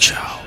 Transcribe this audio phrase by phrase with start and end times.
[0.00, 0.40] Show.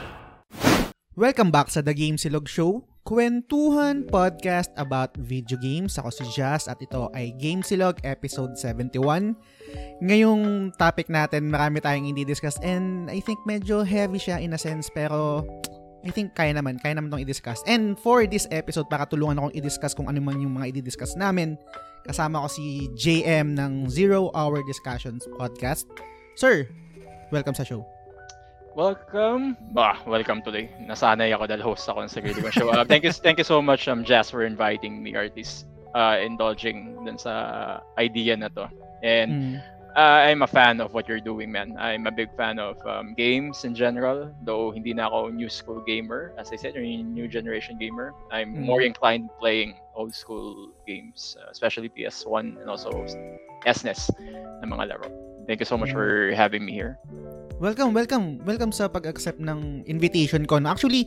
[1.14, 6.02] Welcome back sa The Game Silog Show, kwentuhan podcast about video games.
[6.02, 9.38] Ako si Jazz at ito ay Game Silog episode 71.
[10.02, 14.60] Ngayong topic natin, marami tayong hindi discuss and I think medyo heavy siya in a
[14.60, 15.46] sense pero
[16.02, 17.62] I think kaya naman, kaya naman itong i-discuss.
[17.70, 21.62] And for this episode, para tulungan akong i-discuss kung ano man yung mga i-discuss namin,
[22.10, 25.86] kasama ko si JM ng Zero Hour Discussions Podcast.
[26.42, 26.66] Sir,
[27.30, 27.93] welcome sa show.
[28.76, 29.56] Welcome.
[29.72, 30.70] Bah, welcome today.
[30.82, 32.70] Nasanay ako dahil host ako ng sarili kong show.
[32.74, 36.98] Uh, thank you thank you so much um Jazz for inviting me artist uh indulging
[37.06, 37.34] dun sa
[38.02, 38.66] idea na to.
[39.06, 39.56] And Mm.
[39.94, 41.78] uh, I'm a fan of what you're doing, man.
[41.78, 45.86] I'm a big fan of um, games in general, though hindi na ako new school
[45.86, 46.34] gamer.
[46.42, 48.10] As I said, you're a new generation gamer.
[48.34, 48.66] I'm Mm.
[48.66, 52.90] more inclined playing old school games, uh, especially PS1 and also
[53.70, 54.10] SNES
[54.62, 55.06] na mga laro.
[55.46, 55.98] Thank you so much Mm.
[56.00, 56.98] for having me here.
[57.62, 58.26] Welcome, welcome.
[58.44, 60.58] Welcome sa pag-accept ng invitation ko.
[60.58, 60.74] No?
[60.74, 61.06] Actually,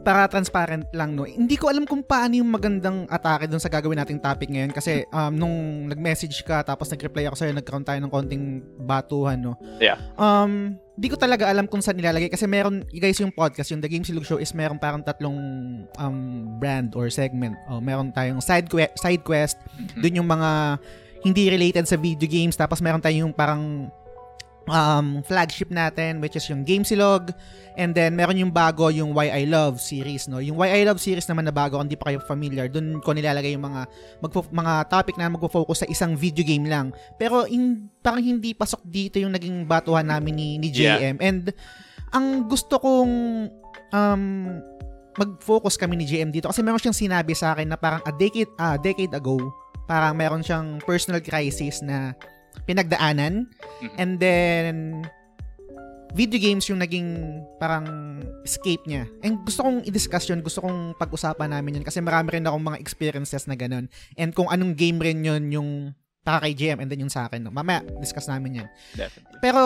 [0.00, 3.98] para transparent lang, no, hindi ko alam kung paano yung magandang atake dun sa gagawin
[4.00, 5.56] nating topic ngayon kasi um, nung
[5.90, 8.44] nag-message ka tapos nag-reply ako sa'yo, nagkaroon tayo ng konting
[8.80, 9.58] batuhan, no?
[9.76, 10.00] Yeah.
[10.16, 13.90] Um, di ko talaga alam kung saan nilalagay kasi meron, guys yung podcast, yung The
[13.92, 15.36] Game Silog Show is meron parang tatlong
[16.00, 16.18] um,
[16.56, 17.58] brand or segment.
[17.68, 20.00] Oh, meron tayong side, que- side quest, Mhm.
[20.00, 20.80] dun yung mga
[21.20, 23.92] hindi related sa video games tapos meron tayong parang
[24.70, 27.34] um, flagship natin which is yung Game Silog.
[27.74, 30.38] And then meron yung bago yung Why I Love series no?
[30.38, 33.10] Yung Why I Love series naman na bago kung di pa kayo familiar dun ko
[33.10, 33.86] nilalagay yung mga
[34.22, 36.94] magfo- mga topic na magfo-focus sa isang video game lang.
[37.18, 41.50] Pero in, parang hindi pasok dito yung naging batuhan namin ni, ni JM and
[42.10, 43.12] ang gusto kong
[43.94, 44.22] um,
[45.18, 48.50] mag-focus kami ni JM dito kasi meron siyang sinabi sa akin na parang a decade
[48.58, 49.50] ah, decade ago
[49.90, 52.14] parang meron siyang personal crisis na
[52.64, 53.48] pinagdaanan
[53.80, 53.94] Mhm.
[53.96, 54.74] and then
[56.10, 57.06] video games yung naging
[57.56, 57.86] parang
[58.42, 59.06] escape niya.
[59.22, 62.82] And gusto kong i-discuss yun, gusto kong pag-usapan namin yun kasi marami rin akong mga
[62.82, 63.86] experiences na ganun.
[64.18, 65.70] And kung anong game rin yun yung
[66.20, 67.40] para kay JM and then yung sa akin.
[67.40, 67.48] No?
[67.48, 68.68] Mamaya, discuss namin yan.
[68.92, 69.40] Definitely.
[69.40, 69.62] Pero,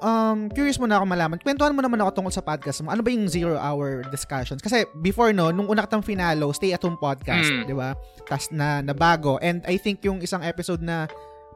[0.00, 1.36] um, curious mo na ako malaman.
[1.36, 2.88] Kwentuhan mo naman ako tungkol sa podcast mo.
[2.88, 4.64] Ano ba yung zero-hour discussions?
[4.64, 7.68] Kasi before no, nung una kitang finalo, Stay at Home Podcast, Mm.
[7.68, 7.92] di ba?
[8.24, 9.36] Tas na, na bago.
[9.44, 11.04] And I think yung isang episode na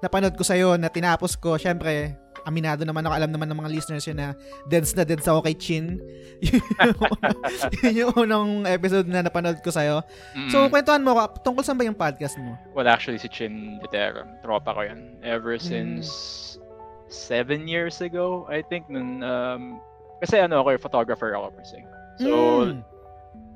[0.04, 2.12] napanood ko sa'yo, na tinapos ko, syempre,
[2.44, 4.36] aminado naman ako, alam naman ng mga listeners yun na
[4.68, 5.96] deads na deads ako kay Chin.
[7.80, 10.04] yun yung unang episode na napanood ko sa'yo.
[10.52, 10.70] So, Mm.
[10.70, 12.52] kwentuhan mo tungkol saan ba yung podcast mo?
[12.76, 15.16] Well, actually, si Chin Vitero, tropa ko yan.
[15.24, 15.64] Ever Mm.
[15.64, 16.06] since
[17.08, 19.80] seven years ago, I think, nun, um,
[20.20, 21.80] kasi ano ako, photographer ako per se.
[22.20, 22.30] So,
[22.68, 22.84] Mm.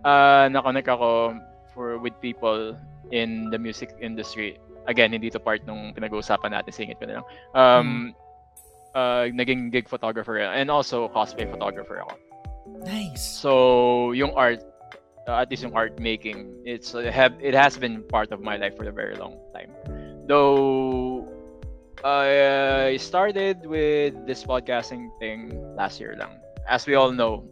[0.05, 1.37] uh, nakonect ako
[1.77, 2.73] for with people
[3.13, 4.57] in the music industry.
[4.89, 7.27] Again, hindi to part nung pinag-uusapan natin, singit ko na lang.
[7.53, 7.89] Um,
[8.97, 12.17] uh, naging gig photographer and also cosplay photographer ako.
[12.85, 13.21] nice.
[13.21, 14.65] So, yung art,
[15.29, 18.57] uh, at least yung art making, it's uh, have it has been part of my
[18.57, 19.73] life for a very long time.
[20.29, 21.29] Though
[22.05, 26.39] I started with this podcasting thing last year lang.
[26.69, 27.49] As we all know,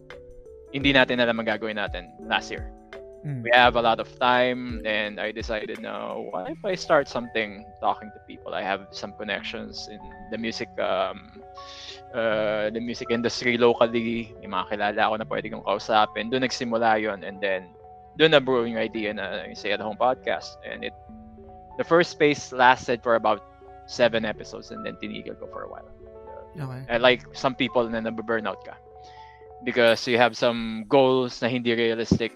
[0.70, 2.75] hindi natin alam ang gagawin natin last year.
[3.26, 3.42] Mm.
[3.42, 7.66] We have a lot of time and I decided now, what if I start something
[7.82, 8.54] talking to people?
[8.54, 9.98] I have some connections in
[10.30, 11.42] the music um,
[12.14, 14.30] uh, the music industry locally.
[14.38, 16.30] May mga kilala ako na pwede kong kausapin.
[16.30, 17.74] Doon nagsimula yon and then
[18.14, 20.62] doon na brew yung idea na yung Stay at Home podcast.
[20.62, 20.94] And it
[21.82, 23.42] the first space lasted for about
[23.90, 25.90] seven episodes and then tinigil ko for a while.
[26.54, 26.86] Okay.
[26.88, 28.78] And like some people na nababurnout ka.
[29.64, 32.32] Because you have some goals na hindi realistic.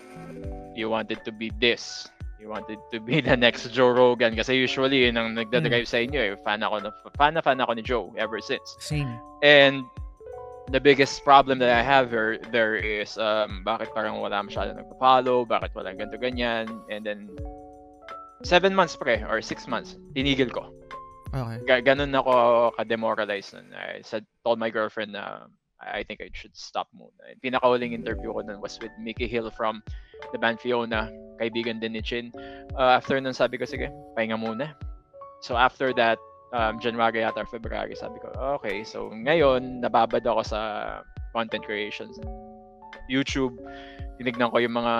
[0.75, 2.09] You wanted to be this.
[2.41, 4.35] You wanted to be the next Joe Rogan.
[4.35, 6.37] Kasi usually, yun ang nagdadrive sa inyo eh.
[6.41, 8.65] Fan ako, na, fan na fan ako ni Joe ever since.
[8.81, 9.21] Same.
[9.45, 9.85] And
[10.73, 15.45] the biggest problem that I have here, there is um, bakit parang wala masyado nagpa-follow,
[15.45, 16.81] bakit walang ganito ganyan.
[16.89, 17.29] And then,
[18.43, 20.73] seven months pre, or six months, tinigil ko.
[21.31, 21.59] Okay.
[21.67, 23.71] Ga- ganun ako ka-demoralized nun.
[23.75, 27.33] I said, told my girlfriend na I I think I should stop muna.
[27.41, 29.83] Pinakahuling interview ko nun was with Mickey Hill from
[30.33, 31.09] the band Fiona,
[31.41, 32.33] kaibigan din ni Chin.
[32.77, 34.77] Uh, after nun sabi ko, sige, pahinga muna.
[35.41, 36.21] So after that,
[36.53, 38.29] um, January yata or February, sabi ko,
[38.61, 40.61] okay, so ngayon, nababad ako sa
[41.33, 42.21] content creations.
[43.09, 43.57] YouTube,
[44.21, 44.95] tinignan ko yung mga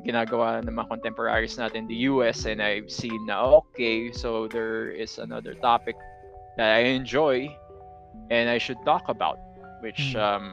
[0.00, 4.88] ginagawa ng mga contemporaries natin in the US and I've seen na okay, so there
[4.88, 5.94] is another topic
[6.56, 7.52] that I enjoy
[8.32, 9.36] and I should talk about
[9.82, 10.22] which Mm.
[10.22, 10.44] um,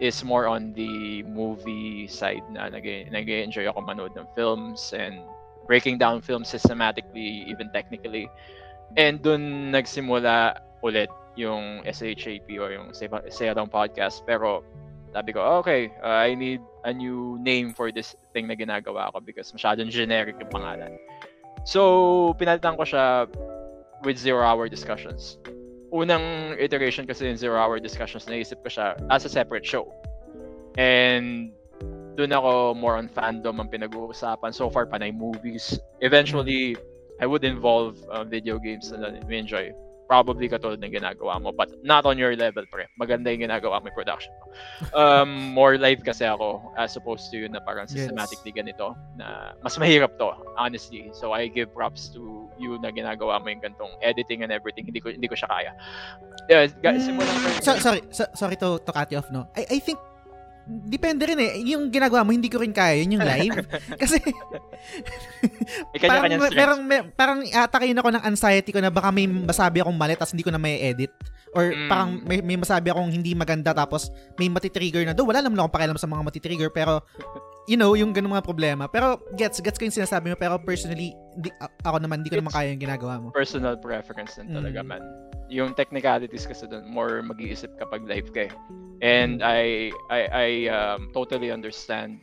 [0.00, 2.86] is more on the movie side na nag
[3.28, 5.20] enjoy ako manood ng films and
[5.68, 8.26] breaking down films systematically, even technically.
[8.96, 14.24] And dun nagsimula ulit yung SHAP or yung Say Down Podcast.
[14.24, 14.64] Pero
[15.12, 19.20] sabi ko, okay, uh, I need a new name for this thing na ginagawa ko
[19.20, 20.96] because masyadong generic yung pangalan.
[21.68, 23.28] So, pinalitan ko siya
[24.06, 25.36] with zero-hour discussions.
[25.88, 29.88] Unang iteration kasi yung zero-hour discussions, naisip ko siya as a separate show.
[30.76, 31.50] And
[32.18, 34.52] doon ako more on fandom ang pinag-uusapan.
[34.52, 35.80] So far, panay movies.
[36.02, 36.76] Eventually,
[37.22, 39.72] I would involve uh, video games na we enjoy
[40.08, 42.88] probably katulad ng ginagawa mo but not on your level pre.
[42.96, 44.46] Maganda yung ginagawa mo yung production mo.
[44.96, 49.76] Um, more live kasi ako as opposed to yun na parang systematically ganito na mas
[49.76, 51.12] mahirap to honestly.
[51.12, 54.88] So I give props to you na ginagawa mo yung gantong editing and everything.
[54.88, 55.72] Hindi ko hindi ko siya kaya.
[56.48, 57.20] Yeah, guys, mm,
[57.60, 59.52] so, sorry so, sorry to, to cut you off no?
[59.52, 60.00] I, I think
[60.68, 61.52] depende rin eh.
[61.72, 63.00] Yung ginagawa mo, hindi ko rin kaya.
[63.00, 63.64] Yun yung live.
[64.00, 64.20] Kasi,
[66.04, 66.80] parang, parang,
[67.16, 70.52] parang atakayin ako ng anxiety ko na baka may masabi akong mali tapos hindi ko
[70.52, 71.10] na may edit.
[71.56, 71.88] Or mm.
[71.88, 75.16] parang may, may masabi akong hindi maganda tapos may matitrigger na.
[75.16, 77.00] Do, wala naman akong pakialam sa mga matitrigger pero
[77.68, 78.88] you know, yung ganung mga problema.
[78.88, 81.52] Pero gets, gets ko yung sinasabi mo pero personally, di,
[81.84, 83.28] ako naman, hindi ko naman kaya yung ginagawa mo.
[83.36, 84.88] Personal preference din talaga, mm.
[84.88, 85.02] man
[85.48, 88.52] yung technicalities kasi doon more mag-iisip kapag live ka
[89.00, 92.20] And I I I um, totally understand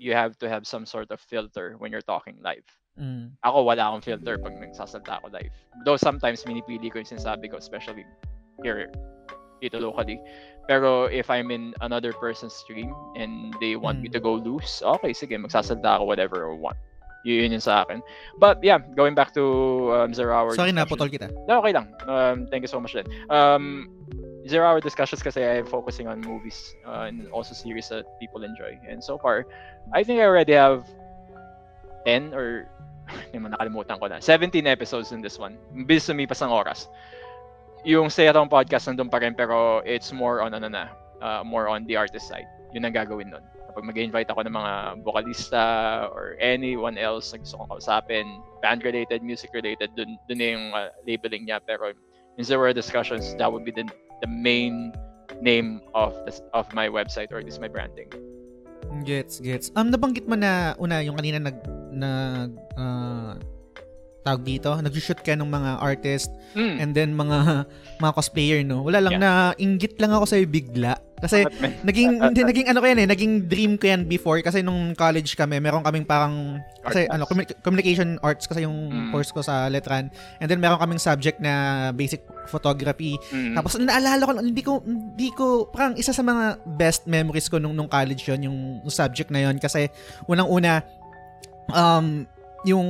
[0.00, 2.66] you have to have some sort of filter when you're talking live.
[2.96, 3.36] Mm.
[3.44, 5.52] Ako wala akong filter pag nagsasalta ako live.
[5.84, 8.08] Though sometimes minipili ko yung sinasabi ko especially
[8.64, 8.88] here
[9.62, 10.18] dito locally.
[10.68, 14.02] Pero if I'm in another person's stream and they want mm.
[14.02, 16.78] me to go loose, okay, sige, magsasalta ako whatever I want.
[17.24, 18.02] Yun yun sa akin.
[18.38, 21.30] But yeah, going back to um, Zero Hour Sorry na, putol kita.
[21.46, 21.94] No, okay lang.
[22.06, 23.06] Um, thank you so much then.
[23.30, 23.90] Um,
[24.50, 28.74] Zero Hour discussions kasi I'm focusing on movies uh, and also series that people enjoy.
[28.82, 29.46] And so far,
[29.94, 30.82] I think I already have
[32.06, 32.66] 10 or
[33.30, 34.18] hindi mo nakalimutan ko na.
[34.18, 35.58] 17 episodes in this one.
[35.86, 36.90] Bilis sumipas ng oras.
[37.82, 41.82] Yung Home podcast nandun pa rin pero it's more on ano na, uh, more on
[41.90, 42.46] the artist side.
[42.70, 43.42] Yun ang gagawin nun
[43.72, 45.64] kapag mag-invite ako ng mga vocalista
[46.12, 48.26] or anyone else na gusto kong kausapin,
[48.60, 51.56] band-related, music-related, dun, dun yung uh, labeling niya.
[51.64, 51.96] Pero
[52.36, 53.88] in Zero Discussions, that would be the,
[54.20, 54.92] the main
[55.40, 58.12] name of this, of my website or this my branding.
[59.08, 59.72] Gets, gets.
[59.72, 61.58] Um, nabanggit mo na una yung kanina nag
[61.96, 63.40] nag uh,
[64.22, 66.78] tawag dito, nag-shoot ka ng mga artist mm.
[66.78, 67.66] and then mga
[68.02, 68.86] mga cosplayer, no?
[68.86, 69.22] Wala lang yeah.
[69.22, 70.94] na inggit lang ako sa bigla.
[71.22, 71.46] Kasi
[71.88, 75.34] naging hindi, naging ano ko yan eh, naging dream ko yan before kasi nung college
[75.34, 77.26] kami, meron kaming parang kasi Art ano,
[77.62, 79.10] communication arts kasi yung mm.
[79.10, 80.10] course ko sa Letran.
[80.38, 83.18] And then meron kaming subject na basic photography.
[83.34, 83.58] Mm.
[83.58, 87.74] Tapos naalala ko hindi ko hindi ko parang isa sa mga best memories ko nung
[87.74, 89.90] nung college yon yung, yung subject na yon kasi
[90.30, 90.82] unang-una
[91.70, 92.26] um
[92.62, 92.88] yung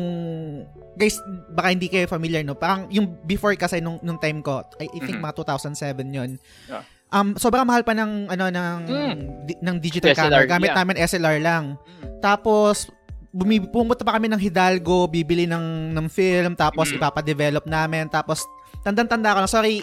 [0.96, 1.16] guys
[1.52, 4.98] baka hindi kayo familiar no parang yung before kasi nung nung time ko I, I
[5.00, 5.32] think mm-hmm.
[5.32, 6.30] mga 2007 yon
[6.68, 6.84] yeah.
[7.12, 9.16] um sobrang mahal pa ng ano ng mm.
[9.48, 10.78] di, ng digital SLR, camera gamit yeah.
[10.78, 12.20] namin SLR lang mm.
[12.20, 12.92] tapos
[13.32, 17.00] bumipungot pa kami ng Hidalgo bibili ng ng film tapos mm.
[17.00, 18.44] ipapa-develop namin tapos
[18.84, 19.80] tandang-tanda ko na sorry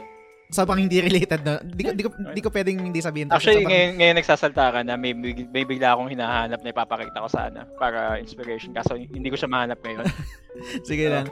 [0.50, 1.62] sobrang hindi related no.
[1.62, 3.30] Hindi ko, hindi ko, hindi ko pwedeng hindi sabihin.
[3.30, 3.72] Actually, sobrang...
[3.72, 8.18] ngayon, ngayon nagsasalta ka na may, may bigla akong hinahanap na ipapakita ko sana para
[8.18, 8.74] inspiration.
[8.74, 10.06] Kaso hindi ko siya mahanap ngayon.
[10.90, 11.26] Sige so, lang.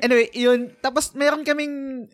[0.00, 0.70] Anyway, yun.
[0.78, 2.06] Tapos meron kaming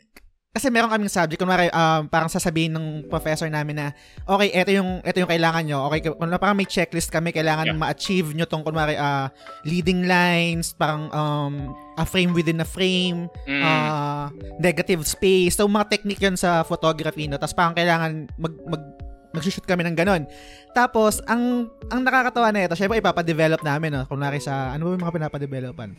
[0.57, 3.87] kasi meron kaming subject kunwari um, parang sasabihin ng professor namin na
[4.25, 7.77] okay ito yung ito yung kailangan nyo okay kung parang may checklist kami kailangan yeah.
[7.77, 9.29] ma-achieve nyo tong kunwari uh,
[9.69, 13.63] leading lines parang um, a frame within a frame mm.
[13.65, 14.29] uh,
[14.61, 18.83] negative space so mga technique yun sa photography no tapos parang kailangan mag, mag
[19.37, 20.25] mag-shoot kami ng ganun.
[20.73, 24.03] Tapos, ang ang nakakatawa na ito, syempre ipapa-develop namin, no?
[24.09, 25.91] Kunwari sa, ano ba yung mga pinapa-developan?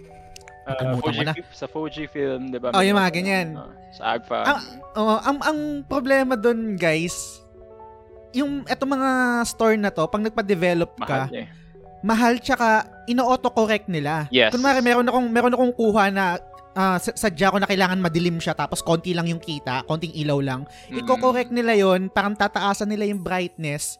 [0.67, 1.33] Uh, Fuji, na.
[1.53, 2.73] Sa Fuji film, di ba?
[2.75, 3.55] Oh, yung mga ganyan.
[3.55, 4.41] Uh, sa Agfa.
[4.43, 4.59] Ang,
[4.99, 7.39] oh, ang, ang problema doon, guys,
[8.35, 11.47] yung eto mga store na to, pag nagpa-develop ka, mahal, eh.
[12.07, 14.31] Mahal tsaka ino-auto-correct nila.
[14.31, 14.55] Yes.
[14.55, 16.39] Kunwari, meron akong, meron akong kuha na
[16.71, 20.63] uh, sadya ko na kailangan madilim siya tapos konti lang yung kita, konting ilaw lang.
[20.63, 21.03] Mm-hmm.
[21.03, 23.99] Iko-correct nila yon parang tataasan nila yung brightness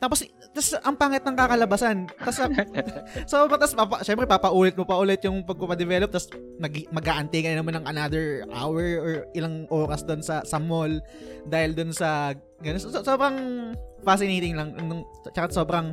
[0.00, 0.24] tapos,
[0.56, 2.08] tas, ang pangit ng kakalabasan.
[2.16, 2.40] Tapos,
[3.30, 7.76] so, tapos, papa, syempre, papaulit mo pa ulit yung pagpapadevelop, tapos mag, mag-aantay ka naman
[7.76, 11.04] ng another hour or ilang oras doon sa, sa mall
[11.44, 12.32] dahil doon sa,
[12.64, 12.80] ganun.
[12.80, 13.36] So, sobrang
[14.00, 14.72] fascinating lang.
[15.36, 15.92] Tsaka sobrang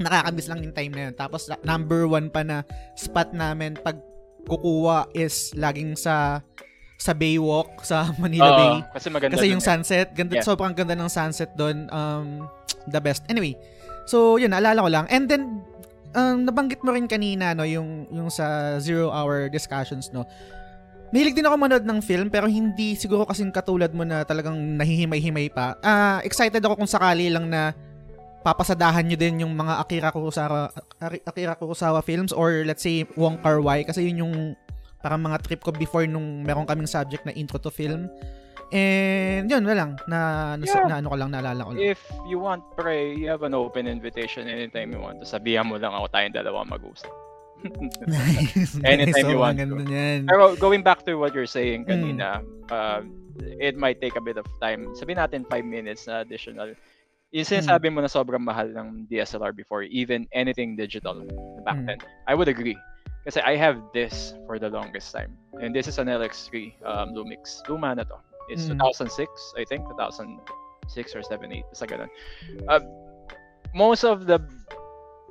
[0.00, 1.14] nakakamiss lang yung time na yun.
[1.16, 2.64] Tapos, number one pa na
[2.96, 4.00] spot namin pag
[4.46, 6.42] kukuha is laging sa
[7.02, 8.74] sa Baywalk sa Manila uh, Bay.
[8.94, 9.34] Kasi maganda.
[9.34, 9.68] Kasi yung eh.
[9.68, 10.46] sunset, ganda yeah.
[10.46, 11.90] sobrang ganda ng sunset doon.
[11.90, 12.46] Um
[12.90, 13.22] the best.
[13.30, 13.54] Anyway,
[14.06, 15.06] so yun, naalala ko lang.
[15.10, 15.62] And then,
[16.16, 20.26] um, nabanggit mo rin kanina, no, yung, yung sa zero hour discussions, no.
[21.12, 25.52] Mahilig din ako manood ng film pero hindi siguro kasing katulad mo na talagang nahihimay-himay
[25.52, 25.76] pa.
[25.84, 27.76] Uh, excited ako kung sakali lang na
[28.42, 30.68] papasadahan nyo din yung mga Akira Kurosawa
[31.00, 34.34] Akira Kurosawa films or let's say Wong Kar Wai kasi yun yung
[34.98, 38.06] parang mga trip ko before nung meron kaming subject na intro to film.
[38.72, 39.90] And yun, wala lang.
[40.08, 40.18] Na,
[40.56, 40.88] na, Yeah.
[40.88, 41.82] na ano ko lang, naalala ko lang.
[41.92, 45.20] If you want pray, you have an open invitation anytime you want.
[45.28, 47.12] Sabihan mo lang ako tayong dalawa mag-usap.
[48.08, 48.80] nice.
[48.82, 49.28] Anytime nice.
[49.28, 50.24] you want ganda niyan.
[50.26, 51.90] Pero going back to what you're saying Mm.
[51.90, 52.40] kanina,
[52.72, 53.04] uh,
[53.60, 54.88] it might take a bit of time.
[54.96, 56.72] Sabihin natin 5 minutes na additional.
[57.32, 61.16] Yung sinasabi mo na sobrang mahal ng DSLR before, even anything digital
[61.64, 61.86] back Mm.
[61.88, 61.98] then,
[62.28, 62.76] I would agree.
[63.24, 65.32] Kasi I have this for the longest time.
[65.56, 67.64] And this is an LX3 um, Lumix.
[67.70, 68.20] Luma na to.
[68.52, 68.76] It's Mm.
[68.84, 69.88] 2006, I think.
[69.88, 71.64] 2006 or 7, 8.
[71.72, 72.10] Basta ganun.
[72.68, 72.82] Uh,
[73.72, 74.36] most of the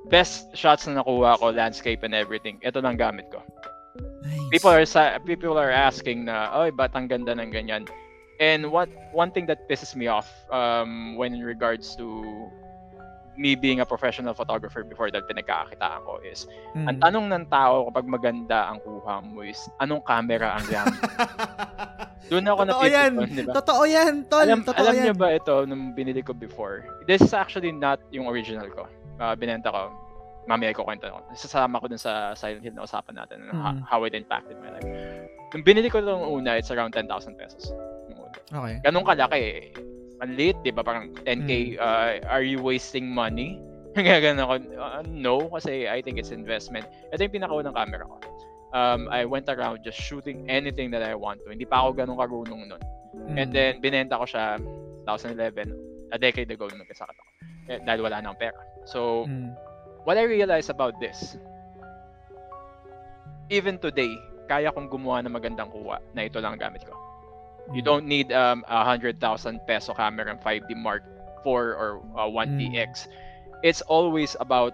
[0.09, 3.45] best shots na nakuha ko, landscape and everything, ito lang gamit ko
[4.23, 4.49] Nice.
[4.49, 7.83] people are sa people are asking na oy ba't ang ganda ng ganyan
[8.41, 12.09] and what one thing that pisses me off um when in regards to
[13.37, 16.87] me being a professional photographer before that pinagkakakitaan ko is Mm.
[16.87, 20.99] ang tanong ng tao kapag maganda ang kuha mo is anong camera ang gamit
[22.27, 23.11] doon ako Totoo yan.
[23.27, 24.39] di ba Totoo yan, tol.
[24.41, 25.03] alam, Totoo alam yan.
[25.03, 28.87] niyo ba ito nung binili ko before this is actually not yung original ko
[29.19, 29.91] uh, binenta ko
[30.43, 33.53] mamaya ko kwento ko sasama ko dun sa Silent Hill na usapan natin Mhm.
[33.53, 34.87] ho- how it impacted my life
[35.51, 37.75] nung binili ko nung una it's around 10,000 pesos.
[38.51, 38.75] Okay.
[38.83, 39.59] ganun kalaki eh
[40.21, 40.85] ang liit, di ba?
[40.85, 41.81] Parang 10k, Mm.
[41.81, 43.57] uh, are you wasting money?
[43.97, 46.85] Kaya ganun ako, uh, no, kasi I think it's investment.
[47.09, 48.21] Ito yung pinakaunang camera ko.
[48.71, 51.51] Um, I went around just shooting anything that I want to.
[51.51, 52.83] Hindi pa ako ganun karunong nun.
[53.35, 53.57] And Mm.
[53.57, 54.61] then, binenta ko siya
[55.09, 55.73] 2011,
[56.13, 57.29] a decade ago nung nagkasakit ako.
[57.67, 58.61] Eh, dahil wala na akong pera.
[58.87, 59.51] So, Mm.
[60.05, 61.35] what I realized about this,
[63.51, 64.13] even today,
[64.47, 66.95] kaya kong gumawa ng magandang kuha na ito lang ang gamit ko.
[67.69, 67.85] You Mm.
[67.85, 69.21] don't need um, a 100,000
[69.69, 71.05] peso camera and 5D Mark
[71.45, 73.07] 4 or uh, 1DX.
[73.63, 74.73] It's always about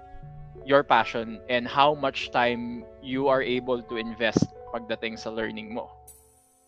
[0.65, 5.91] your passion and how much time you are able to invest pagdating sa learning mo.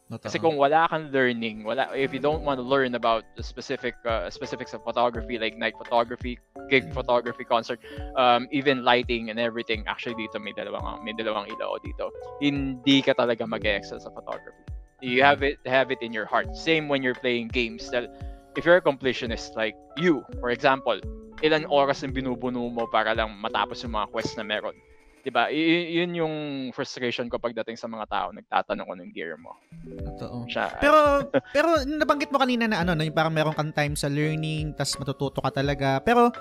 [0.10, 0.26] Totoo.
[0.26, 3.94] Kasi kung wala kang learning, wala if you don't want to learn about the specific
[4.10, 7.78] uh, specifics of photography like night photography, gig photography, concert,
[8.18, 9.86] um, even lighting and everything.
[9.86, 12.10] Actually dito may dalawang may dalawang ilaw dito.
[12.42, 14.69] Hindi ka talaga mag-excel sa photography.
[15.00, 16.52] You have it have it in your heart.
[16.56, 17.88] Same when you're playing games.
[17.92, 18.12] That
[18.60, 21.00] if you're a completionist like you, for example,
[21.40, 24.76] ilan oras ang binubuno mo para lang matapos yung mga quest na meron.
[25.24, 25.48] 'Di ba?
[25.52, 26.36] Y- yun yung
[26.76, 29.56] frustration ko pagdating sa mga tao nagtatanong ko ng gear mo.
[29.88, 30.48] Totoo.
[30.48, 31.24] Siya, Pero
[31.56, 34.96] pero nabanggit mo kanina na ano, no, yung parang meron kang time sa learning, tas
[35.00, 36.04] matututo ka talaga.
[36.04, 36.32] Pero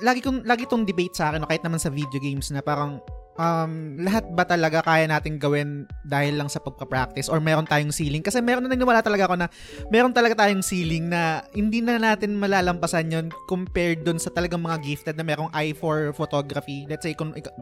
[0.00, 3.00] lagi kong lagi tong debate sa akin no, kahit naman sa video games na parang
[3.36, 8.22] um, lahat ba talaga kaya nating gawin dahil lang sa pagpa-practice or meron tayong ceiling?
[8.22, 9.46] Kasi meron na naniwala talaga ako na
[9.90, 14.78] meron talaga tayong ceiling na hindi na natin malalampasan yon compared dun sa talagang mga
[14.82, 16.86] gifted na merong eye for photography.
[16.86, 17.52] Let's say kung ikaw,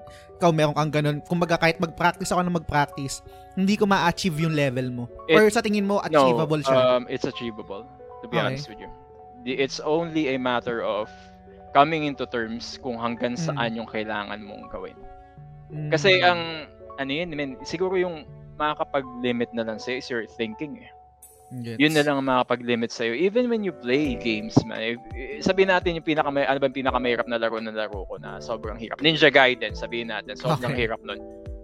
[0.40, 3.24] ikaw meron kang ganun, kumbaga kahit mag-practice ako na mag-practice,
[3.56, 5.04] hindi ko ma-achieve yung level mo.
[5.28, 6.78] It- or sa tingin mo, achievable no, siya.
[6.96, 7.84] Um, it's achievable,
[8.20, 8.46] to be Okay.
[8.46, 8.88] honest with you.
[9.42, 11.10] It's only a matter of
[11.74, 13.42] coming into terms kung hanggang Mm.
[13.42, 14.94] saan yung kailangan mong gawin.
[15.72, 15.90] Mm.
[15.90, 16.68] Kasi ang,
[17.00, 18.28] ano yun, I mean, siguro yung
[18.60, 20.90] makakapag-limit na lang sa'yo is your thinking eh.
[21.52, 21.76] Gets.
[21.80, 23.12] Yun na lang ang makakapag-limit sa'yo.
[23.12, 24.96] Even when you play games, man.
[25.12, 28.40] Eh, sabihin natin yung pinaka ano ba yung pinakamahirap na laro na laro ko na
[28.40, 29.00] sobrang hirap.
[29.04, 30.88] Ninja Gaiden, sabihin natin, sobrang Okay.
[30.88, 31.20] hirap nun.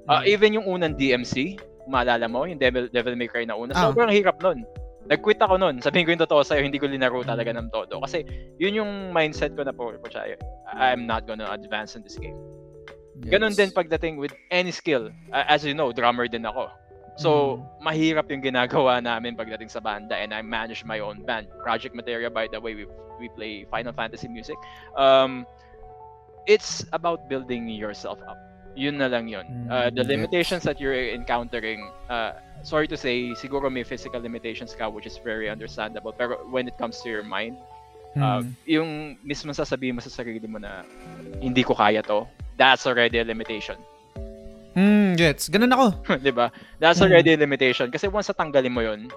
[0.09, 0.25] Mm.
[0.25, 3.93] even yung unang DMC, maalala mo, yung Devil, Devil May Cry na una, Ah.
[3.93, 4.65] sobrang hirap nun.
[5.09, 5.81] Nag-quit ako nun.
[5.81, 7.57] Sabihin ko yung totoo sa'yo, hindi ko linaro talaga Mm.
[7.65, 8.01] ng todo.
[8.01, 8.25] Kasi
[8.61, 10.37] yun yung mindset ko na po, po siya,
[10.77, 12.37] I'm not gonna advance in this game.
[13.27, 15.11] Ganon din pagdating with any skill.
[15.33, 16.71] Ah, as you know, drummer din ako.
[17.19, 21.51] So, mahirap yung ginagawa namin pagdating sa banda and I manage my own band.
[21.67, 22.87] Project Materia, by the way, we,
[23.19, 24.55] we play Final Fantasy music.
[24.95, 25.43] Um,
[26.47, 28.39] it's about building yourself up.
[28.79, 29.43] Yun na lang yun.
[29.67, 34.71] Uh, the Mm, limitations that you're encountering, uh, sorry to say, siguro may physical limitations
[34.79, 36.15] ka which is very understandable.
[36.15, 37.59] Pero when it comes to your mind,
[38.15, 38.55] uh, Mm.
[38.67, 38.91] yung
[39.27, 40.87] mismo sasabihin mo sa sarili mo na
[41.43, 42.23] hindi ko kaya to,
[42.59, 43.79] that's already a limitation.
[44.77, 45.49] Mm, gets.
[45.49, 45.87] Ganun ako.
[46.23, 46.53] 'di ba?
[46.79, 47.09] That's Mm.
[47.09, 49.09] already a limitation kasi once natanggalin mo 'yon,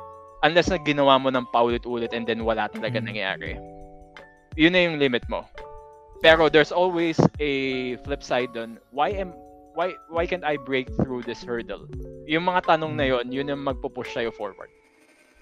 [0.42, 3.06] unless na ginawa mo ng paulit-ulit and then wala talaga Mm.
[3.12, 3.52] nangyayari.
[4.58, 5.46] Yun na yung limit mo.
[6.22, 7.52] Pero there's always a
[8.06, 8.78] flip side doon.
[8.94, 9.34] Why am
[9.74, 11.88] why why can't I break through this hurdle?
[12.30, 14.70] Yung mga tanong na 'yon, yun yung magpo-push sa'yo forward.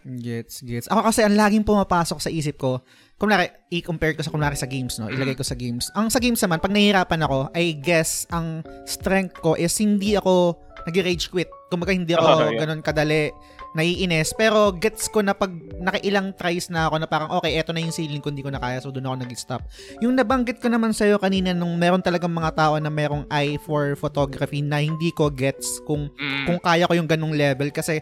[0.02, 0.88] Gets, gets.
[0.88, 2.80] Ako kasi ang laging pumapasok sa isip ko,
[3.16, 5.08] kunwari, i-compare ko sa kunwari sa games, no?
[5.08, 5.92] Ilagay ko sa games.
[5.92, 10.56] Ang sa games naman, pag nahihirapan ako, I guess, ang strength ko is hindi ako
[10.88, 11.52] nag-rage quit.
[11.68, 12.64] Kumbaga, hindi ako Oh, yeah.
[12.64, 13.30] ganun kadali
[13.76, 14.34] naiinis.
[14.34, 17.92] Pero gets ko na pag nakailang tries na ako na parang, okay, eto na yung
[17.92, 19.62] ceiling ko, hindi ko na kaya, so doon ako nag-stop.
[20.00, 23.94] Yung nabanggit ko naman sa'yo kanina nung meron talagang mga tao na merong eye for
[23.94, 26.46] photography na hindi ko gets kung, Mm.
[26.48, 28.00] kung kaya ko yung ganong level kasi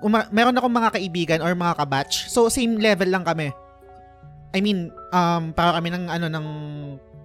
[0.00, 2.28] uma- meron akong mga kaibigan or mga kabatch.
[2.28, 3.52] So, same level lang kami.
[4.56, 6.46] I mean, um, para kami ng, ano, ng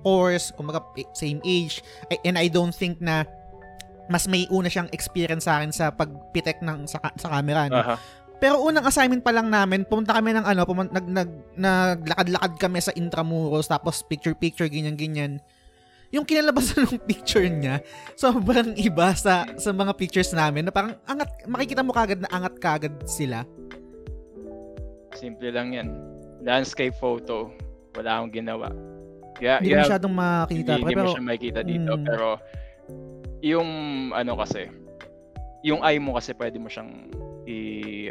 [0.01, 1.79] course, kumbaga, eh, same age.
[2.25, 3.23] And I don't think na
[4.11, 7.71] mas may una siyang experience sa akin sa pagpitek ng sa, sa camera.
[7.71, 7.79] No?
[7.79, 7.95] Aha.
[8.41, 12.81] Pero unang assignment pa lang namin, pumunta kami ng ano, pumunta, nag, nag, naglakad-lakad kami
[12.81, 15.37] sa Intramuros, tapos picture-picture, ganyan-ganyan.
[16.11, 17.79] Yung kinalabasan ng picture niya,
[18.13, 22.59] sobrang iba sa sa mga pictures namin na parang angat, makikita mo kagad na angat
[22.59, 23.47] kagad sila.
[25.15, 25.87] Simple lang yan.
[26.43, 27.51] Landscape photo.
[27.95, 28.71] Wala akong ginawa.
[29.39, 30.71] Yeah, Hindi have- masyadong makikita.
[30.75, 31.91] hindi, hindi pero, mo siya makikita dito.
[31.97, 32.03] Mm.
[32.05, 32.27] Pero,
[33.41, 33.69] yung
[34.13, 34.69] ano kasi,
[35.63, 37.09] yung eye mo kasi pwede mo siyang
[37.45, 37.57] i,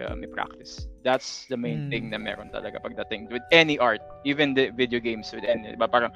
[0.02, 0.90] um, i-practice.
[1.06, 1.90] That's the main Mm.
[1.90, 5.86] thing na meron talaga pagdating with any art, even the video games with any, diba?
[5.86, 6.10] Parang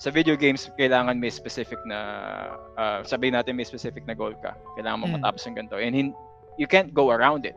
[0.00, 1.98] sa video games, kailangan may specific na,
[2.80, 4.56] uh, sabihin natin may specific na goal ka.
[4.72, 5.14] Kailangan mo Mm.
[5.20, 5.76] matapos yung ganito.
[5.76, 6.16] And hin-
[6.56, 7.52] you can't go around it.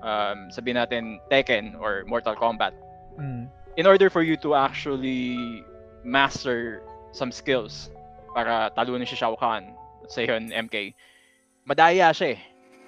[0.00, 2.72] Um, sabihin natin Tekken or Mortal Kombat.
[3.12, 3.44] mm,
[3.76, 5.36] in order for you to actually
[6.00, 6.80] master
[7.12, 7.92] some skills
[8.32, 9.76] para talunin si Shao Kahn,
[10.08, 10.96] say yun, MK,
[11.68, 12.40] madaya siya eh.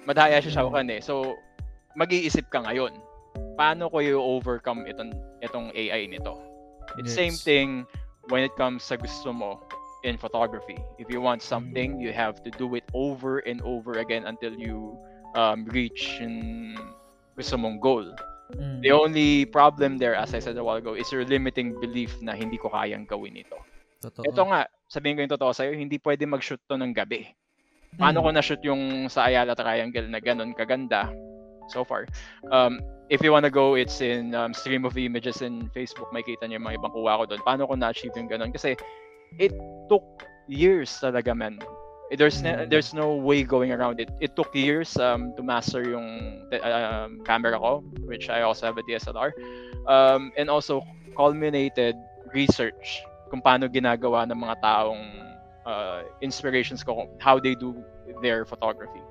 [0.09, 0.97] Madaya si Shao Kahn eh.
[0.97, 1.37] So,
[1.93, 2.97] mag-iisip ka ngayon,
[3.53, 5.13] paano ko i-overcome itong,
[5.45, 6.41] itong AI nito?
[6.97, 7.45] It's same Yes.
[7.45, 7.85] thing
[8.29, 9.61] when it comes sa gusto mo
[10.05, 10.77] in photography.
[11.01, 14.93] If you want something, you have to do it over and over again until you
[15.33, 16.77] um, reach yung
[17.33, 18.05] gusto mong goal.
[18.53, 18.85] mm.
[18.85, 22.37] The only problem there, as I said a while ago, is your limiting belief na
[22.37, 23.57] hindi ko kayang gawin ito.
[24.05, 24.29] Totoo.
[24.29, 27.25] Ito nga, sabihin ko yung totoo sa'yo, hindi pwede mag-shoot to ng gabi.
[27.97, 28.25] Paano Mm.
[28.25, 31.09] ko na-shoot yung sa Ayala Triangle na ganun kaganda
[31.73, 32.05] so far?
[32.53, 32.77] Um,
[33.09, 36.09] if you wanna go, it's in um, stream of images in Facebook.
[36.13, 37.41] May kita niyo yung mga ibang kuha ko doon.
[37.45, 38.51] Paano ko na-achieve yung ganun?
[38.53, 38.75] Kasi
[39.37, 39.53] it
[39.89, 40.03] took
[40.47, 41.59] years talaga, man.
[42.11, 42.45] Eh, There's Mm.
[42.45, 44.09] ne- there's no way going around it.
[44.21, 48.77] It took years um, to master yung te- um, camera ko, which I also have
[48.77, 49.33] a DSLR.
[49.89, 50.85] Um, and also
[51.17, 51.97] culminated
[52.33, 53.01] research
[53.33, 55.03] kung paano ginagawa ng mga taong
[55.65, 57.73] uh, inspirations ko, how they do
[58.21, 59.01] their photography.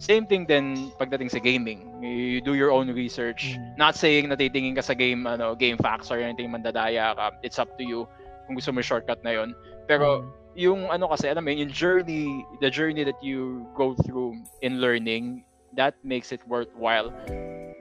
[0.00, 1.84] Same thing din pagdating sa gaming.
[2.00, 3.52] You do your own research.
[3.52, 3.76] Mm.
[3.76, 7.36] Not saying na titingin ka sa game, ano, game facts or anything mandadaya ka.
[7.44, 8.08] It's up to you
[8.48, 9.52] kung gusto mo shortcut na yon.
[9.84, 10.28] Pero Mm.
[10.56, 12.26] yung ano kasi, alam mo, yun, yung journey,
[12.64, 15.44] the journey that you go through in learning,
[15.76, 17.12] that makes it worthwhile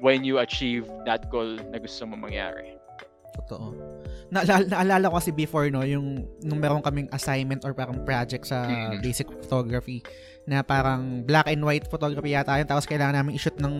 [0.03, 2.75] when you achieve that goal na gusto mo mangyari.
[3.47, 3.71] Totoo.
[4.29, 8.67] Naalala, naalala ko kasi before, no, yung nung meron kaming assignment or parang project sa
[8.67, 9.01] Mhm.
[9.01, 10.03] basic photography
[10.49, 13.75] na parang black and white photography yata yun tapos kailangan namin i-shoot ng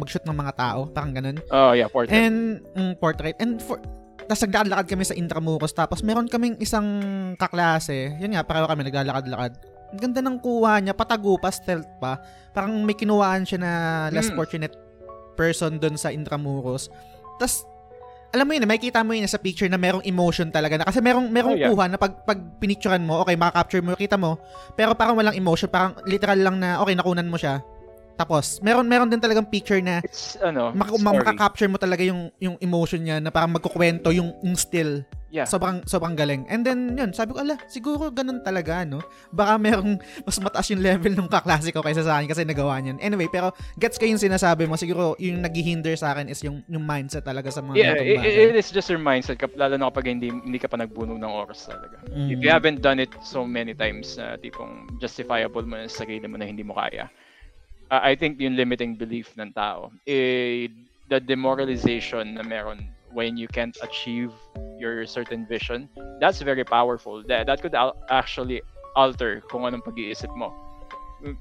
[0.00, 1.36] mag-shoot ng mga tao, parang ganun.
[1.52, 2.16] Oh, yeah, portrait.
[2.16, 3.76] And mm, portrait and for
[4.26, 6.88] tapos naglalakad kami sa Intramuros tapos meron kaming isang
[7.36, 9.52] kaklase, yun nga, pareho kami naglalakad-lakad.
[9.94, 12.18] Ang ganda ng kuha niya, patago pa, stealth pa.
[12.50, 13.72] Parang may kinuhaan siya na
[14.10, 14.34] less Mm.
[14.34, 14.74] fortunate
[15.38, 16.90] person doon sa Intramuros.
[17.38, 17.62] Tapos,
[18.36, 20.76] alam mo yun, makikita mo yun sa picture na merong emotion talaga.
[20.76, 21.72] Na, kasi merong, merong Oh, yeah.
[21.72, 24.36] kuha na pag, pag pinicturean mo, okay, makaka-capture mo, kita mo,
[24.76, 27.64] pero parang walang emotion, parang literal lang na, okay, nakunan mo siya.
[28.16, 31.04] Tapos, meron meron din talagang picture na It's, ano, mak- story.
[31.04, 35.04] makaka-capture mo talaga yung yung emotion niya na parang magkukwento yung, yung still.
[35.26, 35.44] Yeah.
[35.44, 36.48] Sobrang sobrang galing.
[36.48, 39.04] And then yun, sabi ko, ala, siguro ganun talaga, no?
[39.28, 42.96] Baka merong mas mataas yung level ng kaklase ko kaysa sa akin kasi nagawa niyan.
[43.04, 44.80] Anyway, pero gets ko yung sinasabi mo.
[44.80, 48.56] Siguro yung naghihinder sa akin is yung yung mindset talaga sa mga Yeah, it, it
[48.56, 52.00] is just your mindset, lalo na kapag hindi, hindi ka pa nagbuno ng oras talaga.
[52.08, 52.32] Mm.
[52.32, 56.24] If you haven't done it so many times, na tipong justifiable mo na sa sarili
[56.30, 57.10] mo na hindi mo kaya,
[57.90, 60.68] uh, I think yung limiting belief ng tao, eh,
[61.08, 64.32] the demoralization na meron when you can't achieve
[64.78, 65.88] your certain vision,
[66.20, 67.22] that's very powerful.
[67.28, 68.62] That, that could al- actually
[68.96, 70.52] alter kung anong pag-iisip mo.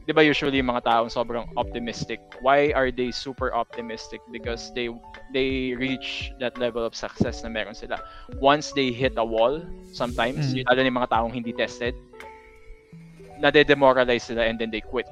[0.07, 4.23] Di ba usually yung mga taong sobrang optimistic, why are they super optimistic?
[4.31, 4.87] Because they
[5.35, 7.99] they reach that level of success na meron sila.
[8.39, 9.59] Once they hit a wall,
[9.91, 10.63] sometimes, Mm.
[10.63, 11.91] lalo na yung mga taong hindi tested,
[13.43, 15.07] nade-demoralize sila and then they quit.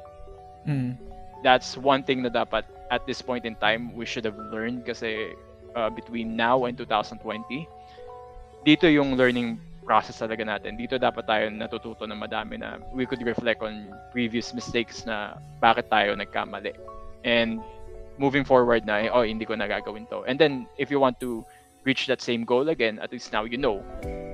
[0.64, 0.96] Mm.
[1.44, 5.36] That's one thing na dapat at this point in time we should have learned kasi
[5.76, 7.20] uh, between now and 2020,
[8.64, 10.80] dito yung learning process talaga natin.
[10.80, 15.92] Dito dapat tayo natututo ng madami na we could reflect on previous mistakes na bakit
[15.92, 16.72] tayo nagkamali.
[17.28, 17.60] And
[18.18, 20.24] moving forward na, eh, oh, hindi ko nagagawin to.
[20.24, 21.44] And then, if you want to
[21.84, 23.84] reach that same goal again, at least now you know.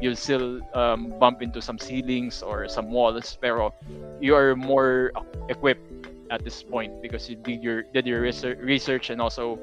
[0.01, 3.73] You'll still um, bump into some ceilings or some walls, pero
[4.21, 5.11] you are more
[5.49, 5.81] equipped
[6.29, 9.59] at this point because you did your did your research, and also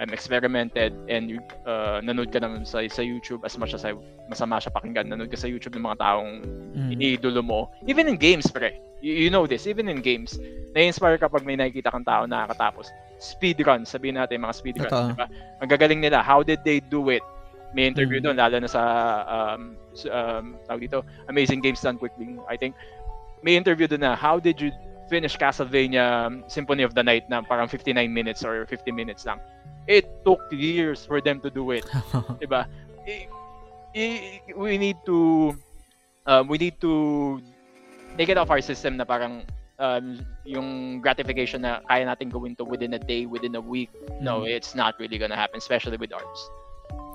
[0.00, 3.92] um, experimented and you uh, nanood ka naman sa, sa YouTube as much as I,
[4.32, 5.12] masama siya pakinggan.
[5.12, 6.30] Nanood ka sa YouTube ng mga taong
[6.74, 6.90] mm.
[6.96, 7.70] iniidolo mo.
[7.86, 8.74] Even in games pre.
[9.00, 9.68] You, you know this.
[9.68, 10.40] Even in games
[10.72, 12.88] na-inspire ka pag may nakikita kang tao na nakakatapos.
[13.20, 13.84] Speedrun.
[13.84, 15.28] Sabihin natin mga speedrun diba?
[15.60, 16.24] ang gagaling nila.
[16.24, 17.22] How did they do it?
[17.70, 18.24] May interview mm.
[18.26, 18.82] doon lalo na sa
[19.28, 19.78] um,
[20.10, 22.74] um tawag dito Amazing Games Done Quickly I think.
[23.46, 24.74] May interview doon na how did you
[25.10, 29.42] finish Castlevania Symphony of the Night na parang 59 minutes or 50 minutes lang.
[29.90, 31.82] It took years for them to do it.
[32.38, 32.70] 'Di ba?
[34.54, 35.50] we need to
[36.30, 37.42] um, we need to
[38.14, 39.42] take it off our system na parang
[39.82, 43.90] um, yung gratification na kaya natin gawin to within a day, within a week.
[44.22, 44.54] No, mm.
[44.54, 46.40] it's not really gonna happen, especially with arts.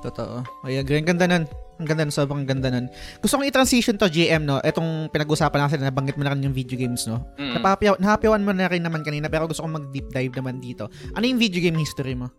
[0.03, 0.43] Totoo.
[0.67, 0.99] Ay, agree.
[0.99, 1.47] Ang ganda nun.
[1.75, 2.15] Ang ganda nun.
[2.15, 2.87] Sobrang ganda nun.
[3.19, 4.63] Gusto kong i-transition to GM, no?
[4.63, 7.27] Etong pinag-usapan natin, nabanggit mo na rin yung video games, no?
[7.35, 7.59] Mm.
[7.59, 10.87] Napapayaw, nahapiwan mo na rin naman kanina, pero gusto kong mag-deep dive naman dito.
[11.19, 12.31] Ano yung video game history mo?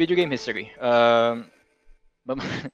[0.00, 0.72] Video game history?
[0.80, 1.44] Um,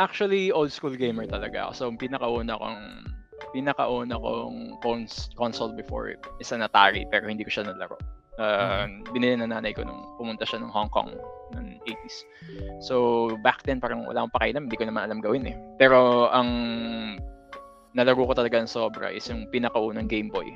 [0.00, 1.72] actually, old school gamer talaga ako.
[1.78, 2.80] So, pinakauna kong
[3.54, 7.96] pinakauna kong cons- console before is an Atari, pero hindi ko siya nalaro.
[8.40, 11.12] Uh, binili na nanay ko nung pumunta siya ng Hong Kong
[11.54, 12.16] ng 80s.
[12.82, 12.94] So,
[13.40, 14.64] back then, parang wala akong pakialam.
[14.68, 15.56] Hindi ko naman alam gawin eh.
[15.76, 16.48] Pero, ang
[17.94, 20.50] nalaro ko talaga ng sobra is yung pinakaunang Game Boy.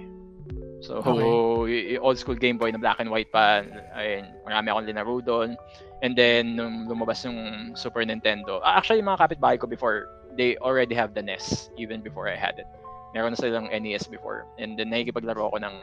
[0.84, 1.96] So, okay.
[1.96, 3.64] old school Game Boy na black and white pa.
[3.96, 5.56] Ayun, marami akong linaro doon.
[6.04, 10.92] And then, nung lumabas yung Super Nintendo, actually, yung mga kapitbahay ko before, they already
[10.92, 12.68] have the NES even before I had it.
[13.16, 14.44] Meron na silang NES before.
[14.60, 15.74] And then, nakikipaglaro ako ng,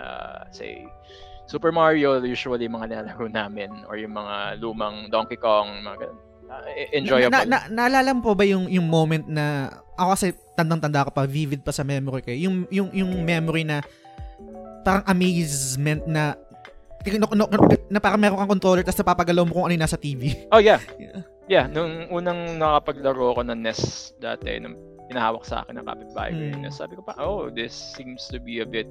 [0.00, 0.88] uh, say,
[1.50, 6.18] Super Mario, usually mga nilalaro namin or yung mga lumang Donkey Kong, mga ganun.
[6.46, 7.34] Uh, enjoyable.
[7.34, 11.26] Na, na, na, naalala mo ba yung yung moment na ako kasi tandang-tanda ko pa
[11.26, 12.30] vivid pa sa memory ko.
[12.30, 12.46] Eh.
[12.46, 13.82] Yung yung yung memory na
[14.86, 16.38] parang amazement na
[17.02, 17.44] na, na,
[17.86, 20.46] na parang meron kang controller tapos napapagalaw mo kung ano yung nasa TV.
[20.54, 20.78] Oh yeah.
[21.50, 24.78] Yeah, nung unang nakapaglaro ko ng NES dati, nung
[25.10, 26.70] pinahawak sa akin ng kapitbahay ko, mm.
[26.70, 28.86] sabi ko pa, oh, this seems to be a bit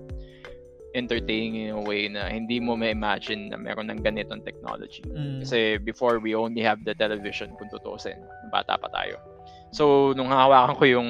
[0.97, 5.06] entertaining in a way na hindi mo ma-imagine na meron ng ganitong technology.
[5.06, 5.45] Mm.
[5.45, 8.17] Kasi before, we only have the television kung tutusin.
[8.49, 9.21] Bata pa tayo.
[9.69, 11.10] So, nung hawakan ko yung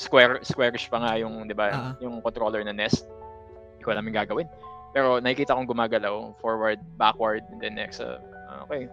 [0.00, 1.92] square, squarish pa nga yung, di ba, uh-huh.
[2.00, 3.04] yung controller na Nest,
[3.76, 4.48] hindi ko alam yung gagawin.
[4.96, 8.16] Pero nakikita kong gumagalaw, forward, backward, and then next, uh,
[8.64, 8.88] okay.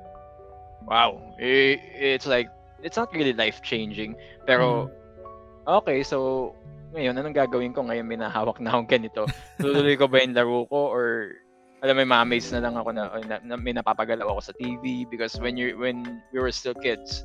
[0.84, 1.24] Wow.
[1.40, 2.52] It, it's like,
[2.84, 4.20] it's not really life-changing.
[4.44, 5.82] Pero, mm.
[5.82, 6.52] okay, so,
[6.93, 9.23] ngayon, anong gagawin ko ngayon may nahawak na akong ganito?
[9.60, 11.36] Tuloy ko ba yung laro ko or
[11.84, 15.38] alam mo, ma-amaze na lang ako na, na, na may napapagalaw ako sa TV because
[15.38, 16.02] when you when
[16.34, 17.21] we were still kids,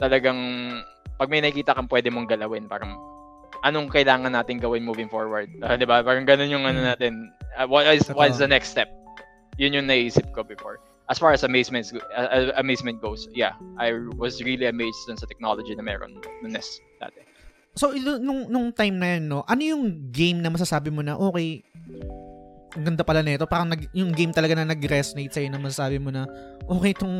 [0.00, 0.38] talagang
[1.20, 2.96] pag may nakita kang pwede mong galawin, parang
[3.60, 5.52] anong kailangan natin gawin moving forward?
[5.60, 6.00] Uh, 'Di ba?
[6.00, 6.88] Parang ganun yung ano hmm.
[6.96, 7.12] natin.
[7.58, 8.88] Uh, what is what is the next step?
[9.60, 10.80] Yun yung naisip ko before.
[11.10, 15.74] As far as amazement uh, amazement goes, yeah, I was really amazed dun sa technology
[15.76, 17.29] na meron ng NES dati.
[17.74, 21.62] So, nung, nung time na yun, no, ano yung game na masasabi mo na, okay,
[22.74, 23.46] ang ganda pala nito.
[23.50, 26.26] Parang nag, yung game talaga na nag-resonate sa'yo na masasabi mo na,
[26.66, 27.16] okay, itong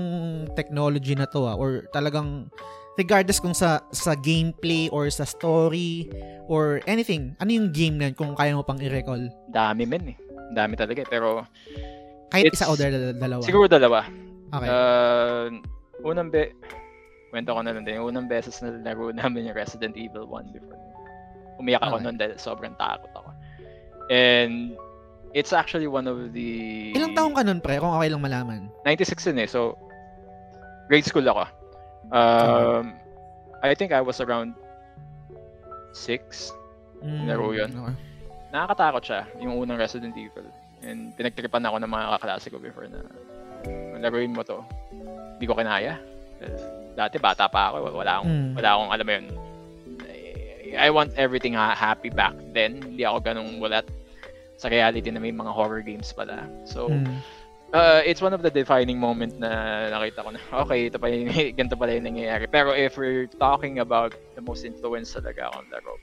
[0.54, 2.50] technology na to, ah, or talagang,
[2.98, 6.10] regardless kung sa sa gameplay or sa story
[6.50, 9.22] or anything, ano yung game na yun kung kaya mo pang i-recall?
[9.50, 10.18] Dami men eh.
[10.50, 11.08] Dami talaga eh.
[11.08, 11.46] Pero,
[12.30, 13.42] kahit isa o dalawa?
[13.42, 14.06] Siguro dalawa.
[14.50, 14.66] Okay.
[14.66, 15.46] Uh,
[16.02, 16.50] unang be,
[17.31, 20.51] kwento ko na lang din, yung unang beses na laro namin yung Resident Evil 1
[20.55, 20.79] before.
[21.62, 22.05] Umiyak ako okay.
[22.05, 23.31] noon dahil sobrang takot ako.
[24.11, 24.75] And
[25.33, 26.90] it's actually one of the...
[26.97, 27.79] Ilang taong ka nun, pre?
[27.79, 28.61] Kung okay lang malaman.
[28.85, 29.49] 96 yun eh.
[29.49, 29.79] So,
[30.90, 31.47] grade school ako.
[32.11, 32.99] Um,
[33.62, 33.71] okay.
[33.71, 34.57] I think I was around
[35.93, 36.53] 6.
[37.05, 37.71] Mm, laro yun.
[37.71, 37.95] Okay.
[38.51, 40.49] Nakakatakot siya, yung unang Resident Evil.
[40.81, 43.05] And pinagtripan ako ng mga kaklase ko before na
[44.01, 44.64] laruin mo to.
[45.37, 46.01] Hindi ko kinaya.
[46.96, 48.53] Dati bata pa ako, wala akong, mm.
[48.59, 49.26] wala akong alam mo yun.
[50.70, 52.83] I want everything ha- happy back then.
[52.83, 53.83] Hindi ako ganung wala
[54.61, 56.46] sa reality na may mga horror games pala.
[56.68, 57.11] So, mm.
[57.72, 61.33] uh, it's one of the defining moment na nakita ko na, okay, ito pa yung,
[61.59, 62.46] ganito pala yung nangyayari.
[62.46, 65.96] Pero if we're talking about the most influence talaga on laro,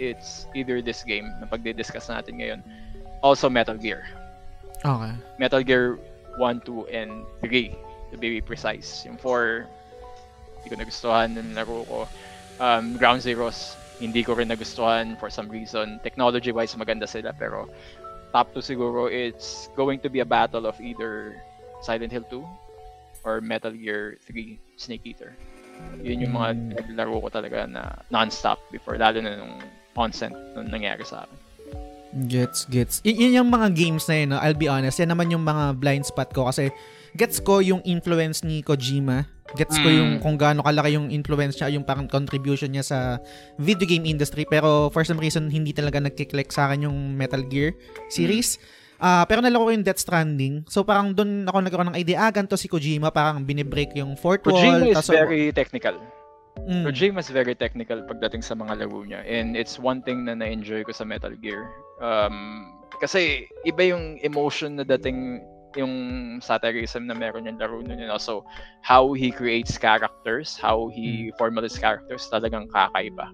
[0.00, 2.60] it's either this game na pagdi-discuss natin ngayon,
[3.22, 4.04] also Metal Gear.
[4.84, 5.12] Okay.
[5.38, 6.00] Metal Gear
[6.36, 7.76] 1, 2, and 3
[8.10, 9.04] to be precise.
[9.04, 9.68] Yung 4,
[10.60, 11.98] hindi ko nagustuhan ng laro ko.
[12.60, 15.96] Um, Ground Zeroes, hindi ko rin nagustuhan for some reason.
[16.04, 17.68] Technology-wise, maganda sila, pero
[18.36, 21.40] top 2 siguro, it's going to be a battle of either
[21.80, 22.44] Silent Hill 2
[23.24, 25.32] or Metal Gear 3 Snake Eater.
[26.04, 26.68] Yun yung mga hmm.
[26.76, 29.56] naglaro ko talaga na non-stop before, lalo na nung
[29.96, 31.38] onset nung nangyari sa akin.
[32.26, 32.94] Gets, gets.
[33.06, 34.38] Y- yun yung mga games na yun, no?
[34.42, 34.98] I'll be honest.
[34.98, 36.74] Yan naman yung mga blind spot ko kasi
[37.12, 39.26] gets ko yung influence ni Kojima.
[39.50, 39.96] Gets ko Mm.
[39.98, 42.98] yung kung gaano kalaki yung influence niya, yung parang contribution niya sa
[43.56, 44.46] video game industry.
[44.46, 47.74] Pero for some reason, hindi talaga nagkiklik sa akin yung Metal Gear
[48.08, 48.62] series.
[48.96, 50.68] Ah, pero nalaro ko yung Death Stranding.
[50.68, 54.44] So parang doon ako nagkaroon ng idea, ah, ganito si Kojima, parang binibreak yung fourth
[54.44, 54.92] Kojima wall.
[54.92, 55.98] is tas- very technical.
[56.60, 56.84] Mm.
[56.84, 59.24] Kojima is very technical pagdating sa mga laro niya.
[59.24, 61.64] And it's one thing na na-enjoy ko sa Metal Gear.
[61.98, 62.68] Um,
[63.00, 65.40] kasi iba yung emotion na dating
[65.76, 65.94] yung
[66.42, 67.98] satirism na meron yung laro nun.
[67.98, 68.42] And also,
[68.82, 73.30] how he creates characters, how he formulates characters, talagang kakaiba.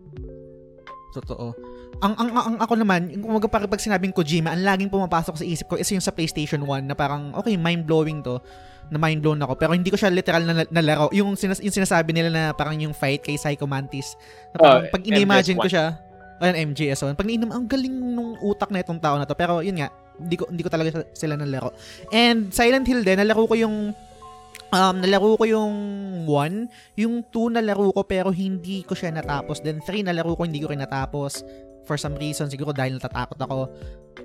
[1.16, 1.56] Totoo.
[2.04, 5.64] Ang, ang, ang, ako naman, kumaga parang pag sinabing Kojima, ang laging pumapasok sa isip
[5.72, 8.36] ko is yung sa PlayStation 1 na parang, okay, mind-blowing to
[8.86, 11.74] na mind blown ako pero hindi ko siya literal na, na laro yung, sinas, yung
[11.74, 14.14] sinasabi nila na parang yung fight kay Psycho Mantis
[14.54, 15.74] na parang Oh, pag ini-imagine ko MGS1.
[15.74, 15.86] siya
[16.38, 19.82] ayun MGS1 pag ininom ang galing nung utak na itong tao na to pero yun
[19.82, 21.72] nga hindi ko hindi ko talaga sila nalaro
[22.12, 23.92] and Silent Hill din nalaro ko yung
[24.72, 25.74] um nalaro ko yung
[26.28, 30.60] 1 yung 2 nalaro ko pero hindi ko siya natapos then 3 nalaro ko hindi
[30.64, 31.44] ko rin natapos
[31.86, 33.58] for some reason siguro dahil natatakot ako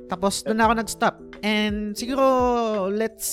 [0.07, 2.23] tapos doon ako nag-stop and siguro
[2.91, 3.29] let's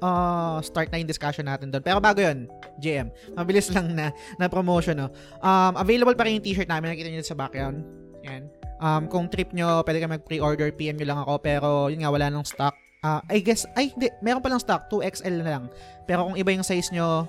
[0.00, 1.84] uh, start na yung discussion natin doon.
[1.84, 2.48] Pero bago yun,
[2.80, 5.08] JM, mabilis lang na, na promotion, no?
[5.40, 7.84] Um, available pa rin yung t-shirt namin, nakita nyo sa background.
[8.26, 8.48] Yan.
[8.76, 12.28] Um, kung trip nyo, pwede kayo mag-pre-order, PM nyo lang ako, pero yun nga, wala
[12.28, 12.76] nang stock.
[13.00, 15.64] Ah, I guess, ay, hindi, meron pa lang stock, 2XL na lang.
[16.04, 17.24] Pero kung iba yung size nyo,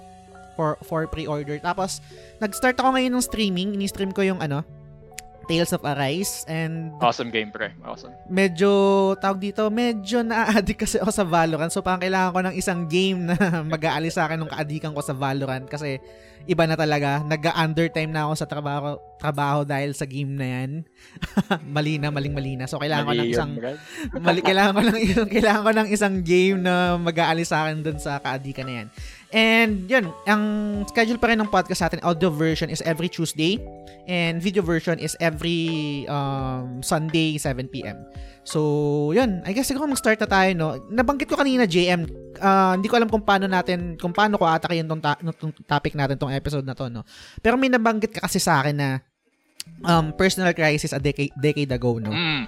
[0.57, 1.62] for, for pre-order.
[1.62, 2.01] Tapos,
[2.41, 4.65] nag-start ako ngayon ng streaming, ini-stream ko yung, ano,
[5.47, 7.71] Tales of Arise, and Awesome game, pre.
[7.81, 8.12] Awesome.
[8.27, 8.69] medyo
[9.17, 11.71] tawag dito, medyo na-addict kasi ako sa Valorant.
[11.71, 13.36] So parang kailangan ko ng isang game na
[13.73, 15.97] mag-aalis sa akin ng kaadikan ko sa Valorant kasi
[16.47, 17.23] iba na talaga.
[17.23, 20.71] Nag-undertime na ako sa trabaho trabaho dahil sa game na yan.
[21.75, 22.69] mali na, maling mali na.
[22.69, 23.51] So kailangan ko ng isang
[24.21, 27.97] mali, kailangan ko ng isang kailangan ko ng isang game na mag-aalis sa akin dun
[27.97, 28.88] sa kaadikan na yan.
[29.35, 30.43] And yun, ang
[30.87, 33.59] schedule pa rin ng podcast natin, audio version is every Tuesday
[34.07, 38.07] and video version is every um, Sunday 7 p.m.
[38.47, 39.43] So, yun.
[39.43, 40.67] I guess siguro mag-start na tayo, no?
[40.87, 42.07] Nabanggit ko kanina, JM,
[42.39, 45.99] ah, hindi ko alam kung paano natin, kung paano ko atakayin tong, ta- tong topic
[45.99, 47.03] natin, tong episode na to, no?
[47.43, 48.89] Pero may nabanggit ka kasi sa akin na
[49.83, 52.15] um, personal crisis a decade, decade ago, no?
[52.15, 52.47] Mm.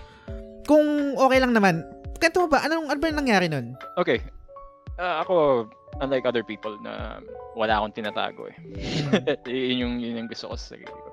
[0.64, 1.84] Kung okay lang naman,
[2.16, 2.64] kanto ba?
[2.64, 3.76] Anong, ano ba nangyari nun?
[4.00, 4.24] Okay.
[4.96, 5.68] Ah, ako,
[6.00, 7.20] unlike other people na
[7.56, 8.56] wala akong tinatago eh.
[9.48, 11.10] yun, yung, yun yung gusto ko sa sarili ko.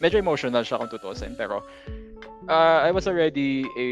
[0.00, 1.60] Medyo emotional siya kung tutusin, pero
[2.48, 3.88] uh, I was already a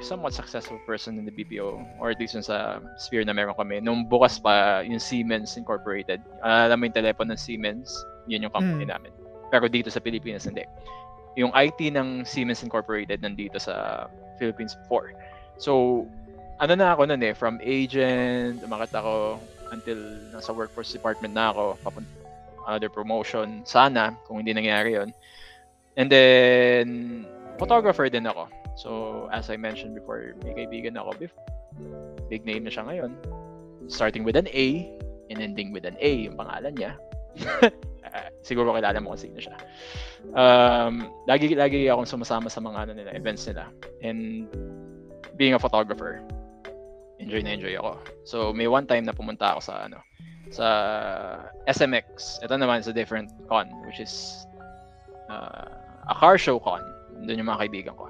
[0.00, 3.80] somewhat successful person in the BPO or at least sa sphere na meron kami.
[3.84, 7.92] Nung bukas pa yung Siemens Incorporated, uh, alam mo yung telepono ng Siemens,
[8.24, 8.92] yun yung company Mm.
[8.96, 9.12] namin.
[9.52, 10.64] Pero dito sa Pilipinas, hindi.
[11.36, 14.06] Yung IT ng Siemens Incorporated nandito sa
[14.40, 15.12] Philippines before.
[15.60, 16.06] So,
[16.60, 19.40] ano na ako nun eh, from agent, umakit ako
[19.72, 19.96] until
[20.30, 22.04] nasa workforce department na ako, papun
[22.68, 25.10] other promotion, sana, kung hindi nangyari yon
[25.96, 26.86] And then,
[27.58, 28.46] photographer din ako.
[28.78, 28.90] So,
[29.34, 31.44] as I mentioned before, may kaibigan ako before.
[32.30, 33.10] Big name na siya ngayon.
[33.90, 34.86] Starting with an A
[35.32, 36.92] and ending with an A yung pangalan niya.
[38.46, 39.56] Siguro kilala mo kung sino siya.
[40.32, 43.68] Um, lagi lagi akong sumasama sa mga ano nila, events nila.
[44.00, 44.46] And
[45.36, 46.22] being a photographer,
[47.20, 47.92] enjoy na enjoy ako.
[48.24, 50.00] So may one time na pumunta ako sa ano,
[50.50, 50.66] sa
[51.68, 52.40] SMX.
[52.42, 54.46] Ito naman is a different con, which is
[55.28, 55.68] uh,
[56.08, 56.82] a car show con.
[57.22, 58.08] Doon yung mga kaibigan ko.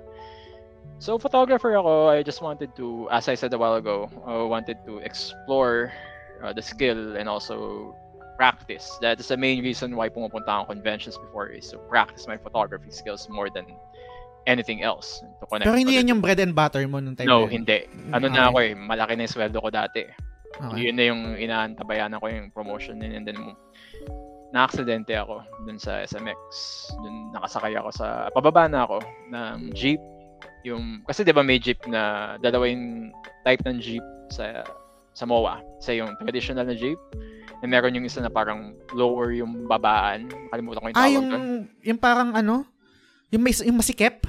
[1.01, 4.79] So photographer ako, I just wanted to, as I said a while ago, I wanted
[4.87, 5.93] to explore
[6.45, 7.97] uh, the skill and also
[8.37, 8.97] practice.
[9.01, 12.93] That is the main reason why pumupunta ako conventions before is to practice my photography
[12.93, 13.65] skills more than
[14.47, 15.21] anything else.
[15.41, 17.63] To connect Pero hindi yan yung bread and butter mo nung time No, na yun.
[17.63, 17.79] hindi.
[18.11, 18.35] Ano Okay.
[18.35, 20.03] na ako eh, malaki na yung sweldo ko dati.
[20.53, 20.79] Okay.
[20.83, 23.39] Yun na yung inaantabayanan ko yung promotion din and then
[24.51, 26.39] na-aksidente ako dun sa SMX.
[26.97, 28.99] Dun nakasakay ako sa, pababa na ako
[29.31, 30.01] ng jeep.
[30.65, 34.67] Yung, kasi di ba may jeep na, dalawa yung type ng jeep sa
[35.11, 35.59] sa MOA.
[35.79, 36.99] Sa yung traditional na jeep.
[37.61, 40.27] And meron yung isa na parang lower yung babaan.
[40.49, 41.45] Nakalimutan ko yung Ah, tawag yung, doon.
[41.83, 42.65] yung parang ano?
[43.31, 44.27] Yung, may, yung masikip?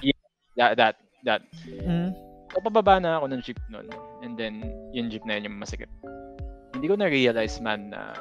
[0.58, 1.42] That, that, that.
[1.66, 2.14] Mm.
[2.54, 3.88] So, pababa na ako ng jeep nun.
[4.22, 4.62] And then,
[4.94, 5.90] yung jeep na yun yung masikip.
[6.76, 8.14] Hindi ko na-realize man na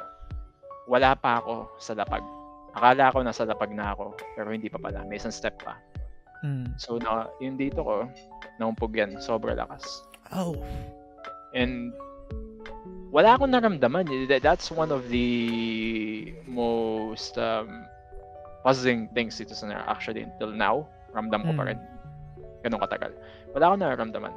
[0.89, 2.23] wala pa ako sa lapag.
[2.71, 5.03] Akala ko nasa lapag na ako, pero hindi pa pala.
[5.05, 5.77] May isang step pa.
[6.41, 6.73] Mm.
[6.81, 8.07] So, na, yung dito ko,
[8.57, 9.21] naumpog yan.
[9.21, 10.01] Sobra lakas.
[10.33, 10.55] Oh.
[11.53, 11.91] And
[13.11, 14.07] wala akong naramdaman.
[14.31, 15.29] That- That's one of the
[16.47, 17.83] most um,
[18.61, 20.85] puzzling things dito sa actually until now.
[21.11, 21.69] Ramdam ko pa Mm.
[21.75, 21.79] rin.
[22.63, 23.11] Ganun katagal.
[23.51, 24.33] Wala akong nararamdaman.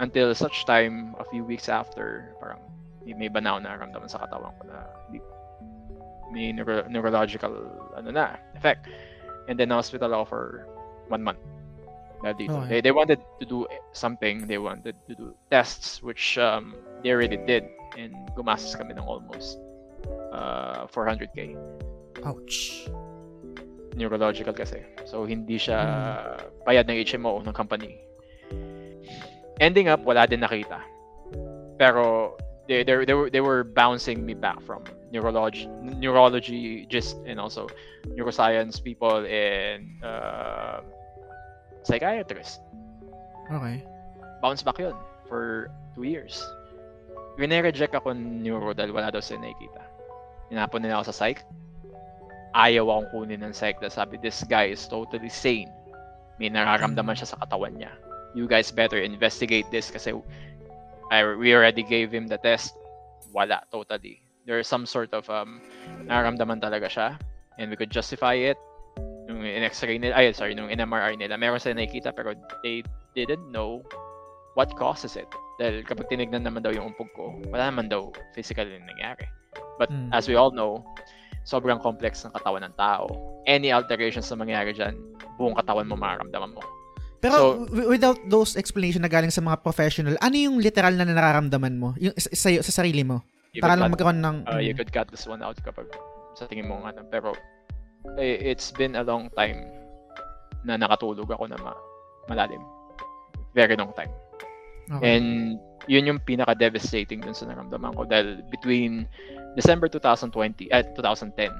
[0.00, 2.60] Until such time, a few weeks after, parang
[3.04, 5.28] may, may iba na ako nararamdaman sa katawan ko na hindi-
[6.30, 7.52] may neuro- neurological
[7.98, 8.86] ano na, effect.
[9.50, 10.44] And then hospital ako for
[11.10, 11.42] one month.
[12.22, 12.54] Dahil dito.
[12.64, 12.78] Okay.
[12.78, 14.46] They, they wanted to do something.
[14.46, 17.64] They wanted to do tests, which um, they already did.
[17.98, 19.58] And gumastos kami ng almost
[20.30, 21.56] uh, 400k.
[22.22, 22.86] Ouch.
[23.96, 24.82] Neurological kasi.
[25.06, 25.78] So, hindi siya
[26.62, 27.98] bayad ng HMO ng company.
[29.60, 30.80] Ending up, wala din nakita.
[31.76, 32.36] Pero,
[32.70, 37.66] they, they, they, were, they were bouncing me back from neurology, neurology just and also
[38.14, 40.80] neuroscience people and uh,
[41.82, 42.60] psychiatrists.
[43.50, 43.84] Okay.
[44.40, 44.94] Bounce back yun
[45.28, 46.46] for two years.
[47.36, 49.82] Rene-reject ako ng neuro dahil wala daw sila nakikita.
[50.54, 51.42] Inapon nila ako sa psych.
[52.50, 55.70] Ayaw akong kunin ng dahil sabi, this guy is totally sane.
[56.42, 57.92] May nararamdaman siya sa katawan niya.
[58.34, 60.14] You guys better investigate this kasi
[61.10, 62.74] I, we already gave him the test.
[63.30, 64.22] Wala, totally.
[64.46, 65.60] There's some sort of um,
[66.06, 67.08] nararamdaman talaga siya
[67.58, 68.58] and we could justify it.
[69.30, 72.34] Nung in X-ray nila, ay sorry, nung in MRI nila, meron sila nakikita pero
[72.66, 72.82] they
[73.14, 73.84] didn't know
[74.58, 75.28] what causes it.
[75.62, 79.28] Dahil kapag tinignan naman daw yung umpog ko, wala naman daw physically nangyari.
[79.78, 80.10] But Mm.
[80.12, 80.82] as we all know,
[81.44, 83.08] sobrang complex ng katawan ng tao.
[83.48, 84.96] Any alterations na mangyari dyan,
[85.40, 86.62] buong katawan mo mararamdaman mo.
[87.20, 91.04] Pero So- w- without those explanation na galing sa mga professional, ano yung literal na
[91.04, 91.92] nararamdaman mo?
[92.00, 93.20] Yung sa, sa, sa sarili mo?
[93.60, 94.36] Para lang magkaroon ng...
[94.46, 94.78] uh, you mm.
[94.78, 95.90] could cut this one out kapag
[96.38, 97.02] sa tingin mo ano.
[97.10, 97.34] Pero
[98.16, 99.68] eh, it's been a long time
[100.64, 101.82] na nakatulog ako na ma-
[102.30, 102.62] malalim.
[103.52, 104.12] Very long time.
[104.90, 105.16] Okay.
[105.16, 109.06] And yun yung pinaka-devastating dun sa naramdaman ko dahil between
[109.54, 111.50] December 2020 at 2010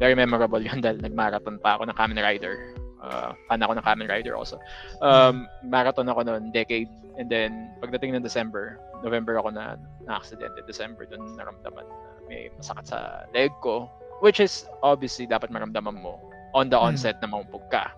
[0.00, 2.74] very memorable yun dahil nag-marathon pa ako ng Kamen Rider.
[3.02, 4.56] Uh, fan ako ng Kamen Rider also.
[5.02, 6.88] Um, marathon ako noon, decade.
[7.18, 10.54] And then, pagdating ng December, November ako na na-accident.
[10.64, 13.90] December, dun naramdaman na may masakit sa leg ko.
[14.22, 16.22] Which is, obviously, dapat maramdaman mo
[16.54, 16.94] on the Hmm.
[16.94, 17.90] onset na maumpog ka.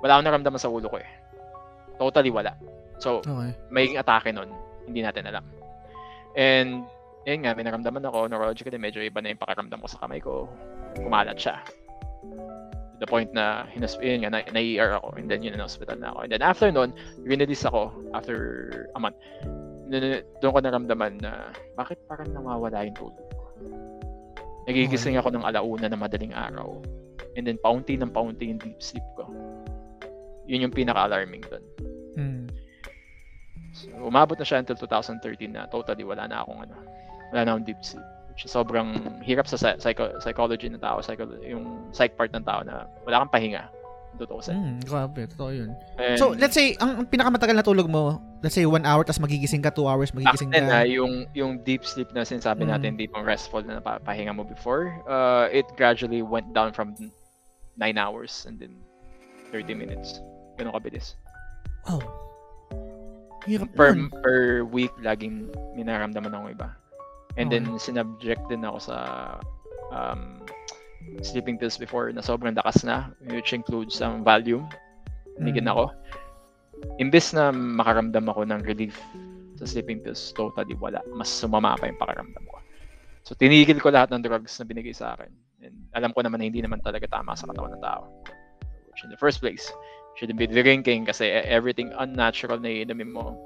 [0.00, 1.08] Wala akong naramdaman sa ulo ko eh.
[2.00, 2.56] Totally wala.
[3.02, 3.50] So, Okay.
[3.74, 4.46] may atake nun.
[4.86, 5.42] Hindi natin alam.
[6.38, 6.86] And,
[7.26, 10.46] yun nga, may naramdaman ako, neurologically, medyo iba na yung pakiramdam ko sa kamay ko.
[10.94, 11.58] Kumalat siya.
[12.22, 15.18] To the point na, hinas- yun nga, na, na-ER ako.
[15.18, 16.18] And then, yun, na hospital na ako.
[16.26, 18.36] And then, after nun, release ako, after
[18.94, 19.18] a month.
[20.38, 23.42] Doon ko naramdaman na, bakit parang nawawala yung tulog ko?
[24.70, 26.78] Nagigising ako ng alauna na madaling araw.
[27.34, 29.26] And then, paunti ng paunti yung deep sleep ko.
[30.46, 31.64] Yun yung pinaka-alarming doon.
[33.72, 36.76] So, umabot na siya until 2013 na totally wala na akong ano,
[37.32, 38.04] wala na akong deep sleep.
[38.28, 42.44] Which is sobrang hirap sa psy- psycho- psychology ng tao, psycho- yung psych part ng
[42.44, 43.68] tao na wala kang pahinga.
[44.12, 44.52] Totoo sa.
[44.52, 45.70] Mm, grabe, totoo yun.
[45.96, 49.24] And So, let's say, ang, ang pinakamatagal na tulog mo, let's say one hour, tapos
[49.24, 50.92] magigising ka, two hours, back magigising then, ah, ka.
[50.92, 52.70] yung, yung deep sleep na sinasabi Mm.
[52.70, 56.92] natin, hindi pang restful na napapahinga mo before, uh, it gradually went down from
[57.76, 58.76] 9 hours and then
[59.48, 60.20] 30 minutes.
[60.56, 61.16] Ganun kabilis.
[61.88, 62.00] Oh.
[63.46, 66.68] Hirap per per week laging minaramdaman ako iba.
[67.34, 67.58] And Okay.
[67.64, 68.96] then sinubject din ako sa
[69.90, 70.44] um,
[71.24, 74.68] sleeping pills before na sobrang lakas na which includes some Valium.
[75.40, 75.72] Nigin Mm.
[75.72, 75.84] ako.
[77.00, 78.94] Imbes na makaramdam ako ng relief
[79.56, 81.00] sa sleeping pills, totally wala.
[81.14, 82.58] Mas sumama pa yung pakaramdam ko.
[83.22, 85.30] So tinigil ko lahat ng drugs na binigay sa akin.
[85.62, 88.10] And alam ko naman na hindi naman talaga tama sa katawan ng tao.
[88.90, 89.70] Which in the first place,
[90.16, 93.36] shouldn't be drinking kasi e- everything unnatural na iinumin mo,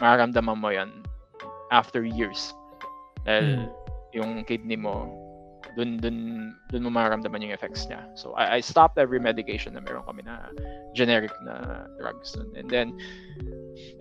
[0.00, 0.90] mararamdaman mo yan
[1.70, 2.52] after years.
[3.24, 3.68] Dahil
[4.16, 5.06] yung kidney mo,
[5.76, 8.02] dun, dun, dun mo mararamdaman yung effects niya.
[8.18, 10.50] So, I, I stopped every medication na meron kami na
[10.96, 12.34] generic na drugs.
[12.34, 12.50] nun.
[12.58, 12.96] And then,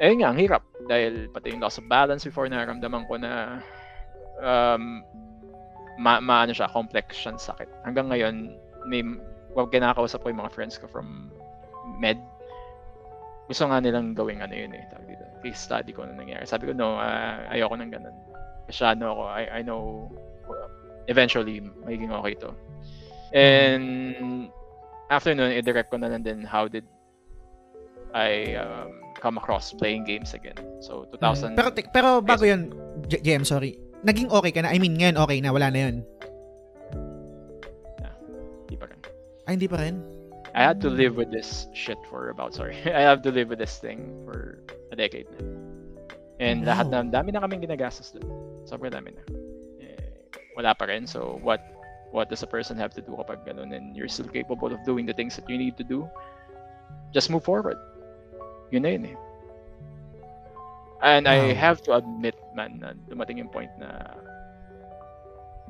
[0.01, 0.63] ayun nga, ang hirap.
[0.89, 3.61] Dahil pati yung loss of balance before nararamdaman ko na
[4.41, 5.05] um,
[6.01, 7.69] ma, ma ano siya, complex siyang sakit.
[7.85, 8.55] Hanggang ngayon,
[8.89, 9.03] may
[9.53, 11.29] wag kinakausap ko yung mga friends ko from
[11.99, 12.17] med.
[13.49, 16.45] Gusto nga nilang gawing ano yun eh, tawag dito, case study ko na nangyari.
[16.45, 18.15] Sabi ko, no, ah, ayoko ng ganun.
[18.69, 20.05] Kasi ano ako, I, I know
[20.45, 20.69] uh,
[21.09, 22.53] eventually magiging okay to.
[23.33, 24.49] And
[25.09, 26.85] after nun, i-direct ko na lang din how did
[28.13, 30.57] I um, come across playing games again.
[30.81, 31.57] So, 2000...
[31.57, 32.73] Pero, te- pero bago yun,
[33.09, 33.77] JM, sorry.
[34.05, 34.73] Naging okay ka na?
[34.73, 35.95] I mean, ngayon okay na, wala na yun.
[38.69, 38.99] Di pa rin.
[39.45, 40.18] Ay, hindi pa rin?
[40.59, 42.75] I had to live with this shit for about, sorry.
[42.85, 44.59] I have to live with this thing for
[44.91, 45.39] a decade na.
[46.43, 48.27] And lahat na, dami na kaming ginagastos doon.
[48.67, 49.23] Sobrang dami na.
[49.79, 50.03] Eh,
[50.59, 51.07] wala pa rin.
[51.07, 51.63] So, what
[52.11, 55.07] what does a person have to do kapag ganun and you're still capable of doing
[55.07, 56.03] the things that you need to do,
[57.15, 57.79] just move forward.
[58.75, 59.17] Yun na yun eh.
[60.99, 61.55] And I Wow.
[61.55, 64.19] have to admit, man, na dumating yung point na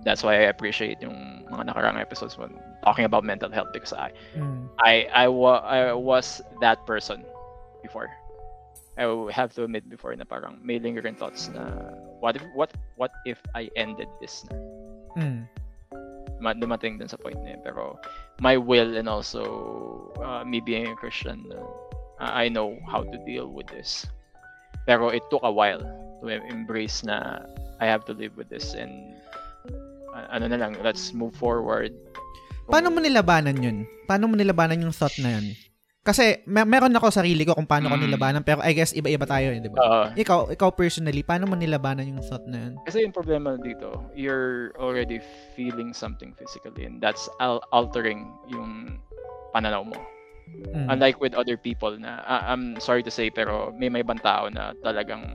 [0.04, 4.12] that's why I appreciate yung mga nakarang episodes when talking about mental health because I
[4.38, 4.70] Mm.
[4.80, 7.26] I I, wa- I was that person
[7.84, 8.08] before.
[9.00, 11.72] I have to admit before na parang may lingering thoughts na
[12.20, 14.56] what if what what if I ended this na
[15.20, 15.44] Mm.
[16.40, 17.62] Ma- dumating dun sa point na yun.
[17.66, 18.00] Pero
[18.40, 21.66] my will and also uh, me being a Christian, uh,
[22.24, 24.08] I know how to deal with this.
[24.88, 25.82] Pero it took a while
[26.24, 27.44] to embrace na
[27.84, 29.16] I have to live with this and
[30.14, 31.94] ano na lang, let's move forward.
[32.70, 33.90] Paano mo nilabanan yun?
[34.06, 35.58] Paano mo nilabanan yung thought na yun?
[36.00, 38.04] Kasi mer- meron ako sarili ko kung paano ko Mm.
[38.08, 39.78] nilabanan pero I guess iba-iba tayo, eh, di ba?
[39.78, 42.74] Uh, ikaw, ikaw personally, paano mo nilabanan yung thought na yun?
[42.88, 45.20] Kasi yung problema dito, you're already
[45.54, 48.98] feeling something physically and that's al- altering yung
[49.52, 49.98] pananaw mo.
[50.74, 50.90] Mm.
[50.90, 54.50] Unlike with other people na, ah, I'm sorry to say, pero may may ibang tao
[54.50, 55.26] na talagang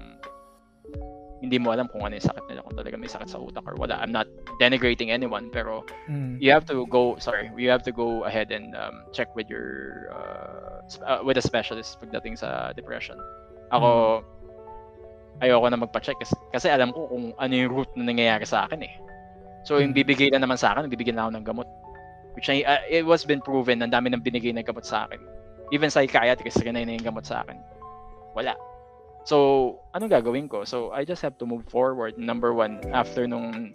[1.45, 3.77] hindi mo alam kung ano yung sakit nila, kung talaga may sakit sa utak or
[3.77, 4.01] wala.
[4.01, 4.25] I'm not
[4.57, 6.41] denigrating anyone, pero Mm.
[6.41, 10.09] you have to go, sorry, you have to go ahead and um, check with your,
[10.11, 13.21] uh, uh, with a specialist pagdating sa depression.
[13.71, 14.21] Ako,
[15.45, 18.81] ayoko na magpa-check kasi, kasi alam ko kung ano yung root na nangyayari sa akin
[18.87, 18.95] eh.
[19.65, 20.01] So, yung Mm.
[20.01, 21.69] bibigay na naman sa akin, bibigyan na ako ng gamot.
[22.35, 25.23] Which I, uh, it was been proven, ang dami nang binigay na gamot sa akin.
[25.73, 27.57] Even psychiatrist, rinay na yung gamot sa akin.
[28.37, 28.53] Wala.
[29.25, 30.69] So, anong gagawin ko?
[30.69, 32.21] So, I just have to move forward.
[32.21, 33.73] Number one, after nung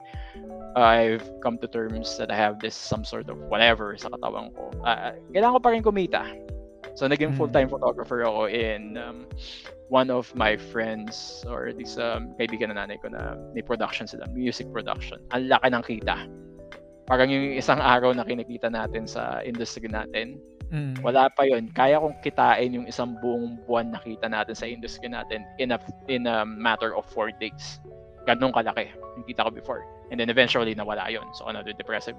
[0.78, 4.54] uh, I've come to terms that I have this some sort of whatever sa katawan
[4.54, 6.24] ko, uh, kailangan ko pa rin kumita.
[6.94, 7.38] So, naging Mm.
[7.38, 9.26] full-time photographer ako in um,
[9.90, 14.30] one of my friends or this um, kaibigan na nanay ko na may production sila,
[14.30, 15.18] music production.
[15.34, 16.18] Ang laki ng kita.
[17.10, 20.38] Parang yung isang araw na kinikita natin sa industry natin,
[20.70, 21.02] Mm.
[21.02, 25.42] wala pa yon Kaya kong kitain yung isang buong buwan nakita natin sa industry natin
[25.58, 27.82] in a, in a matter of four days.
[28.30, 29.82] Ganong kalaki yung kita ko before.
[30.14, 32.18] And then eventually nawala yon So another depressive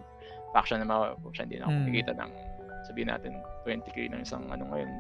[0.51, 1.80] faction na siya hindi na ako Mm.
[1.86, 2.30] kumikita ng
[2.90, 3.32] sabihin natin
[3.62, 4.90] 20k ng isang ano ngayon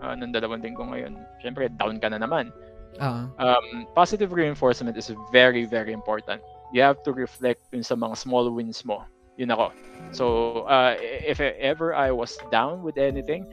[0.00, 1.20] uh, ng dalawang linggo ngayon.
[1.44, 2.48] Siyempre down ka na naman.
[2.96, 3.28] Ah.
[3.36, 6.40] Um, positive reinforcement is very very important.
[6.72, 9.04] You have to reflect dun sa mga small wins mo.
[9.36, 9.72] Yun ako.
[10.12, 10.24] So,
[10.64, 13.44] uh, if ever I was down with anything,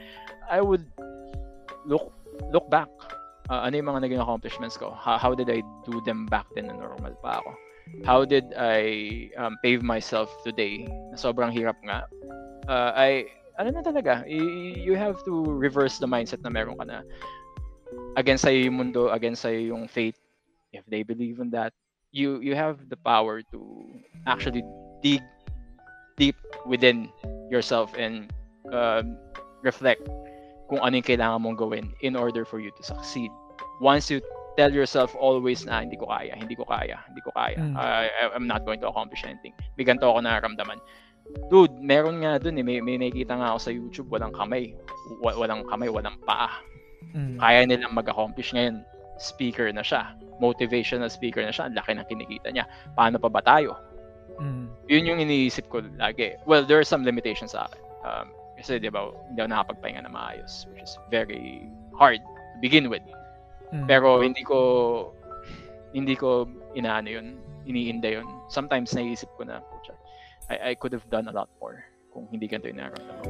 [0.50, 0.88] I would
[1.86, 2.12] look
[2.52, 2.90] look back.
[3.52, 4.96] Uh, ano yung mga naging accomplishments ko?
[4.96, 7.52] How, how did I do them back then na normal pa ako?
[8.08, 12.08] How did I um, pave myself today na sobrang hirap nga?
[12.66, 13.28] Uh, I,
[13.60, 17.04] ano na talaga, y- you have to reverse the mindset na meron ka na
[18.16, 20.18] against sa'yo yung mundo, against sa'yo yung fate.
[20.72, 21.76] If they believe in that,
[22.14, 23.60] you you have the power to
[24.26, 24.64] actually
[25.02, 25.22] dig
[26.18, 26.36] deep
[26.66, 27.10] within
[27.50, 28.32] yourself and
[28.72, 29.18] um,
[29.62, 30.02] reflect
[30.70, 33.30] kung ano yung kailangan mong gawin in order for you to succeed.
[33.82, 34.22] Once you
[34.56, 37.74] tell yourself always na hindi ko kaya, hindi ko kaya, hindi ko kaya, Mm.
[37.78, 39.54] I- I'm not going to accomplish anything.
[39.78, 40.78] May ganito ako nararamdaman.
[41.50, 44.78] Dude, meron nga dun eh, may, may nakikita nga ako sa YouTube, walang kamay.
[45.24, 46.54] Wa- walang kamay, walang paa.
[47.18, 47.42] Mm.
[47.42, 48.86] Kaya nilang mag-accomplish ngayon.
[49.18, 50.14] Speaker na siya.
[50.42, 51.70] Motivational speaker na siya.
[51.70, 52.66] Ang laki ng kinikita niya.
[52.98, 53.78] Paano pa ba tayo?
[54.42, 54.66] Mm.
[54.90, 56.34] yun yung iniisip ko lagi.
[56.50, 57.82] Well, there are some limitations sa akin.
[58.04, 58.28] Um,
[58.58, 63.04] kasi, di ba, hindi ako nakapagpahinga na maayos, which is very hard to begin with.
[63.74, 63.86] Mm.
[63.86, 64.58] Pero hindi ko,
[65.94, 67.28] hindi ko inaano yun,
[67.70, 68.28] iniinda yun.
[68.50, 69.62] Sometimes naisip ko na,
[70.52, 73.30] I, I could have done a lot more kung hindi ganito yung nararamdaman ko.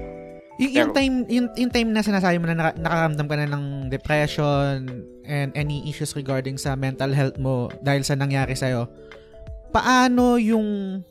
[0.59, 3.47] Y- yung Pero- time yung, yung time na sinasabi mo na naka- nakaramdam ka na
[3.49, 4.85] ng depression
[5.25, 8.85] and any issues regarding sa mental health mo dahil sa nangyari sa'yo,
[9.73, 11.01] paano yung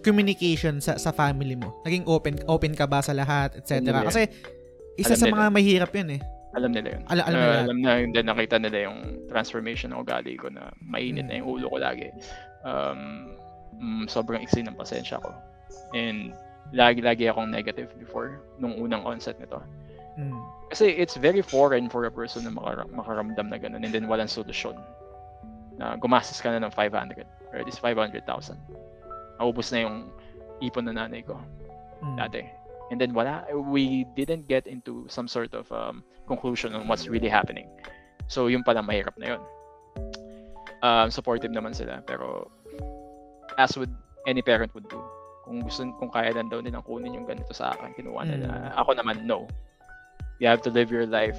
[0.00, 1.76] communication sa sa family mo?
[1.84, 3.84] Naging open open ka ba sa lahat, etc.
[4.02, 4.26] Kasi
[4.96, 5.36] isa Alam sa nila.
[5.36, 6.20] mga mahirap yun eh.
[6.50, 7.02] Alam nila yun.
[7.06, 7.60] Al- alam Uh, nila.
[7.62, 8.98] alam na yun din nakita nila yung
[9.28, 12.10] transformation ng ugali ko na mainit na yung ulo ko lagi.
[12.66, 13.30] Um,
[13.76, 15.30] mm, sobrang iksi ng pasensya ko.
[15.94, 16.34] And
[16.72, 19.62] lagi-lagi akong negative before nung unang onset nito.
[20.18, 20.34] Mm.
[20.68, 24.26] Kasi it's very foreign for a person na makara- makaramdam na ganun and then walang
[24.26, 24.74] solusyon.
[25.78, 28.22] Na gumastos ka na ng 500 or least 500,000.
[29.40, 30.10] Naubos na yung
[30.60, 31.38] ipon na nanay ko
[32.00, 32.16] Mm.
[32.16, 32.42] dati.
[32.90, 37.28] And then wala, we didn't get into some sort of um, conclusion on what's really
[37.28, 37.68] happening.
[38.26, 39.42] So yung pala mahirap na yun.
[40.80, 42.48] Um, supportive naman sila, pero
[43.60, 43.92] as with
[44.24, 44.96] any parent would do,
[45.44, 48.72] kung gusto, kung kaya lang daw nilang kunin yung ganito sa akin, kinuha nila.
[48.80, 49.44] Ako naman, no.
[50.40, 51.36] You have to live your life,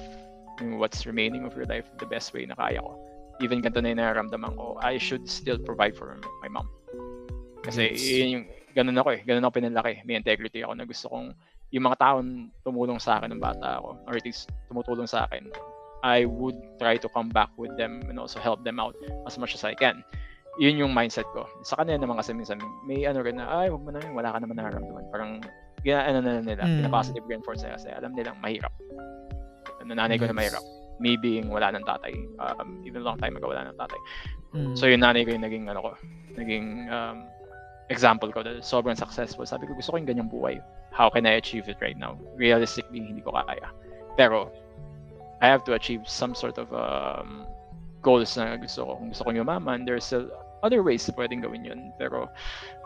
[0.78, 2.94] what's remaining of your life, the best way na kaya ko.
[3.42, 6.70] Even ganito na yung nararamdaman ko, I should still provide for my mom.
[7.66, 8.06] Kasi Yes.
[8.06, 9.20] yun yung, ganun ako eh.
[9.26, 10.00] Ganun ako pinalaki.
[10.06, 11.34] May integrity ako na gusto kong
[11.72, 15.48] yung mga taong tumulong sa akin ng bata ako, or at least tumutulong sa akin,
[16.04, 18.92] I would try to come back with them and also help them out
[19.24, 20.04] as much as I can.
[20.60, 21.48] Yun yung mindset ko.
[21.64, 24.36] Sa kanila naman kasi minsan may ano rin na, ay, wag mo na yun, wala
[24.36, 25.04] ka naman nararamdaman.
[25.08, 25.40] Parang,
[25.80, 26.84] gina, ano na nila, mm.
[26.84, 28.74] pina-positive reinforce nila kasi alam nilang mahirap.
[29.80, 30.30] Nanay ko yes.
[30.30, 30.64] na mahirap.
[31.00, 32.14] Me being wala ng tatay.
[32.38, 34.00] Um, even long time ago, wala ng tatay.
[34.52, 34.74] Mm.
[34.76, 35.90] So yung nanay ko yung naging, ano ko,
[36.36, 37.24] naging um,
[37.88, 39.44] example ko na sobrang successful.
[39.44, 40.60] Sabi ko, gusto ko yung ganyang buhay.
[40.92, 42.20] How can I achieve it right now?
[42.36, 43.72] Realistically, hindi ko kaya.
[44.16, 44.52] Pero,
[45.40, 47.48] I have to achieve some sort of um,
[48.04, 48.92] goals na gusto ko.
[49.00, 50.28] Kung gusto kong yumaman, there's still
[50.62, 51.90] other ways na pwedeng gawin yun.
[51.96, 52.28] Pero,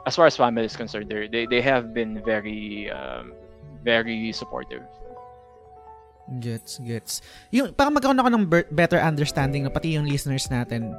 [0.06, 3.34] as far as family is concerned, they, they have been very, um,
[3.82, 4.86] very supportive
[6.26, 7.22] Gets, gets.
[7.54, 10.90] Yung, para magkaroon ako ng better understanding na pati yung listeners natin,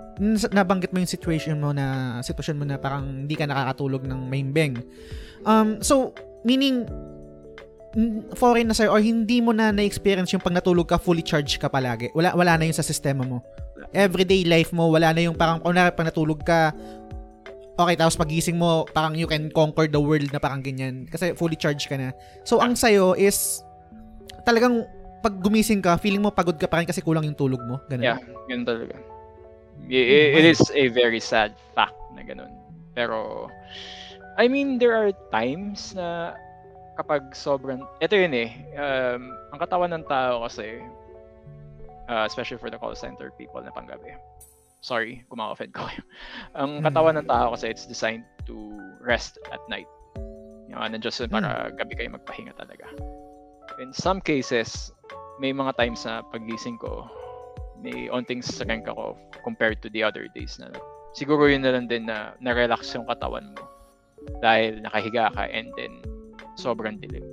[0.55, 4.79] nabanggit mo yung situation mo na, sitwasyon mo na parang hindi ka nakakatulog ng mahimbing.
[5.43, 6.15] Um, so,
[6.47, 6.87] meaning,
[8.39, 11.67] foreign na sir or hindi mo na na-experience yung pag natulog ka, fully charged ka
[11.67, 12.07] palagi.
[12.15, 13.43] Wala, wala na yung sa sistema mo.
[13.91, 16.71] Everyday life mo, wala na yung parang, kung pag natulog ka,
[17.75, 21.03] okay, tapos pagising mo, parang you can conquer the world na parang ganyan.
[21.11, 22.15] Kasi fully charged ka na.
[22.47, 23.59] So, ang sayo is,
[24.47, 24.87] talagang
[25.21, 27.81] pag gumising ka, feeling mo pagod ka pa rin kasi kulang yung tulog mo.
[27.89, 28.05] Ganun.
[28.05, 28.95] Yeah, ganun talaga.
[29.87, 32.51] It, it is a very sad fact na ganun.
[32.97, 33.47] Pero,
[34.37, 36.33] I mean, there are times na
[36.97, 40.81] kapag sobrang, ito yun eh, um, ang katawan ng tao kasi,
[42.09, 44.17] uh, especially for the call center people na panggabi,
[44.81, 45.85] sorry kung ma-offend ko
[46.59, 49.89] ang katawan ng tao kasi it's designed to rest at night.
[50.67, 51.77] Yung know, nandiyan para hmm.
[51.79, 52.89] gabi kayo magpahinga talaga.
[53.77, 54.89] In some cases,
[55.37, 57.05] may mga times na pagising ko,
[57.77, 60.73] may onting strength ako compared to the other days na
[61.13, 63.63] siguro yun na lang din na na-relax yung katawan mo
[64.41, 66.01] dahil nakahiga ka and then
[66.57, 67.23] sobrang dilim.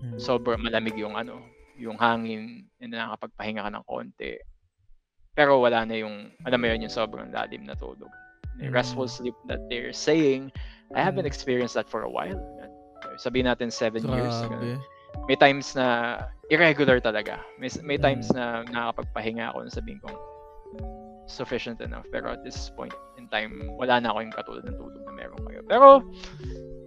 [0.00, 0.16] Hmm.
[0.16, 1.44] Sobrang malamig yung ano,
[1.76, 4.40] yung hangin and nakakapagpahinga ka ng konti.
[5.36, 8.10] Pero wala na yung, alam mo yun, yung sobrang lalim na tulog.
[8.58, 8.74] The hmm.
[8.74, 10.48] restful sleep that they're saying,
[10.96, 11.32] I haven't hmm.
[11.32, 12.40] experienced that for a while.
[13.20, 14.24] Sabihin natin seven Grabe.
[14.24, 14.36] years.
[14.48, 14.80] Ganun
[15.28, 16.18] may times na
[16.50, 17.40] irregular talaga.
[17.56, 18.36] May, may times mm.
[18.36, 20.16] na nakakapagpahinga ako na sabihin kong
[21.26, 22.04] sufficient enough.
[22.12, 25.40] Pero at this point in time, wala na ako yung katulad ng tulog na meron
[25.48, 25.60] kayo.
[25.64, 25.88] Pero,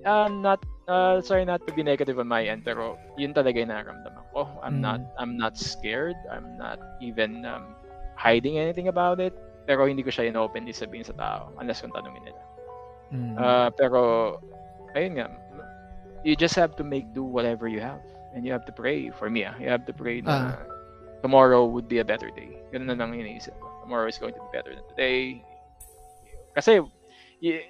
[0.06, 3.74] uh, not, uh, sorry not to be negative on my end, pero yun talaga yung
[3.74, 4.46] nararamdaman ko.
[4.62, 4.86] I'm mm.
[4.86, 6.18] not, I'm not scared.
[6.30, 7.74] I'm not even um,
[8.14, 9.34] hiding anything about it.
[9.68, 12.44] Pero hindi ko siya in-openly sabihin sa tao unless kung tanungin nila.
[13.12, 13.36] Mm.
[13.36, 14.00] Uh, pero,
[14.96, 15.28] ayun nga,
[16.24, 18.04] you just have to make do whatever you have
[18.34, 19.46] and you have to pray for me.
[19.46, 19.56] Ah.
[19.60, 20.56] You have to pray na uh.
[21.22, 22.58] tomorrow would be a better day.
[22.74, 23.68] Ganun na lang iniisip ko.
[23.84, 25.42] Tomorrow is going to be better than today.
[26.56, 26.84] Kasi
[27.40, 27.66] y-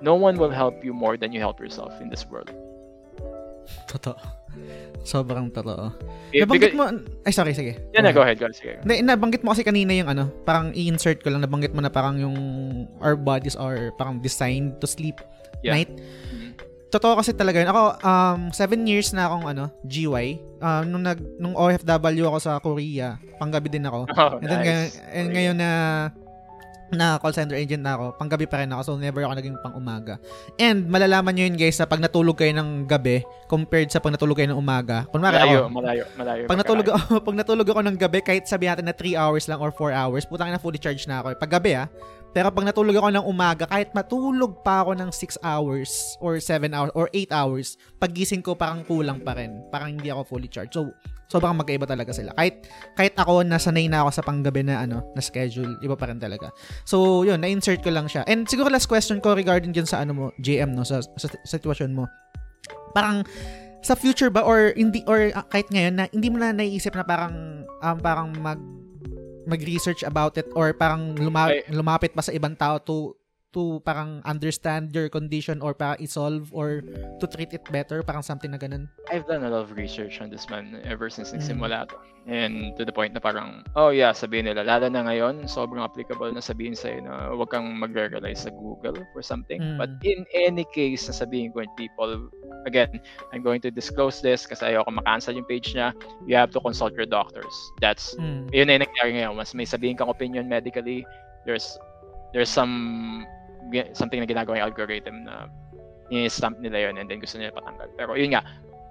[0.00, 2.50] no one will help you more than you help yourself in this world.
[3.86, 4.16] Totoo.
[5.06, 5.94] Sobrang totoo.
[6.34, 6.90] Yeah, nabanggit mo,
[7.24, 7.78] ay sorry, sige.
[7.94, 8.82] Yeah, na, go ahead, go ahead, sige.
[8.82, 12.18] Hindi, nabanggit mo kasi kanina yung ano, parang i-insert ko lang, nabanggit mo na parang
[12.18, 12.36] yung
[13.00, 15.22] our bodies are parang designed to sleep
[15.62, 15.74] yeah.
[15.74, 15.90] night.
[16.90, 17.70] Totoo kasi talaga yun.
[17.70, 20.42] Ako, um, seven years na akong ano, GY.
[20.58, 24.10] Um, nung, nag, nung OFW ako sa Korea, panggabi din ako.
[24.20, 24.66] Oh, and then, nice.
[24.66, 24.84] Ngayon,
[25.16, 25.70] and ngayon na
[26.90, 29.74] na call center agent na ako, panggabi pa rin ako, so never ako naging pang
[29.78, 30.18] umaga.
[30.58, 34.34] And malalaman nyo yun guys, sa pag natulog kayo ng gabi, compared sa pag natulog
[34.34, 35.06] kayo ng umaga.
[35.08, 36.44] Kunwari malayo, ako, malayo, malayo.
[36.50, 39.62] Pag natulog, ako, pag natulog ako ng gabi, kahit sabihin natin na 3 hours lang
[39.62, 41.38] or 4 hours, putang na fully charged na ako.
[41.38, 41.86] Pag gabi ah,
[42.30, 46.70] pero pag natulog ako ng umaga, kahit matulog pa ako ng 6 hours or 7
[46.70, 49.66] hours or 8 hours, pagising ko parang kulang pa rin.
[49.74, 50.78] Parang hindi ako fully charged.
[50.78, 50.94] So,
[51.26, 52.30] sobrang magkaiba talaga sila.
[52.38, 56.22] Kahit kahit ako nasanay na ako sa panggabi na ano, na schedule, iba pa rin
[56.22, 56.54] talaga.
[56.86, 58.22] So, yun, na-insert ko lang siya.
[58.30, 61.58] And siguro last question ko regarding dyan sa ano mo, JM no, sa, sa, sa
[61.58, 62.06] sitwasyon mo.
[62.94, 63.26] Parang
[63.80, 67.04] sa future ba or hindi or uh, kahit ngayon na hindi mo na naiisip na
[67.04, 68.60] parang um, parang mag
[69.46, 73.14] mag-research about it or parang luma- lumapit pa sa ibang tao to
[73.52, 76.82] to parang understand your condition or para i-solve or
[77.18, 78.88] to treat it better, parang something na ganun?
[79.10, 81.38] I've done a lot of research on this man ever since mm.
[81.38, 81.96] nagsimula to.
[82.28, 86.30] And to the point na parang, oh yeah, sabihin nila, lalo na ngayon, sobrang applicable
[86.30, 89.58] na sabihin sa'yo na huwag kang mag-realize sa Google for something.
[89.58, 89.78] Mm.
[89.80, 92.28] But in any case na sabihin ko people,
[92.68, 93.00] again,
[93.32, 95.96] I'm going to disclose this kasi ayoko makancel yung page niya,
[96.28, 97.56] you have to consult your doctors.
[97.80, 98.52] That's, mm.
[98.52, 99.34] yun na yung nangyari ngayon.
[99.34, 101.02] Mas may sabihin kang opinion medically,
[101.48, 101.80] there's
[102.32, 103.26] there's some
[103.92, 105.46] something na ginagawa yung algorithm na
[106.10, 107.88] i-stamp nila yun and then gusto nila patanggal.
[107.94, 108.42] Pero yun nga,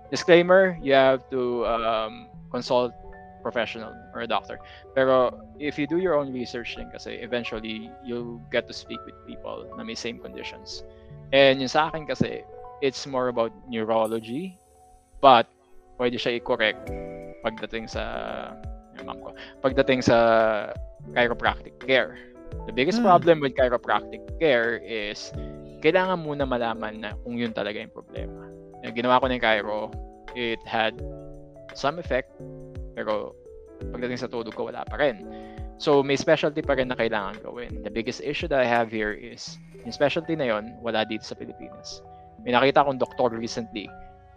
[0.09, 2.95] disclaimer, you have to um, consult
[3.41, 4.59] professional or a doctor.
[4.95, 9.15] Pero if you do your own research din kasi eventually you'll get to speak with
[9.27, 10.83] people na may same conditions.
[11.31, 12.43] And yung sa akin kasi,
[12.81, 14.55] it's more about neurology,
[15.21, 15.47] but
[15.99, 16.87] pwede siya i-correct
[17.43, 18.03] pagdating sa
[18.99, 20.17] yung ko, pagdating sa
[21.15, 22.19] chiropractic care.
[22.69, 23.07] The biggest Hmm.
[23.09, 25.33] problem with chiropractic care is
[25.81, 28.45] kailangan muna malaman na kung yun talaga yung problema.
[28.83, 29.89] Yung ginawa ko ng chiro,
[30.35, 30.95] it had
[31.73, 32.29] some effect,
[32.95, 33.33] pero
[33.91, 35.23] pagdating sa tulog ko, wala pa rin.
[35.79, 37.87] So, may specialty pa rin na kailangan gawin.
[37.87, 41.39] The biggest issue that I have here is, yung specialty na yon wala dito sa
[41.39, 42.03] Pilipinas.
[42.43, 43.87] May nakita akong doktor recently,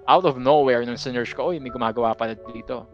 [0.07, 2.87] out of nowhere, nung sinerge ko, oy, may gumagawa pala dito.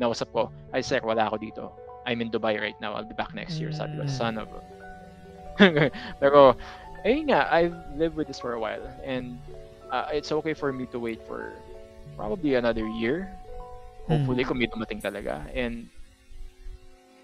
[0.00, 1.64] Nausap ko, ay sir, wala ako dito.
[2.06, 2.94] I'm in Dubai right now.
[2.94, 3.70] I'll be back next year.
[3.72, 4.10] Sabi ko, Mm.
[4.10, 4.60] son of a...
[6.22, 6.56] Pero,
[7.04, 8.82] ayun nga, I've lived with this for a while.
[9.04, 9.38] And
[9.92, 11.54] uh, it's okay for me to wait for
[12.16, 13.30] probably another year.
[14.10, 15.46] Hopefully, kung may dumating talaga.
[15.54, 15.86] And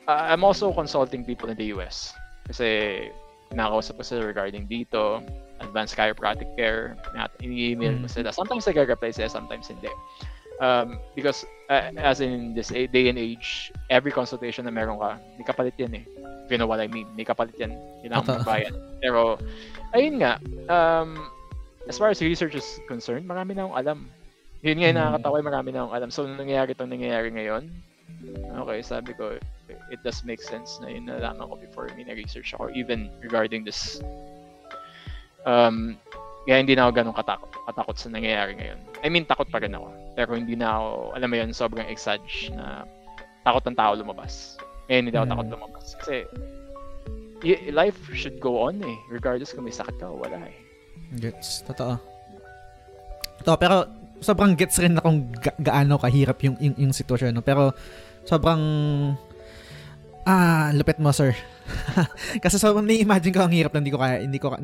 [0.07, 2.15] uh, I'm also consulting people in the US.
[2.47, 3.11] Kasi
[3.51, 5.25] nakakausap ko sila regarding dito,
[5.59, 8.15] advanced chiropractic care, nat i-email ko Mm.
[8.15, 8.29] sila.
[8.31, 9.91] Sometimes nag-reply sila, sometimes hindi.
[10.59, 15.45] Um, because uh, as in this day and age, every consultation na meron ka, may
[15.47, 16.05] kapalit yan eh.
[16.45, 17.77] If you know what I mean, may kapalit yan.
[18.03, 18.11] Totoo.
[18.11, 18.75] mo magbayad.
[18.99, 19.39] Pero,
[19.95, 21.15] ayun nga, um,
[21.87, 23.99] as far as research is concerned, marami na akong alam.
[24.67, 25.05] Yun nga yung Mm.
[25.07, 26.11] nakakatawa, marami na akong alam.
[26.11, 27.71] So, nangyayari itong nangyayari ngayon,
[28.65, 29.39] okay, sabi ko,
[29.93, 34.03] it does make sense na yun nalaman ko before may na-research ako, even regarding this.
[35.47, 35.97] Um,
[36.49, 38.81] kaya hindi na ako ganun katakot, katakot sa nangyayari ngayon.
[39.05, 39.93] I mean, takot pa rin ako.
[40.17, 42.89] Pero hindi na ako, alam mo yun, sobrang exage na
[43.45, 44.57] takot ng tao lumabas.
[44.89, 45.33] Ngayon hindi ako Mm.
[45.37, 45.87] takot lumabas.
[46.01, 46.15] Kasi,
[47.45, 48.97] y- life should go on eh.
[49.13, 50.57] Regardless kung may sakit ka o wala eh.
[51.21, 51.69] Gets.
[51.69, 52.01] Totoo.
[53.45, 53.85] To, pero
[54.25, 57.37] sobrang gets rin na kung ga- gaano kahirap yung, yung, yung sitwasyon.
[57.37, 57.45] No?
[57.45, 57.77] Pero
[58.25, 58.61] sobrang
[60.25, 61.37] ah, lupit mo, sir.
[62.45, 64.25] Kasi sobrang na-imagine ko ang hirap na hindi ko kaya.
[64.25, 64.57] Hindi ko,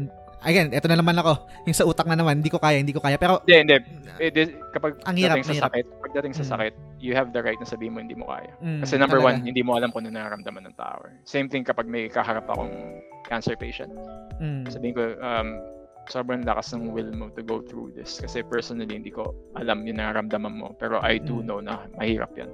[0.44, 1.32] again, eto na naman ako.
[1.64, 3.16] Yung sa utak na naman, hindi ko kaya, hindi ko kaya.
[3.16, 3.76] Pero, Hindi, hindi.
[4.16, 5.64] Eh, di- kapag Ang hirap, dating sa hirap.
[5.68, 6.50] sakit, pagdating sa Mm.
[6.50, 8.52] sakit, you have the right na sabihin mo hindi mo kaya.
[8.56, 9.28] mm, Kasi number talaga.
[9.34, 11.02] one, hindi mo alam kung ano nararamdaman ng tao.
[11.24, 12.70] Same thing kapag may kaharap akong
[13.24, 13.90] cancer patient.
[14.36, 15.48] Mm, Sabihin ko, um,
[16.04, 18.20] sobrang lakas ng will mo to go through this.
[18.20, 20.76] Kasi personally, hindi ko alam yung nararamdaman mo.
[20.76, 21.44] Pero I do Mm.
[21.44, 22.52] know na mahirap yan.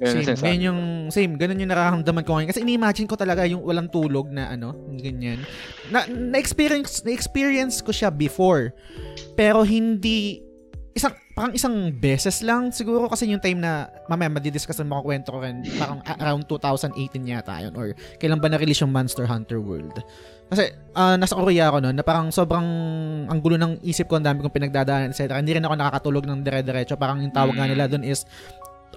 [0.00, 0.66] Ang same, ko.
[0.72, 0.80] yung,
[1.12, 2.48] same, ganun yung nararamdaman ko ngayon.
[2.48, 5.44] Kasi ini-imagine ko talaga yung walang tulog na ano, ganyan.
[5.92, 8.72] Na, na-experience, na-experience ko siya before.
[9.36, 10.40] Pero hindi,
[10.96, 15.38] isang, parang isang beses lang siguro kasi yung time na, mamaya madidiscuss na makakwento ko
[15.44, 16.96] rin, parang around 2018
[17.28, 20.00] yata yun, or kailan ba na-release yung Monster Hunter World.
[20.50, 20.66] Kasi
[20.98, 22.66] ah, nasa Korea ako noon, na parang sobrang
[23.30, 25.38] ang gulo ng isip ko, ang dami kong pinagdadaanan, etc.
[25.38, 26.98] Hindi rin ako nakakatulog ng dire-diretso.
[26.98, 27.72] Parang yung tawag nga Mm.
[27.78, 28.26] nila doon is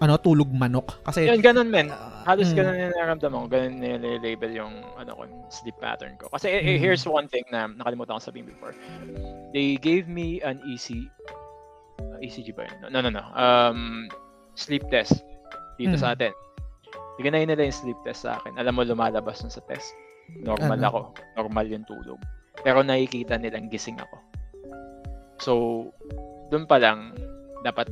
[0.01, 0.97] ano, tulog manok.
[1.05, 1.93] Kasi Yun, ganun men.
[1.93, 2.57] Ah, Halos mm.
[2.57, 3.47] ganun yung nararamdaman ko.
[3.51, 5.21] Ganun nilabel yung ano ko,
[5.53, 6.31] sleep pattern ko.
[6.33, 6.81] Kasi eh, eh, Mm.
[6.81, 8.73] here's one thing na nakalimutan ko sabihin before.
[9.53, 10.97] They gave me an EC
[12.01, 12.89] uh, ECG ba yun?
[12.89, 13.21] No, no, no.
[13.37, 14.09] Um,
[14.57, 15.21] sleep test
[15.77, 16.01] dito Mm.
[16.01, 16.33] sa atin.
[17.21, 18.57] Bigyan nila yung sleep test sa akin.
[18.57, 19.93] Alam mo, lumalabas nun sa test.
[20.41, 20.87] Normal Ano?
[20.89, 21.01] ako.
[21.37, 22.17] Normal yung tulog.
[22.65, 24.17] Pero nakikita nilang gising ako.
[25.37, 25.51] So,
[26.49, 27.13] doon pa lang,
[27.61, 27.89] dapat,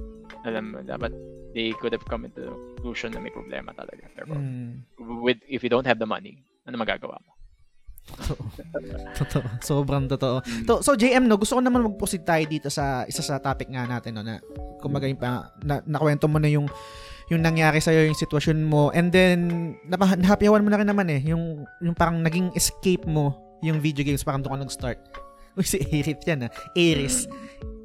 [0.47, 1.11] alam mo, dapat
[1.51, 4.07] they could have come into the conclusion na may problema talaga.
[4.15, 4.87] Pero, mm,
[5.23, 7.31] with if you don't have the money, ano magagawa mo?
[8.09, 8.43] totoo.
[9.19, 9.47] totoo.
[9.61, 10.41] Sobrang totoo.
[10.67, 13.85] To, so JM no, gusto ko naman mag-proceed tayo dito sa isa sa topic nga
[13.85, 14.41] natin no na
[14.81, 16.65] kumbaga yung pa, na, nakwento mo na yung
[17.31, 21.21] yung nangyari sa yung sitwasyon mo and then napa, nahappyawan mo na rin naman eh
[21.23, 24.99] yung yung parang naging escape mo yung video games parang doon ka nag-start.
[25.59, 26.51] Uy, si Aerith yan ah.
[26.73, 27.27] Aeris.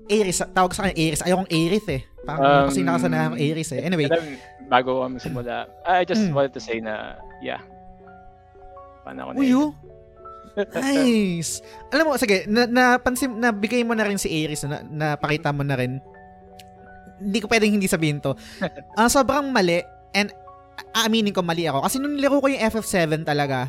[0.07, 0.39] Aeris.
[0.51, 1.23] Tawag sa kanya Aeris.
[1.23, 2.03] Ayaw kong Aerith eh.
[2.23, 3.81] Parang Um, kasi nakasanayan ko Aeris eh.
[3.83, 4.07] Anyway.
[4.07, 4.25] Alam,
[4.67, 6.35] bago kami simula, I just Mm.
[6.35, 7.63] wanted to say na, yeah.
[9.03, 9.71] Paano ako Uy, oh.
[10.75, 11.61] Nice.
[11.93, 15.77] Alam mo, sige, na, napansin, nabigay mo na rin si Aries, na, napakita mo na
[15.77, 16.01] rin.
[17.17, 18.35] Hindi ko pwedeng hindi sabihin to.
[18.99, 20.33] Ah, sobrang mali, and
[20.97, 21.85] aaminin ko mali ako.
[21.85, 23.69] Kasi nung nilaro ko yung FF7 talaga,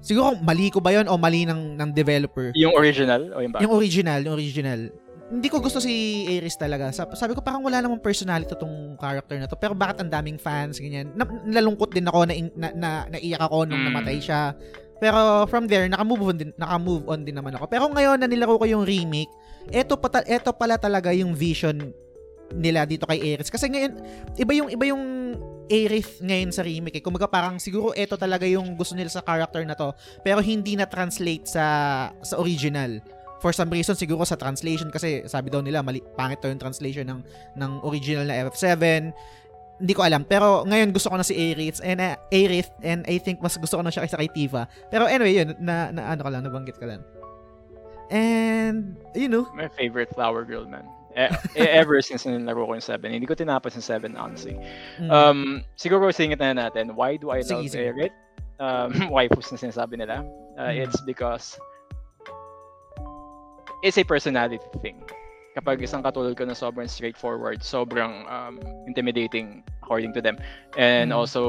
[0.00, 2.50] siguro mali ko ba yon o mali ng, ng developer?
[2.56, 3.62] Yung original o yung bago?
[3.62, 4.80] Yung original, yung original.
[5.34, 6.94] Hindi ko gusto si Ares talaga.
[6.94, 9.58] Sab- Sabi ko parang wala namang personality tong character na to.
[9.58, 11.10] Pero bakit ang daming fans, ganyan.
[11.18, 13.86] Na, nalungkot din ako, na, na, na, naiyak ako nung Mm.
[13.90, 14.54] namatay siya.
[15.02, 17.66] Pero from there, naka-move on din, naka-move on din naman ako.
[17.66, 19.28] Pero ngayon na nilaro ko yung remake,
[19.68, 21.90] eto, pata, eto pala talaga yung vision
[22.54, 23.50] nila dito kay Ares.
[23.50, 23.92] Kasi ngayon,
[24.38, 25.02] iba yung, iba yung
[25.64, 27.00] Aerith ngayon sa remake.
[27.00, 27.02] Eh.
[27.02, 29.96] Kumaga parang siguro eto talaga yung gusto nila sa character na to.
[30.20, 31.64] Pero hindi na translate sa
[32.20, 33.00] sa original.
[33.44, 37.04] For some reason siguro sa translation kasi sabi daw nila mali pangit daw yung translation
[37.04, 37.20] ng
[37.54, 39.12] ng original na FF7.
[39.74, 40.24] Hindi ko alam.
[40.24, 43.76] Pero ngayon gusto ko na si Aerith and uh, Aerith and I think mas gusto
[43.76, 44.64] ko na siya kaysa kay Tifa.
[44.88, 47.04] Pero anyway, yun na, na ano ka lang nabanggit ka lang.
[48.08, 50.84] And, you know, My favorite flower girl, man.
[51.14, 53.06] E- e- ever since nilaro ko yung 7.
[53.06, 54.54] Hindi ko tinapos yung 7, honestly.
[54.98, 57.76] mm, Um, siguro singit na natin, why do I love sige.
[57.76, 58.12] Erit?
[58.58, 60.22] Um, waifus na sinasabi nila.
[60.54, 60.86] Uh, Mm.
[60.86, 61.58] It's because
[63.84, 64.96] it's a personality thing.
[65.54, 68.58] Kapag isang katulad ko na sobrang straightforward, sobrang um,
[68.88, 70.40] intimidating according to them.
[70.74, 71.20] And Mm.
[71.20, 71.42] also,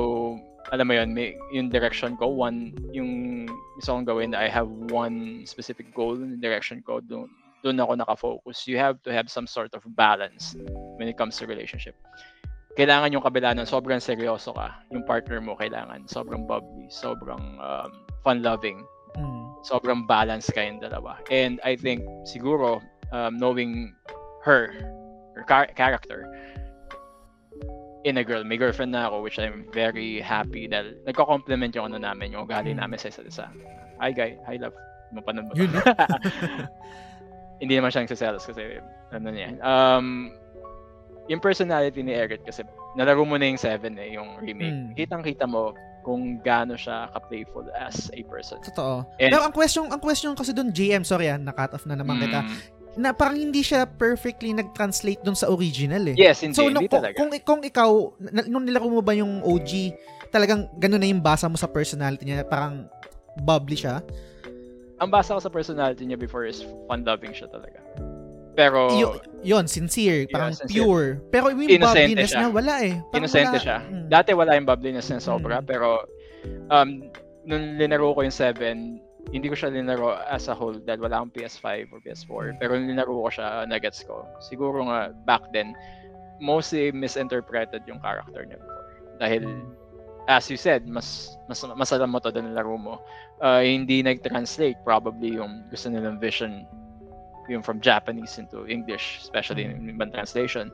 [0.69, 3.45] alam mo yun, may, yung direction ko, one, yung
[3.79, 7.31] gusto kong gawin, I have one specific goal in direction ko, doon,
[7.63, 8.67] doon ako nakafocus.
[8.69, 10.53] You have to have some sort of balance
[10.99, 11.95] when it comes to relationship.
[12.77, 17.89] Kailangan yung kabila ng sobrang seryoso ka, yung partner mo kailangan sobrang bubbly, sobrang um,
[18.21, 18.83] fun-loving,
[19.15, 21.17] mm, sobrang balance kayong dalawa.
[21.33, 23.97] And I think siguro um, knowing
[24.45, 24.69] her,
[25.33, 26.29] her char- character
[28.05, 31.97] in a girl, may girlfriend na ako which I'm very happy dahil nagko-compliment yung ano
[31.97, 32.85] namin, yung ugali Mm.
[32.85, 33.49] namin sa isa't isa.
[33.97, 34.77] Hi guy, hi love.
[35.09, 35.53] Mapanood mo.
[35.57, 35.73] Yun?
[37.61, 38.77] Hindi naman siya nagsiselos kasi
[39.09, 39.57] ano niya.
[39.65, 40.29] Um,
[41.25, 42.61] yung personality ni Eric kasi
[42.93, 44.77] nalaro mo na yung 7 eh, yung remake.
[44.77, 44.93] Mm.
[44.93, 45.73] Kitang-kita mo
[46.05, 48.61] kung gaano siya ka-playful as a person.
[48.61, 49.01] totoo.
[49.17, 52.21] And- Pero ang question, ang question kasi doon, GM, sorry ah, na-cut off na naman
[52.21, 52.53] kita, Mm.
[52.95, 56.15] na parang hindi siya perfectly nag-translate doon sa original eh.
[56.15, 57.17] Yes, hindi, so, hindi kung, talaga.
[57.17, 57.91] kung, kung ikaw,
[58.45, 59.97] nung nilaro mo ba yung OG,
[60.29, 62.85] talagang ganun na yung basa mo sa personality niya, parang
[63.35, 64.05] bubbly siya.
[64.95, 67.83] ang basa ko sa personality niya before is fun-loving siya talaga.
[68.55, 70.71] Pero, Y- yun, sincere, parang sincere.
[70.71, 71.07] pure.
[71.27, 72.41] Pero yung bubbliness siya.
[72.41, 72.95] na wala eh.
[73.11, 73.65] Parang Inosente wala.
[73.67, 73.77] siya.
[73.83, 74.05] Mm.
[74.07, 75.67] dati wala yung bubbliness na sobra, Mm.
[75.67, 76.07] pero
[76.71, 76.89] um,
[77.43, 81.33] nung linaro ko yung 7, hindi ko siya linaro as a whole dahil wala akong
[81.33, 82.55] PS5 or PS4.
[82.57, 84.23] Pero nung linaro ko siya, nuggets ko.
[84.39, 85.75] Siguro nga back then,
[86.39, 88.85] mostly misinterpreted yung character niya before.
[89.17, 89.43] Dahil,
[90.27, 93.01] as you said, mas mas mas alam mo to dahil nilaro mo.
[93.39, 96.63] Uh, hindi nag-translate probably yung gusto nilang vision
[97.49, 100.71] yung from Japanese into English, especially in ibang translation.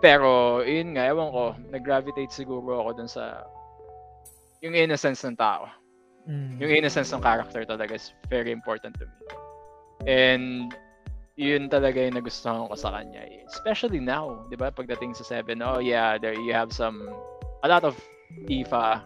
[0.00, 3.44] Pero, yun nga, ewan ko, nag-gravitate siguro ako dun sa
[4.60, 5.68] yung innocence ng tao.
[6.28, 6.60] Mm.
[6.60, 9.16] Yung innocence ng character talaga is very important to me.
[10.08, 10.72] And
[11.40, 13.24] yun talaga yung nagustuhan ko sa kanya.
[13.48, 14.68] Especially now, di ba?
[14.68, 17.08] Pagdating sa 7, oh yeah, there you have some,
[17.64, 17.96] a lot of
[18.44, 19.00] FIFA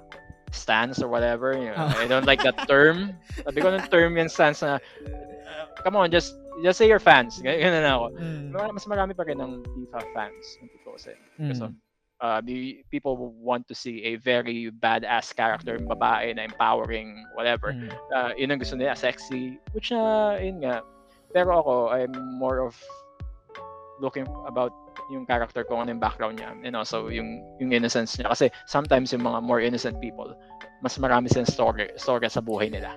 [0.50, 1.54] stance or whatever.
[1.54, 2.02] You know, Oh.
[2.02, 3.14] I don't like that term.
[3.46, 7.40] Sabi ko ng term yung stance na, uh, come on, just just say you're fans.
[7.42, 8.06] Ganyan na ako.
[8.20, 8.44] Mm.
[8.74, 10.44] Mas marami pa rin ng FIFA fans.
[10.62, 11.12] Yung totoo kasi.
[11.40, 11.74] Kasi, Mm.
[12.22, 17.74] uh, the people want to see a very badass character, babae na empowering, whatever.
[17.74, 17.90] Mm.
[18.14, 19.58] Uh, yun ang gusto nila, sexy.
[19.74, 20.84] Which na, yun nga.
[21.34, 22.78] Pero ako, I'm more of
[23.98, 24.70] looking about
[25.10, 28.30] yung character ko, ano yung background niya, and also yung, yung innocence niya.
[28.30, 30.32] Kasi sometimes yung mga more innocent people,
[30.80, 32.94] mas marami silang story, story sa buhay nila.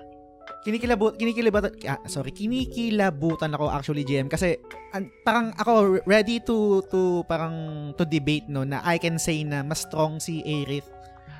[0.68, 4.60] Kinikilabut, kinikilabut, ah, sorry, kinikilabutan ako actually GM kasi
[4.92, 7.56] an, parang ako ready to to parang
[7.96, 10.84] to debate no na I can say na mas strong si Aerith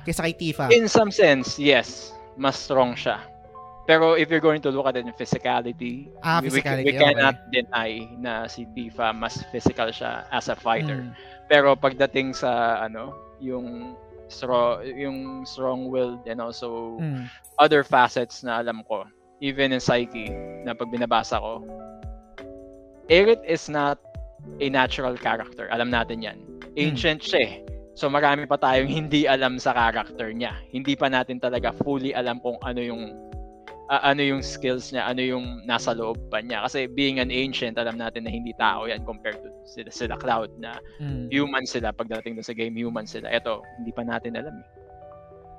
[0.01, 0.65] kaysa kay Tifa.
[0.73, 2.09] In some sense, yes,
[2.41, 3.21] mas strong siya.
[3.85, 6.97] Pero if you're going to look at it in physicality, Ah, we- we, physicality, we,
[6.97, 7.13] okay.
[7.13, 11.05] cannot deny na si Tifa mas physical siya as a fighter.
[11.05, 11.13] Mm.
[11.45, 13.93] Pero pagdating sa ano, yung
[14.25, 17.29] strong yung strong-willed and also Mm.
[17.57, 19.05] other facets na alam ko,
[19.39, 20.31] even in Psyche
[20.63, 21.63] na pag binabasa ko,
[23.09, 23.97] Aerith is not
[24.61, 25.67] a natural character.
[25.73, 26.37] Alam natin 'yan.
[26.77, 27.53] Ancient siya eh.
[27.97, 30.55] So marami pa tayong hindi alam sa character niya.
[30.71, 33.11] Hindi pa natin talaga fully alam kung ano yung
[33.89, 36.61] ah, ano yung skills niya, ano yung nasa loob pa niya.
[36.63, 40.53] Kasi being an ancient, alam natin na hindi tao yan compared to sila, sila Cloud
[40.61, 41.27] na Mm.
[41.33, 43.27] human sila pagdating dun sa game, human sila.
[43.33, 44.67] Ito, hindi pa natin alam eh.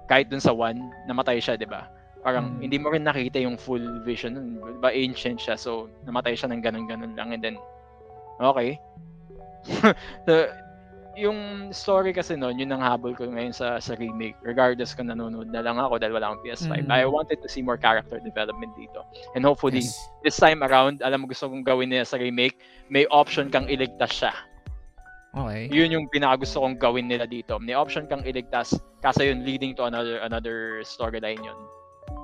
[0.06, 0.78] Kahit dun sa one,
[1.10, 1.90] namatay siya, di ba?
[2.20, 2.60] Parang Mm.
[2.60, 4.76] hindi mo rin nakita yung full vision nun.
[4.80, 7.56] Ba ancient siya, so namatay siya ng ganun-ganun lang and then,
[8.40, 8.76] okay.
[10.28, 10.48] so,
[11.18, 14.38] yung story kasi noon, yun ang habol ko ngayon sa sa remake.
[14.40, 16.86] Regardless kung nanonood na lang ako dahil wala akong PS5.
[16.86, 16.88] Mm.
[16.88, 19.04] I wanted to see more character development dito.
[19.36, 19.96] And hopefully, Yes.
[20.24, 22.56] this time around, alam mo gusto kong gawin nila sa remake,
[22.88, 24.32] may option kang iligtas siya.
[25.30, 25.70] Okay.
[25.70, 27.58] Yun yung pinakagusto kong gawin nila dito.
[27.60, 31.58] May option kang iligtas kasi yun leading to another another storyline yun.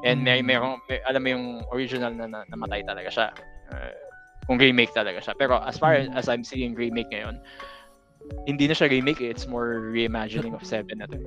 [0.05, 0.47] And may, Mm.
[0.47, 0.57] may,
[0.89, 3.26] may alam mo yung original na, na namatay talaga siya.
[3.72, 3.91] Uh,
[4.47, 5.34] kung remake talaga siya.
[5.34, 6.14] Pero as far Mm.
[6.14, 7.43] as I'm seeing remake ngayon,
[8.47, 9.30] hindi na siya remake, eh.
[9.30, 11.18] it's more reimagining of 7 na to.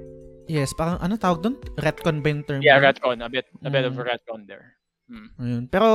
[0.50, 1.56] Yes, parang ano tawag doon?
[1.78, 2.62] Retcon ba yung term?
[2.64, 3.22] Yeah, retcon.
[3.22, 4.08] A bit, a bit of Mm.
[4.08, 4.79] retcon there.
[5.10, 5.30] Mm.
[5.42, 5.64] Ayun.
[5.74, 5.90] Pero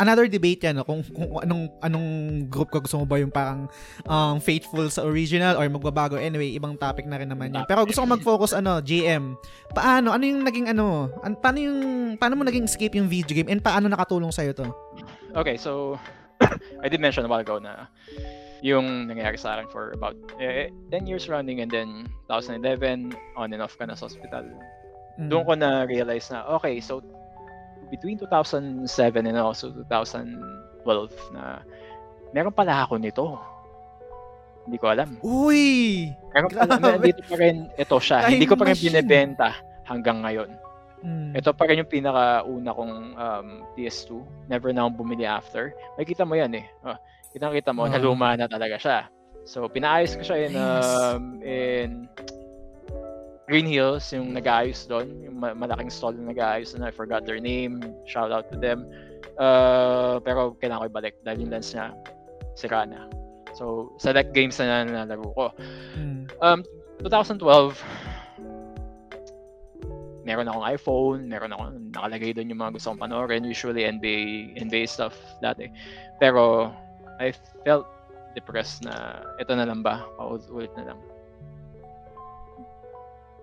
[0.00, 0.84] another debate yan, no?
[0.88, 2.08] kung, kung anong anong
[2.48, 3.68] group ka gusto mo ba yung parang
[4.08, 6.16] um, faithful sa original or magbabago.
[6.16, 7.68] Anyway, ibang topic na rin naman yun.
[7.68, 9.36] Pero gusto ko mag-focus ano, GM.
[9.76, 11.80] Paano ano yung naging ano, an, paano yung
[12.16, 14.72] paano mo naging escape yung video game and paano nakatulong sa to?
[15.36, 16.00] Okay, so
[16.84, 17.92] I did mention a while ago na
[18.64, 23.60] yung nangyari sa akin for about eh, 10 years running and then 2011 on and
[23.60, 24.48] off ka na sa hospital.
[25.20, 25.28] Mm.
[25.28, 27.04] Doon ko na realize na okay, so
[27.88, 28.86] between 2007
[29.26, 31.62] and also 2012 na
[32.30, 33.38] meron pala ako nito.
[34.66, 35.14] Hindi ko alam.
[35.22, 36.10] Uy!
[36.34, 37.06] Meron pala, Grabe.
[37.14, 38.26] dito pa rin ito siya.
[38.26, 38.90] Time Hindi ko pa rin machine.
[38.90, 39.48] binebenta
[39.86, 40.50] hanggang ngayon.
[41.06, 41.38] Mm.
[41.38, 44.26] Ito pa rin yung pinakauna kong um, PS2.
[44.50, 45.70] Never na akong bumili after.
[45.94, 46.66] Makikita mo yan eh.
[46.82, 46.98] Oh,
[47.30, 47.92] kitang-kita mo, Oo.
[47.94, 48.98] naluma na talaga siya.
[49.46, 50.90] So, pinaayos ko siya in, Nice.
[51.14, 52.10] um, in
[53.46, 55.22] Green Hills, yung nag-aayos doon.
[55.22, 56.82] Yung ma- malaking stall na nag-aayos doon.
[56.82, 57.78] I forgot their name.
[58.10, 58.90] Shout out to them.
[59.38, 61.94] Uh, pero kailangan ko ibalik dahil yung lens niya
[62.58, 63.06] sira na.
[63.54, 65.46] So, select games na nalaro ko.
[65.94, 66.26] Mm.
[66.42, 66.60] Um,
[67.06, 67.78] 2012,
[70.26, 74.90] meron akong iPhone, meron akong nakalagay doon yung mga gusto kong panoorin, usually NBA, NBA
[74.90, 75.70] stuff dati.
[76.18, 76.74] Pero,
[77.22, 77.30] I
[77.62, 77.86] felt
[78.34, 80.98] depressed na ito na lang ba, paulit na lang.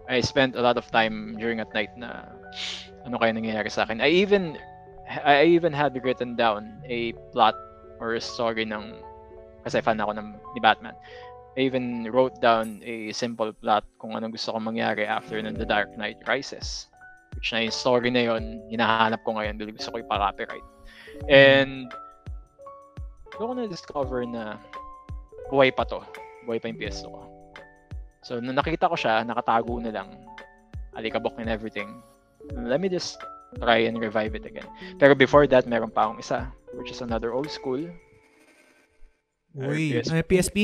[0.09, 2.27] I spent a lot of time during at night na
[3.07, 4.03] ano kaya nangyayari sa akin.
[4.03, 4.59] I even
[5.07, 7.55] I even had written down a plot
[7.99, 8.99] or a story ng
[9.63, 10.95] kasi fan ako ng ni Batman.
[11.55, 15.69] I even wrote down a simple plot kung anong gusto kong mangyari after ng The
[15.69, 16.89] Dark Knight Rises.
[17.37, 20.65] Which na yung story na yun, hinahanap ko ngayon dahil gusto ko ipa-copyright.
[21.29, 21.93] And
[23.37, 24.57] doon ko na-discover na
[25.53, 26.01] buhay pa to.
[26.49, 27.21] Buhay pa yung PS2 ko.
[28.23, 30.09] So, nung nakita ko siya, nakatago na lang.
[30.95, 32.01] Alikabok and everything.
[32.55, 33.19] Let me just
[33.59, 34.67] try and revive it again.
[34.97, 36.47] Pero before that, meron pa akong isa,
[36.79, 37.83] which is another old school.
[39.53, 40.09] Uy, PSP.
[40.09, 40.57] ano, PSP?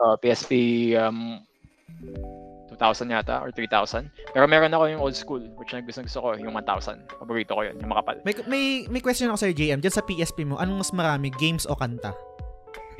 [0.00, 0.52] uh, PSP
[0.96, 1.40] um,
[2.70, 4.12] 2000 yata or 3000.
[4.36, 7.08] Pero meron ako yung old school which na gusto, gusto ko, yung 1000.
[7.16, 8.20] Paborito ko yun, yung makapal.
[8.22, 9.80] May, may, may question ako sa'yo, JM.
[9.80, 12.12] Diyan sa PSP mo, anong mas marami, games o kanta?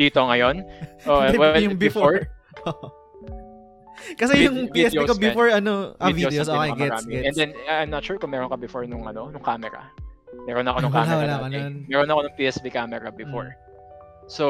[0.00, 0.64] Dito ngayon,
[1.08, 2.24] oh, well, yung before.
[4.14, 6.48] Kasi Vid- yung PSP ko before, ano, ah, videos videos.
[6.48, 7.24] Okay, gets, gets.
[7.26, 9.88] And then, I'm not sure kung meron ka before nung ano, nung camera.
[10.44, 11.56] Meron ako nung Wala, camera wala dati.
[11.56, 11.72] nun.
[11.72, 11.84] Mm.
[11.88, 13.50] Meron ako nung PSP camera before.
[14.28, 14.46] So,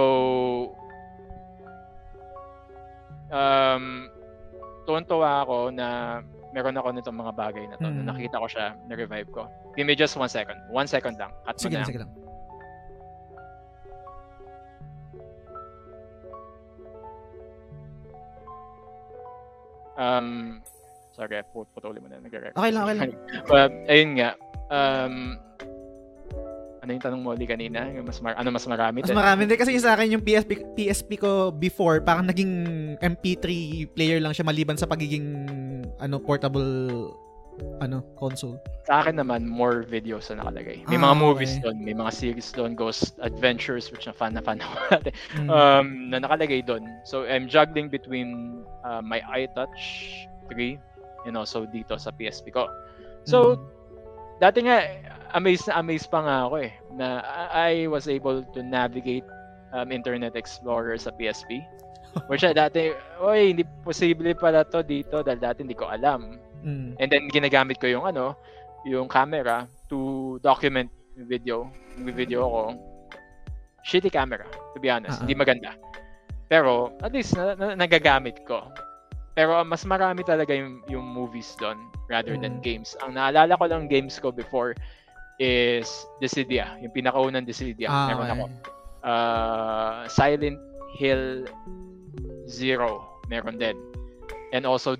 [3.30, 4.08] um,
[4.84, 6.20] tuwan-tuwa ako na
[6.52, 7.86] meron ako nitong mga bagay na to.
[7.86, 7.94] Mm.
[8.02, 9.46] Nung nakita ko siya, na-revive ko.
[9.76, 10.56] Give me just one second.
[10.72, 11.30] One second lang.
[11.44, 11.84] Mo Sige na.
[11.84, 12.10] sige lang.
[19.96, 20.60] Um,
[21.16, 22.20] sorry, put putulin mo na.
[22.20, 22.56] Nag-record.
[22.56, 23.10] Okay lang, okay lang.
[23.50, 24.30] But, ayun nga.
[24.68, 25.40] Um,
[26.86, 27.90] ano yung tanong mo ulit kanina?
[27.90, 29.02] Yung mas mar- ano mas marami?
[29.02, 33.42] Mas marami din kasi yung sa akin yung PSP PSP ko before parang naging MP3
[33.90, 35.50] player lang siya maliban sa pagiging
[35.98, 37.10] ano portable
[37.80, 38.56] ano console.
[38.86, 40.86] Sa akin naman, more videos na nakalagay.
[40.86, 41.62] May Ah, mga movies okay.
[41.66, 45.48] doon, may mga series doon, Ghost Adventures, which na fan na fan ako dati, Mm.
[45.50, 46.84] um, na nakalagay doon.
[47.04, 49.76] So, I'm juggling between uh, my iTouch
[50.48, 50.78] 3
[51.26, 52.70] and also dito sa PSP ko.
[53.26, 53.62] So, Mm.
[54.38, 54.76] dati nga,
[55.34, 59.26] amazed na amazed pa nga ako eh, na I was able to navigate
[59.74, 61.60] um, Internet Explorer sa PSP.
[62.32, 66.40] Which na dati, oy, hindi posible pala to dito dahil dati hindi ko alam.
[66.66, 66.98] Mm.
[66.98, 68.34] And then ginagamit ko yung ano,
[68.82, 71.70] yung camera to document video.
[71.96, 72.62] Video ko.
[73.86, 74.44] Shitty camera,
[74.74, 75.16] to be honest.
[75.16, 75.20] Ah, ah.
[75.24, 75.70] Hindi maganda.
[76.50, 78.66] Pero at least na, na- nagagamit ko.
[79.36, 81.78] Pero mas marami talaga yung, yung movies doon
[82.10, 82.64] rather than Mm.
[82.66, 82.98] games.
[83.04, 84.74] Ang naalala ko lang games ko before
[85.38, 85.86] is
[86.18, 86.74] Dissidia.
[86.82, 87.88] Yung pinakaunang Dissidia.
[87.88, 88.34] Ah, Meron okay.
[88.34, 88.44] ako.
[89.06, 90.58] Uh, Silent
[90.98, 91.46] Hill
[92.48, 93.20] Zero.
[93.28, 93.76] Meron din.
[94.50, 94.96] And also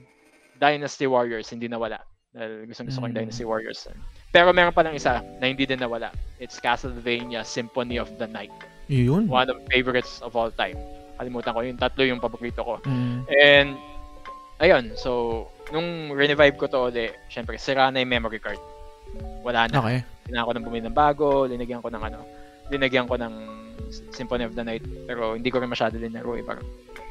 [0.58, 1.48] Dynasty Warriors.
[1.48, 2.00] Hindi nawala.
[2.36, 3.20] Dahil gusto gusto ko yung Mm.
[3.24, 3.80] Dynasty Warriors.
[4.28, 6.12] Pero meron pa lang isa na hindi din nawala.
[6.36, 8.52] It's Castlevania Symphony of the Night.
[8.92, 9.24] Yun.
[9.26, 10.76] One of favorites of all time.
[11.16, 12.76] Kalimutan ko yung tatlo yung paborito ko.
[12.84, 13.18] Mm.
[13.40, 13.68] And,
[14.60, 18.60] ayun, so, nung revive ko to ulit, syempre, sira na yung memory card.
[19.40, 19.80] Wala na.
[19.80, 19.98] Okay.
[20.28, 22.20] Kailangan ko nang bumili ng bago, linagyan ko ng ano,
[22.68, 23.34] linagyan ko ng
[24.12, 26.66] Symphony of the Night, pero hindi ko rin masyado linaro eh, parang,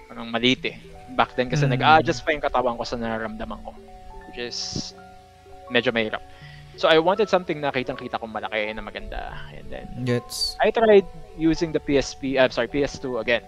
[0.05, 0.77] parang maliit eh.
[1.15, 1.73] Back then kasi Mm.
[1.73, 3.71] nag-adjust pa yung katawan ko sa nararamdaman ko,
[4.27, 4.91] which is
[5.67, 6.19] medyo mahirap.
[6.75, 9.31] So I wanted something na kitang-kita kong malaki na maganda.
[9.49, 10.59] And then Gets.
[10.59, 13.47] I tried using the PSP, I'm sorry, PS2 again.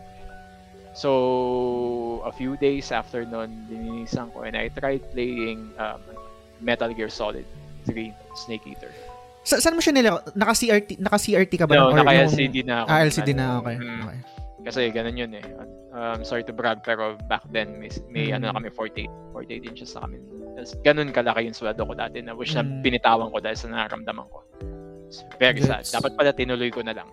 [0.97, 6.01] So, a few days after nun, dininisan ko and I tried playing um,
[6.57, 7.45] Metal Gear Solid
[7.86, 8.89] 3 Snake Eater.
[9.45, 10.26] Sa, saan mo siya nilaro?
[10.34, 11.78] Naka-CRT, naka-CRT ka ba?
[11.78, 12.88] No, naka-LCD yung- na ako.
[12.89, 13.76] Ah, LCD na, Ano, okay.
[13.78, 14.20] mm, okay.
[14.68, 15.45] Kasi ganun yun eh.
[15.95, 18.43] Um, sorry to brag, pero back then, may, may Mm.
[18.43, 20.20] ano na kami, 48, 48 inches na kami.
[20.59, 22.84] Tapos ganun kalaki yung sweldo ko dati na wish na Mm.
[22.84, 24.43] pinitawan ko dahil sa nararamdaman ko.
[25.07, 25.88] It's very sad.
[25.88, 25.95] Gets.
[25.95, 27.07] Dapat pala tinuloy ko na lang.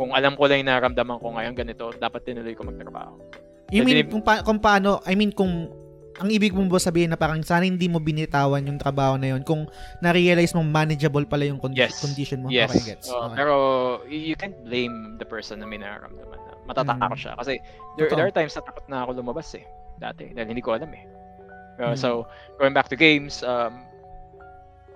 [0.00, 3.20] Kung alam ko lang yung nararamdaman ko ngayon ganito, dapat tinuloy ko magtrabaho.
[3.68, 5.68] You mean, kung, pa, kung paano, I mean, kung,
[6.16, 9.42] ang ibig mong ba sabihin na parang sana hindi mo binitawan yung trabaho na yun
[9.42, 9.66] kung
[9.98, 11.98] na-realize mong manageable pala yung condi- Yes.
[11.98, 12.48] condition mo.
[12.48, 12.70] Yes.
[12.70, 13.06] Okay, gets.
[13.06, 13.36] Uh, Okay.
[13.36, 13.54] Pero
[14.06, 17.18] you can't blame the person na may nararamdaman na matataka Mm.
[17.18, 17.32] siya.
[17.34, 17.52] Kasi
[17.94, 18.16] there, Totoo.
[18.16, 19.66] there are times na takot na ako lumabas eh.
[19.96, 20.30] Dati.
[20.30, 21.04] Dahil hindi ko alam eh.
[21.76, 21.96] Uh, Mm.
[21.96, 23.74] So, going back to games, um,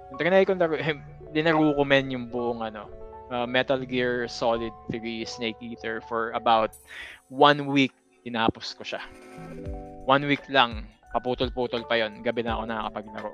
[0.09, 0.79] yung trinay ko laro,
[1.35, 2.87] dinaro ko men yung buong ano,
[3.29, 6.73] uh, Metal Gear Solid 3 Snake Eater for about
[7.29, 7.93] one week
[8.23, 9.03] tinapos ko siya.
[10.05, 13.33] One week lang, kaputol-putol pa yon gabi na ako nakakapaglaro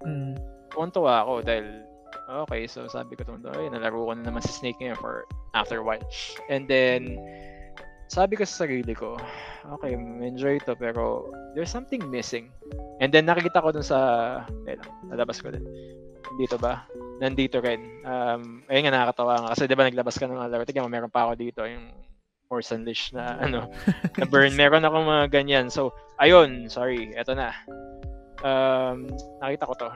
[0.00, 0.32] Mm.
[0.72, 1.84] tuwan-tuwa ako dahil
[2.48, 5.82] okay, so sabi ko tuwan ay nalaro ko na naman si Snake ngayon for after
[5.82, 6.00] a while.
[6.48, 7.20] And then
[8.08, 9.20] sabi ko sa sarili ko,
[9.76, 12.48] okay, enjoy to pero there's something missing.
[13.04, 13.98] And then nakikita ko dun sa,
[14.66, 15.62] eh lang, nalabas ko din.
[16.40, 16.88] Dito ba?
[17.20, 18.00] Nandito rin.
[18.06, 20.64] Um, ayun nga nakakatawa nga kasi 'di ba naglabas ka ng laro.
[20.64, 21.92] Tingnan mo, meron pa ako dito yung
[22.50, 23.70] Force Unleashed na ano,
[24.18, 24.58] na burn.
[24.58, 25.70] Meron ako mga ganyan.
[25.70, 27.54] So, ayun, sorry, eto na.
[28.42, 29.06] Um,
[29.38, 29.90] nakita ko to.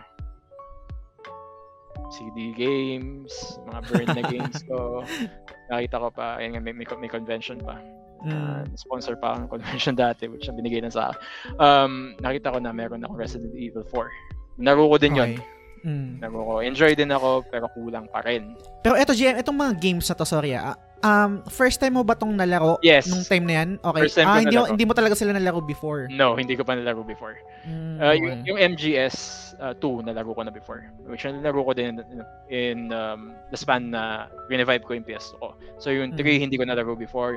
[2.15, 3.35] CD games,
[3.67, 5.03] mga burn na games ko.
[5.73, 7.81] Nakita ko pa, ayun nga, may, may, may convention pa.
[8.25, 11.21] Uh, sponsor pa ako ng convention dati, which ang binigay na sa akin.
[11.59, 11.93] Um,
[12.23, 14.63] nakita ko na meron ako Resident Evil 4.
[14.63, 15.31] Naro ko din yun.
[15.35, 15.45] Okay.
[15.85, 16.23] Mm.
[16.23, 16.55] Naro ko.
[16.63, 18.57] Enjoy din ako, pero kulang pa rin.
[18.81, 20.79] Pero eto, GM, itong mga games na to, sorry ah.
[21.05, 23.05] Um, first time mo ba tong nalaro Yes.
[23.05, 23.69] nung time na yan?
[23.85, 24.09] Okay.
[24.09, 24.73] First time ah, hindi, mo, nalaro.
[24.73, 26.09] hindi mo talaga sila nalaro before.
[26.09, 27.37] No, hindi ko pa nalaro before.
[27.69, 29.17] Mm, Uh, yung, yung MGS
[29.61, 30.89] uh, 2, nalaro ko na before.
[31.05, 35.53] Which nalaro ko din in, in um, the span na revive ko yung PS2 ko.
[35.77, 36.41] So yung 3, Mm.
[36.41, 37.37] hindi ko nalaro before.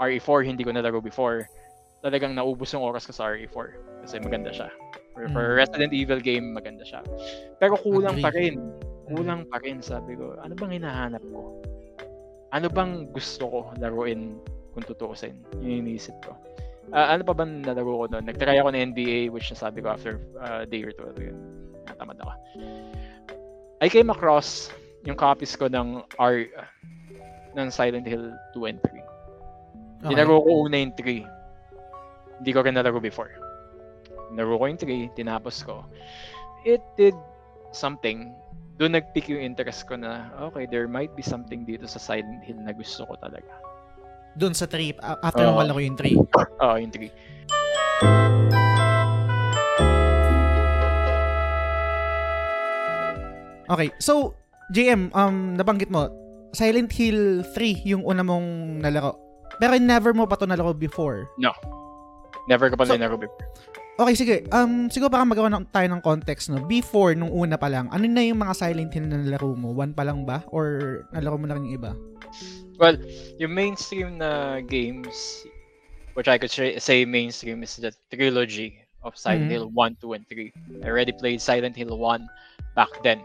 [0.00, 1.44] RE4, hindi ko nalaro before.
[2.00, 3.76] Talagang naubos yung oras ko sa RE4.
[4.08, 4.72] Kasi maganda siya.
[5.12, 5.56] For, for Mm.
[5.60, 7.04] Resident Evil game, maganda siya.
[7.60, 8.56] Pero kulang pa Agree.
[8.56, 8.72] rin.
[9.06, 10.34] Kulang pa rin, sabi ko.
[10.40, 11.60] Ano bang hinahanap ko?
[12.54, 14.38] Ano bang gusto ko laruin
[14.76, 15.34] kung tutuusin?
[15.58, 16.36] Yun yung iniisip ko.
[16.94, 18.30] Ah, ano pa ba nalaro ko doon?
[18.30, 21.10] Nagtry ako ng NBA, which nasabi ko after a day or two.
[21.18, 21.34] Yun,
[21.90, 22.32] natamad ako.
[23.82, 24.70] I came across
[25.02, 26.46] yung copies ko ng R
[27.58, 29.02] ng Silent Hill 2 and 3.
[30.06, 30.14] Okay.
[30.14, 31.24] Dinaro ko una yung 3.
[32.38, 33.32] Hindi ko rin nalaro before.
[34.30, 35.82] Naro ko yung 3, tinapos ko.
[36.62, 37.16] It did
[37.72, 38.30] something.
[38.76, 42.60] Doon nag-pick yung interest ko na, okay, there might be something dito sa Silent Hill
[42.60, 43.48] na gusto ko talaga.
[44.36, 45.56] Doon sa 3, after Oo.
[45.56, 46.12] malaro yung 3.
[46.60, 47.08] Oo, yung 3.
[53.66, 54.36] Okay, so,
[54.70, 56.06] JM, um, nabanggit mo,
[56.52, 59.16] Silent Hill 3 yung una mong nalaro.
[59.56, 61.26] Pero never mo pa to nalaro before.
[62.46, 63.40] Never ko pa So- nalaro before.
[63.96, 64.36] Okay, sige.
[64.52, 66.60] Um, siguro baka magawa na tayo ng context, no?
[66.60, 69.72] Before, nung una pa lang, ano na yung mga Silent Hill na nalaro mo?
[69.72, 70.44] One pa lang ba?
[70.52, 71.96] Or nalaro mo na rin yung iba?
[72.76, 73.00] Well,
[73.40, 75.16] yung mainstream na games,
[76.12, 79.64] which I could say mainstream, is the trilogy of Silent Mhm.
[79.64, 80.52] Hill 1, 2, and 3.
[80.84, 82.28] I already played Silent Hill 1
[82.76, 83.24] back then.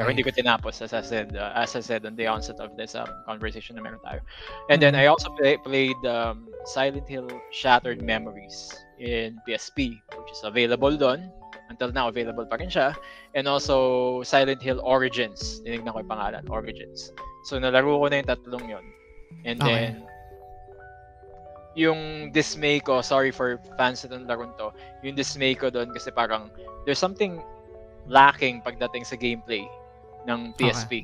[0.00, 0.32] Pero hindi Okay.
[0.32, 3.10] ko tinapos as I said uh, as I said on the onset of this um,
[3.28, 4.24] conversation na meron tayo.
[4.72, 5.04] And then Mhm.
[5.04, 11.30] I also play, played um, Silent Hill Shattered Memories in PSP which is available doon.
[11.72, 12.92] Until now available pa rin siya.
[13.32, 15.60] And also Silent Hill Origins.
[15.64, 17.10] Tinignan ko yung pangalan, Origins.
[17.48, 18.86] So nalaro ko na yung tatlong yon.
[19.44, 19.64] And Okay.
[19.64, 20.04] then
[21.74, 24.70] yung dismay ko, sorry for fans na itong laron to,
[25.02, 26.50] yung dismay ko doon kasi parang
[26.86, 27.42] there's something
[28.06, 29.66] lacking pagdating sa gameplay
[30.28, 31.02] ng PSP.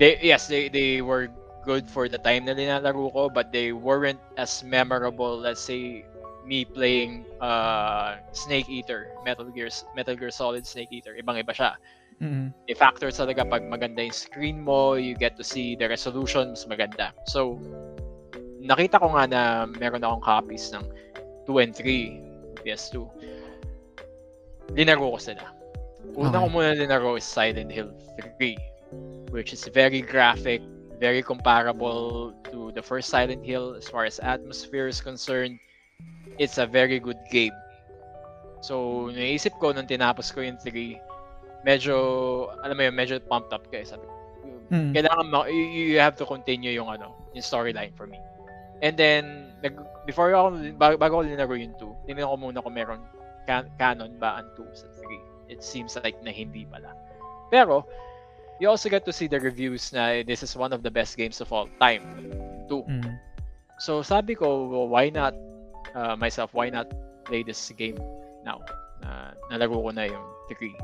[0.00, 1.28] They yes, they they were
[1.64, 6.08] good for the time na linalaro ko but they weren't as memorable let's say
[6.44, 11.14] me playing uh Snake Eater, Metal Gear Metal Gear Solid Snake Eater.
[11.16, 11.76] Ibang-iba siya.
[12.20, 12.52] Mhm.
[12.68, 16.68] May factors talaga pag maganda yung screen mo, you get to see the resolution, mas
[16.68, 17.16] maganda.
[17.24, 17.56] So,
[18.60, 20.84] nakita ko nga na meron akong copies ng
[21.48, 22.20] 2 and 3
[22.60, 23.08] PS2.
[24.76, 25.44] Linaro ko sila.
[26.14, 26.40] Una Okay.
[26.44, 27.90] ko muna linaro is Silent Hill
[28.36, 28.56] 3,
[29.32, 30.60] which is very graphic,
[31.00, 35.56] very comparable to the first Silent Hill as far as atmosphere is concerned.
[36.40, 37.52] It's a very good game.
[38.64, 40.96] So, naisip ko nung tinapos ko yung 3,
[41.64, 41.94] medyo,
[42.64, 43.84] alam mo yun, medyo pumped up kayo.
[43.84, 44.12] Sabi ko,
[44.70, 44.92] Mhm.
[44.96, 48.16] kailangan mo, you, you have to continue yung ano, yung storyline for me.
[48.80, 49.76] And then, nag,
[50.08, 53.02] before ako, bago, bago ko linaro yung 2, tinignan ko muna kung meron
[53.44, 55.20] can, canon ba ang 2 sa 3.
[55.50, 56.94] It seems like na hindi pala.
[57.50, 57.84] Pero,
[58.62, 61.40] you also get to see the reviews na this is one of the best games
[61.40, 62.04] of all time.
[62.70, 62.86] Two.
[62.86, 63.18] Mm.
[63.80, 65.32] So sabi ko, well, why not
[65.94, 66.90] uh, myself, why not
[67.24, 67.98] play this game
[68.44, 68.60] now?
[69.00, 70.74] Na nalaro ko na yung 3.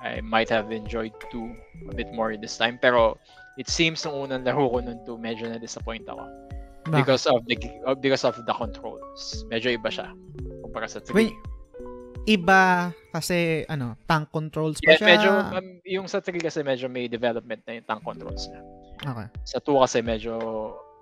[0.00, 2.80] I might have enjoyed 2 a bit more this time.
[2.80, 3.20] Pero
[3.60, 6.24] it seems nung unang laro ko nun 2, medyo na-disappoint ako.
[6.88, 6.96] Bakit?
[7.04, 9.44] Because of the uh, because of the controls.
[9.52, 10.08] Medyo iba siya
[10.64, 11.12] kumpara sa 3.
[11.12, 11.36] Wait,
[12.24, 15.08] iba kasi ano, tank controls pa Yeah, siya.
[15.12, 18.64] medyo um, yung sa 3 kasi medyo may development na yung tank controls na.
[19.04, 19.28] okay.
[19.44, 20.32] Sa 2 kasi medyo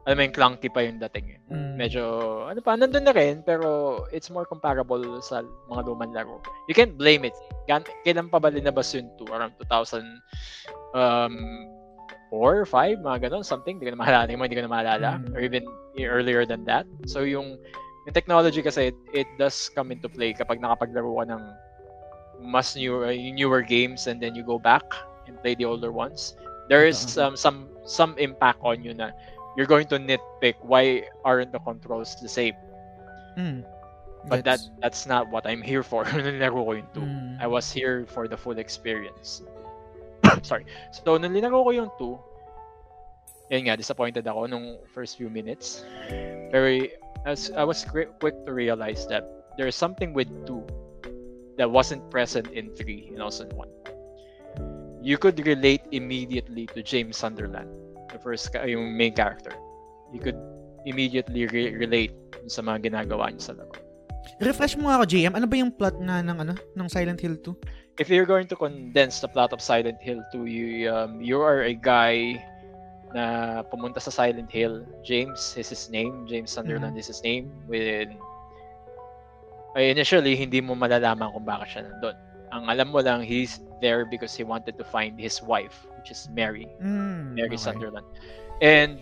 [0.09, 1.39] alam mo yung clunky pa yung dating eh.
[1.53, 1.77] Mm.
[1.77, 2.03] Medyo
[2.49, 6.41] ano pa nandun na rin pero it's more comparable sa mga lumang laro.
[6.65, 7.37] You can't blame it.
[7.69, 9.29] Gan kailan pa ba linabas yung 2?
[9.29, 10.01] Around 2000
[10.97, 11.69] um
[12.33, 15.37] 4 5 mga ganun something hindi ko na maalala hindi ko na maalala Mm.
[15.37, 15.69] or even
[16.01, 16.89] earlier than that.
[17.05, 17.61] So yung
[18.09, 21.43] yung technology kasi it, it does come into play kapag nakapaglaro ka ng
[22.49, 24.89] mas newer newer games and then you go back
[25.29, 26.33] and play the older ones.
[26.73, 29.13] There is um, some some impact on you na
[29.59, 32.55] you're going to nitpick why aren't the controls the same.
[33.35, 33.67] Mm.
[34.31, 36.07] But that that's not what I'm here for.
[36.07, 37.03] nilaro ko yung 2.
[37.03, 37.43] Mm.
[37.43, 39.43] I was here for the full experience.
[40.47, 40.63] Sorry.
[40.95, 45.83] So, nung linaro ko yung 2, yun nga, disappointed ako nung first few minutes.
[46.55, 46.95] Very,
[47.27, 49.27] as I was quick, quick to realize that
[49.59, 55.03] there's something with 2 that wasn't present in 3 and also in 1.
[55.03, 57.71] You could relate immediately to James Sunderland,
[58.13, 59.53] the first, yung main character.
[60.13, 60.39] You could
[60.87, 62.15] immediately re- relate
[62.49, 63.75] sa mga ginagawa niya sa laro.
[64.41, 65.35] Refresh mo nga ako, JM.
[65.35, 67.79] Ano ba yung plot na ng ano, ng Silent Hill 2?
[67.99, 71.67] if you're going to condense the plot of Silent Hill 2, you um, you are
[71.67, 72.39] a guy
[73.13, 74.87] na pumunta sa Silent Hill.
[75.03, 76.27] James is his name.
[76.31, 77.51] James Sunderland is his name.
[77.67, 78.09] With
[79.77, 82.17] ay, initially hindi mo malalaman kung bakit siya nandun.
[82.53, 86.29] Ang alam mo lang he's there because he wanted to find his wife, which is
[86.33, 86.69] Mary.
[86.81, 87.61] Mm, Mary okay.
[87.61, 88.07] Sunderland.
[88.61, 88.99] And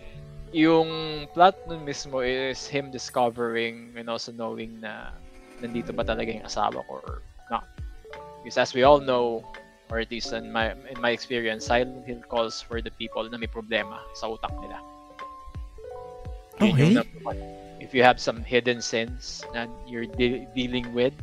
[0.51, 5.11] yung plot nun mismo is him discovering and also knowing na
[5.59, 7.21] nandito ba talaga yung asawa ko or
[7.51, 7.67] not.
[8.43, 9.43] Because as we all know,
[9.89, 13.37] or at least in my, in my experience, Silent Hill calls for the people na
[13.37, 14.79] may problema sa utak nila.
[16.59, 16.97] Okay.
[17.79, 21.13] If you have some hidden sins that you're de- dealing with,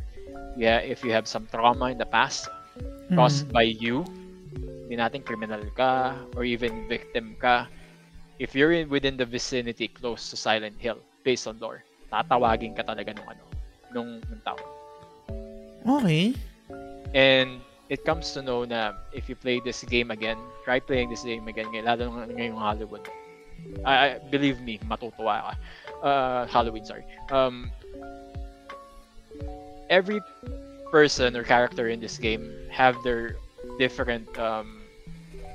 [0.55, 2.49] yeah, if you have some trauma in the past,
[3.05, 3.15] Mm.
[3.15, 4.03] caused by you,
[4.85, 7.69] hindi natin criminal ka or even victim ka,
[8.41, 12.83] if you're in, within the vicinity close to Silent Hill, based on lore, tatawagin ka
[12.83, 13.43] talaga nung ano,
[13.93, 14.57] nung, nung tao.
[15.85, 16.33] Okay.
[17.13, 21.21] And it comes to know na if you play this game again, try playing this
[21.21, 23.05] game again, lalo ng ngayong Hollywood.
[23.85, 25.53] I, I believe me, matutuwa ka.
[26.01, 27.05] Uh, Halloween, sorry.
[27.29, 27.69] Um,
[29.89, 30.21] every
[30.91, 33.35] person or character in this game have their
[33.79, 34.81] different um,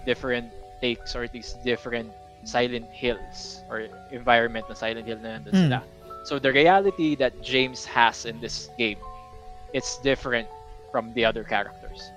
[0.07, 0.51] different
[0.81, 2.11] takes or at least different
[2.45, 5.83] Silent Hills or environment na Silent Hill na nandun Mm.
[6.25, 8.99] So the reality that James has in this game,
[9.73, 10.49] it's different
[10.93, 12.13] from the other characters.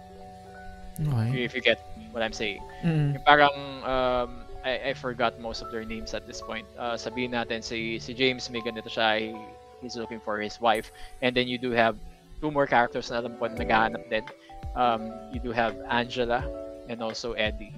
[0.99, 1.43] Okay.
[1.43, 1.79] If you get
[2.11, 2.61] what I'm saying.
[2.83, 3.13] Mm.
[3.15, 4.29] Yung parang um,
[4.63, 6.65] I, I forgot most of their names at this point.
[6.77, 9.52] Uh, sabihin natin si si James may ganito siya, he-
[9.83, 10.91] he's looking for his wife.
[11.21, 11.99] And then you do have
[12.41, 14.25] two more characters na alam ko na naghahanap din.
[14.73, 16.41] Um, you do have Angela
[16.89, 17.75] and also Eddie.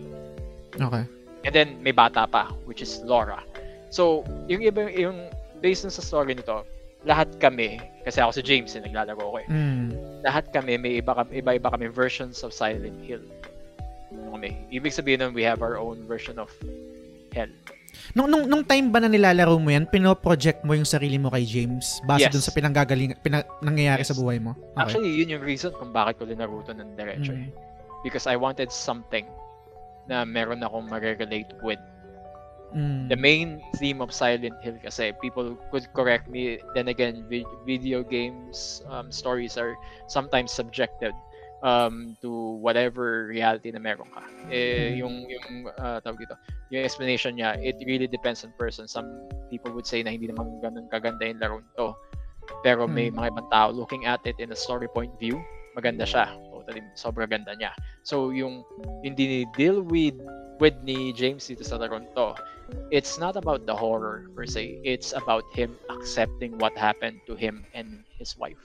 [0.79, 1.03] Okay.
[1.43, 3.43] And then may bata pa, which is Laura.
[3.89, 5.29] So, yung iba yung
[5.59, 6.65] based sa story nito,
[7.05, 9.47] lahat kami, kasi ako si James, eh, naglalaro ko eh.
[9.47, 9.93] Mm.
[10.25, 13.21] Lahat kami, may iba, iba-iba kami versions of Silent Hill.
[14.33, 14.57] Kami.
[14.73, 16.49] Ibig sabihin nun, we have our own version of
[17.31, 17.51] Hell.
[18.13, 21.43] Nung, nung, nung time ba na nilalaro mo yan, pinoproject mo yung sarili mo kay
[21.43, 22.33] James base Yes.
[22.33, 24.11] dun sa pinanggagaling, pina, nangyayari Yes.
[24.11, 24.55] sa buhay mo?
[24.73, 24.81] Okay.
[24.81, 27.49] Actually, yun yung reason kung bakit ko linaruto ng diretso eh.
[27.49, 27.53] Mm.
[28.05, 29.25] Because I wanted something
[30.05, 31.81] na meron akong mag-relate with.
[32.75, 33.07] Mm.
[33.07, 33.49] The main
[33.79, 39.07] theme of Silent Hill kasi people could correct me then again vi- video games um,
[39.15, 39.79] stories are
[40.11, 41.15] sometimes subjective
[41.65, 42.29] um, to
[42.61, 44.21] whatever reality na meron ka.
[44.53, 45.01] Eh, Mm.
[45.01, 45.47] yung yung
[45.81, 46.37] uh, tawag dito,
[46.69, 48.85] yung explanation niya, it really depends on person.
[48.85, 49.09] Some
[49.49, 51.97] people would say na hindi naman ganun kaganda yung laro to.
[52.61, 53.17] Pero may Mm.
[53.17, 55.41] mga ibang tao looking at it in a story point view,
[55.73, 56.29] maganda siya.
[56.53, 57.73] Totally, sobrang ganda niya.
[58.05, 58.61] So yung
[59.01, 60.15] hindi deal with
[60.61, 62.27] with ni James dito sa laro to,
[62.93, 64.79] it's not about the horror per se.
[64.85, 68.61] It's about him accepting what happened to him and his wife.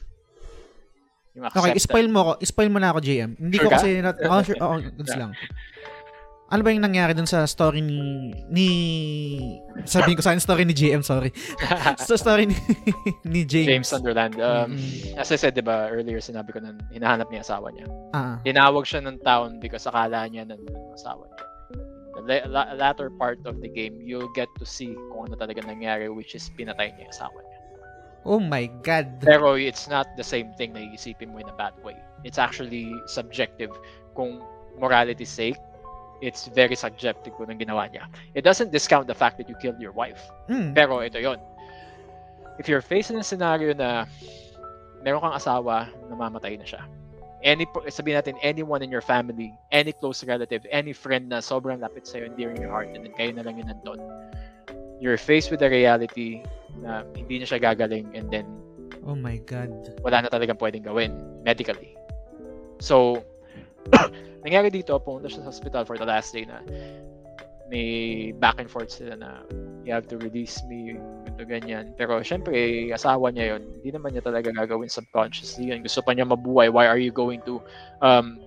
[1.43, 2.33] Yung Okay, spoil mo ko.
[2.41, 3.31] Spoil mo na ako, JM.
[3.35, 3.77] Hindi Sure ko ka?
[3.79, 3.89] kasi...
[3.99, 4.59] Nat- oh, sure.
[4.59, 5.33] Oo, goods lang.
[6.51, 8.03] ano ba yung nangyari dun sa story ni
[8.51, 8.67] ni
[9.87, 11.31] sabihin ko sa story ni JM sorry
[12.03, 12.59] sa story ni,
[13.33, 14.35] ni James James Sunderland.
[14.35, 15.15] Um, Mm.
[15.15, 17.87] As I said, di ba, earlier sinabi ko na hinahanap niya asawa niya.
[18.11, 21.45] ah Tinawag siya ng town because akala niya nandun asawa niya.
[22.11, 25.63] The la- la- latter part of the game, you'll get to see kung ano talaga
[25.63, 27.59] nangyari which is pinatay niya yung asawa niya.
[28.25, 31.73] Oh my god Pero it's not the same thing na iisipin mo in a bad
[31.85, 31.97] way.
[32.25, 33.73] It's actually subjective.
[34.13, 34.45] Kung
[34.77, 35.57] morality's sake,
[36.21, 38.05] it's very subjective kung anong ginawa niya.
[38.37, 40.21] It doesn't discount the fact that you killed your wife.
[40.49, 40.77] mm.
[40.77, 41.41] Pero ito yon.
[42.61, 44.05] If you're facing a scenario na
[45.01, 46.85] meron kang asawa na mamatay na siya,
[47.41, 52.05] any sabihin natin anyone in your family, any close relative, any friend na sobrang lapit
[52.05, 54.01] sa'yo and dear in your heart and then kayo na lang yun nandun,
[55.01, 56.45] you're faced with the reality
[56.85, 58.47] na hindi na siya gagaling and then
[59.09, 59.73] oh my god
[60.05, 61.97] wala na talagang pwedeng gawin medically.
[62.81, 63.21] So,
[64.45, 66.65] nangyari dito, pumunta siya sa hospital for the last day na
[67.71, 69.47] may back and forth sila na
[69.87, 71.85] you have to release me, ganito ganyan.
[71.95, 75.81] Pero syempre, asawa niya yon hindi naman niya talaga gagawin subconsciously yun.
[75.81, 76.69] Gusto pa niya mabuhay.
[76.69, 77.63] Why are you going to,
[78.03, 78.43] um,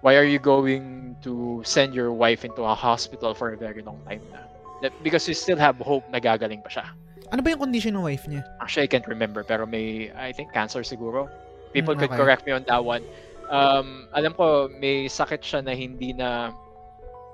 [0.00, 4.00] why are you going to send your wife into a hospital for a very long
[4.08, 4.47] time na?
[4.80, 6.86] That- Because you still have hope na gagaling pa siya.
[7.28, 10.48] ano ba yung condition ng wife niya Actually, I can't remember, pero may, I think,
[10.50, 11.28] cancer siguro.
[11.70, 12.20] People Mm, could okay.
[12.20, 13.04] correct me on that one.
[13.48, 16.52] Um, alam ko, may sakit siya na hindi na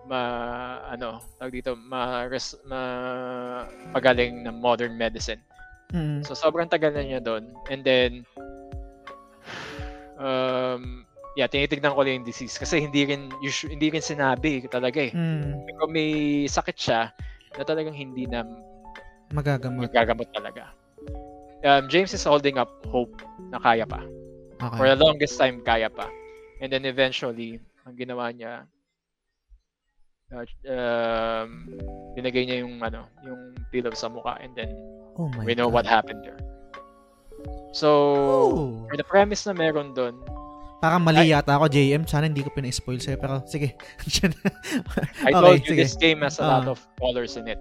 [0.05, 0.21] ma,
[0.89, 2.81] ano, tawag dito, ma, res, ma,
[3.91, 5.39] pagaling ng modern medicine.
[5.91, 6.27] mm.
[6.27, 7.47] So, sobrang tagal na niya doon.
[7.69, 8.11] And then,
[10.17, 15.03] um, yeah, tinitignan ko lang yung disease kasi hindi rin, usu- hindi rin sinabi talaga
[15.03, 15.13] eh.
[15.13, 15.67] Mm.
[15.67, 16.11] Pero may
[16.47, 17.01] sakit siya
[17.59, 18.45] na talagang hindi na
[19.33, 20.71] magagamot magagamot talaga.
[21.65, 24.05] Um, James is holding up hope na kaya pa.
[24.61, 26.13] okay For the longest time, kaya pa.
[26.61, 27.57] And then eventually,
[27.89, 28.69] ang ginawa niya,
[30.29, 31.73] uh, um,
[32.13, 34.71] binigay niya yung, ano, yung pillow sa mukha and then
[35.17, 36.39] oh my we know god what happened there.
[37.75, 38.87] So, oh.
[38.87, 40.21] for the premise na meron doon,
[40.85, 42.05] Parang mali yata ako, JM.
[42.05, 43.17] Sana hindi ko pina-spoil sa'yo.
[43.17, 43.73] Pero sige.
[45.25, 45.81] I Okay, told you sige.
[45.81, 46.77] this game has a lot Ah.
[46.77, 47.57] of colors in it.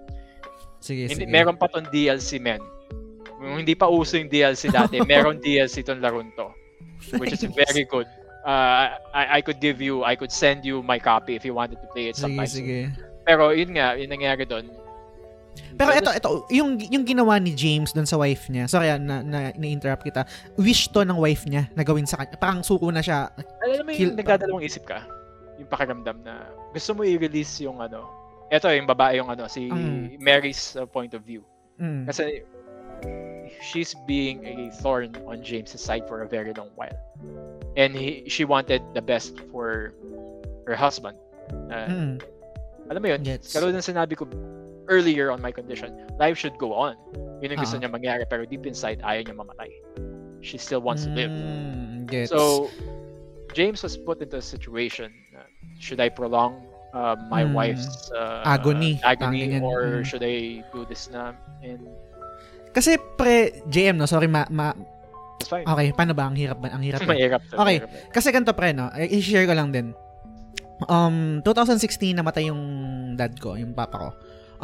[0.84, 1.32] sige, Hindi, sige.
[1.32, 2.60] meron pa tong DLC, men.
[3.40, 6.52] Hindi pa uso yung DLC dati, meron DLC tong laron to.
[7.16, 8.04] which is very good.
[8.44, 11.80] Uh, I, I could give you, I could send you my copy if you wanted
[11.80, 12.44] to play it Sige, sometime.
[12.48, 12.78] sige.
[13.24, 14.68] Pero yun nga, yun nangyari doon.
[15.74, 19.22] Pero ito, ito, yung, yung ginawa ni James doon sa wife niya, sorry ah, na,
[19.22, 20.22] na, na-interrupt kita,
[20.54, 22.38] wish to ng wife niya na gawin sa kanya.
[22.38, 23.30] Parang suko na siya.
[23.62, 25.02] Alam mo yung nagdadalawang isip ka?
[25.58, 28.06] Yung pakiramdam na gusto mo i-release yung ano.
[28.54, 30.22] Ito yung babae yung ano, si Mm.
[30.22, 31.42] Mary's uh, point of view.
[31.82, 32.06] Mm.
[32.06, 32.42] Kasi
[33.62, 36.94] she's being a thorn on James's side for a very long while.
[37.74, 39.94] And he, she wanted the best for
[40.66, 41.18] her husband.
[41.70, 42.14] Uh, Mm.
[42.84, 43.56] Alam mo yun, Gets.
[43.56, 44.28] Katulad ng sinabi ko
[44.86, 46.94] earlier on my condition, life should go on.
[47.40, 47.80] Yun yung gusto Ah.
[47.80, 49.70] niya mangyari, pero deep inside, ayaw niya mamatay.
[50.40, 51.28] She still wants to live.
[51.28, 52.28] Mm, gets.
[52.28, 52.68] So,
[53.52, 55.46] James was put into a situation, uh,
[55.76, 56.58] should I prolong
[56.90, 57.54] uh, my Mm.
[57.54, 59.02] wife's uh, Agony.
[59.02, 59.62] agony Tangin yan.
[59.62, 60.06] or Mm.
[60.06, 61.34] should I do this na?
[61.58, 61.82] And
[62.70, 64.06] Kasi pre, JM, no?
[64.06, 64.70] Sorry, ma, ma,
[65.38, 65.62] it's fine.
[65.64, 66.26] okay, paano ba?
[66.26, 66.70] Ang hirap ba?
[66.70, 67.02] Ang hirap.
[67.02, 67.06] eh.
[67.14, 67.54] Mahirap to.
[67.54, 67.78] Okay.
[67.78, 68.02] mahirap eh.
[68.10, 68.90] Kasi ganito pre, no?
[68.90, 69.90] I- I-share ko lang din.
[70.86, 72.62] Um, 2016 namatay yung
[73.14, 74.08] dad ko, yung papa ko.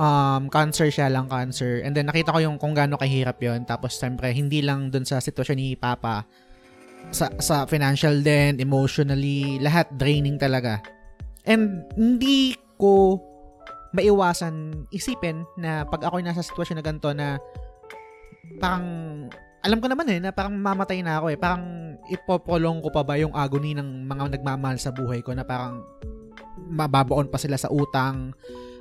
[0.01, 1.85] Um, cancer siya lang, cancer.
[1.85, 5.21] And then nakita ko yung kung gaano kahirap yon Tapos siyempre, hindi lang dun sa
[5.21, 6.25] sitwasyon ni papa.
[7.13, 10.81] Sa, sa financial din, emotionally, lahat draining talaga.
[11.45, 13.21] And hindi ko
[13.93, 17.37] maiwasan isipin na pag ako'y nasa sitwasyon na ganito na
[18.57, 18.87] parang
[19.61, 21.37] alam ko naman eh na parang mamatay na ako eh.
[21.37, 21.65] Parang
[22.09, 25.85] ipoprolong ko pa ba yung agony ng mga nagmamahal sa buhay ko na parang
[26.73, 28.33] mababaon pa sila sa utang,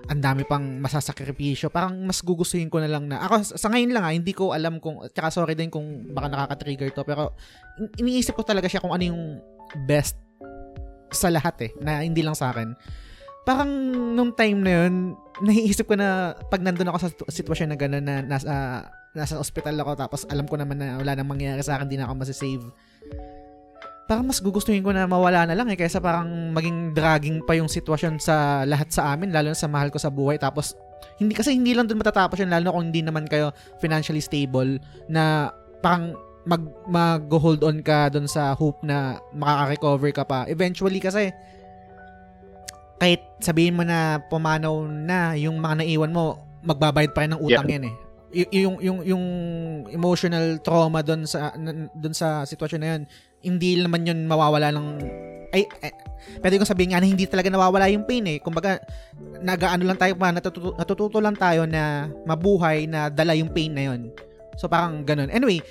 [0.08, 1.68] ang dami pang masasakripisyo.
[1.68, 4.80] Parang mas gugustuhin ko na lang na, ako sa ngayon lang ah, hindi ko alam
[4.80, 7.36] kung, tsaka sorry din kung baka nakaka-trigger to, pero
[7.78, 9.22] in- iniisip ko talaga siya kung ano yung
[9.86, 10.16] best
[11.12, 12.74] sa lahat eh, na hindi lang sa akin.
[13.44, 13.70] Parang
[14.16, 18.16] nung time na yun, naiisip ko na pag nandun ako sa sitwasyon na gano'n na
[18.22, 18.54] nasa
[19.10, 22.06] nasa ospital ako tapos alam ko naman na wala nang mangyayari sa akin, di na
[22.06, 22.66] ako masasave.
[24.10, 27.70] Parang mas gugustuhin ko na mawala na lang eh kaysa parang maging dragging pa yung
[27.70, 30.74] sitwasyon sa lahat sa amin lalo na sa mahal ko sa buhay tapos
[31.22, 34.82] hindi kasi hindi lang doon matatapos yun lalo na kung hindi naman kayo financially stable
[35.06, 35.54] na
[35.86, 36.18] parang
[36.48, 40.50] mag mag-hold on ka doon sa hope na makaka-recover ka pa.
[40.50, 41.30] Eventually kasi
[43.00, 47.70] kahit sabihin mo na pumanaw na yung mga naiwan mo, magbabayad pa rin ng utang
[47.70, 47.96] yan eh.
[48.30, 49.26] Y- yung yung yung
[49.90, 51.54] emotional trauma doon sa
[51.98, 53.02] doon sa sitwasyon na yun
[53.44, 54.88] hindi naman yun mawawala ng
[55.50, 55.92] ay, ay
[56.44, 58.38] pwede kong sabihin nga na hindi talaga nawawala yung pain eh.
[58.38, 58.78] Kumbaga,
[59.42, 63.90] nagaano lang tayo pa, natututo, natututo lang tayo na mabuhay na dala yung pain na
[63.90, 64.14] yun.
[64.60, 65.32] So parang ganun.
[65.34, 65.64] Anyway,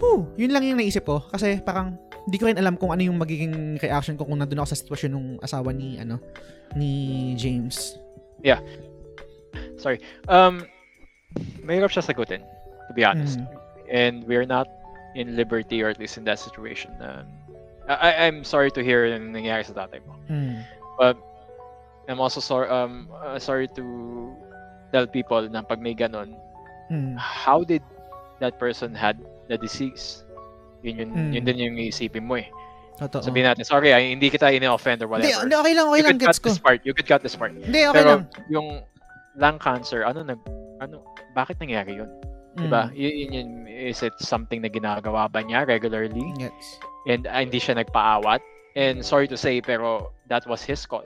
[0.00, 1.20] whew, yun lang yung naisip ko.
[1.28, 4.68] Kasi parang, hindi ko rin alam kung ano yung magiging reaction ko kung nandun ako
[4.72, 6.20] sa sitwasyon ng asawa ni, ano,
[6.76, 7.98] ni James.
[8.40, 8.62] Yeah.
[9.76, 10.00] Sorry.
[10.30, 10.64] Um,
[11.64, 12.44] mahirap siya sagutin,
[12.88, 13.36] to be honest.
[13.36, 13.48] Mm.
[13.90, 14.70] And we're not
[15.14, 16.90] in liberty or at least in that situation.
[17.00, 17.26] Um,
[17.88, 20.14] I, I'm sorry to hear yung nangyari sa tatay mo.
[20.30, 20.62] Mm.
[20.94, 21.18] But
[22.06, 23.84] I'm also sorry um uh, sorry to
[24.94, 26.34] tell people na pag may ganon,
[26.90, 27.14] Mm.
[27.18, 27.82] how did
[28.42, 30.26] that person had the disease?
[30.82, 31.30] Yun yun, Mm.
[31.38, 32.50] yun din yung iisipin mo eh.
[32.98, 33.22] Totoo.
[33.22, 35.46] Sabihin natin, sorry, ah, hindi kita ini-offend or whatever.
[35.46, 36.48] hindi, okay lang, okay you lang, gets cut ko.
[36.52, 36.78] this part.
[36.84, 37.54] You could cut this part.
[37.54, 38.22] Hindi, okay Pero lang.
[38.52, 38.68] yung
[39.40, 40.40] lung cancer, ano nag
[40.82, 41.00] ano
[41.32, 42.10] bakit nangyari yun?
[42.60, 42.64] Mm.
[42.68, 42.82] Diba?
[42.92, 46.36] Y- yun, yun, is it something na ginagawa ba niya regularly?
[46.36, 46.76] Gets.
[47.08, 48.44] And ah, hindi siya nagpaawat?
[48.76, 51.02] And sorry to say, pero that was his call.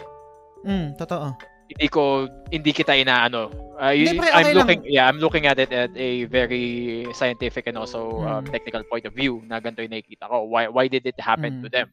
[0.66, 1.32] Mm, totoo.
[1.64, 3.48] Hindi ko, hindi kita inaano.
[3.80, 4.58] Uh, Hindi, pre, okay I'm lang.
[4.60, 8.52] looking, yeah, I'm looking at it at a very scientific and also um, Mm.
[8.52, 10.44] technical point of view na ganito yung nakikita ko.
[10.44, 11.72] Why, why did it happen to Mm.
[11.72, 11.88] them?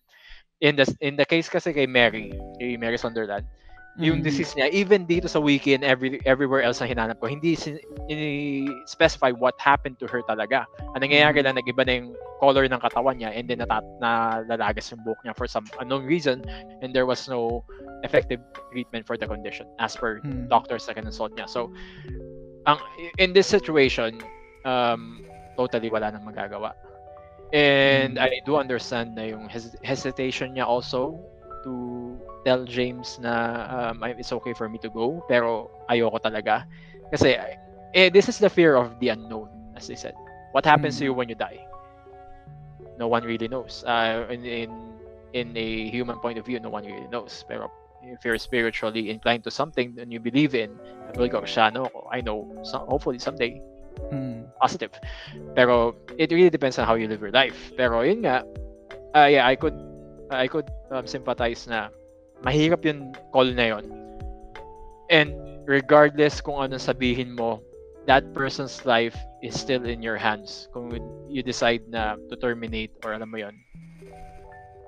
[0.61, 3.47] In the, in the case kasi kay Mary, kay Mary Sunderland,
[3.99, 4.23] yung Mm.
[4.23, 7.83] disease niya, even dito sa wiki and every, everywhere else na hinanap ko, hindi sin-
[8.07, 10.63] ini-specify what happened to her talaga.
[10.95, 15.03] Ang nangyayari lang, nag-iba na yung color ng katawan niya and then nata- nalalagas yung
[15.03, 16.39] buhok niya for some unknown reason
[16.81, 17.67] and there was no
[18.07, 18.39] effective
[18.71, 20.47] treatment for the condition as per Mm.
[20.47, 21.51] doctors na consult niya.
[21.51, 21.69] So,
[22.65, 22.79] ang,
[23.19, 24.17] in this situation,
[24.63, 25.21] um,
[25.59, 26.73] totally wala nang magagawa.
[27.51, 28.23] And Mm.
[28.23, 31.19] I do understand na yung hes- hesitation niya also
[31.67, 31.69] to
[32.45, 36.65] tell James na um, it's okay for me to go, pero ayoko talaga.
[37.11, 37.37] Kasi,
[37.93, 40.15] eh, this is the fear of the unknown, as they said.
[40.51, 41.05] What happens to Mm.
[41.05, 41.59] you when you die?
[42.97, 43.83] No one really knows.
[43.87, 44.69] Uh, in, in,
[45.33, 47.43] in a human point of view, no one really knows.
[47.47, 47.71] Pero
[48.03, 50.71] if you're spiritually inclined to something that you believe in,
[51.15, 53.61] will go, siya, no, I know, so, hopefully someday,
[54.11, 54.47] Mm.
[54.59, 54.91] positive.
[55.55, 57.71] Pero it really depends on how you live your life.
[57.77, 58.43] Pero yun nga,
[59.15, 59.75] uh, yeah, I could
[60.31, 61.91] I could um, sympathize na
[62.41, 63.85] mahirap yung call na yon.
[65.11, 65.35] And
[65.69, 67.61] regardless kung anong sabihin mo,
[68.09, 69.15] that person's life
[69.45, 70.69] is still in your hands.
[70.73, 70.89] Kung
[71.29, 73.53] you decide na to terminate or alam mo yon,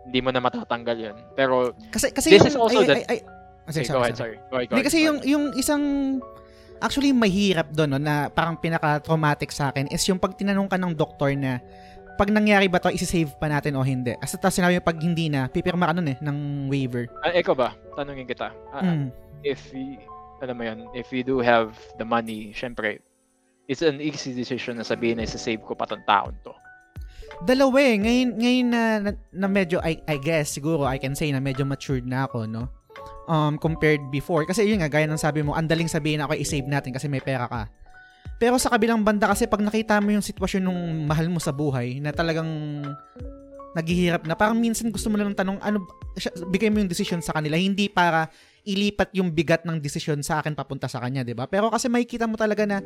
[0.09, 1.17] hindi mo na matatanggal yon.
[1.37, 4.17] Pero Kasi kasi This yung, is also ay, the- ay, ay, ay, okay, go ahead,
[4.17, 4.37] sorry.
[4.51, 5.83] Go ahead, go ahead, kasi go yung yung isang
[6.83, 10.91] actually mahirap doon no, na parang pinaka-traumatic sa akin is yung pag tinanong ka ng
[10.91, 11.63] doktor na
[12.13, 14.13] pag nangyari ba to isi-save pa natin o hindi.
[14.21, 17.09] As tapos sinabi pag hindi na, pipirma ka nun eh ng waiver.
[17.25, 17.73] Ah, ikaw ba?
[17.97, 18.53] Tanungin kita.
[18.69, 19.09] Ah, Mm.
[19.43, 19.99] if we,
[20.39, 22.99] alam mo yun, if we do have the money, syempre,
[23.67, 26.53] it's an easy decision na sabihin na isa-save ko pa tong taon to.
[27.43, 27.95] Dalawa eh.
[27.97, 31.65] Ngayon, ngayon na, na, na medyo, I, I guess, siguro I can say na medyo
[31.65, 32.69] matured na ako, no?
[33.25, 34.45] Um, compared before.
[34.45, 37.23] Kasi yun nga, gaya ng sabi mo, ang daling sabihin okay, i-save natin kasi may
[37.23, 37.67] pera ka.
[38.37, 41.99] Pero sa kabilang banda kasi pag nakita mo yung sitwasyon ng mahal mo sa buhay
[42.03, 42.47] na talagang
[43.73, 45.81] naghihirap na parang minsan gusto mo lang ng tanong ano
[46.45, 48.29] bigay mo yung decision sa kanila hindi para
[48.61, 52.29] ilipat yung bigat ng decision sa akin papunta sa kanya 'di ba pero kasi makikita
[52.29, 52.85] mo talaga na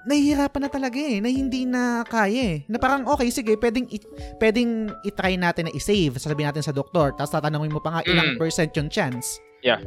[0.00, 2.58] nahihirapan na talaga eh, na hindi na kaya eh.
[2.72, 4.08] Na parang, okay, sige, pwedeng, i-
[4.40, 8.32] pwedeng itry natin na i-save, sasabihin natin sa doktor, tapos tatanungin mo pa nga ilang
[8.32, 8.38] Mm.
[8.40, 9.36] percent yung chance.
[9.60, 9.80] Yeah.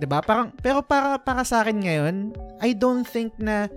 [0.00, 2.14] 'Di ba Parang, pero para, para sa akin ngayon,
[2.64, 3.68] I don't think na,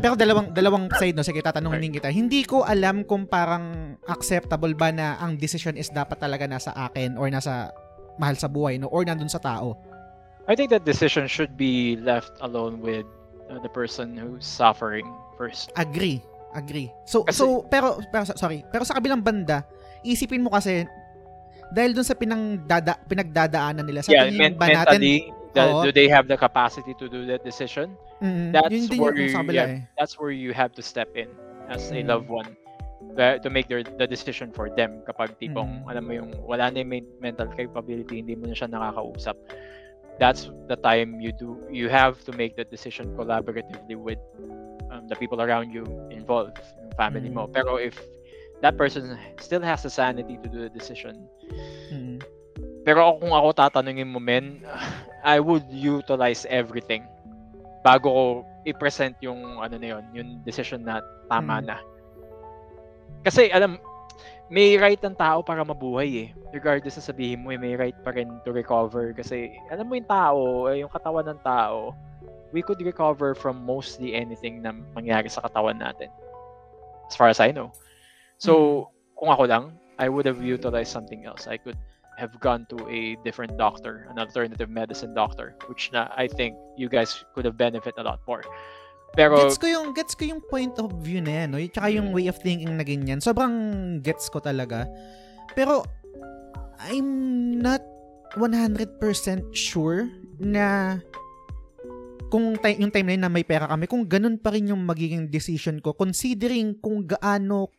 [0.00, 2.08] pero dalawang, dalawang side no, sige, tatanungin din kita.
[2.12, 7.16] Hindi ko alam kung parang acceptable ba na ang decision is dapat talaga nasa akin
[7.16, 7.72] or nasa
[8.20, 9.76] mahal sa buhay, no, or nandun sa tao.
[10.48, 13.04] I think that decision should be left alone with
[13.52, 15.04] uh, the person who's suffering
[15.36, 15.68] first.
[15.76, 16.24] Agree.
[16.56, 16.88] Agree.
[17.04, 19.68] So, Kasi- so pero, pero, sorry, pero sa kabilang banda,
[20.00, 20.88] isipin mo kasi,
[21.70, 25.28] dahil dun sa pinangdada, pinagdadaanan nila, sa yeah, tingin men- ba natin, the-
[25.58, 25.82] Oo.
[25.82, 27.92] do they have the capacity to do that decision?
[28.20, 29.80] mm, that's yun where kabila you- eh.
[29.96, 31.28] That's where you have to step in
[31.68, 32.08] as a Mm.
[32.10, 32.50] loved one
[33.18, 35.90] to make their, the decision for them kapag tipong, Mm.
[35.90, 39.34] alam mo yung wala na yung men- mental capability, hindi mo na siya nakakausap.
[40.18, 44.18] That's the time you do you have to make the decision collaboratively with
[44.90, 47.46] um, the people around you involved, yung family mo.
[47.46, 47.54] Mm.
[47.54, 47.94] Pero if
[48.66, 51.28] that person still has the sanity to do the decision,
[51.88, 52.18] Mm.
[52.84, 54.60] pero kung ako tatanungin mo, men,
[55.24, 57.02] I would utilize everything
[57.82, 58.24] bago ko
[58.66, 61.66] i-present yung ano na yun, yung decision na tama Mm.
[61.72, 61.76] na.
[63.24, 63.80] Kasi alam,
[64.48, 66.28] may right ang tao para mabuhay eh.
[66.56, 69.12] Regardless sa sabihin mo, eh, may right pa rin to recover.
[69.12, 71.92] Kasi alam mo yung tao, eh, yung katawan ng tao,
[72.52, 76.08] we could recover from mostly anything na mangyari sa katawan natin.
[77.08, 77.72] As far as I know.
[78.40, 79.64] So, kung ako lang,
[79.98, 81.46] I would have utilized something else.
[81.46, 81.76] I could
[82.18, 86.90] have gone to a different doctor, an alternative medicine doctor, which na I think you
[86.90, 88.42] guys could have benefit a lot more.
[89.14, 91.58] Pero gets ko yung gets ko yung point of view na yan, no?
[91.62, 93.22] Tsaka yung way of thinking na ganyan.
[93.22, 94.84] Sobrang gets ko talaga.
[95.54, 95.86] Pero
[96.82, 97.82] I'm not
[98.36, 99.00] 100%
[99.56, 100.98] sure na
[102.28, 104.84] kung time, yung time na yun na may pera kami, kung ganun pa rin yung
[104.84, 107.72] magiging decision ko, considering kung gaano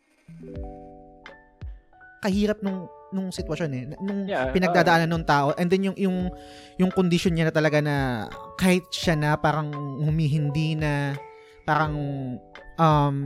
[2.20, 6.30] kahirap nung nung sitwasyon eh nung Yeah, pinagdadaanan nung tao and then yung yung
[6.78, 11.18] yung condition niya na talaga na kahit siya na parang humihindi na
[11.66, 11.92] parang
[12.78, 13.16] um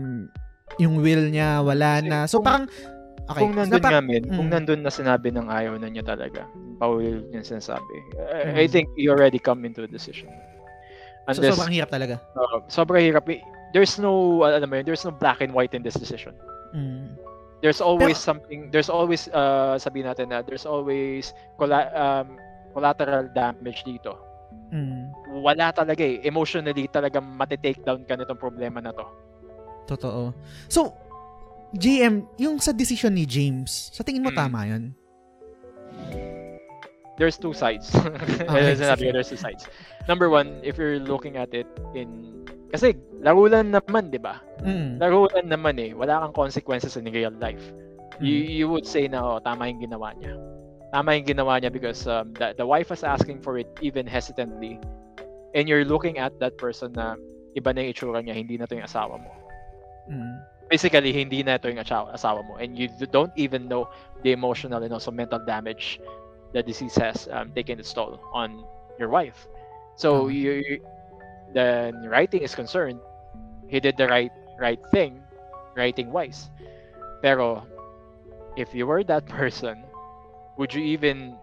[0.80, 2.64] yung will niya wala na so parang
[3.28, 4.52] okay kung nandun so, pa- men, kung Mm.
[4.52, 6.44] nandun na sinabi ng ayaw na niya talaga,
[6.76, 8.72] paulit niya sinasabi, I, I Mm.
[8.72, 10.28] think you already come into a decision.
[11.28, 13.24] so, Unless, sobrang hirap talaga uh, sobrang hirap.
[13.32, 13.40] eh.
[13.72, 16.36] There's no, alam mo yun, there's no black and white in this decision.
[16.76, 17.03] mm.
[17.64, 22.36] There's always something, there's always, uh, sabihin natin na, there's always colla- um,
[22.76, 24.20] collateral damage dito.
[24.68, 25.08] Mm.
[25.40, 26.20] Wala talaga eh.
[26.28, 29.08] Emotionally talaga matitake down ka nitong problema na to.
[29.84, 30.32] totoo
[30.64, 30.96] so
[31.76, 34.38] GM yung sa decision ni James sa tingin mo Mm.
[34.40, 34.96] tama yun
[37.16, 37.94] there's two sides.
[37.94, 39.12] Okay, As sinabi ko, sige.
[39.14, 39.70] there's two sides.
[40.10, 42.42] Number one, if you're looking at it in...
[42.74, 44.42] Kasi laro lang naman, di ba?
[44.58, 44.98] mm.
[44.98, 45.94] Laro lang naman eh.
[45.94, 47.62] Wala kang consequences in real life.
[48.18, 48.50] You, Mm.
[48.50, 50.34] you would say na, oh, tama yung ginawa niya.
[50.90, 54.82] Tama yung ginawa niya because um, the, the wife was asking for it even hesitantly.
[55.54, 57.14] And you're looking at that person na
[57.54, 59.30] iba na yung itsura niya, hindi na to yung asawa mo.
[60.10, 60.34] Mm.
[60.66, 62.58] Basically, hindi na ito yung asawa, mo.
[62.58, 63.86] And you don't even know
[64.26, 66.02] the emotional and also mental damage
[66.54, 68.62] the disease has um, taken its toll on
[68.98, 69.46] your wife.
[69.94, 70.32] So Tama.
[70.34, 70.82] you,
[71.54, 72.98] you- the writing is concerned,
[73.70, 75.22] he did the right right thing,
[75.74, 76.50] writing wise.
[77.22, 77.62] Pero
[78.54, 79.82] if you were that person,
[80.58, 81.34] would you even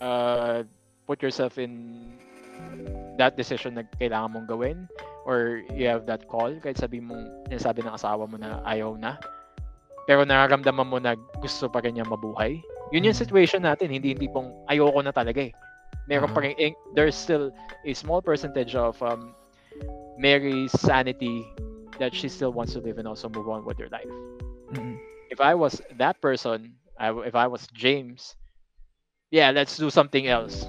[0.00, 0.64] uh,
[1.06, 2.00] put yourself in
[3.16, 4.88] that decision na kailangan mong gawin?
[5.26, 9.18] Or you have that call, kahit sabi mong, sabi ng asawa mo na ayaw na,
[10.06, 12.62] pero nararamdaman mo na gusto pa rin niya mabuhay.
[12.94, 13.24] Yun yung Mm.
[13.26, 15.52] situation natin, hindi hindi pong ayoko na talaga eh.
[16.06, 16.54] Meron pa Ah.
[16.54, 17.50] rin, there's still
[17.84, 19.34] a small percentage of um,
[20.18, 21.42] Mary's sanity
[21.98, 24.06] that she still wants to live and also move on with her life.
[24.74, 24.98] Mm.
[25.30, 28.36] If I was that person, I, if I was James,
[29.30, 30.64] yeah, let's do something else.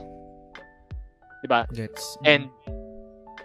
[1.46, 1.70] Diba?
[1.70, 2.18] Gets.
[2.26, 2.50] And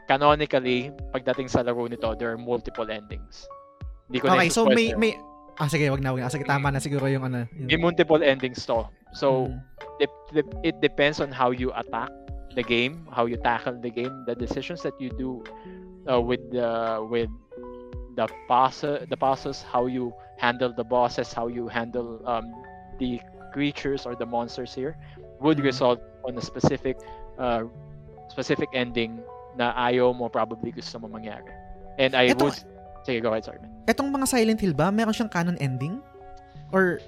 [0.08, 3.44] canonically, pagdating sa laro nito, there are multiple endings.
[4.08, 5.16] Hindi ko Okay, so may may
[5.60, 6.32] Ah, sige, wag na, wag na.
[6.32, 7.44] Sige, tama na siguro yung ano.
[7.56, 8.88] Yung, May multiple endings to.
[9.12, 9.60] So, Mm.
[10.32, 12.08] dep- it depends on how you attack
[12.56, 15.44] the game, how you tackle the game, the decisions that you do
[16.08, 17.28] uh, with the with
[18.16, 22.44] the process, the process, how you handle the bosses, how you handle um,
[22.98, 23.20] the
[23.52, 24.96] creatures or the monsters here,
[25.40, 25.68] would Mhm.
[25.68, 26.96] result on a specific
[27.36, 27.64] uh,
[28.28, 29.20] specific ending
[29.56, 31.52] na ayaw mo probably gusto mo mangyari.
[32.00, 32.56] And I Eto- would
[33.02, 33.58] Sige, go ahead, sorry.
[33.58, 33.70] man.
[33.86, 35.98] Etong mga Silent Hill ba, meron siyang canon ending?
[36.70, 37.02] Or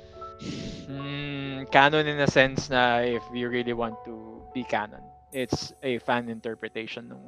[0.90, 5.00] Mm, canon in a sense na if you really want to be canon,
[5.32, 7.20] it's a fan interpretation ng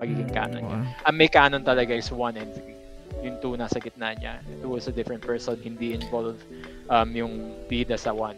[0.00, 0.78] magiging canon niya.
[1.06, 3.24] Ang may canon talaga is 1 and 3.
[3.24, 4.40] Yung 2 nasa gitna niya.
[4.62, 6.42] 2 is a different person, hindi involved
[6.90, 8.34] um, yung bida sa 1.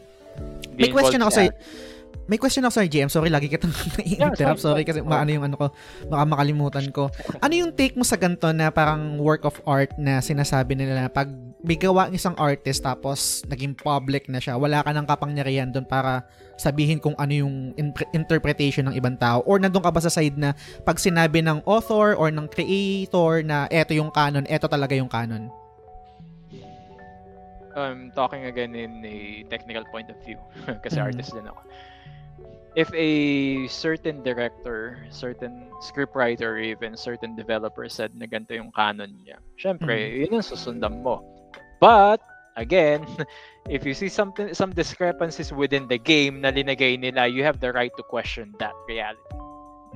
[0.76, 1.44] May question ako sa
[2.30, 3.10] may question ako sa GM.
[3.10, 4.62] Sorry, lagi kitang sorry, i-interrupt.
[4.62, 5.10] Sorry kasi sorry.
[5.10, 5.66] maano yung ano ko,
[6.06, 7.10] baka makalimutan ko.
[7.44, 11.10] Ano yung take mo sa ganito na parang work of art na sinasabi nila na
[11.10, 11.26] pag
[11.60, 15.84] may gawa ang isang artist tapos naging public na siya, wala ka ng kapangyarihan doon
[15.84, 16.22] para
[16.54, 20.38] sabihin kung ano yung in- interpretation ng ibang tao or nandun ka ba sa side
[20.38, 20.54] na
[20.86, 25.50] pag sinabi ng author or ng creator na eto yung canon, eto talaga yung canon.
[27.70, 30.36] I'm talking again in a technical point of view
[30.84, 31.06] kasi Mhm.
[31.06, 31.60] artist din ako.
[32.76, 39.42] If a certain director, certain scriptwriter, even certain developer said na ganito yung canon niya,
[39.58, 41.18] syempre, yun ang susundan mo.
[41.82, 42.22] But,
[42.54, 43.02] again,
[43.68, 47.74] if you see something some discrepancies within the game na linagay nila, you have the
[47.74, 49.34] right to question that reality.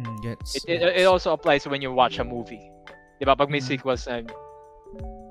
[0.02, 0.58] Mm, gets.
[0.66, 2.66] It, it, it also applies when you watch a movie.
[3.20, 3.38] Di ba?
[3.38, 3.70] Pag may Mhm.
[3.78, 4.26] sequels na,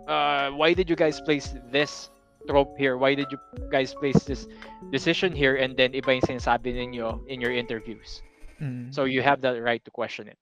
[0.08, 2.08] uh, why did you guys place this
[2.48, 2.98] trope here?
[2.98, 3.40] Why did you
[3.72, 4.48] guys place this
[4.92, 5.56] decision here?
[5.56, 8.22] And then iba yung sinasabi ninyo in your interviews.
[8.62, 10.38] Mm, So you have the right to question it.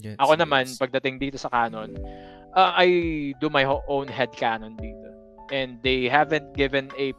[0.00, 0.78] gets, Ako naman, gets.
[0.78, 1.96] pagdating dito sa canon,
[2.54, 5.08] uh, I do my own head canon dito.
[5.52, 7.14] And they haven't given a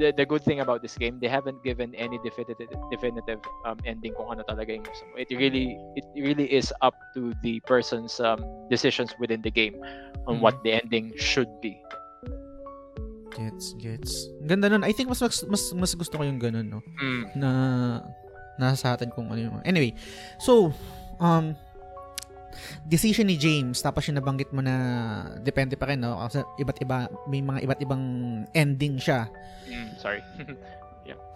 [0.00, 4.14] the, the good thing about this game, they haven't given any definitive definitive um, ending
[4.18, 5.14] kung ano talaga yung gusto mo.
[5.20, 8.42] It really it really is up to the person's um,
[8.72, 9.76] decisions within the game
[10.26, 10.42] on Mhm.
[10.42, 11.78] what the ending should be.
[13.36, 14.12] Gets, gets.
[14.42, 14.82] Ganda nun.
[14.82, 16.80] I think mas mas mas, mas gusto ko yung ganun, no?
[16.96, 17.22] Mm.
[17.36, 17.50] Na
[18.56, 19.56] nasa sa atin kung ano yung...
[19.68, 19.92] Anyway,
[20.40, 20.72] so,
[21.20, 21.52] um,
[22.88, 24.74] decision ni James, tapos yung nabanggit mo na
[25.44, 26.16] depende pa rin, no?
[26.24, 28.04] Kasi iba't iba, may mga iba't ibang
[28.56, 29.28] ending siya.
[29.68, 30.24] Mm, sorry.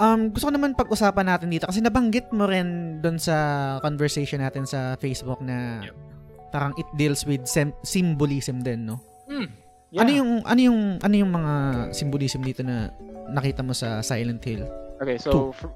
[0.00, 3.36] Um, gusto ko naman pag-usapan natin dito kasi nabanggit mo rin doon sa
[3.84, 5.94] conversation natin sa Facebook na Yep.
[6.50, 8.98] parang it deals with sem- symbolism din, no?
[9.28, 9.46] Mm.
[9.98, 11.52] Ano yung ano yung ano yung mga
[11.90, 12.94] symbolism dito na
[13.34, 14.62] nakita mo sa Silent Hill?
[15.02, 15.74] Okay, so for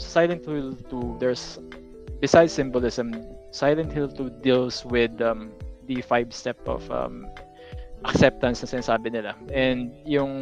[0.00, 1.62] Silent Hill 2, there's
[2.18, 3.14] besides symbolism,
[3.54, 5.54] Silent Hill 2 deals with um,
[5.86, 7.30] the five step of um,
[8.08, 9.38] acceptance na sinasabi nila.
[9.54, 10.32] And yung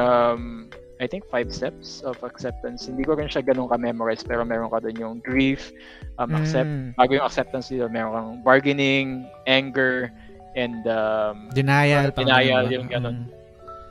[0.00, 4.72] um, I think five steps of acceptance, hindi ko rin siya ganun ka-memorize pero meron
[4.72, 5.70] ka doon yung grief,
[6.18, 10.08] um, accept, Mm, bago yung acceptance dito, meron kang bargaining, anger,
[10.56, 13.28] and um, denial, denial, yung ganun.
[13.28, 13.36] Mm.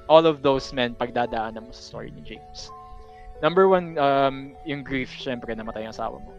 [0.10, 2.70] all of those men pagdadaanan mo sa story ni James.
[3.42, 6.32] Number one, um, yung grief, syempre, namatay ang asawa mo.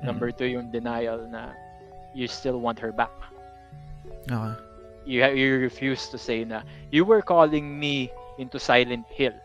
[0.00, 0.04] Mm.
[0.04, 1.52] Number two, yung denial na
[2.14, 3.12] you still want her back.
[4.30, 4.54] Okay.
[5.04, 9.36] You, you refuse to say na, you were calling me into Silent Hill.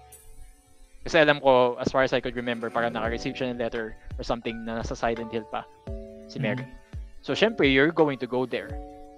[1.03, 4.23] Kasi alam ko, as far as I could remember, parang naka-receive siya ng letter or
[4.23, 5.63] something na nasa Silent Hill pa,
[6.27, 6.63] si Mary.
[7.21, 8.71] So, syempre, you're going to go there.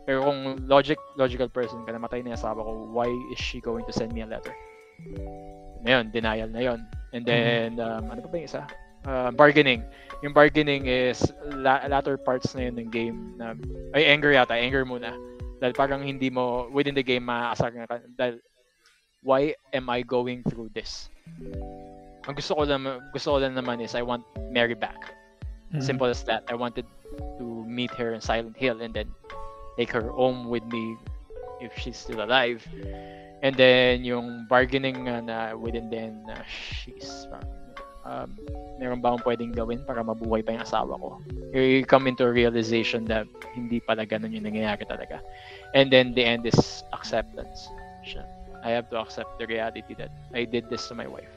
[0.06, 3.86] Pero kung logic, logical person ka, namatay na yung asawa ko, why is she going
[3.86, 4.54] to send me a letter?
[5.86, 6.80] Na yun, denial na yun.
[7.14, 8.64] And then, um, ano pa ba yung isa?
[9.06, 9.82] Uh, bargaining.
[10.22, 11.22] Yung bargaining is
[11.58, 13.54] la- latter parts na yun ng game na,
[13.94, 15.14] ay, anger yata, anger muna.
[15.62, 18.02] Dahil parang hindi mo, within the game, maaasar ka.
[18.18, 18.42] Dahil,
[19.22, 21.10] why am I going through this?
[22.26, 25.14] Ang gusto ko lang, gusto ko lang naman is I want Mary back.
[25.74, 25.82] Mm.
[25.82, 26.46] Simple as that.
[26.50, 26.86] I wanted
[27.38, 29.10] to meet her in Silent Hill and then
[29.78, 30.98] take her home with me
[31.62, 32.66] if she's still alive.
[33.42, 37.26] And then yung bargaining nga na within then na she's
[38.06, 38.38] um,
[38.78, 41.22] meron ba akong pwedeng gawin para mabuhay pa yung asawa ko?
[41.54, 45.22] You come into a realization that hindi pala ganun yung nangyayari talaga.
[45.74, 47.70] And then the end is acceptance.
[48.64, 51.30] I have to accept the reality that I did this to my wife.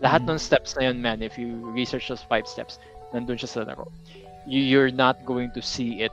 [0.00, 0.36] Lahat Mhm.
[0.36, 2.80] ng steps na yun, man, if you research those five steps,
[3.12, 3.88] nandun siya sa laro.
[4.48, 6.12] You, you're not going to see it.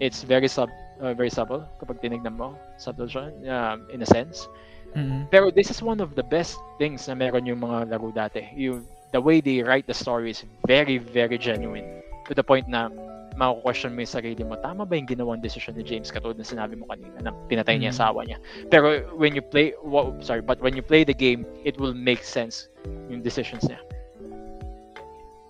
[0.00, 2.56] It's very sub uh, very subtle kapag tinignan mo.
[2.80, 4.48] Subtle siya, um, in a sense.
[4.96, 5.30] Mm.
[5.30, 8.42] Pero this is one of the best things na meron yung mga laro dati.
[8.56, 8.82] You,
[9.12, 12.02] the way they write the story is very, very genuine.
[12.26, 12.90] To the point na
[13.38, 16.74] mako-question mo yung sarili mo, tama ba yung ginawang decision ni James katulad na sinabi
[16.76, 17.96] mo kanina na pinatay niya Mm.
[17.96, 18.38] asawa niya.
[18.68, 22.20] Pero when you play, wa- sorry, but when you play the game, it will make
[22.26, 22.68] sense
[23.08, 23.80] yung decisions niya.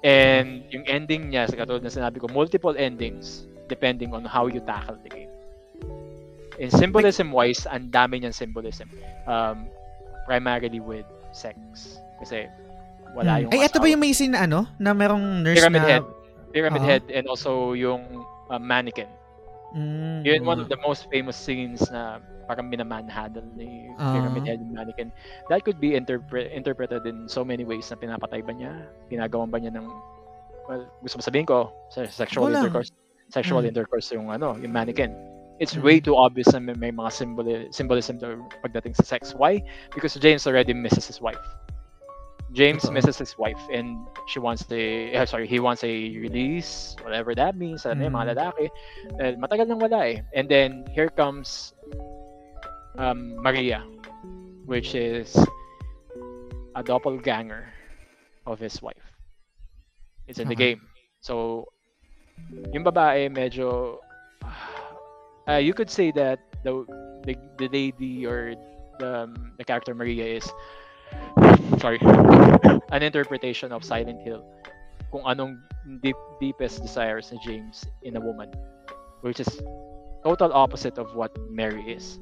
[0.00, 4.98] And yung ending niya, katulad na sinabi ko, multiple endings depending on how you tackle
[5.00, 5.30] the game.
[6.58, 8.90] In symbolism wise, ang dami niyang symbolism.
[9.24, 9.70] Um,
[10.26, 11.56] primarily with sex.
[12.18, 12.50] Kasi
[13.14, 13.42] wala Mm.
[13.46, 14.68] yung Ay, ito ba yung may scene na ano?
[14.76, 15.88] Na merong nurse Pyramid na...
[15.88, 16.04] head.
[16.50, 16.90] Pyramid Oo.
[16.90, 18.02] Head and also yung
[18.50, 19.08] uh, mannequin.
[19.70, 24.18] Mm, Yun one of the most famous scenes na parang minamanhandle ni Ah.
[24.18, 25.08] Pyramid Head and mannequin.
[25.46, 28.74] That could be interpre- interpreted in so many ways na pinapatay ba niya,
[29.06, 29.86] ginagawan ba niya ng
[30.66, 32.66] well, gusto mo sabihin ko, se- sexual Wala.
[32.66, 32.90] intercourse.
[33.30, 33.70] Sexual Mm.
[33.70, 35.14] intercourse yung ano, yung mannequin.
[35.60, 35.82] It's Mm.
[35.84, 39.34] way too obvious na may, mga symboli- symbolism to pagdating sa sex.
[39.36, 39.62] Why?
[39.94, 41.40] Because James already misses his wife.
[42.50, 43.94] James misses his wife and
[44.26, 47.86] she wants the eh, sorry, he wants a release, whatever that means.
[47.86, 48.32] Ano yung mga Mm.
[48.34, 48.66] lalaki.
[49.14, 50.18] Dahil matagal nang wala eh.
[50.34, 51.70] And then here comes
[52.98, 53.86] um, Maria,
[54.66, 55.38] which is
[56.74, 57.70] a doppelganger
[58.46, 59.14] of his wife.
[60.26, 60.82] It's in the game.
[61.20, 61.66] So,
[62.72, 63.98] yung babae medyo
[65.48, 66.72] uh, you could say that the
[67.24, 68.54] the, the lady or
[68.98, 70.46] the um, the character Maria is
[71.78, 71.98] sorry
[72.94, 74.44] an interpretation of Silent Hill
[75.10, 75.58] kung anong
[76.04, 78.50] deep, deepest desires ni James in a woman
[79.24, 79.48] which is
[80.22, 82.20] total opposite of what Mary is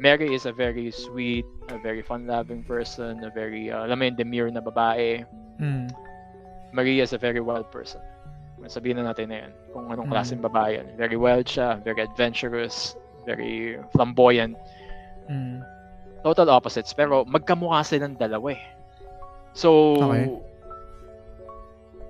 [0.00, 4.18] Mary is a very sweet a very fun-loving person a very uh, alam mo yung
[4.18, 5.24] demure na babae
[5.60, 5.88] Mm.
[6.72, 8.00] Maria is a very wild person.
[8.68, 9.52] Sabihin na natin na yan.
[9.72, 10.14] Kung anong Mm.
[10.14, 10.88] klaseng babae yan.
[10.98, 12.94] Very wild siya, very adventurous,
[13.24, 14.54] very flamboyant.
[15.30, 15.62] Mm.
[16.22, 16.94] Total opposites.
[16.94, 18.62] Pero magkamukha silang dalawa eh.
[19.56, 20.26] So, Okay.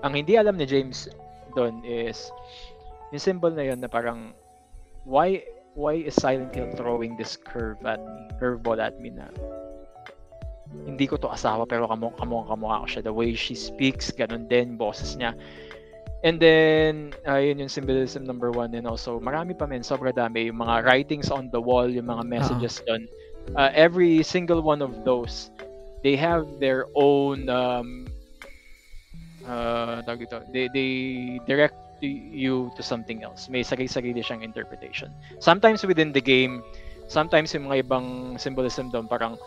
[0.03, 1.09] ang hindi alam ni James
[1.57, 2.29] doon is
[3.15, 4.35] yung symbol na yun na parang
[5.09, 5.41] why
[5.79, 9.31] why is Silent Hill throwing this curve at me, curveball at me na
[10.85, 14.75] hindi ko to asawa pero kamo kamukha ko siya the way she speaks ganun din
[14.75, 15.33] boses niya
[16.25, 20.61] and then ayun yung symbolism number one and also marami pa men sobra dami yung
[20.61, 23.05] mga writings on the wall yung mga messages doon
[23.57, 25.51] uh, every single one of those
[26.03, 28.07] they have their own um
[29.47, 30.91] uh dito, they they
[31.47, 33.49] direct you to something else.
[33.49, 35.09] May sarili-sarili siyang interpretation.
[35.41, 36.61] Sometimes within the game,
[37.09, 39.39] sometimes yung mga ibang symbolism doon parang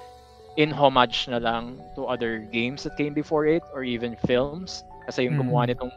[0.58, 4.82] in homage na lang to other games that came before it or even films.
[5.06, 5.94] Kasi yung gumawa nitong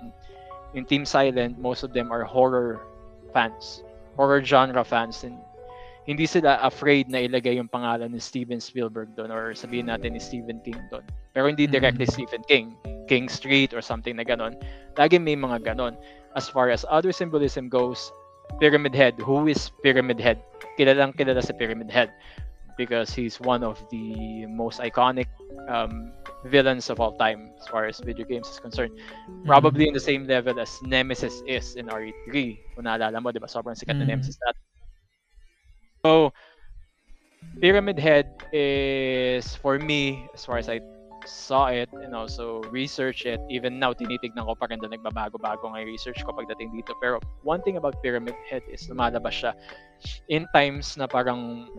[0.75, 2.81] yung Team Silent, most of them are horror
[3.33, 3.83] fans.
[4.17, 5.25] Horror genre fans.
[5.25, 5.39] And
[6.05, 10.21] hindi sila afraid na ilagay yung pangalan ni Steven Spielberg doon or sabihin natin ni
[10.21, 11.05] Stephen King doon.
[11.33, 12.27] Pero hindi directly mm-hmm.
[12.27, 12.75] Stephen King.
[13.07, 14.57] King Street or something na ganon.
[14.97, 15.95] Lagi may mga ganon
[16.35, 18.11] as far as other symbolism goes,
[18.59, 20.41] Pyramid Head, who is Pyramid Head?
[20.77, 22.13] Kilalang kilala sa Pyramid Head
[22.77, 25.27] because he's one of the most iconic
[25.69, 26.13] um,
[26.45, 28.93] villains of all time as far as video games is concerned.
[28.93, 29.47] Mm-hmm.
[29.47, 32.59] Probably in the same level as Nemesis is in RE3.
[32.75, 33.47] Kung naalala mo, di ba?
[33.47, 34.09] Sobrang sikat na mm-hmm.
[34.19, 34.57] Nemesis that.
[36.03, 36.33] So,
[37.61, 40.81] Pyramid Head is, for me, as far as I
[41.27, 43.41] saw it and also research it.
[43.49, 46.95] Even now, tinitignan ko pa rin na nagbabago-bago ng research ko pagdating dito.
[46.99, 49.53] Pero one thing about Pyramid Head is lumalabas siya
[50.29, 51.71] in times na parang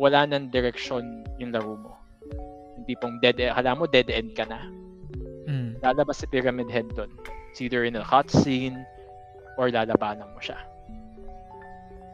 [0.00, 1.92] wala nang direksyon yung laro mo.
[2.80, 3.52] Hindi pong dead end.
[3.52, 4.64] Hala mo, dead end ka na.
[5.44, 5.76] Mm.
[5.84, 7.12] Lalabas si Pyramid Head doon.
[7.52, 8.80] It's either in a cutscene
[9.60, 10.56] or lalabanan mo siya.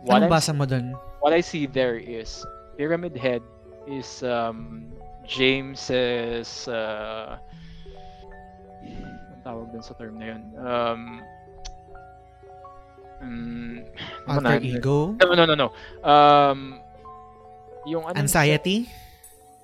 [0.03, 0.99] What Anong basa mo doon?
[1.23, 2.43] What I see there is
[2.75, 3.47] Pyramid Head
[3.87, 4.91] is um,
[5.23, 7.39] James's uh,
[8.87, 11.03] ang tawag dun sa term na yun um,
[13.23, 13.83] um
[14.31, 15.69] alter ego no no no no
[16.07, 16.79] um
[17.87, 18.91] yung ano anxiety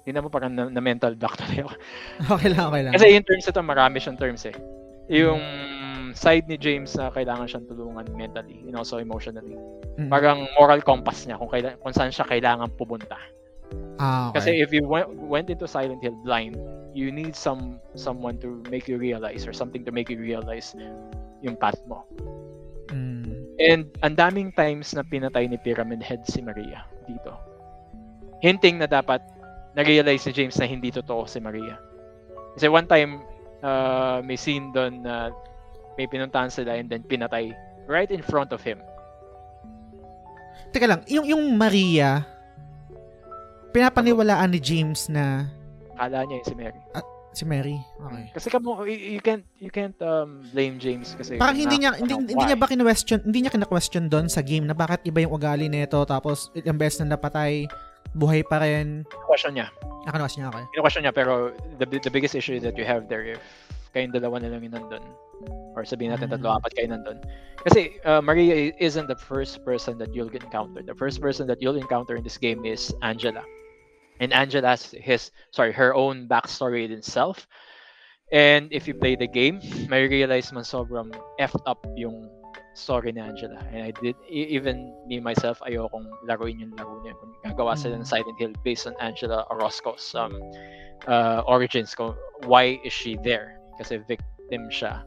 [0.02, 1.70] hindi mo parang na, na mental block tayo.
[2.34, 2.92] okay lang, okay lang.
[2.94, 4.56] Kasi yung terms ito, marami siyang terms eh.
[5.10, 5.40] Yung
[6.12, 9.54] side ni James na kailangan siyang tulungan mentally and also emotionally.
[9.54, 10.10] Mm-hmm.
[10.10, 13.18] Parang moral compass niya kung, kaila- kung saan siya kailangan pumunta.
[13.96, 14.42] Ah, okay.
[14.42, 16.58] Kasi if you went, went into Silent Hill blind,
[16.92, 20.76] you need some someone to make you realize or something to make you realize
[21.40, 22.04] yung path mo.
[22.92, 23.32] Mm.
[23.62, 27.51] And ang daming times na pinatay ni Pyramid Head si Maria dito.
[28.42, 29.22] Hinting na dapat
[29.72, 31.78] na-realize si James na hindi totoo si Maria.
[32.58, 33.22] Kasi one time,
[33.64, 35.32] uh, may scene doon na
[35.96, 37.54] may pinuntahan sila and then pinatay
[37.88, 38.82] right in front of him.
[40.74, 42.24] Teka lang, yung, yung Maria,
[43.72, 45.48] pinapaniwalaan ni James na
[45.96, 46.80] kala niya yung si Mary.
[46.92, 47.76] Ah, si Mary.
[47.78, 48.26] Okay.
[48.36, 52.44] Kasi kamo you can't you can't um, blame James kasi Parang hindi niya hindi, hindi
[52.44, 55.96] niya ba kina-question, hindi niya kina-question doon sa game na bakit iba yung ugali nito
[56.04, 57.64] tapos yung best na napatay
[58.16, 59.04] buhay pa rin.
[59.26, 59.68] Question niya.
[60.04, 60.64] Ah, question niya, okay.
[60.80, 63.42] Question niya pero the the biggest issue that you have there if
[63.92, 65.04] kayong dalawa na lang yung nandun
[65.76, 66.58] or sabihin natin tatlo mm.
[66.64, 67.20] apat kayo nandun
[67.68, 71.76] kasi uh, Maria isn't the first person that you'll encounter the first person that you'll
[71.76, 73.44] encounter in this game is Angela
[74.22, 77.46] and Angela's his sorry her own backstory in itself.
[78.32, 79.60] And if you play the game,
[79.90, 82.30] may realize man sobrang effed up yung
[82.74, 83.60] story ni Angela.
[83.72, 87.14] And I did, even me myself, ayokong laruin yung laro niya.
[87.16, 88.12] Kung gagawa sila ng mm.
[88.12, 90.32] Silent Hill based on Angela Orozco's um,
[91.06, 91.94] uh, origins.
[91.94, 93.60] Kung why is she there?
[93.78, 95.04] Kasi victim siya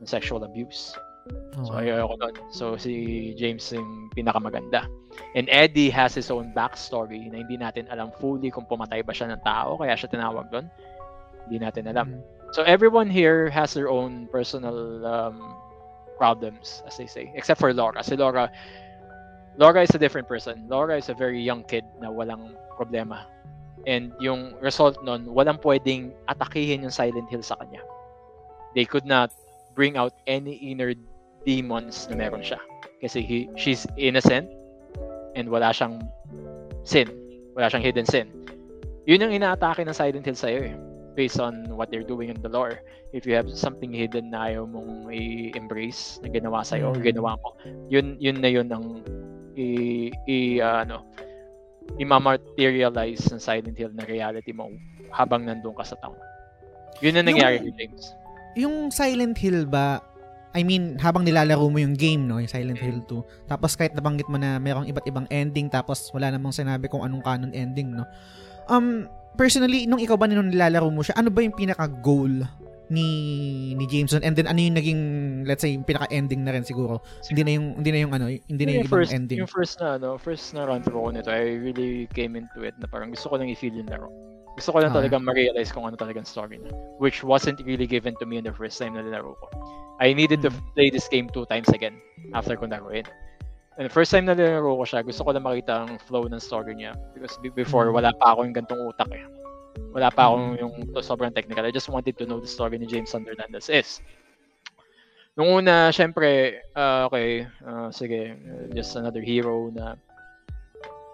[0.00, 0.96] ng sexual abuse.
[1.60, 2.34] Oh, so, ayoko nun.
[2.50, 4.88] So, si James yung pinakamaganda.
[5.36, 9.28] And Eddie has his own backstory na hindi natin alam fully kung pumatay ba siya
[9.36, 10.66] ng tao, kaya siya tinawag doon.
[11.46, 12.08] Hindi natin alam.
[12.16, 12.54] Mm-hmm.
[12.56, 15.59] So, everyone here has their own personal um,
[16.20, 17.32] problems, as they say.
[17.32, 18.04] Except for Laura.
[18.04, 18.52] Si Laura,
[19.56, 20.68] Laura is a different person.
[20.68, 23.24] Laura is a very young kid na walang problema.
[23.88, 27.80] And yung result nun, walang pwedeng atakihin yung Silent Hill sa kanya.
[28.76, 29.32] They could not
[29.72, 30.92] bring out any inner
[31.48, 32.60] demons na meron siya.
[33.00, 34.52] Kasi he, she's innocent
[35.32, 36.04] and wala siyang
[36.84, 37.08] sin.
[37.56, 38.28] Wala siyang hidden sin.
[39.08, 40.76] Yun yung inaatake ng Silent Hill sa'yo eh.
[41.20, 42.80] Based on what they're doing in the lore.
[43.12, 47.04] If you have something hidden na ayaw mong i-embrace na ginawa sa'yo mm-hmm.
[47.04, 47.52] or ginawa mo,
[47.92, 49.04] yun, yun na yun ang
[49.52, 51.04] i, i uh, ano,
[52.00, 54.72] i-materialize ng Silent Hill na reality mo
[55.12, 56.16] habang nandun ka sa town.
[57.04, 58.16] Yun ang nangyari kay James.
[58.56, 60.00] Yung Silent Hill ba,
[60.56, 64.26] I mean, habang nilalaro mo yung game, no, yung Silent Hill 2, tapos kahit nabanggit
[64.32, 68.08] mo na merong iba't ibang ending, tapos wala namang sinabi kung anong canon ending, no.
[68.72, 69.04] Um,
[69.36, 72.46] personally, nung ikaw ba nung nilalaro mo siya, ano ba yung pinaka-goal
[72.90, 73.06] ni
[73.78, 75.00] ni Jameson and then ano yung naging
[75.46, 76.98] let's say yung pinaka-ending na rin siguro.
[77.30, 79.38] Hindi na yung hindi na yung ano, hindi na yung, yung first, ending.
[79.38, 82.74] Yung first na ano, first na run through ko nito, I really came into it
[82.82, 84.10] na parang gusto ko lang i-feel yung laro.
[84.58, 85.06] Gusto ko lang okay.
[85.06, 86.74] talaga ma-realize kung ano talagang story na.
[86.98, 89.46] Which wasn't really given to me in the first time na nilaro ko.
[90.02, 90.74] I needed to hmm.
[90.74, 91.94] play this game two times again
[92.34, 93.06] after ko naruin.
[93.80, 96.36] And the first time na nilaro ko siya, gusto ko lang makita ang flow ng
[96.36, 96.92] story niya.
[97.16, 97.96] Because before, hmm.
[97.96, 99.24] wala pa ako yung gantong utak eh.
[99.96, 101.64] Wala pa akong yung to sobrang technical.
[101.64, 104.04] I just wanted to know the story ni James Hernandez is.
[105.32, 109.96] Nung una, syempre, uh, okay, uh, sige, uh, just another hero na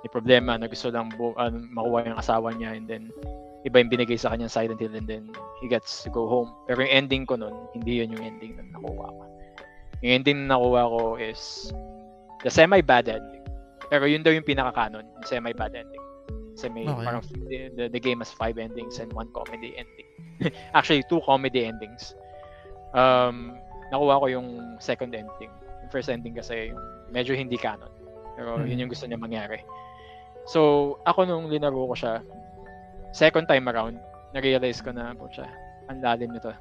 [0.02, 3.14] may problema na gusto lang bu- uh, makuha yung asawa niya and then
[3.62, 5.30] iba yung binigay sa kanya Silent Hill and then
[5.62, 6.50] he gets to go home.
[6.66, 9.22] Pero yung ending ko nun, hindi yun yung ending na nakuha ko.
[10.02, 11.70] Yung ending na nakuha ko is
[12.46, 13.42] the semi-bad ending.
[13.90, 16.04] Pero yun daw yung pinaka-canon, yung semi-bad ending.
[16.54, 17.04] Kasi may Okay.
[17.04, 17.22] parang
[17.76, 20.08] the, the, game has five endings and one comedy ending.
[20.78, 22.14] Actually, two comedy endings.
[22.94, 23.58] Um,
[23.90, 25.50] nakuha ko yung second ending.
[25.82, 26.72] Yung first ending kasi
[27.12, 27.90] medyo hindi canon.
[28.38, 28.66] Pero Mhm.
[28.70, 29.60] yun yung gusto niya mangyari.
[30.46, 32.14] So, ako nung linaro ko siya,
[33.10, 33.98] second time around,
[34.32, 35.50] na-realize ko na, po siya,
[35.90, 36.54] ang lalim nito.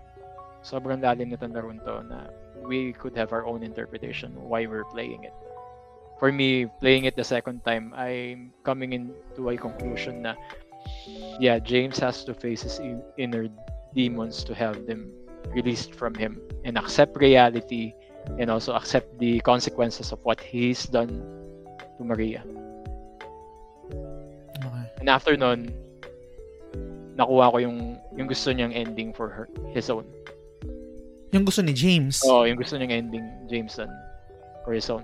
[0.66, 2.26] Sobrang lalim nito laro to na
[2.66, 5.36] we could have our own interpretation why we're playing it.
[6.20, 10.36] For me, playing it the second time, I'm coming into a conclusion na,
[11.40, 13.48] yeah, James has to face his in- inner
[13.94, 15.12] demons to have them
[15.52, 17.94] released from him and accept reality
[18.40, 21.22] and also accept the consequences of what he's done
[21.98, 22.44] to Maria.
[23.92, 24.86] Okay.
[25.00, 25.72] And after nun,
[27.16, 30.08] nakuha ko yung yung gusto niyang ending for her, his own.
[31.32, 32.24] Yung gusto ni James.
[32.24, 33.92] Oo, yung gusto niyang ending, Jameson,
[34.64, 35.04] for his own.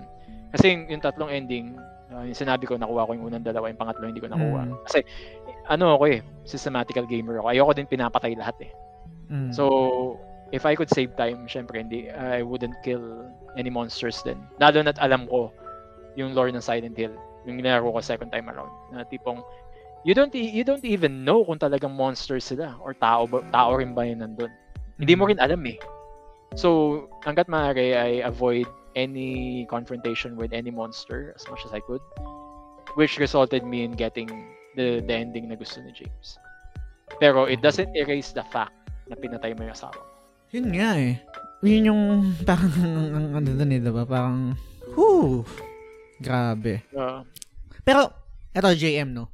[0.52, 1.74] Kasi yung, yung tatlong ending,
[2.12, 4.68] uh, yung sinabi ko, nakuha ko yung unang dalawa, yung pangatlo hindi ko nakuha.
[4.68, 4.76] Mm.
[4.84, 5.00] Kasi,
[5.66, 7.48] ano ako eh, systematical gamer ako.
[7.50, 8.72] Ayoko din pinapatay lahat eh.
[9.32, 9.50] Mm.
[9.50, 9.64] So,
[10.52, 13.24] if I could save time, syempre hindi, I wouldn't kill
[13.56, 14.36] any monsters din.
[14.60, 15.48] Lalo na't alam ko
[16.14, 17.16] yung lore ng Silent Hill,
[17.48, 19.40] yung ginaro ko second time around, na tipong,
[20.04, 23.80] you don't e- you don't even know kung talagang monsters sila or tao ba, tao
[23.80, 24.52] rin ba yun nandun.
[25.00, 25.80] Hindi mo rin alam eh.
[26.52, 32.00] So, hanggat maaari, I avoid any confrontation with any monster as much as I could,
[32.94, 34.28] which resulted me in getting
[34.76, 36.38] the, the ending na gusto ni James.
[37.20, 38.72] Pero it doesn't erase the fact
[39.08, 39.96] na pinatay mo yung asawa.
[39.96, 40.06] mo.
[40.52, 41.16] Yun nga eh.
[41.62, 42.02] Yun yung
[42.48, 44.04] parang ang ano dun eh, diba?
[44.04, 44.56] Parang,
[44.92, 45.46] whew,
[46.20, 46.84] grabe.
[46.92, 47.22] Uh,
[47.82, 48.10] Pero,
[48.54, 49.30] eto JM, no?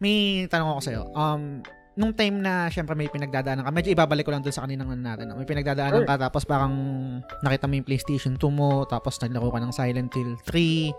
[0.00, 1.02] May tanong ako sa'yo.
[1.12, 1.60] Um,
[1.98, 5.02] nung time na, syempre may pinagdadaanan ka, medyo ibabalik ko lang dun sa kaninang ano
[5.02, 5.26] natin.
[5.30, 5.38] No?
[5.38, 6.08] May pinagdadaanan Sure.
[6.08, 6.72] ka, tapos parang
[7.42, 10.94] nakita mo yung PlayStation 2 mo, tapos naglaro ka ng Silent Hill 3.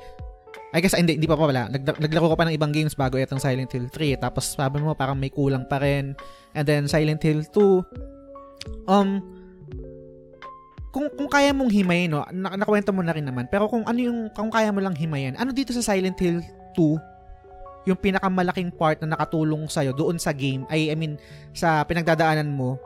[0.71, 1.67] I guess, hindi, hindi pa pa wala.
[1.71, 4.19] Nag, naglaro ka pa ng ibang games bago itong Silent Hill 3.
[4.19, 6.15] Tapos sabi mo, parang may kulang pa rin.
[6.55, 8.87] And then, Silent Hill 2.
[8.87, 9.23] Um,
[10.91, 13.99] kung kung kaya mong himayin, no, na, nakwento mo na rin naman, pero kung ano
[13.99, 16.43] yung, kung kaya mo lang himayin, ano dito sa Silent Hill
[16.75, 17.10] 2,
[17.83, 21.17] yung pinakamalaking part na nakatulong sa'yo doon sa game, ay, I mean,
[21.51, 22.77] sa pinagdadaanan mo,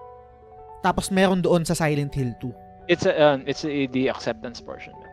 [0.80, 2.88] tapos meron doon sa Silent Hill 2.
[2.88, 4.94] it's a, um, it's a, the acceptance portion.
[5.02, 5.10] man.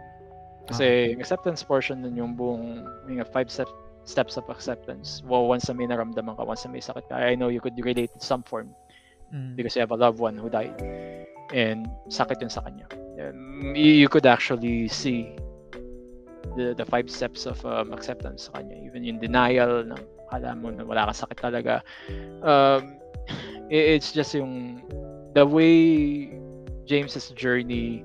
[0.68, 3.66] Kasi yung acceptance portion nun yung buong yung five step,
[4.04, 5.24] steps of acceptance.
[5.24, 7.74] Well, once na may naramdaman ka, once na may sakit ka, I know you could
[7.80, 8.70] relate in some form
[9.32, 9.56] Mm.
[9.56, 10.76] because you have a loved one who died.
[11.56, 12.84] And sakit yun sa kanya.
[13.16, 15.32] Um, you, you could actually see
[16.56, 18.76] the the five steps of um, acceptance sa kanya.
[18.84, 19.96] Even yung denial na
[20.28, 21.74] akala mo na wala ka sakit talaga.
[22.42, 22.98] Um,
[23.74, 24.82] i- it's just yung
[25.34, 26.28] the way
[26.84, 28.04] James's journey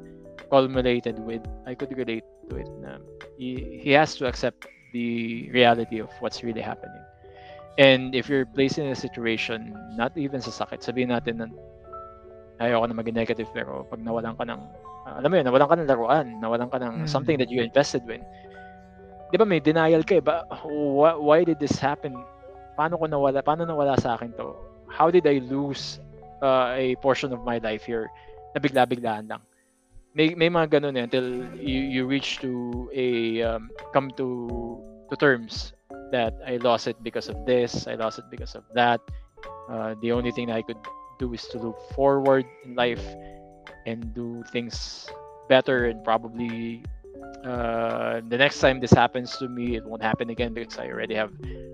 [0.50, 3.04] culminated with I could relate to it na
[3.36, 7.04] he, he has to accept the reality of what's really happening.
[7.78, 11.48] And if you're placed in a situation, not even sa sakit, sabihin natin na
[12.58, 14.62] ayoko na maging negative pero pag nawalan ka ng
[15.08, 17.08] ah, alam mo yun, nawalan ka ng laruan, nawalan ka ng Mm.
[17.08, 18.20] something that you invested in.
[19.32, 22.16] 'Di ba may denial ka eh, ba why, why did this happen?
[22.76, 23.40] Paano ko nawala?
[23.44, 24.56] Paano nawala sa akin to?
[24.92, 26.00] How did I lose
[26.44, 28.08] uh, a portion of my life here
[28.56, 29.42] na bigla-biglaan lang?
[30.16, 34.28] May may mga ganun eh until you you reach to a um, come to
[35.12, 35.72] to terms
[36.12, 39.00] that I lost it because of this, I lost it because of that.
[39.70, 40.80] Uh, the only thing that I could
[41.20, 43.04] do is to look forward in life
[43.86, 45.08] and do things
[45.50, 46.84] better and probably
[47.46, 51.16] uh, the next time this happens to me it won't happen again because I already
[51.16, 51.32] have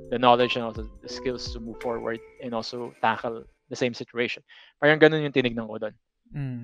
[0.09, 4.43] the knowledge and also the skills to move forward and also tackle the same situation.
[4.77, 5.95] Parang ganun yung tinignan ko doon.
[6.35, 6.61] Mm.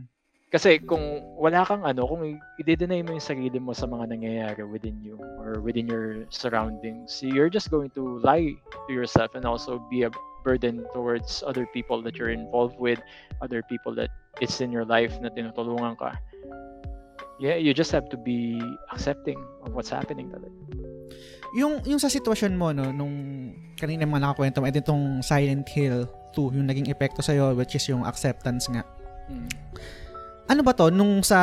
[0.49, 2.25] Kasi kung wala kang ano, kung
[2.57, 7.53] i-deny mo yung sarili mo sa mga nangyayari within you or within your surroundings, you're
[7.53, 10.11] just going to lie to yourself and also be a
[10.43, 12.99] burden towards other people that you're involved with,
[13.41, 14.09] other people that
[14.39, 16.15] it's in your life na tinutulungan ka.
[17.39, 18.59] Yeah, you just have to be
[18.91, 20.51] accepting of what's happening talaga.
[21.55, 23.15] Yung, yung sa sitwasyon mo, no, nung
[23.79, 26.03] kanina mga nakakwento mo, ito itong Silent Hill
[26.35, 28.83] 2, yung naging epekto sa'yo, which is yung acceptance nga.
[29.31, 29.49] Mm.
[30.49, 31.39] ano ba to nung sa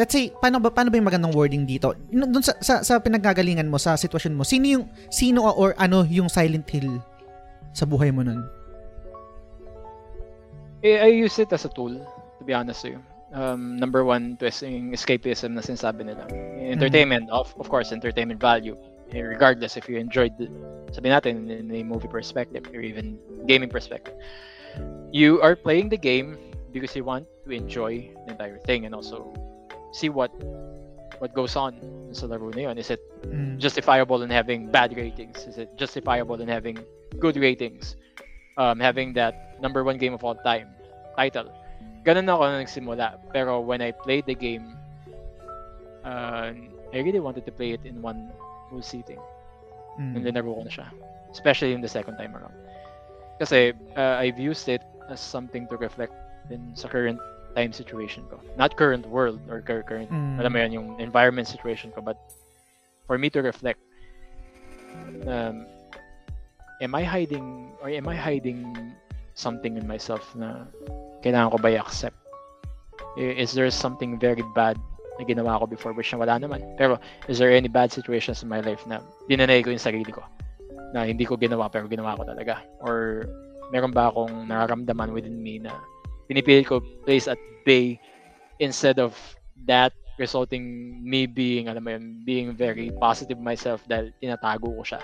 [0.00, 3.68] let's say paano ba paano ba yung magandang wording dito dun sa, sa sa pinagagalingan
[3.68, 7.04] mo sa sitwasyon mo sino yung sino or ano yung Silent Hill
[7.72, 8.42] sa buhay mo nun?
[10.82, 13.00] Eh, I use it as a tool, to be honest with you.
[13.36, 16.26] Um, number one, to yung escapism na sinasabi nila.
[16.58, 17.36] Entertainment, mm-hmm.
[17.36, 18.76] of, of course, entertainment value.
[19.12, 20.48] Eh, regardless if you enjoyed, the,
[20.90, 24.14] sabi natin, in a movie perspective or even gaming perspective.
[25.12, 26.38] You are playing the game
[26.72, 29.34] because you want to enjoy the entire thing and also
[29.92, 30.30] see what
[31.20, 31.76] what goes on
[32.12, 32.78] sa laro na yun.
[32.78, 33.58] Is it mm.
[33.58, 35.46] justifiable in having bad ratings?
[35.46, 36.78] Is it justifiable in having
[37.18, 37.96] good ratings?
[38.56, 40.68] Um, having that number one game of all time
[41.16, 41.52] title.
[42.04, 43.06] Ganun ako na nagsimula.
[43.32, 44.76] Pero when I played the game,
[46.04, 46.52] uh,
[46.92, 48.32] I really wanted to play it in one
[48.68, 49.20] full seating.
[50.00, 50.16] Mm.
[50.16, 50.88] Nung linaro ko na siya.
[51.30, 52.56] Especially in the second time around.
[53.38, 56.12] Kasi uh, I've used it as something to reflect
[56.48, 57.20] in sa current
[57.54, 58.40] time situation ko.
[58.56, 60.38] Not current world or current, mm.
[60.38, 62.16] alam mo yan, yung environment situation ko, but
[63.06, 63.80] for me to reflect,
[65.26, 65.66] um,
[66.80, 68.94] am I hiding, or am I hiding
[69.34, 70.66] something in myself na
[71.22, 72.16] kailangan ko ba i-accept?
[73.18, 74.78] Is there something very bad
[75.18, 76.62] na ginawa ko before which na wala naman?
[76.78, 76.96] Pero
[77.28, 80.22] is there any bad situations in my life na dinanay ko yung sarili ko?
[80.94, 82.62] Na hindi ko ginawa pero ginawa ko talaga?
[82.80, 83.26] Or
[83.74, 85.74] meron ba akong nararamdaman within me na
[86.30, 87.98] pinipilit ko place at bay
[88.62, 89.18] instead of
[89.66, 95.02] that resulting me being, alam mo yun, being very positive myself dahil tinatago ko siya.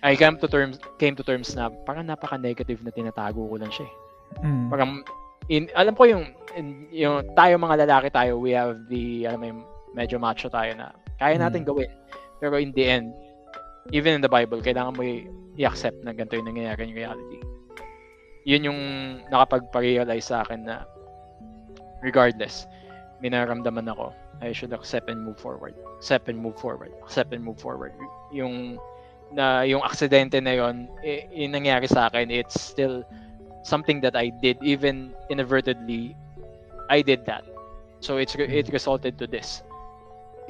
[0.00, 3.86] I came to terms came to terms na parang napaka-negative na tinatago ko lang siya.
[3.86, 3.94] Eh.
[4.48, 4.66] Mm.
[4.72, 4.90] Parang
[5.52, 6.24] in, alam ko yung
[6.56, 9.62] in, yung tayo mga lalaki tayo, we have the alam mo yung
[9.92, 11.68] medyo macho tayo na kaya natin mm.
[11.68, 11.92] gawin.
[12.40, 13.12] Pero in the end,
[13.92, 15.04] even in the Bible, kailangan mo
[15.60, 17.49] i-accept na ganito yung nangyayari in reality
[18.50, 18.80] yun yung
[19.30, 20.82] nakapagpa-realize sa akin na
[22.02, 22.66] regardless,
[23.22, 24.10] may nararamdaman ako,
[24.42, 25.78] I should accept and move forward.
[26.02, 26.90] Accept and move forward.
[27.06, 27.94] Accept and move forward.
[28.34, 28.74] Yung
[29.30, 33.06] na yung aksidente na yon, eh, yung nangyari sa akin, it's still
[33.62, 36.18] something that I did even inadvertently.
[36.90, 37.46] I did that.
[38.02, 39.62] So it's it resulted to this.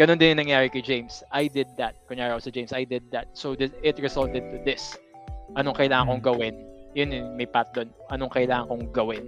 [0.00, 1.20] Ganon din yung nangyari kay James.
[1.28, 1.98] I did that.
[2.08, 3.28] Kunyari ako sa James, I did that.
[3.36, 4.96] So it resulted to this.
[5.58, 6.30] Anong kailangan kong mm.
[6.30, 7.90] gawin yun yun, may path doon.
[8.10, 9.24] Anong kailangan kong gawin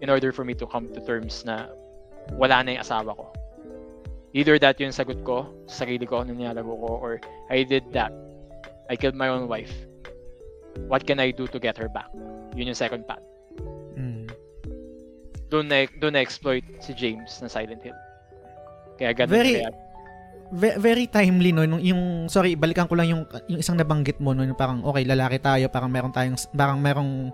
[0.00, 1.68] in order for me to come to terms na
[2.34, 3.30] wala na yung asawa ko.
[4.32, 7.18] Either that yung sagot ko sa sarili ko, ano nilalaro ko, or
[7.50, 8.14] I did that.
[8.86, 9.74] I killed my own wife.
[10.86, 12.10] What can I do to get her back?
[12.54, 13.22] Yun yung second path.
[13.98, 14.30] Mm.
[15.50, 17.98] Doon na, doon na exploit si James na Silent Hill.
[18.98, 19.70] Kaya ganun Very, kaya,
[20.52, 21.62] very timely no?
[21.62, 24.42] Yung, yung sorry balikan ko lang yung yung isang nabanggit mo no?
[24.42, 27.30] Yung parang okay lalaki tayo parang meron tayong parang merong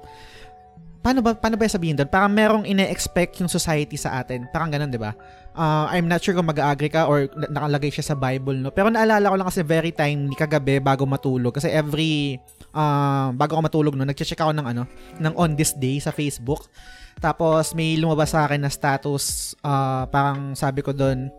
[1.01, 2.11] paano ba paano ba sabihin doon?
[2.11, 4.51] Parang merong ine-expect yung society sa atin.
[4.51, 5.17] Parang ganun 'di ba?
[5.57, 8.69] Uh, I'm not sure kung mag-agree ka or nakalagay siya sa Bible no?
[8.69, 11.57] Pero naalala ko lang kasi very timely kagabi bago matulog.
[11.57, 12.37] Kasi every
[12.77, 14.05] uh, bago ako matulog no?
[14.05, 14.83] Nagche-check ako ng ano
[15.17, 16.69] ng on this day sa Facebook.
[17.17, 21.33] Tapos may lumabas sa akin na status uh, parang sabi ko doon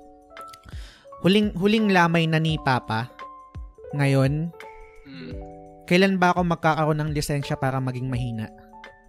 [1.28, 3.12] huling huling lamay na ni Papa
[3.92, 4.48] ngayon.
[5.04, 5.32] Mm.
[5.84, 8.48] Kailan ba ako magkakaroon ng lisensya para maging mahina?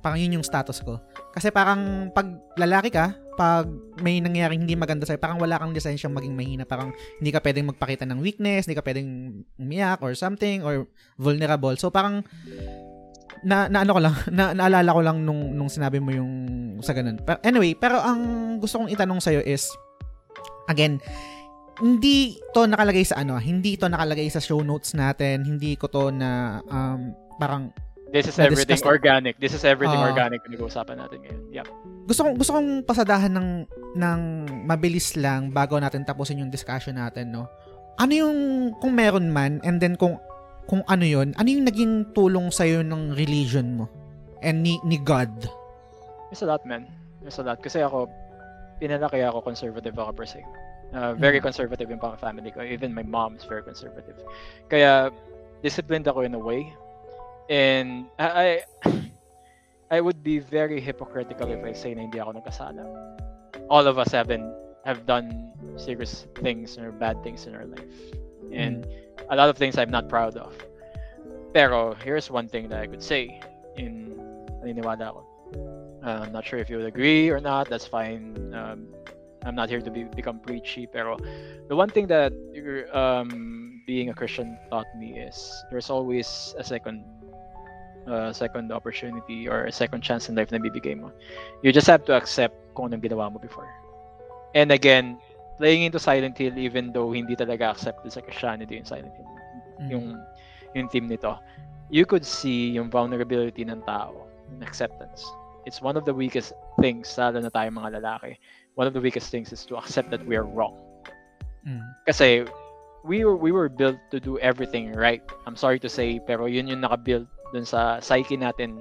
[0.03, 0.99] Parang yun yung status ko.
[1.35, 3.67] Kasi parang pag lalaki ka, pag
[4.03, 6.63] may nangyaring hindi maganda sa'yo, parang wala kang lisensya maging mahina.
[6.63, 10.87] Parang hindi ka pwedeng magpakita ng weakness, hindi ka pwedeng umiyak or something, or
[11.19, 11.75] vulnerable.
[11.75, 12.23] So parang
[13.43, 16.31] na, na ano ko lang, na, naalala ko lang nung, nung sinabi mo yung
[16.83, 17.19] sa ganun.
[17.23, 18.23] Pero anyway, pero ang
[18.63, 19.67] gusto kong itanong sa'yo is,
[20.71, 21.03] again,
[21.79, 26.11] hindi to nakalagay sa ano, hindi to nakalagay sa show notes natin, hindi ko to
[26.11, 27.71] na um, parang
[28.09, 29.37] This is everything organic.
[29.37, 31.43] This is everything uh, organic na nag-uusapan natin ngayon.
[31.61, 31.67] Yep.
[32.09, 33.49] Gusto kong gusto kong pasadahan ng
[34.01, 34.21] ng
[34.65, 37.45] mabilis lang bago natin tapusin yung discussion natin, no.
[38.01, 38.39] Ano yung
[38.81, 40.17] kung meron man and then kung
[40.69, 43.89] kung ano yon, ano yung naging tulong sa ng religion mo
[44.45, 45.33] and ni, ni God?
[46.29, 46.85] There's a lot, man.
[47.25, 47.65] There's a lot.
[47.65, 48.05] Kasi ako,
[48.77, 50.45] pinalaki ako conservative ako per se.
[50.93, 52.63] Uh, very conservative yung family ko.
[52.63, 54.17] Even my mom is very conservative.
[54.71, 55.13] Kaya
[55.63, 56.73] disciplined ako in a way.
[57.51, 58.65] And I
[59.91, 62.85] I would be very hypocritical if I say na hindi ako nagkasala.
[63.69, 64.49] All of us have been
[64.85, 67.97] have done serious things or bad things in our life.
[68.53, 69.29] And mm.
[69.29, 70.57] a lot of things I'm not proud of.
[71.53, 73.41] Pero here's one thing that I could say
[73.77, 74.17] in
[74.65, 75.23] naniniwala ako.
[76.05, 77.69] Uh, I'm not sure if you would agree or not.
[77.69, 78.37] That's fine.
[78.55, 78.89] Um,
[79.49, 81.17] I'm not here to be, become preachy, pero
[81.69, 82.37] the one thing that
[82.93, 87.05] um, being a Christian taught me is there's always a second
[88.05, 91.09] uh, second opportunity or a second chance in life na bibigay mo.
[91.65, 93.73] You just have to accept kung anong ginawa mo before.
[94.53, 95.17] And again,
[95.57, 99.27] playing into Silent Hill even though hindi talaga accepted sa Christianity yung Silent Hill.
[99.27, 99.91] Mm-hmm.
[99.97, 100.05] Yung
[100.77, 101.33] yung team nito.
[101.91, 105.25] you could see yung vulnerability ng tao, yung acceptance.
[105.65, 108.37] It's one of the weakest things, lalo na tayo mga lalaki.
[108.79, 110.79] One of the weakest things is to accept that we are wrong.
[111.67, 111.83] Mm.
[112.07, 112.47] Kasi
[113.03, 115.23] we were we were built to do everything right.
[115.51, 118.79] I'm sorry to say, pero yun yung naka-build dun sa psyche natin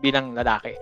[0.00, 0.74] bilang lalaki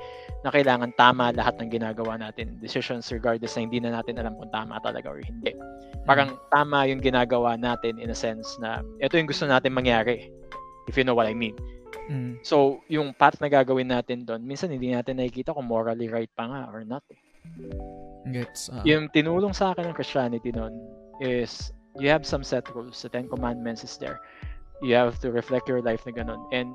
[0.47, 2.57] na kailangan tama lahat ng ginagawa natin.
[2.63, 5.53] Decisions regardless na hindi na natin alam kung tama talaga or hindi.
[6.07, 10.31] Parang tama yung ginagawa natin in a sense na ito yung gusto natin mangyari.
[10.87, 11.59] If you know what I mean.
[12.09, 12.41] Mm.
[12.41, 16.49] So, yung path na gagawin natin doon, minsan hindi natin nakikita kung morally right pa
[16.49, 17.05] nga or not.
[17.13, 17.28] eh.
[18.29, 18.69] Gets.
[18.73, 18.83] ah.
[18.85, 20.75] Yung tinulong sa akin ng Christianity noon
[21.21, 23.01] is you have some set rules.
[23.01, 24.21] The Ten Commandments is there.
[24.83, 26.45] You have to reflect your life na ganun.
[26.53, 26.75] And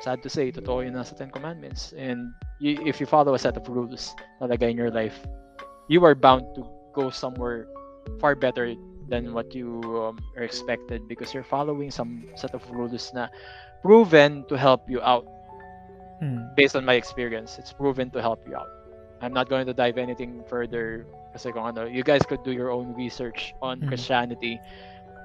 [0.00, 1.92] sad to say, totoo yun nasa Ten Commandments.
[1.96, 5.14] And you, if you follow a set of rules talaga in your life,
[5.88, 6.64] you are bound to
[6.94, 7.68] go somewhere
[8.18, 8.74] far better
[9.08, 13.28] than what you um, are expected because you're following some set of rules na
[13.82, 15.26] proven to help you out
[16.22, 16.54] Mm.
[16.54, 18.70] based on my experience, it's proven to help you out.
[19.22, 22.70] I'm not going to dive anything further kasi kung ano, you guys could do your
[22.70, 23.88] own research on Mhm.
[23.88, 24.60] Christianity.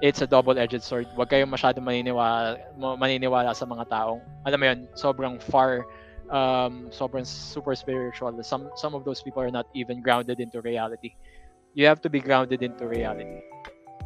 [0.00, 1.08] It's a double-edged sword.
[1.16, 5.84] Huwag kayong masyadong maniniwala, ma- maniniwala sa mga taong, alam mo yun, sobrang far,
[6.30, 8.30] um, sobrang super spiritual.
[8.42, 11.14] Some, some of those people are not even grounded into reality.
[11.74, 13.42] You have to be grounded into reality.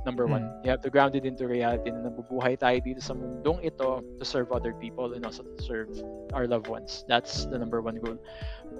[0.04, 3.62] Number one, you have to ground it into reality na nabubuhay tayo dito sa mundong
[3.62, 5.94] ito to serve other people and also to serve
[6.34, 7.06] our loved ones.
[7.06, 8.18] That's the number one goal.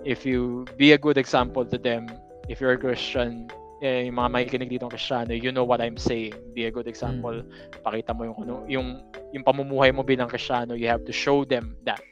[0.02, 2.10] If you be a good example to them,
[2.50, 3.46] if you're a Christian,
[3.82, 6.34] eh, yung mga makikinig dito ng Kristiyano, you know what I'm saying.
[6.54, 7.42] Be a good example.
[7.82, 11.78] Pakita mo yung, ano, yung, yung pamumuhay mo bilang Kristiyano, you have to show them
[11.86, 12.02] that.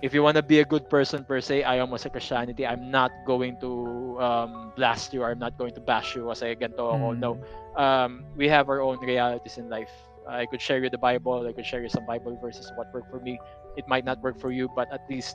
[0.00, 2.90] If you want to be a good person per se, ayaw mo sa Christianity, I'm
[2.90, 6.94] not going to um, blast you or I'm not going to bash you kasi ganito
[6.94, 7.06] ako.
[7.14, 7.18] Mm.
[7.18, 7.30] No.
[7.74, 9.90] Um, we have our own realities in life.
[10.28, 13.10] I could share you the Bible, I could share you some Bible verses what worked
[13.10, 13.40] for me.
[13.74, 15.34] It might not work for you, but at least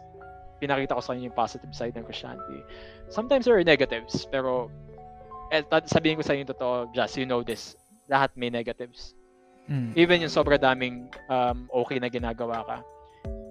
[0.62, 2.64] pinakita ko sa inyo yung positive side ng Christianity.
[3.12, 4.72] Sometimes there are negatives, pero
[5.52, 7.76] eh, sabihin ko sa inyo totoo, just you know this,
[8.08, 9.12] lahat may negatives.
[9.68, 9.92] Mm.
[10.00, 12.78] Even yung sobra daming um, okay na ginagawa ka,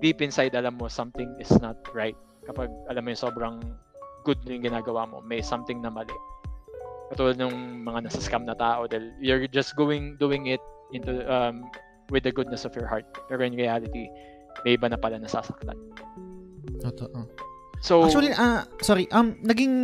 [0.03, 2.19] deep inside alam mo something is not right.
[2.45, 3.57] Kapag alam mo yung sobrang
[4.27, 6.13] good yung ginagawa mo, may something na mali.
[7.15, 10.61] Katulad ng mga nasa scam na tao dahil you're just going doing it
[10.91, 11.63] into um,
[12.11, 13.07] with the goodness of your heart.
[13.31, 14.11] Pero in reality,
[14.67, 15.77] may iba na pala nasasaktan.
[16.83, 17.31] Totoo.
[17.83, 19.75] So, Actually, ah, sorry, um, naging,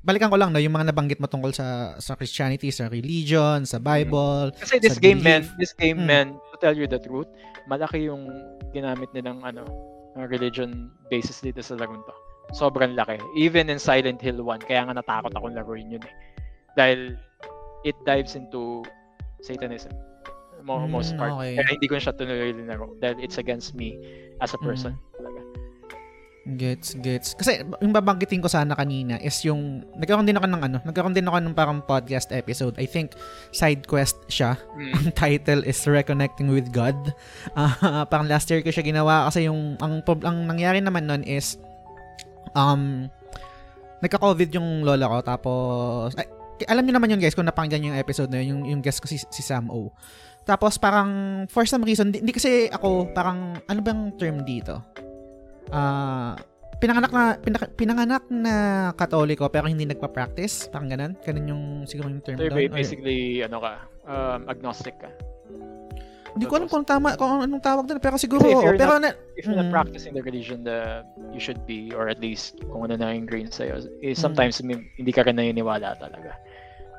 [0.00, 3.82] balikan ko lang, no, yung mga nabanggit mo tungkol sa, sa Christianity, sa religion, sa
[3.82, 4.54] Bible.
[4.54, 5.50] Kasi this sa game, belief.
[5.50, 6.06] man, this game, Mm.
[6.06, 7.28] man, to tell you the truth,
[7.68, 8.26] malaki yung
[8.72, 9.68] ginamit nilang ano,
[10.16, 12.14] uh, religion basis dito sa larong to.
[12.56, 13.20] Sobrang laki.
[13.36, 16.14] Even in Silent Hill 1, kaya nga natakot akong laruin yun eh.
[16.78, 17.20] Dahil
[17.84, 18.80] it dives into
[19.44, 19.92] Satanism.
[20.64, 21.30] Mo, Mm, most part.
[21.30, 21.54] okay.
[21.54, 22.96] Kaya hindi ko siya tuloy linaro.
[22.98, 23.94] Dahil it's against me
[24.40, 24.96] as a person.
[24.96, 25.15] Talaga.
[26.46, 27.34] Gets, gets.
[27.34, 31.26] Kasi yung babanggitin ko sana kanina is yung, nagkaroon din ako ng ano, nagkaroon din
[31.26, 32.78] ako ng parang podcast episode.
[32.78, 33.18] I think
[33.50, 34.54] side quest siya.
[34.78, 34.92] Mm.
[35.02, 36.94] Ang title is Reconnecting with God.
[37.56, 41.56] Ah, parang last year ko siya ginawa kasi yung, ang, ang nangyari naman nun is,
[42.52, 43.08] um,
[44.04, 46.28] nagka-COVID yung lola ko tapos, ay,
[46.68, 49.00] alam niyo naman yung guys kung napakinggan niyo yung episode na yun, yung, yung guest
[49.00, 49.88] ko si, si Sam O.
[50.46, 54.78] Tapos parang for some reason, hindi kasi ako parang ano bang term dito?
[55.68, 56.36] Ah,
[56.76, 58.54] pinanganak na pinak- pinanganak na
[58.92, 61.12] Katoliko pero hindi nagpa-practice, parang ganun.
[61.18, 62.68] Ganun yung siguro yung term So, doon.
[62.68, 63.72] Or- basically, ano ka,
[64.04, 65.10] um, agnostic ka.
[66.36, 69.08] hindi ko alam kung tama kung anong tawag doon pero siguro Kasi if pero na,
[69.40, 69.72] if you're not Mm.
[69.72, 73.80] practicing the religion that you should be, or at least kung ano na ingrained sa'yo,
[73.80, 74.04] Mm.
[74.04, 76.36] is sometimes may- hindi ka rin naniniwala talaga.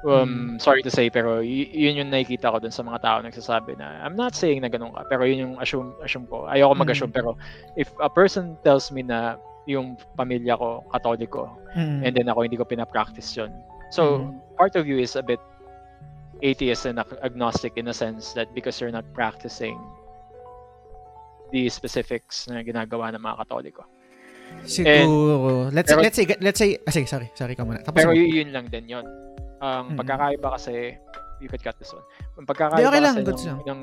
[0.05, 0.61] Um, Mm.
[0.61, 3.97] Sorry to say, pero y- yun yung nakikita ko dun sa mga tao nagsasabi na,
[4.05, 6.45] I'm not saying na ganun ka, pero yun yung assume, assume ko.
[6.45, 7.17] Ayoko mag-assume, Mm.
[7.17, 7.29] pero
[7.73, 12.55] if a person tells me na yung pamilya ko, katoliko, mm, and then ako hindi
[12.55, 13.49] ko pinapractice yun.
[13.89, 14.37] So, Mm.
[14.55, 15.41] part of you is a bit
[16.39, 19.73] atheist and ag- agnostic in a sense that because you're not practicing
[21.49, 23.81] the specifics na ginagawa ng mga katoliko.
[24.63, 28.11] siguro let's pero- let's say let's say ah, sige, sorry sorry ka muna tapos Pero
[28.11, 28.15] mo.
[28.15, 29.03] yun lang din yun.
[29.61, 29.97] Ang Mm.
[29.97, 30.97] pagkakaiba kasi,
[31.41, 32.05] you could cut this one.
[32.37, 33.81] Ang pagkakaiba okay lang, kasi ng, ng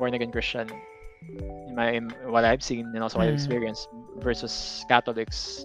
[0.00, 0.68] born again Christian,
[1.28, 3.42] in my, in what I've seen and also what I've Mm.
[3.42, 3.88] experienced
[4.22, 5.64] versus Catholics,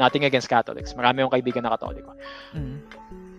[0.00, 0.94] nothing against Catholics.
[0.94, 2.14] Marami akong kaibigan na Katoliko.
[2.54, 2.80] Mm.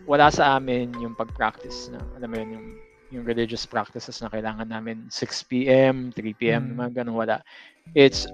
[0.05, 2.67] wala sa amin yung pag-practice na, alam mo yun, yung,
[3.09, 6.77] yung religious practices na kailangan namin 6 p.m., 3 p.m., Mm.
[6.77, 7.41] mga ganun, wala.
[7.97, 8.29] It's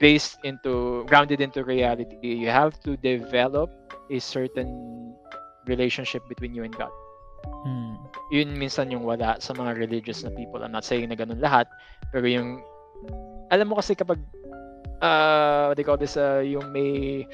[0.00, 2.16] based into, grounded into reality.
[2.24, 3.68] You have to develop
[4.08, 5.12] a certain
[5.68, 6.90] relationship between you and God.
[7.68, 7.94] Mm.
[8.34, 10.64] Yun minsan yung wala sa mga religious na people.
[10.64, 11.68] I'm not saying na ganun lahat,
[12.10, 12.64] pero yung
[13.52, 14.18] alam mo kasi kapag
[15.00, 17.24] uh, what they call this, uh, yung may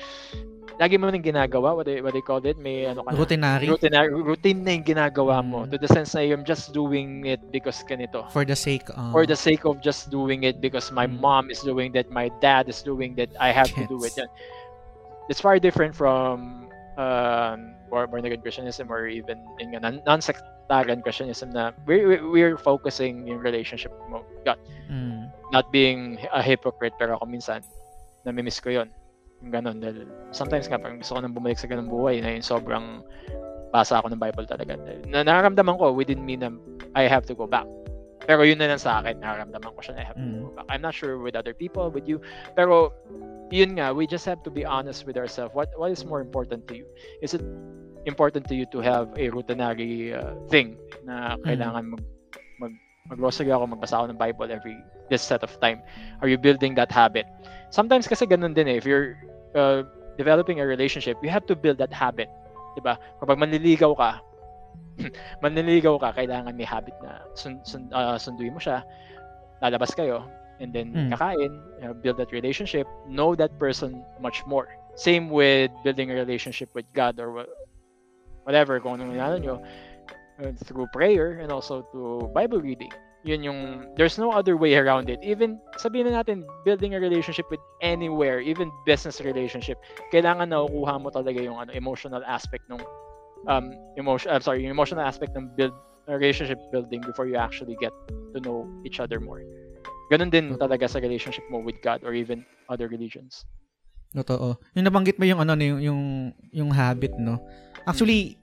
[0.75, 3.67] lagi mo nang ginagawa, what they, what they call it, may ano ka na, Routinary.
[3.71, 5.71] routine, routine na yung ginagawa mo Mm.
[5.71, 8.27] to the sense na you're just doing it because ganito.
[8.35, 9.15] For the sake of...
[9.15, 11.23] For the sake of just doing it because my Mm.
[11.23, 14.19] mom is doing that, my dad is doing that, I have to do it.
[15.31, 16.67] It's far different from
[16.99, 23.27] um, born, born again Christianism or even in non- non-sectarian Christianism na we're, we're focusing
[23.27, 24.23] yung relationship mo.
[24.45, 25.33] God, Mm.
[25.49, 27.65] not being a hypocrite pero ako minsan
[28.29, 28.93] namimiss ko yon
[29.41, 32.45] yung ganun dahil sometimes nga parang gusto ko nang bumalik sa ganung buhay na yung
[32.45, 33.01] sobrang
[33.73, 34.77] basa ako ng Bible talaga
[35.09, 36.53] na nararamdaman ko within me na
[36.93, 37.65] I have to go back
[38.25, 40.41] pero yun na lang sa akin nararamdaman ko siya na I have to Mm.
[40.41, 42.21] go back I'm not sure with other people with you
[42.57, 42.93] pero
[43.53, 46.67] yun nga we just have to be honest with ourselves what what is more important
[46.73, 46.87] to you
[47.21, 47.45] is it
[48.05, 52.03] important to you to have a routinary uh, thing na kailangan mag
[52.61, 52.73] mag
[53.09, 54.77] mag-grocery ako, magbasa ako ng Bible every
[55.13, 55.85] this set of time?
[56.25, 57.29] Are you building that habit?
[57.69, 58.81] Sometimes kasi ganun din eh.
[58.81, 59.21] If you're
[59.53, 59.85] uh,
[60.17, 62.33] developing a relationship, you have to build that habit.
[62.73, 62.97] 'Di ba?
[63.21, 64.25] Kapag manliligaw ka,
[65.43, 68.83] manliligaw ka, kailangan may habit na sun, sun, uh, sunduin mo siya,
[69.63, 70.27] lalabas kayo,
[70.63, 71.11] and then Mm.
[71.15, 71.53] kakain,
[71.83, 74.71] uh, build that relationship, know that person much more.
[74.95, 77.53] Same with building a relationship with God or wha-
[78.47, 79.57] whatever, kung anong inano nyo,
[80.39, 82.93] uh, through prayer and also to Bible reading.
[83.25, 83.61] Yun yung,
[83.97, 85.17] there's no other way around it.
[85.25, 89.81] Even, sabihin na natin, building a relationship with anywhere, even business relationship,
[90.13, 92.79] kailangan na nakukuha mo talaga yung ano, emotional aspect ng,
[93.47, 95.75] um, emotion, I'm sorry, yung emotional aspect ng build,
[96.09, 97.93] relationship building before you actually get
[98.37, 99.41] to know each other more.
[100.13, 103.49] Ganun din talaga sa relationship mo with God or even other religions.
[104.13, 104.61] Totoo.
[104.77, 106.03] Yung nabanggit mo yung ano yung yung,
[106.53, 107.41] yung habit, no.
[107.89, 108.37] Actually,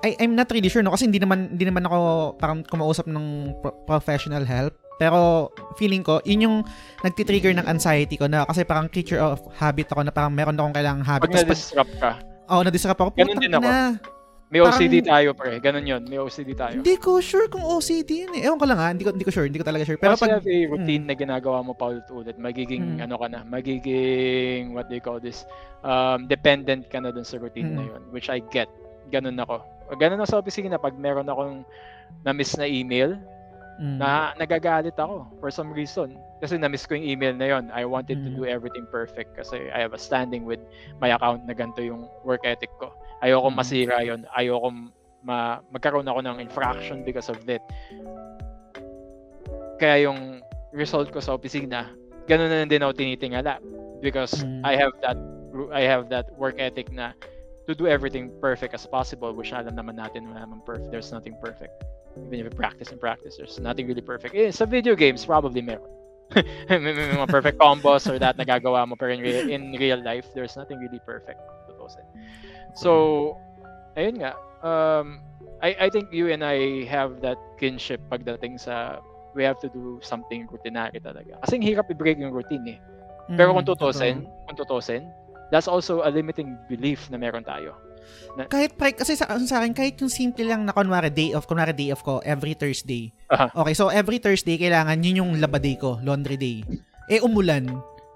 [0.00, 1.98] I I'm not really sure no kasi hindi naman hindi naman ako
[2.40, 4.74] parang kumausap ng pro- professional help.
[5.00, 5.48] Pero
[5.80, 6.56] feeling ko, yun yung
[7.00, 10.76] nagtitrigger ng anxiety ko na kasi parang creature of habit ako na parang meron akong
[10.76, 11.28] kailangang habit.
[11.32, 13.10] Pag, na-disrupt ka, oh, na-disrupt ako.
[13.12, 13.64] Ganun putang din ako.
[13.64, 13.78] ina.
[14.50, 15.52] may Parang- OCD tayo pre.
[15.58, 16.74] Ganun yun, may OCD tayo.
[16.76, 18.42] Hindi ko sure kung OCD yun eh.
[18.42, 18.90] Ewan ko lang ha.
[18.90, 19.46] Hindi ko, hindi ko sure.
[19.46, 19.94] Hindi ko talaga sure.
[19.94, 20.42] Pero Pero pag...
[20.42, 23.06] a routine na ginagawa mo paulit-ulit, magiging Mm.
[23.06, 25.46] ano ka na, magiging what do you call this,
[25.80, 27.88] um, dependent ka na dun sa routine na Mm.
[27.88, 28.66] yun, which I get.
[29.08, 29.62] Ganun ako.
[29.92, 31.62] Ganun ako sa opisina pag meron akong
[32.20, 33.18] na-miss na email,
[33.80, 33.96] Mm.
[33.96, 36.12] na nagagalit ako for some reason.
[36.44, 37.72] Kasi na-miss ko yung email na yon.
[37.72, 38.36] I wanted to Mm.
[38.36, 40.60] do everything perfect kasi I have a standing with
[41.00, 42.92] my account na ganito yung work ethic ko.
[43.24, 43.56] Ayoko Mm.
[43.56, 44.28] masira yon.
[44.36, 44.68] Ayoko
[45.24, 47.64] ma magkaroon ako ng infraction because of that.
[49.80, 50.44] Kaya yung
[50.76, 51.88] result ko sa opisina,
[52.28, 53.56] ganun na din ako tinitingala
[54.04, 54.60] because Mm.
[54.60, 55.16] I have that
[55.72, 57.16] I have that work ethic na
[57.66, 61.34] to do everything perfect as possible which alam naman natin wala naman perfect there's nothing
[61.42, 61.74] perfect
[62.16, 64.34] even if you practice and practice there's nothing really perfect.
[64.34, 65.86] Eh, sa video games probably meron.
[66.70, 70.30] May, may, mga perfect combos or that nagagawa mo pero in real, in real life
[70.30, 72.06] there's nothing really perfect tutusin.
[72.78, 73.34] so
[73.98, 75.18] ayun nga um
[75.58, 79.02] I I think you and I have that kinship pagdating sa
[79.34, 81.34] we have to do something routinary talaga.
[81.42, 82.80] Kasi hirap i-break yung routine eh.
[83.34, 84.16] Pero kung Mm, tutusin
[84.46, 85.02] kung tutusin
[85.50, 87.74] that's also a limiting belief na meron tayo
[88.46, 91.74] Kahit pre, kasi sa, sa akin, kahit yung simple lang na kunwari day off, kunwari
[91.74, 93.10] day off ko every Thursday.
[93.28, 93.50] Aha.
[93.52, 96.62] Okay, so every Thursday, kailangan yun yung laba day ko, laundry day.
[97.10, 97.66] Eh, umulan.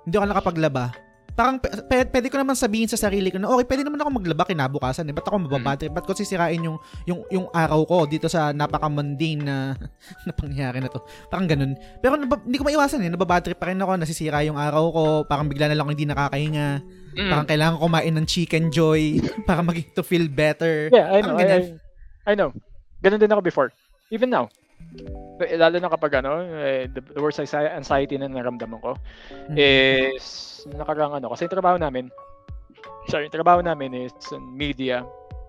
[0.07, 0.95] Hindi ako nakapaglaba.
[1.35, 4.23] Parang p- p- pwede ko naman sabihin sa sarili ko na okay, pwede naman ako
[4.23, 5.11] maglaba kinabukasan.
[5.11, 5.15] Eh.
[5.15, 5.91] Ba't ako mababate?
[5.91, 6.79] Ba't ko sisirain yung,
[7.11, 9.75] yung, yung araw ko dito sa napaka-mundane na,
[10.27, 11.03] na pangyayari na to?
[11.27, 11.75] Parang ganun.
[11.99, 13.11] Pero naba, hindi ko maiwasan eh.
[13.11, 16.87] Nababatrip pa rin ako, nasisira yung araw ko, parang bigla na lang hindi nakakahinga.
[17.15, 17.31] Mm.
[17.31, 19.19] Parang kailangan ko kumain ng chicken joy
[19.49, 20.91] para maging to feel better.
[20.91, 21.37] Yeah, I know.
[21.39, 21.45] I.
[21.47, 21.61] I,
[22.27, 22.51] I know.
[23.01, 23.71] Ganun din ako before.
[24.11, 24.51] Even now.
[25.39, 28.95] Lalo na kapag ano, eh, the, the worst anxi- anxiety na naramdaman ko
[29.51, 29.57] Mm.
[29.59, 30.25] is
[30.75, 31.31] nakarang ano.
[31.31, 32.09] Kasi yung trabaho namin,
[33.09, 34.15] sorry, yung trabaho namin is
[34.55, 35.03] media.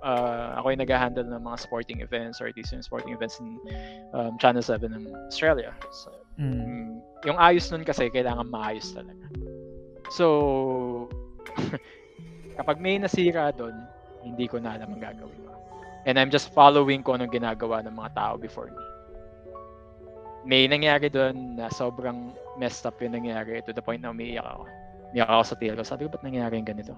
[0.06, 3.58] Uh, ako yung nag-handle ng mga sporting events or these sporting events in
[4.14, 5.74] um, Channel 7 ng Australia.
[5.90, 6.52] So, Mm.
[6.52, 6.92] Mm,
[7.32, 9.24] yung ayos nun kasi kailangan maayos talaga.
[10.12, 11.08] So,
[12.60, 13.76] kapag may nasira doon,
[14.26, 15.54] hindi ko na alam ang gagawin ko.
[16.06, 18.84] And I'm just following ko anong ginagawa ng mga tao before me.
[20.46, 22.30] May nangyari doon na sobrang
[22.62, 24.70] messed up yung nangyari to the point na umiiyak ako.
[25.10, 25.82] Umiiyak ako sa tail ko.
[25.82, 26.94] Sabi ko, ba't nangyari yung ganito?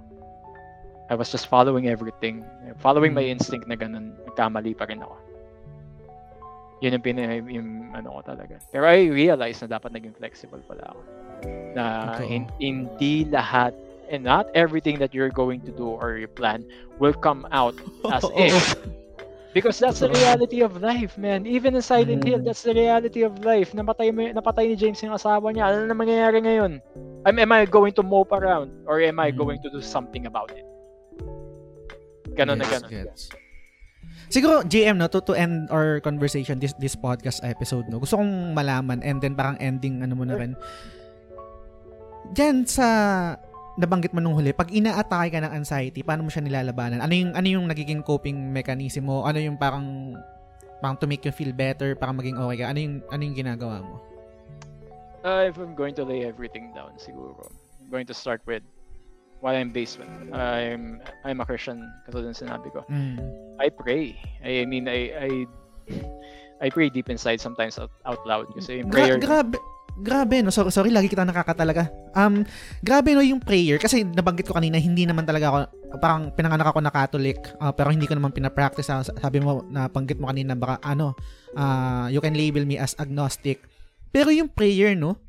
[1.08, 2.44] I was just following everything.
[2.84, 4.20] Following my instinct na ganun.
[4.28, 5.16] Nagkamali pa rin ako.
[6.84, 8.60] Yun yung, pina, yung ano ko talaga.
[8.70, 11.02] Pero I realized na dapat naging flexible pala ako.
[11.80, 11.84] Na
[12.20, 13.72] hin- hindi lahat
[14.10, 16.66] and not everything that you're going to do or you plan
[17.00, 17.76] will come out
[18.12, 18.76] as if
[19.58, 21.50] Because that's the reality of life, man.
[21.50, 23.74] Even in Silent Hill, that's the reality of life.
[23.74, 25.74] Napatay, mo, napatay ni James yung asawa niya.
[25.74, 26.78] Ano na mangyayari ngayon?
[27.26, 28.70] am, am I going to mope around?
[28.86, 30.62] Or am I going to do something about it?
[32.38, 32.90] Ganon yes, na ganon.
[32.94, 33.34] Yes.
[34.30, 38.54] Siguro, JM, no, to, to end our conversation, this this podcast episode, no, gusto kong
[38.54, 40.54] malaman and then parang ending, ano mo na rin.
[42.36, 42.88] Diyan sa
[43.78, 47.00] nabanggit mo nung huli, pag ina-atake ka ng anxiety, paano mo siya nilalabanan?
[47.00, 49.24] Ano yung ano yung nagiging coping mechanism mo?
[49.24, 50.18] Ano yung parang
[50.82, 52.74] parang to make you feel better, para maging okay ka?
[52.74, 54.02] Ano yung ano yung ginagawa mo?
[55.22, 57.38] Uh, if I'm going to lay everything down, siguro,
[57.82, 58.66] I'm going to start with
[59.40, 60.34] while I'm basement.
[60.34, 62.82] I'm I'm a Christian katulad ng sinabi ko.
[62.90, 63.22] Mm.
[63.62, 64.18] I pray.
[64.42, 65.30] I, I mean I I
[66.58, 69.62] I pray deep inside sometimes out, out loud kasi yung prayer Gra- grabe
[70.00, 70.54] grabe no?
[70.54, 71.90] Sorry, sorry lagi kita nakakatalaga.
[72.14, 72.46] Um
[72.82, 73.82] grabe no yung prayer.
[73.82, 75.58] Kasi nabanggit ko kanina hindi naman talaga ako
[75.98, 80.20] parang pinanganak ako na Catholic uh, pero hindi ko naman pina-practice sabi mo na panggit
[80.20, 81.16] mo kanina baka ano
[81.56, 83.64] uh, you can label me as agnostic.
[84.12, 85.28] Pero yung prayer no?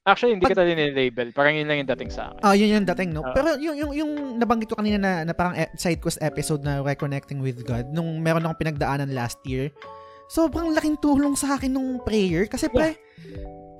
[0.00, 2.40] Actually, hindi Pag, kita din label Parang yun lang yung dating sa akin.
[2.40, 3.20] Ah, uh, yun yung dating, no?
[3.20, 6.64] Uh, Pero yung, yung, yung nabanggit ko kanina na, na parang e, side quest episode
[6.64, 9.68] na Reconnecting with God, nung meron akong pinagdaanan last year,
[10.30, 12.46] sobrang laking tulong sa akin nung prayer.
[12.46, 12.94] Kasi pre,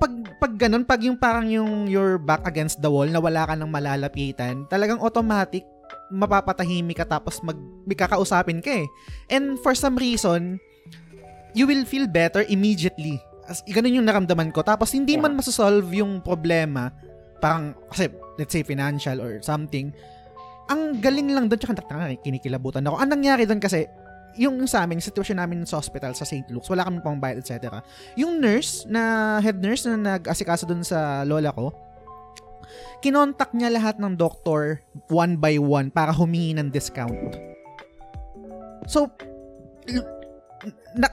[0.02, 0.12] pag,
[0.43, 3.70] pag ganun, pag yung parang yung your back against the wall, na wala ka nang
[3.70, 5.62] malalapitan, talagang automatic,
[6.10, 7.55] mapapatahimik ka tapos mag,
[7.86, 8.86] may kakausapin ka eh.
[9.31, 10.59] And for some reason,
[11.55, 14.62] you will feel better immediately as, ganun yung naramdaman ko.
[14.62, 16.94] Tapos hindi man masosolve yung problema,
[17.43, 18.06] parang, kasi,
[18.39, 19.90] let's say, financial or something,
[20.70, 21.82] ang galing lang doon, tsaka
[22.22, 23.02] kinikilabutan ako.
[23.02, 23.90] Ang nangyari doon kasi,
[24.39, 26.47] yung sa amin, sitwasyon namin sa hospital sa St.
[26.51, 27.82] Luke's, wala kami pang bayad, etc.
[28.15, 31.74] Yung nurse, na head nurse na nag-asikaso doon sa lola ko,
[33.01, 37.16] kinontak niya lahat ng doktor one by one para humingi ng discount.
[38.86, 39.11] So,
[40.97, 41.07] na,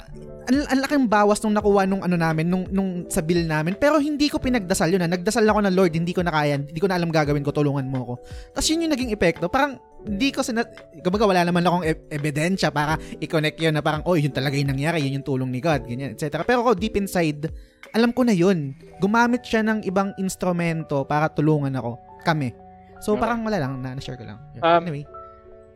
[0.48, 3.77] ang, ang laking bawas nung nakuha nung ano namin, nung, nung sa bill namin.
[3.77, 5.03] Pero hindi ko pinagdasal yun.
[5.03, 5.10] Ha.
[5.11, 7.88] Nagdasal ako na Lord, hindi ko na kaya, hindi ko na alam gagawin ko, tulungan
[7.88, 8.14] mo ako.
[8.57, 9.48] Tapos yun yung naging epekto.
[9.48, 9.77] Parang,
[10.07, 10.63] hindi ko sina,
[11.03, 14.71] kumbaga wala naman akong e- ebidensya para i-connect yun na parang, oh, yun talaga yung
[14.71, 16.41] nangyari, yun yung tulong ni God, ganyan, etc.
[16.47, 17.51] Pero ako, deep inside,
[17.91, 18.73] alam ko na yun.
[19.03, 22.55] Gumamit siya ng ibang instrumento para tulungan ako, kami.
[23.03, 23.27] So, okay.
[23.27, 24.39] parang wala lang, na-share ko lang.
[24.63, 25.05] Um, anyway.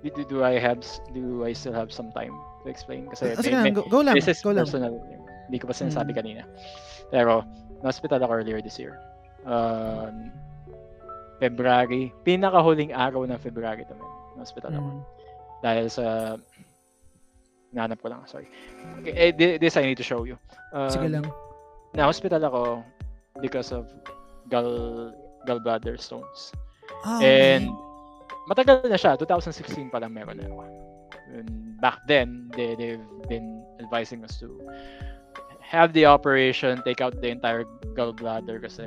[0.02, 0.82] Do, do I have,
[1.14, 2.34] do I still have some time?
[2.64, 4.94] to explain kasi oh, may, go, go lang, this is go personal.
[4.94, 5.22] Lang.
[5.49, 6.18] Hindi ko pa sinasabi mm.
[6.18, 6.41] kanina.
[7.10, 7.44] Pero,
[7.82, 8.95] na-hospital ako earlier this year.
[9.44, 10.32] Um,
[11.41, 14.14] February, pinakahuling araw ng February to man.
[14.36, 14.90] Na-hospital ako.
[14.90, 15.03] Mm.
[15.62, 16.06] Dahil sa
[17.72, 18.52] Nanap ko lang, sorry.
[18.99, 20.36] Okay, eh, this I need to show you.
[20.76, 21.24] Um, Sige lang.
[21.95, 22.84] Na-hospital ako
[23.40, 23.88] because of
[24.52, 25.16] gall
[25.48, 26.52] gallbladder stones.
[27.08, 27.72] Oh, And
[28.52, 30.64] matagal na siya, 2016 pa lang meron na ako.
[31.32, 34.52] And back then, they, they've been advising us to
[35.64, 37.64] have the operation, take out the entire
[37.95, 38.84] gallbladder kasi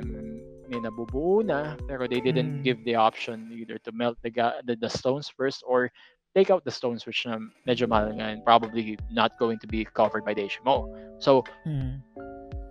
[0.69, 2.63] may nabubuo na, pero they didn't mm.
[2.63, 4.31] give the option either to melt the,
[4.65, 5.91] the, the stones first or
[6.35, 9.85] take out the stones which na medyo mahal nga and probably not going to be
[9.85, 10.89] covered by the HMO.
[11.19, 12.01] So, mm.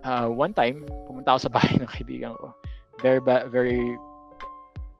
[0.03, 2.53] uh, one time, pumunta ako sa bahay ng kaibigan ko.
[3.01, 3.97] Very, ba- very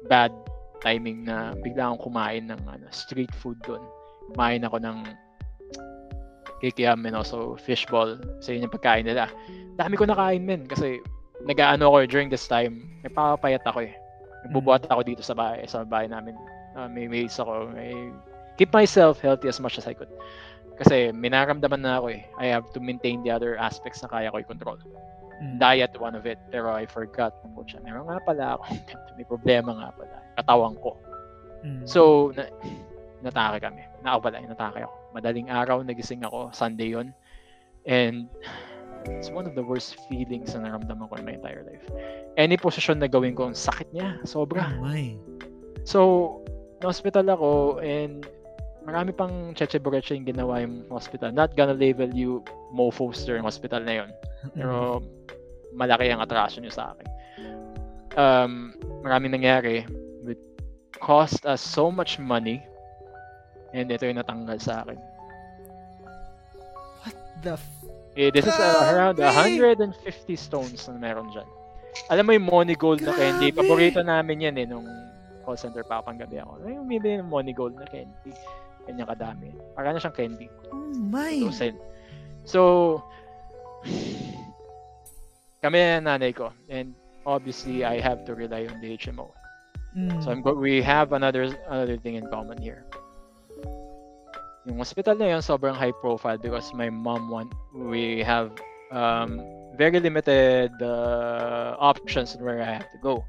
[0.10, 0.34] bad
[0.82, 3.82] timing na bigla akong kumain ng ano, street food doon
[4.32, 4.98] kumain ako ng
[6.64, 9.30] kikiam and also fishball sa yun yung pagkain nila.
[9.76, 11.04] Dami ko nakain men kasi
[11.44, 13.94] nag-ano ako during this time, may papayat ako eh.
[14.48, 16.38] Nagbubuhat ako dito sa bahay, sa bahay namin.
[16.78, 17.92] Uh, may maze ako, may
[18.56, 20.12] keep myself healthy as much as I could.
[20.76, 22.24] Kasi minaramdaman na ako eh.
[22.40, 24.80] I have to maintain the other aspects na kaya ko i-control.
[25.40, 25.60] Mm.
[25.60, 26.40] Diet, one of it.
[26.52, 27.36] Pero I forgot.
[27.56, 28.64] Pucha, meron nga pala ako.
[29.18, 30.16] may problema nga pala.
[30.36, 31.00] Katawan ko.
[31.64, 31.84] Mm.
[31.88, 32.48] So, na,
[33.24, 33.84] natake kami.
[34.04, 34.96] Nakawala, natake ako.
[35.16, 36.52] Madaling araw, nagising ako.
[36.52, 37.16] Sunday yon
[37.88, 38.28] And
[39.08, 41.86] it's one of the worst feelings na naramdaman ko in my entire life.
[42.38, 44.20] Any position na gawin ko, ang sakit niya.
[44.26, 44.74] Sobra.
[44.76, 45.16] Oh my.
[45.86, 46.00] So,
[46.82, 48.26] na-hospital ako and
[48.86, 51.30] marami pang cheche boreche yung ginawa yung hospital.
[51.34, 54.10] Not gonna label you mofos during hospital na yon.
[54.54, 55.02] Pero
[55.74, 57.08] malaki ang atraso niyo sa akin.
[58.16, 58.52] Um,
[59.06, 59.86] maraming nangyari.
[60.26, 60.42] It
[60.98, 62.64] cost us so much money
[63.76, 64.96] And ito yung natanggal sa akin.
[67.04, 67.60] What the
[68.16, 69.92] eh, this is uh, around 150
[70.40, 71.48] stones na meron dyan.
[72.12, 73.52] Alam mo yung money gold na candy?
[73.52, 74.88] Paborito namin yan eh nung
[75.44, 76.64] call center pa panggabi ako.
[76.64, 78.32] Ay, umibili ng money gold na candy.
[78.88, 79.52] Kanya kadami.
[79.76, 80.48] Para na siyang candy.
[80.72, 81.40] Oh my!
[81.52, 81.64] So,
[82.44, 82.62] so
[85.64, 86.52] kami na nanay ko.
[86.68, 89.32] And obviously, I have to rely on the HMO.
[89.96, 90.20] Mm.
[90.24, 92.84] So I'm go- we have another another thing in common here.
[94.66, 98.50] Yung hospital na yun, sobrang high profile because my mom want, we have
[98.90, 99.42] um,
[99.78, 103.24] very limited uh, options where I have to go.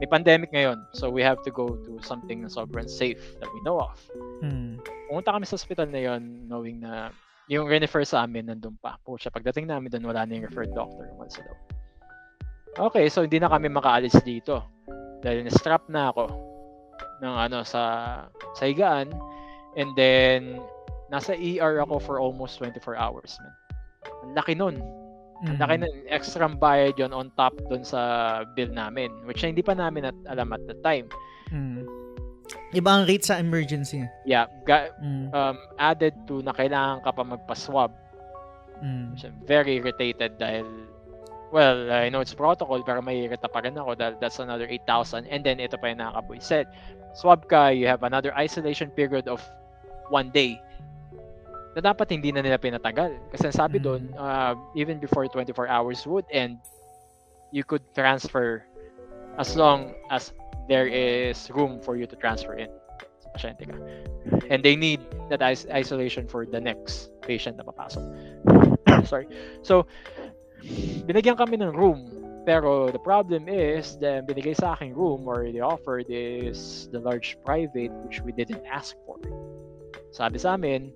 [0.00, 3.60] May pandemic ngayon, so we have to go to something na sobrang safe that we
[3.62, 3.96] know of.
[4.42, 4.82] Mm.
[5.08, 7.14] Pumunta kami sa hospital na yun knowing na
[7.48, 8.98] yung refer sa amin nandun pa.
[9.00, 11.08] Pucha, pagdating namin doon, wala na yung referred doctor.
[11.30, 11.60] Sa loob.
[12.90, 14.66] Okay, so hindi na kami makaalis dito.
[15.22, 16.26] Dahil na-strap na ako
[17.22, 17.82] ng ano sa
[18.58, 19.08] sa higaan
[19.76, 20.58] and then
[21.08, 23.54] nasa ER ako for almost 24 hours man.
[24.24, 24.76] Ang laki nun.
[25.44, 25.82] Ang laki Mm.
[25.84, 25.94] nun.
[26.08, 28.00] Extra bayad yon on top dun sa
[28.54, 31.06] bill namin which hindi pa namin at alam at the time.
[31.50, 31.84] Mm.
[32.74, 34.02] Iba ang rate sa emergency.
[34.24, 35.30] Yeah, ga- Mm.
[35.30, 37.92] um, added to na kailangan ka pa magpa-swab
[38.82, 39.14] Mm.
[39.16, 40.66] So, very irritated dahil
[41.54, 45.30] well, I know it's protocol pero may irrita pa rin ako dahil that's another 8,000
[45.30, 46.66] and then ito pa yung nakakaboy said
[47.14, 49.38] swab ka, you have another isolation period of
[50.14, 50.62] one day
[51.74, 53.18] na dapat hindi na nila pinatagal.
[53.34, 53.84] Kasi sabi Mm.
[53.84, 56.54] doon uh, even before 24 hours would end
[57.50, 58.62] you could transfer
[59.42, 60.30] as long as
[60.70, 62.70] there is room for you to transfer in.
[63.18, 63.74] Sa pasyente ka.
[64.46, 65.02] And they need
[65.34, 68.06] that is- isolation for the next patient na papasok.
[69.10, 69.26] Sorry.
[69.66, 69.90] So
[71.10, 72.06] binigyan kami ng room.
[72.44, 77.40] Pero the problem is the binigay sa aking room or the offered is the large
[77.40, 79.16] private which we didn't ask for
[80.14, 80.94] sabi sa amin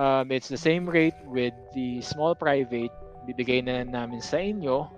[0.00, 2.90] um, it's the same rate with the small private
[3.28, 4.88] bibigay na namin sa inyo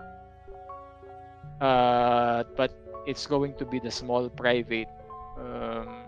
[1.61, 2.71] uh, but
[3.07, 4.89] it's going to be the small private
[5.39, 6.07] um,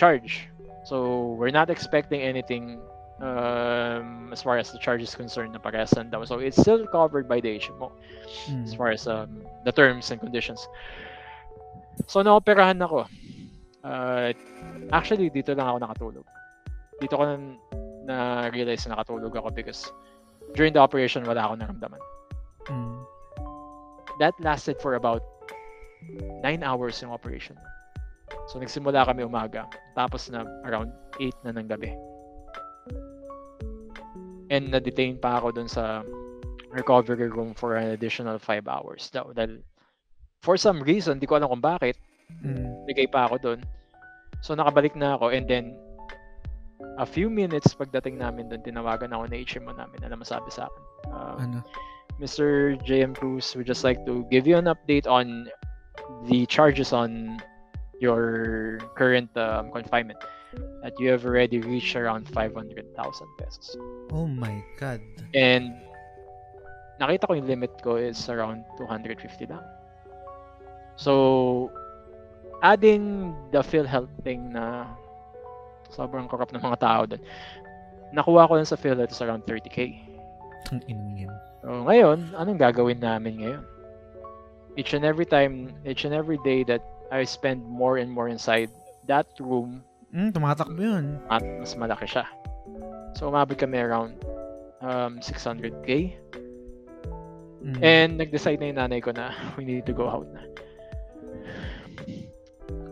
[0.00, 0.48] charge
[0.88, 2.80] so we're not expecting anything
[3.20, 6.24] um, as far as the charge is concerned na paresan daw.
[6.24, 7.92] So it's still covered by the HMO
[8.50, 8.64] Mm.
[8.64, 10.66] as far as um, the terms and conditions.
[12.10, 13.06] So naoperahan ako.
[13.84, 14.32] Uh,
[14.92, 16.26] actually, dito lang ako nakatulog.
[17.02, 17.36] Dito ko na,
[18.04, 18.16] na
[18.52, 19.90] realize na nakatulog ako because
[20.54, 22.02] during the operation wala akong naramdaman.
[22.70, 22.98] Mm.
[24.22, 25.22] That lasted for about
[26.42, 27.58] 9 hours yung operation.
[28.46, 29.66] So nagsimula kami umaga,
[29.96, 31.90] tapos na around 8 na ng gabi.
[34.52, 36.04] And na-detain pa ako dun sa
[36.70, 39.32] recovery room for an additional 5 hours daw.
[39.32, 39.64] Dahil
[40.44, 41.96] for some reason, di ko alam kung bakit,
[42.40, 42.88] Mm.
[42.88, 43.60] nagay pa ako dun.
[44.40, 45.76] So nakabalik na ako and then
[46.98, 49.98] a few minutes pagdating namin dun, tinawagan ako na HMO namin.
[50.04, 50.82] Alam mo sabi sa akin.
[51.10, 51.58] Uh, Ano?
[52.22, 52.78] Mr.
[52.86, 55.50] JM Cruz would just like to give you an update on
[56.30, 57.42] the charges on
[57.98, 60.18] your current um, confinement.
[60.86, 62.94] That you have already reached around 500,000
[63.38, 63.74] pesos.
[64.14, 65.02] Oh my God.
[65.34, 65.74] And
[67.02, 69.18] nakita ko yung limit ko is around 250
[69.50, 69.64] lang.
[70.94, 71.74] So,
[72.62, 74.86] adding the PhilHealth thing na
[75.94, 77.22] sobrang corrupt ng mga tao doon,
[78.10, 79.94] nakuha ko lang sa is around 30k.
[80.74, 81.34] Ang inang yan.
[81.64, 83.64] So, ngayon, anong gagawin namin ngayon?
[84.74, 86.82] Each and every time, each and every day that
[87.14, 88.68] I spend more and more inside
[89.06, 91.18] that room, Mm, tumatakbo yun.
[91.26, 92.22] at mas malaki siya.
[93.18, 94.14] So, umabot kami around
[94.78, 96.14] um, 600k.
[97.64, 97.80] Mm.
[97.82, 100.42] And nag-decide na yung nanay ko na we need to go out na.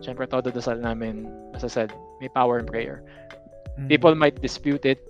[0.03, 3.03] Siyempre, todo dasal namin, as I said, may power in prayer.
[3.75, 3.91] Mm.
[3.91, 5.03] People might dispute it,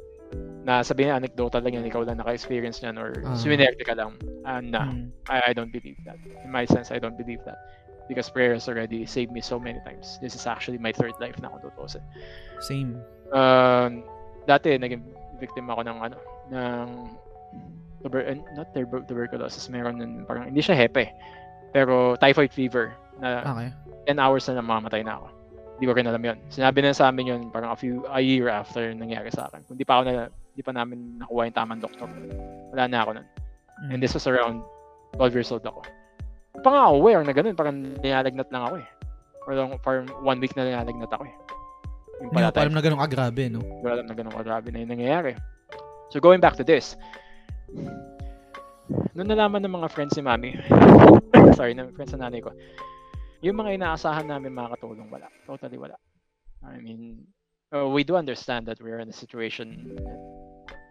[0.65, 4.17] na sabihin anecdotal lang yan, ikaw lang naka-experience niyan, or swinerte ka lang.
[4.49, 5.13] And na, Mm.
[5.29, 6.17] I, I don't believe that.
[6.41, 7.59] In my sense, I don't believe that.
[8.09, 10.17] Because prayer has already saved me so many times.
[10.19, 12.03] This is actually my third life na kung tutusin.
[12.65, 12.99] Same.
[13.31, 14.03] Um,
[14.43, 15.05] dati, naging
[15.39, 16.17] victim ako ng ano,
[16.51, 16.87] ng
[18.03, 21.07] tuber eh, not tuber- tuberculosis, meron nun, parang hindi siya hepe,
[21.71, 22.91] pero typhoid fever
[23.23, 23.69] na Okay.
[24.11, 25.27] 10 hours na namamatay na ako.
[25.77, 26.37] Hindi ko rin alam yun.
[26.53, 29.65] Sinabi na sa amin yun parang a few, a year after nangyari sa akin.
[29.65, 32.09] Kung di pa ako na, di pa namin nakuha yung tamang doktor.
[32.71, 33.27] Wala na ako nun.
[33.85, 33.89] Mm.
[33.93, 34.61] And this was around
[35.17, 35.81] 12 years old ako.
[36.61, 38.87] Pa nga aware na ganun, parang nilalagnat lang ako eh.
[39.43, 41.35] For, long, for one week na nilalagnat ako eh.
[42.21, 43.59] Yung Hindi pala pa alam na ganun kagrabe, no?
[43.59, 45.33] Hindi alam na ganun kagrabe na yung nangyayari.
[46.13, 46.93] So going back to this,
[49.17, 50.53] nung nalaman ng mga friends ni Mami,
[51.57, 52.53] sorry, ng friends na nanay ko,
[53.43, 55.27] yung mga inaasahan namin makakatulong, wala.
[55.43, 55.99] Totally wala.
[56.63, 57.27] I mean,
[57.75, 59.99] uh, we do understand that we're in a situation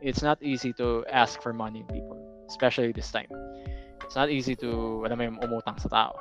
[0.03, 2.19] it's not easy to ask for money people,
[2.51, 3.31] especially this time.
[4.05, 6.19] It's not easy to, alam mo yung umutang sa tao.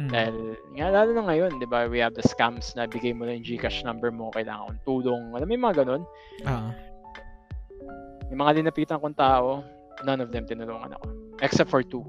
[0.00, 0.10] Mm.
[0.10, 0.36] Dahil,
[0.74, 3.44] nga, lalo na ngayon, di ba, we have the scams na bigay mo na yung
[3.44, 6.02] Gcash number mo, kailangan kong tulong, alam mo yung mga ganun.
[6.48, 6.72] Ah.
[8.32, 9.62] Yung mga linapitan kong tao,
[10.02, 11.06] none of them tinulungan ako.
[11.44, 12.02] Except for two.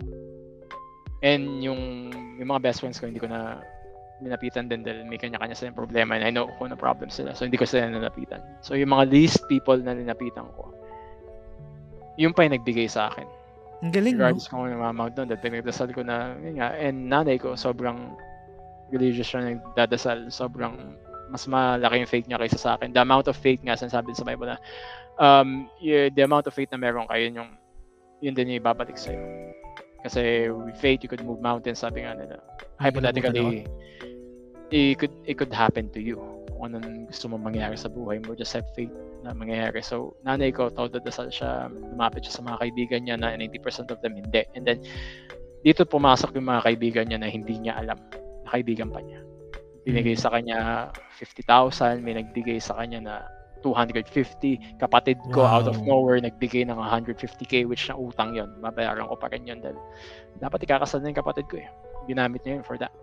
[1.20, 3.60] And yung, yung mga best friends ko, hindi ko na
[4.20, 7.32] nilapitan din dahil may kanya-kanya silang problema and I know kung ano problem sila.
[7.32, 8.44] So, hindi ko sila nalapitan.
[8.60, 10.76] So, yung mga least people na nilapitan ko,
[12.20, 13.28] yung pa yung nagbigay sa akin.
[13.80, 14.28] Ang galing, no?
[14.28, 18.12] Regardless kung ano mamag doon, dahil pinagdasal ko na, yun nga, and nanay ko, sobrang
[18.92, 20.28] religious siya nagdadasal.
[20.28, 21.00] Sobrang
[21.32, 22.92] mas malaki yung faith niya kaysa sa akin.
[22.92, 24.60] The amount of faith nga, sinasabi sa Bible na,
[25.16, 27.56] um, the amount of faith na meron kayo, yung,
[28.20, 29.24] yun din yung ibabalik sa'yo.
[30.04, 32.40] Kasi with faith, you could move mountains, sabi nga nila.
[32.80, 33.68] Hypothetically,
[34.72, 36.20] it could, it could happen to you.
[36.56, 38.92] Kung anong gusto mo mangyari sa buhay mo, just have faith
[39.24, 39.84] na mangyayari.
[39.84, 44.00] So, nanay ko, todo dasal siya, lumapit siya sa mga kaibigan niya na 90% of
[44.00, 44.44] them hindi.
[44.56, 44.80] And then,
[45.64, 48.00] dito pumasok yung mga kaibigan niya na hindi niya alam
[48.48, 49.20] na kaibigan pa niya.
[49.84, 53.16] Binigay sa kanya 50,000, may nagbigay sa kanya na
[53.62, 54.80] 250.
[54.80, 56.04] Kapatid ko out of Wow.
[56.04, 58.50] nowhere nagbigay ng 150k which na utang yon.
[58.64, 59.78] Babayaran ko pa rin yun dahil
[60.40, 61.68] dapat ikakasal na yung kapatid ko eh.
[62.08, 62.94] Ginamit niya yun for that.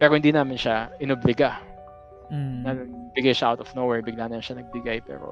[0.00, 1.60] Pero hindi namin siya inobliga.
[2.32, 2.64] Mm.
[2.64, 5.28] Nagbigay siya out of nowhere, bigla na siya nagbigay pero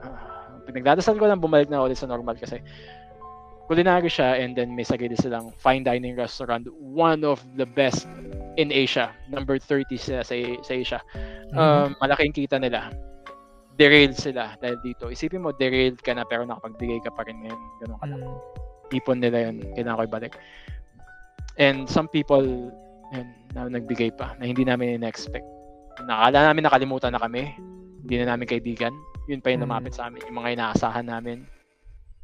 [0.00, 0.32] uh,
[0.64, 2.62] pinagdadasal ko lang bumalik na ulit sa normal kasi
[3.66, 8.10] kulinary siya and then may sarili silang fine dining restaurant one of the best
[8.58, 11.00] in Asia number 30 sila sa, sa Asia
[11.54, 12.90] um, malaking kita nila
[13.76, 17.60] derailed sila dahil dito isipin mo derailed ka na pero nakapagbigay ka pa rin ngayon
[17.80, 18.62] ganun ka lang Mm.
[18.92, 20.34] ipon nila yun, kailangan ko ibalik.
[21.56, 22.44] And some people,
[23.12, 25.44] yun, na nagbigay pa, na hindi namin in-expect.
[26.04, 27.56] Nakala namin nakalimutan na kami,
[28.04, 28.92] hindi na namin kaibigan.
[29.32, 29.68] Yun pa yung Mm.
[29.68, 31.48] lumapit sa amin, yung mga inaasahan namin.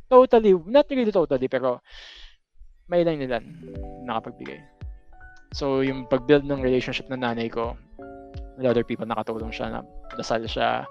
[0.08, 1.80] Totally, not really totally, pero
[2.88, 3.44] may ilang nilan
[4.04, 4.60] nakapagbigay.
[5.56, 7.76] So, yung pag-build ng relationship ng nanay ko,
[8.56, 9.80] with other people, nakatulong siya, na
[10.18, 10.84] dasal siya.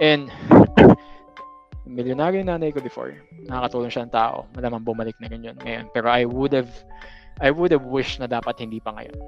[0.00, 0.32] And,
[1.88, 3.12] milyonaryo yung nanay ko before.
[3.44, 4.48] Nakakatulong siya ng tao.
[4.56, 5.90] Malamang bumalik na rin yun ngayon.
[5.92, 6.72] Pero I would have,
[7.42, 9.18] I would have wished na dapat hindi pa ngayon.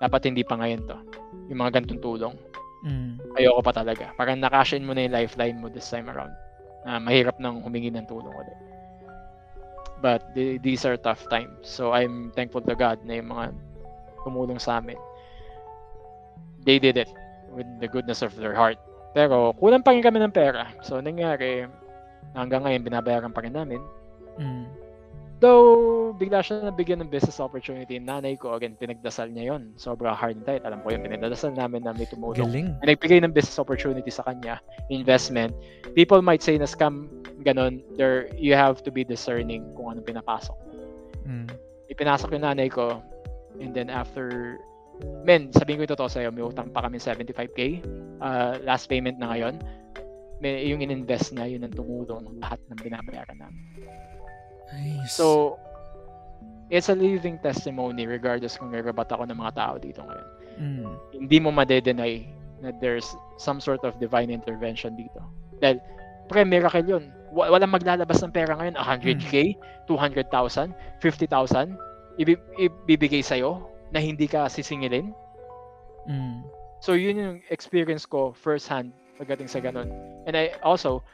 [0.00, 0.98] Dapat hindi pa ngayon to.
[1.48, 2.34] Yung mga ganitong tulong.
[2.84, 3.20] Mm.
[3.36, 4.12] Ayoko pa talaga.
[4.16, 6.32] Parang nakash in mo na yung lifeline mo this time around.
[6.88, 8.58] Ah, mahirap nang humingi ng tulong ulit.
[10.00, 11.68] But the- these are tough times.
[11.68, 13.52] So I'm thankful to God na yung mga
[14.24, 14.96] tumulong sa amin.
[16.64, 17.08] They did it
[17.52, 18.80] with the goodness of their heart.
[19.10, 20.70] Pero kulang pa rin kami ng pera.
[20.86, 21.66] So nangyari,
[22.34, 23.82] hanggang ngayon binabayaran pa rin namin.
[24.38, 24.66] Mm.
[25.40, 27.96] Though, bigla siya nabigyan ng business opportunity.
[27.96, 30.60] Nanay ko, again, pinagdasal niya yon Sobrang hard and tight.
[30.68, 32.44] Alam ko yun, pinagdasal namin na may tumulong.
[32.44, 32.76] Galing.
[32.84, 34.60] Nagbigay ng business opportunity sa kanya,
[34.92, 35.56] investment.
[35.96, 37.08] People might say na scam,
[37.40, 37.80] ganun.
[37.96, 40.56] There, you have to be discerning kung anong pinapasok.
[41.24, 41.48] Mm.
[41.88, 43.00] Ipinasok yung nanay ko,
[43.64, 44.60] and then after,
[45.24, 47.84] men, sabihin ko yung totoo sa'yo, may utang pa kami 75k.
[48.20, 49.60] Uh, last payment na ngayon.
[50.40, 53.64] May, yung in-invest niya, yun ang tumulong lahat ng binabayaran namin.
[54.72, 55.12] Nice.
[55.12, 55.58] So,
[56.72, 60.28] it's a living testimony regardless kung nagrebat ako ng mga tao dito ngayon.
[60.56, 60.92] mm.
[61.20, 62.24] Hindi mo madedenay
[62.60, 65.20] na there's some sort of divine intervention dito.
[65.60, 65.80] Dahil,
[66.28, 67.12] pre, miracle yun.
[67.32, 68.76] Wa- Walang maglalabas ng pera ngayon.
[68.80, 69.56] 100k,
[69.88, 71.76] 200,000, 50,000,
[72.16, 75.14] ibi- ibibigay sa'yo na hindi ka sisingilin.
[76.08, 76.42] Mm.
[76.80, 79.92] So, yun yung experience ko firsthand pagdating sa ganun.
[80.24, 81.04] And I also,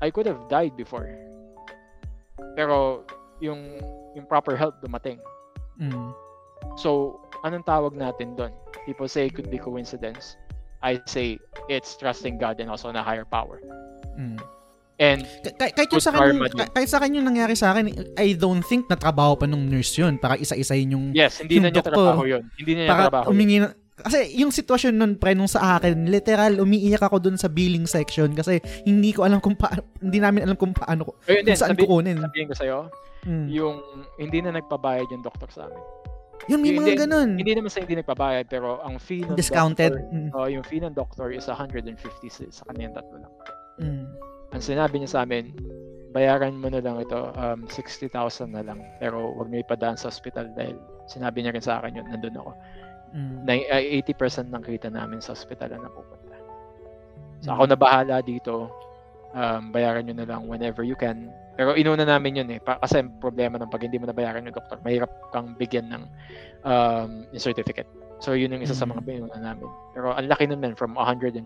[0.00, 1.10] I could have died before.
[2.56, 3.04] Pero,
[3.44, 3.78] yung,
[4.16, 5.20] yung proper help dumating.
[5.76, 6.14] Mm.
[6.80, 8.54] So, anong tawag natin doon?
[8.86, 10.36] People say it could be coincidence.
[10.82, 11.38] I say
[11.68, 13.60] it's trusting God and also na higher power.
[14.18, 14.40] Mm.
[14.94, 16.34] And Ka- ka- kahit yung sa akin,
[16.70, 19.94] kahit sa akin yung nangyari sa akin, I don't think na trabaho pa nung nurse
[19.94, 22.42] yun para isa-isahin yung yes, hindi Yung na niya doktor, trabaho yun.
[22.54, 23.26] Hindi na niya para trabaho.
[23.28, 27.46] umingi na- kasi yung sitwasyon nun pre nung sa akin literal umiiyak ako dun sa
[27.46, 31.44] billing section kasi hindi ko alam kung paano hindi namin alam kung paano ko Ayun
[31.44, 32.78] kung saan sabi, kukunin sabihin ko sa'yo,
[33.22, 33.46] Mm.
[33.48, 33.76] yung
[34.18, 35.78] hindi na nagpabayad yung doktor sa amin.
[36.44, 39.36] yun may yung mga hindi- ganun Hindi naman sa hindi nagpabayad, pero ang fee ng
[39.36, 40.28] discounted doctor, Mm.
[40.32, 41.94] oh, yung fee ng doctor is 150
[42.26, 43.32] sa, sa kanyang tatlo lang.
[43.78, 44.06] Mm.
[44.52, 45.52] Ang sinabi niya sa amin,
[46.12, 48.12] bayaran mo na lang ito, um, 60,000
[48.52, 50.76] na lang, pero wag mo ipadaan sa hospital dahil
[51.08, 52.52] sinabi niya rin sa akin yun, nandun ako.
[53.12, 53.44] Mm.
[53.44, 56.36] na ay, 80% ng kita namin sa ospital na napupunta.
[57.44, 58.72] So ako na bahala dito.
[59.32, 61.28] Um, bayaran nyo na lang whenever you can.
[61.56, 62.60] Pero inuna namin yun eh.
[62.60, 66.02] Pa, kasi ang problema ng pag hindi mo nabayaran yung doktor, mahirap kang bigyan ng
[66.64, 67.88] um, certificate.
[68.20, 69.68] So yun yung isa sa mga pinuna namin.
[69.92, 71.44] Pero ang laki nun men, from 150,000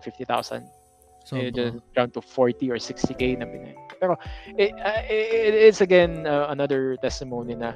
[1.27, 1.51] so, eh,
[1.91, 3.75] down to 40 or 60k na binay.
[3.99, 4.15] Pero
[4.55, 7.75] it, uh, it, it's again uh, another testimony na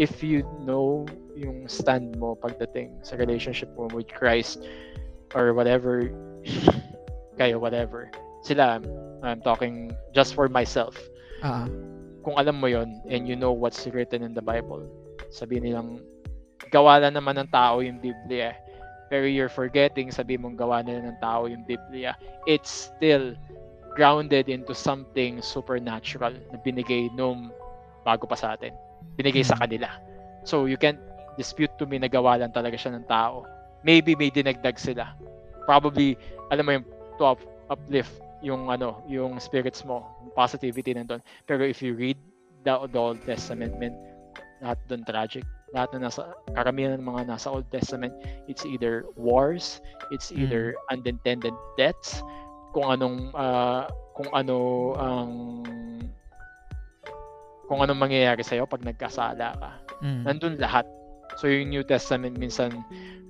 [0.00, 1.04] if you know
[1.36, 4.64] yung stand mo pagdating sa relationship mo with Christ
[5.36, 6.08] or whatever
[7.38, 8.08] kayo whatever
[8.40, 8.80] sila
[9.20, 10.96] I'm talking just for myself
[11.44, 11.68] ah,
[12.24, 14.88] kung alam mo yon and you know what's written in the Bible
[15.28, 16.00] sabihin nilang
[16.72, 18.56] gawa lang naman ng tao yung Biblia eh.
[19.10, 22.14] Pero you're forgetting, sabi mong gawa nila ng tao yung Biblia,
[22.46, 23.34] it's still
[23.98, 27.50] grounded into something supernatural na binigay nung
[28.06, 28.70] bago pa sa atin.
[29.18, 29.62] Binigay sa Mm.
[29.66, 29.88] kanila.
[30.46, 31.02] So you can't
[31.34, 33.42] dispute to me na gawa lang talaga siya ng tao.
[33.82, 35.10] Maybe may dinagdag sila.
[35.66, 36.14] Probably,
[36.54, 36.86] alam mo yung
[37.18, 41.20] to up, uplift yung ano, yung spirits mo, yung positivity nandun.
[41.44, 42.16] Pero if you read
[42.64, 43.92] the, the Old Testament, man,
[44.64, 45.44] lahat doon tragic.
[45.70, 48.10] Lahat na nasa, karamihan ng mga nasa Old Testament,
[48.50, 49.78] it's either wars,
[50.10, 50.46] it's Mm.
[50.46, 52.22] either unintended deaths,
[52.74, 53.86] kung anong, ah,
[54.18, 54.58] kung ano
[54.98, 55.30] ang,
[57.70, 59.70] kung anong mangyayari sa'yo pag nagkasala ka
[60.02, 60.26] Mm.
[60.26, 60.82] nandun lahat.
[61.38, 62.82] So yung New Testament minsan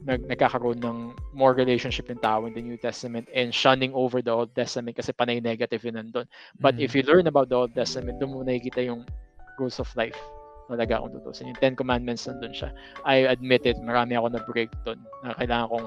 [0.09, 4.33] nag nagkakaroon ng more relationship yung tao in the New Testament and shunning over the
[4.33, 6.25] Old Testament kasi panay negative yun nandun.
[6.57, 6.89] But Mm.
[6.89, 9.05] if you learn about the Old Testament, doon mo nakikita yung
[9.61, 10.17] rules of life.
[10.71, 11.51] Talaga kung tutusin.
[11.51, 12.71] Yung Ten Commandments nandun siya.
[13.03, 15.87] I admit it, marami ako na break doon na kailangan kong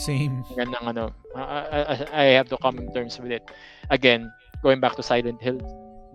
[0.00, 0.40] Same.
[0.56, 1.04] ganang ano,
[1.36, 3.44] I, I- I have to come in terms with it.
[3.92, 4.32] Again,
[4.64, 5.60] going back to Silent Hill,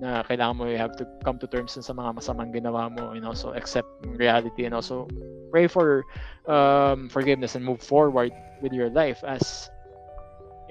[0.02, 3.22] na kailangan mo you have to come to terms sa mga masamang ginawa mo and
[3.22, 3.86] also accept
[4.18, 5.06] reality and also
[5.53, 6.02] pray for
[6.49, 8.34] um, forgiveness and move forward
[8.65, 9.69] with your life as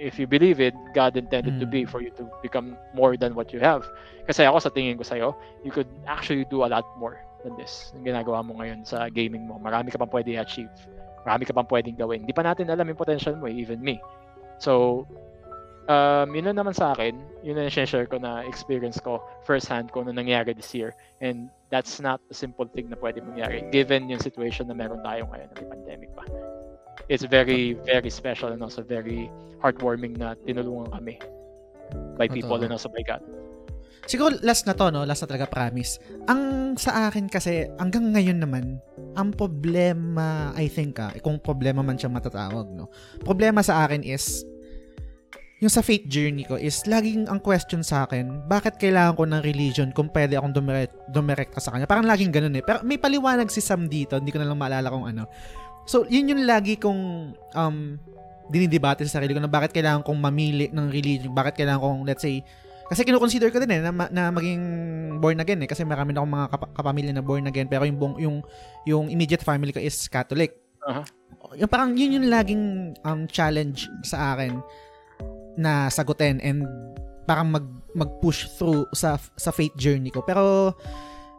[0.00, 1.74] if you believe it, God intended to Mm.
[1.76, 3.84] be for you to become more than what you have.
[4.24, 7.92] Kasi ako sa tingin ko sa'yo, you could actually do a lot more than this.
[7.92, 9.60] Yung ginagawa mo ngayon sa gaming mo.
[9.60, 10.72] Marami ka pang pwede achieve.
[11.28, 12.24] Marami ka pang pwedeng gawin.
[12.24, 14.00] Hindi pa natin alam yung potential mo, eh, even me.
[14.56, 15.04] So,
[15.88, 17.16] um, yun lang naman sa akin.
[17.44, 20.96] Yun na share ko na experience ko first hand ko na nangyari this year.
[21.20, 25.28] And that's not a simple thing na pwede mangyari given yung situation na meron tayo
[25.28, 26.24] ngayon na may pandemic pa.
[27.08, 29.30] It's very, very special and also very
[29.62, 31.16] heartwarming na tinulungan kami
[32.20, 32.66] by people Totoo.
[32.68, 33.22] and also by God.
[34.10, 35.04] Siguro last na to, no?
[35.04, 36.00] Last na talaga, promise.
[36.26, 38.80] Ang sa akin kasi, hanggang ngayon naman,
[39.14, 42.88] ang problema, I think ah, kung problema man siya matatawag, no?
[43.22, 44.42] Problema sa akin is,
[45.60, 49.42] yung sa faith journey ko is, laging ang question sa akin, bakit kailangan ko ng
[49.44, 51.84] religion kung pwede akong dumire- dumirekta sa kanya?
[51.84, 52.64] Parang laging ganun eh.
[52.64, 55.28] Pero may paliwanag si Sam dito, hindi ko na lang maalala kung ano.
[55.88, 57.76] So, yun yung lagi kong um,
[58.50, 62.22] dinidebate sa sarili ko na bakit kailangan kong mamili ng religion, bakit kailangan kong, let's
[62.22, 62.42] say,
[62.90, 64.62] kasi kino-consider ko din eh na, na maging
[65.22, 67.94] born again eh kasi marami na akong mga kap- kapamilya na born again pero yung
[67.94, 68.36] buong, yung
[68.82, 70.58] yung immediate family ko is Catholic.
[70.82, 71.06] Aha.
[71.54, 74.58] Yung parang yun yung laging um, challenge sa akin
[75.54, 76.66] na sagutin and
[77.30, 77.62] parang mag
[77.94, 80.26] mag-push through sa sa faith journey ko.
[80.26, 80.74] Pero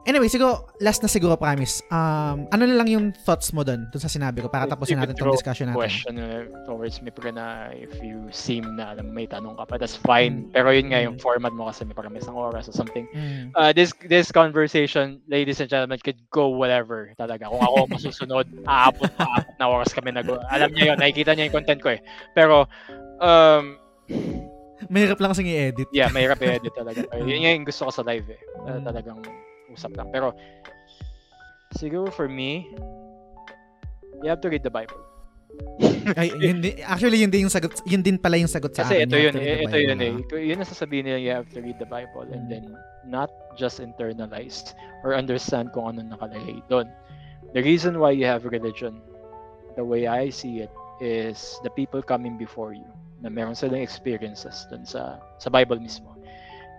[0.03, 1.81] anyway, siguro last na siguro promise.
[1.87, 5.13] Um ano na lang yung thoughts mo doon dun sa sinabi ko para tapusin natin
[5.13, 5.77] could tong throw discussion natin.
[5.77, 9.75] question uh, towards me pero na if you seem na alam, may tanong ka pa,
[9.75, 10.49] that's fine.
[10.49, 11.21] Pero yun nga yung Mm.
[11.21, 13.05] format mo kasi may parang isang oras or something.
[13.11, 13.51] Mm.
[13.53, 17.45] Uh, this this conversation, ladies and gentlemen, could go whatever talaga.
[17.45, 21.55] Kung ako masusunod, aabot pa na oras kami nag Alam niyo yun, nakikita niyo yung
[21.55, 22.01] content ko eh.
[22.33, 22.65] Pero,
[23.19, 23.77] um,
[24.89, 25.85] Mahirap lang kasing i-edit.
[25.93, 27.05] yeah, mahirap i-edit talaga.
[27.05, 28.41] Pero yun nga yung gusto ko sa live eh.
[28.65, 28.83] Uh, Mm.
[28.83, 29.19] talagang
[29.71, 30.11] usap lang.
[30.11, 30.35] Pero,
[31.75, 32.67] siguro for me,
[34.21, 34.99] you have to read the Bible.
[36.15, 39.03] Ay, yun din, actually yun din yung sagot yun din pala yung sagot sa Kasi
[39.03, 39.07] akin.
[39.11, 39.35] ito You yun,
[39.67, 40.11] ito yun eh.
[40.23, 42.49] Ito- Yun ang sasabihin nila, you have to read the Bible and Mm.
[42.49, 42.65] then
[43.03, 43.27] not
[43.59, 44.71] just internalized
[45.03, 46.87] or understand kung ano nakalagay doon.
[47.51, 49.03] The reason why you have religion,
[49.75, 50.71] the way I see it,
[51.03, 52.87] is the people coming before you
[53.19, 56.10] na meron silang experiences dun sa, sa Bible mismo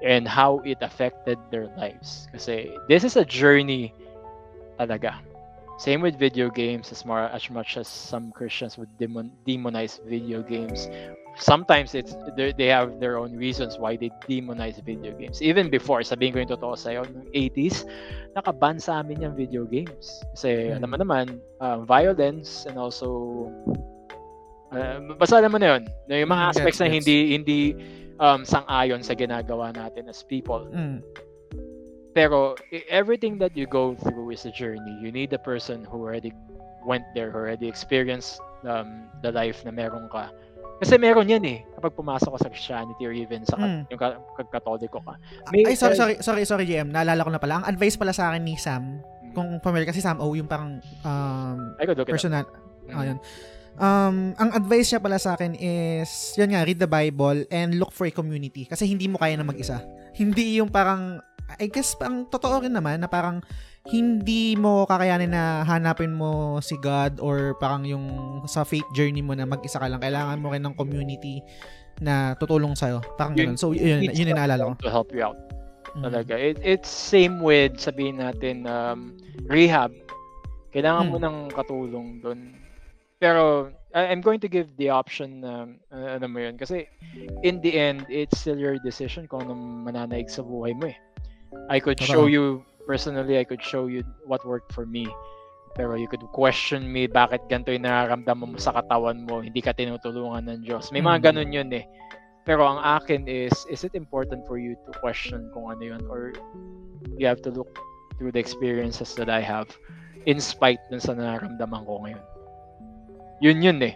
[0.04, 2.28] and how it affected their lives.
[2.32, 3.94] Kasi this is a journey
[4.78, 5.14] talaga.
[5.78, 10.42] Same with video games as more as much as some Christians would demon, demonize video
[10.42, 10.86] games.
[11.34, 15.40] Sometimes it's they have their own reasons why they demonize video games.
[15.42, 17.82] Even before, sabihin ko yung totoo sa'yo, noong 80s,
[18.36, 20.22] nakaban sa amin yung video games.
[20.36, 20.86] Kasi Mm.
[20.86, 23.48] mo naman, uh, violence and also
[24.72, 25.82] uh, basta alam mo na yun.
[26.08, 26.96] Yung mga Mm, aspects gets, na gets.
[27.02, 27.58] hindi hindi
[28.18, 30.66] um, sang-ayon sa ginagawa natin as people.
[30.68, 31.00] Mm.
[32.12, 34.92] Pero i- everything that you go through is a journey.
[35.00, 36.32] You need a person who already
[36.84, 40.28] went there, who already experienced um, the life na meron ka.
[40.76, 41.62] Kasi meron yan eh.
[41.72, 43.86] Kapag pumasok ka sa Christianity or even sa Mm.
[43.88, 45.14] yung ka- ka- katoliko ka.
[45.48, 46.90] May- Ay, sorry, sorry, sorry, sorry, GM.
[46.90, 47.62] Naalala ko na pala.
[47.62, 49.32] Ang advice pala sa akin ni Sam, Mm.
[49.32, 51.58] kung familiar kasi Sam O, yung parang um,
[52.04, 52.44] personal,
[52.90, 52.98] Mm.
[52.98, 53.18] ayun.
[53.74, 57.90] Um, ang advice niya pala sa akin is, yun nga, read the Bible and look
[57.90, 58.68] for a community.
[58.68, 59.80] Kasi hindi mo kaya na mag-isa.
[60.12, 61.24] Hindi yung parang,
[61.56, 63.40] I guess, ang totoo rin naman na parang
[63.88, 68.06] hindi mo kakayanin na hanapin mo si God or parang yung
[68.46, 69.98] sa faith journey mo na mag-isa ka lang.
[69.98, 71.40] Kailangan mo rin ng community
[71.98, 73.00] na tutulong sa'yo.
[73.16, 73.58] Parang Yun- ganun.
[73.58, 74.72] So, yun, yun, yung naalala ko.
[74.84, 75.36] to help you out.
[75.92, 76.08] Mm.
[76.08, 76.34] Talaga.
[76.36, 79.92] It, it's same with, sabihin natin, um, rehab.
[80.72, 81.24] Kailangan mo Mm.
[81.26, 82.40] ng katulong doon.
[83.22, 86.90] Pero I- I'm going to give the option na uh, ano mo yun kasi
[87.46, 90.98] in the end it's still your decision kung anong mananaig sa buhay mo eh.
[91.70, 92.34] I could show Totoo.
[92.34, 92.44] you
[92.82, 95.06] personally I could show you what worked for me.
[95.72, 99.72] Pero you could question me bakit ganito yung nararamdaman mo sa katawan mo, hindi ka
[99.72, 100.90] tinutulungan ng Diyos.
[100.90, 101.24] May mga Mm.
[101.30, 101.86] ganun yun eh.
[102.42, 106.34] Pero ang akin is, is it important for you to question kung ano yun or
[107.14, 107.70] you have to look
[108.18, 109.70] through the experiences that I have
[110.26, 112.24] in spite dun sa nararamdaman ko ngayon.
[113.42, 113.94] Yun yun eh.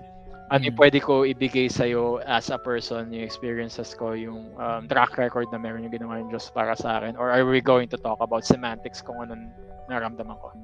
[0.50, 0.82] Ano yung Mm.
[0.82, 5.58] pwede ko ibigay sa'yo as a person, yung experiences ko, yung um, track record na
[5.58, 7.18] meron yung ginawa yung Diyos para sa akin?
[7.18, 9.50] Or are we going to talk about semantics kung anong
[9.90, 10.54] naramdaman ko?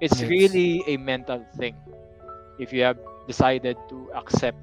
[0.00, 0.28] It's Yes.
[0.28, 1.76] really a mental thing.
[2.58, 4.58] If you have decided to accept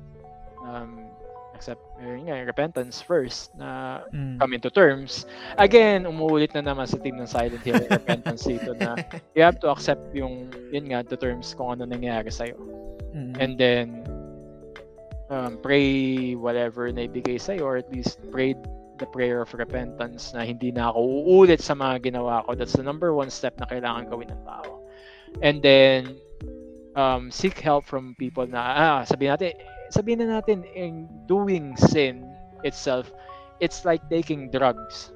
[0.63, 1.08] um,
[1.59, 4.39] accept yun nga, repentance first na Mm.
[4.39, 5.27] come into terms.
[5.59, 8.95] Again, umuulit na naman sa team ng Silent Hill repentance dito na
[9.35, 12.55] you have to accept yung, yun nga, the terms kung ano nangyari sa'yo.
[13.11, 13.33] Mm.
[13.35, 13.87] And then,
[15.27, 18.55] um, pray whatever na ibigay sa'yo or at least pray
[18.99, 22.55] the prayer of repentance na hindi na ako uulit sa mga ginawa ko.
[22.55, 24.83] That's the number one step na kailangan gawin ng tao.
[25.43, 26.19] And then,
[26.99, 29.55] um, seek help from people na, ah, sabihin natin,
[29.89, 32.25] sabihin na natin, in doing sin
[32.63, 33.11] itself,
[33.59, 35.11] it's like taking drugs.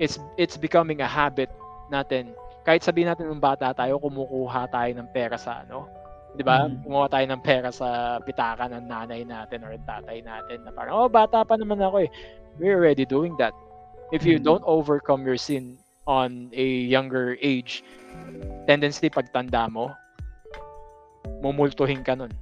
[0.00, 1.50] It's it's becoming a habit
[1.92, 2.32] natin.
[2.64, 5.88] Kahit sabihin natin nung bata tayo, kumukuha tayo ng pera sa ano,
[6.36, 6.68] 'di ba?
[6.68, 6.84] Mm.
[6.84, 11.08] Kumuha tayo ng pera sa pitaka ng nanay natin or tatay natin na parang, oh,
[11.10, 12.10] bata pa naman ako eh.
[12.60, 13.52] We're already doing that.
[14.12, 14.44] If you Mm.
[14.44, 17.82] don't overcome your sin on a younger age,
[18.66, 19.94] tendency pagtanda mo,
[21.44, 22.32] mumultuhin ka nun.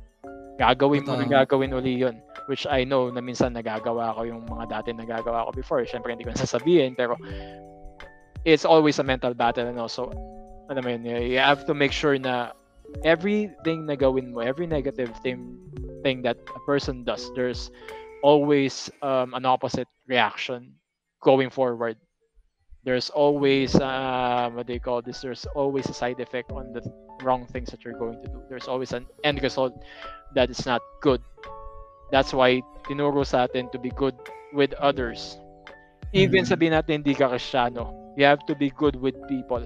[0.59, 2.19] Gagawin mo na gagawin uli yun.
[2.51, 5.87] Which I know na minsan nagagawa ko yung mga dati nagagawa ko before.
[5.87, 7.15] Siyempre hindi ko nasasabihin pero
[8.43, 10.11] it's always a mental battle and also
[10.69, 12.53] ano mo yun, you have to make sure na
[13.05, 15.57] everything na gawin mo, every negative thing
[16.03, 17.71] thing that a person does, there's
[18.23, 20.75] always um, an opposite reaction
[21.23, 21.97] going forward.
[22.89, 25.21] There's always uh, what they call this.
[25.21, 26.81] There's always a side effect on the
[27.21, 28.41] wrong things that you're going to do.
[28.49, 29.77] There's always an end result
[30.35, 31.21] that is not good.
[32.11, 34.17] That's why tinuro sa atin to be good
[34.57, 35.37] with others.
[36.17, 36.49] Even Mhm.
[36.49, 39.61] sabihin natin hindi ka kristyano, you have to be good with people.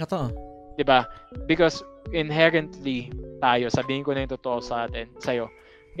[0.00, 0.32] Totoo.
[0.76, 1.04] 'di ba?
[1.44, 3.12] Because inherently
[3.42, 5.48] tayo, sabihin ko na yung totoo sa atin, sa'yo,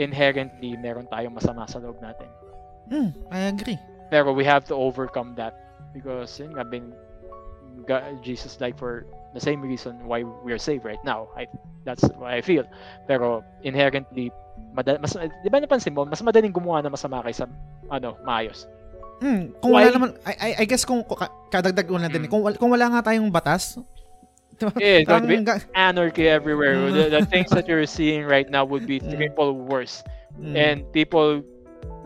[0.00, 2.28] inherently meron tayong masama sa loob natin.
[2.88, 3.78] Mm, I agree.
[4.10, 5.65] Pero we have to overcome that
[5.96, 6.92] because yun nga, bin,
[7.88, 11.28] God, Jesus died for the same reason why we're saved right now.
[11.32, 11.48] I,
[11.84, 12.64] that's what I feel.
[13.06, 14.28] Pero inherently,
[14.72, 17.48] mada, mas, di ba napansin mo, mas madaling gumawa ng masama kaysa
[17.88, 18.68] ano, maayos.
[19.16, 22.08] Mm, kung Why- wala naman, I, I, I guess kung kung ka- kadagdag ko na
[22.08, 22.30] din, Mm.
[22.32, 23.80] kung, kung wala nga tayong batas,
[24.56, 24.72] diba?
[24.76, 26.76] Be Parang ga- anarchy everywhere.
[26.76, 26.92] Mm.
[26.92, 29.16] The, the things that you're seeing right now would be Mm.
[29.16, 30.04] triple worse.
[30.36, 31.40] mm, and people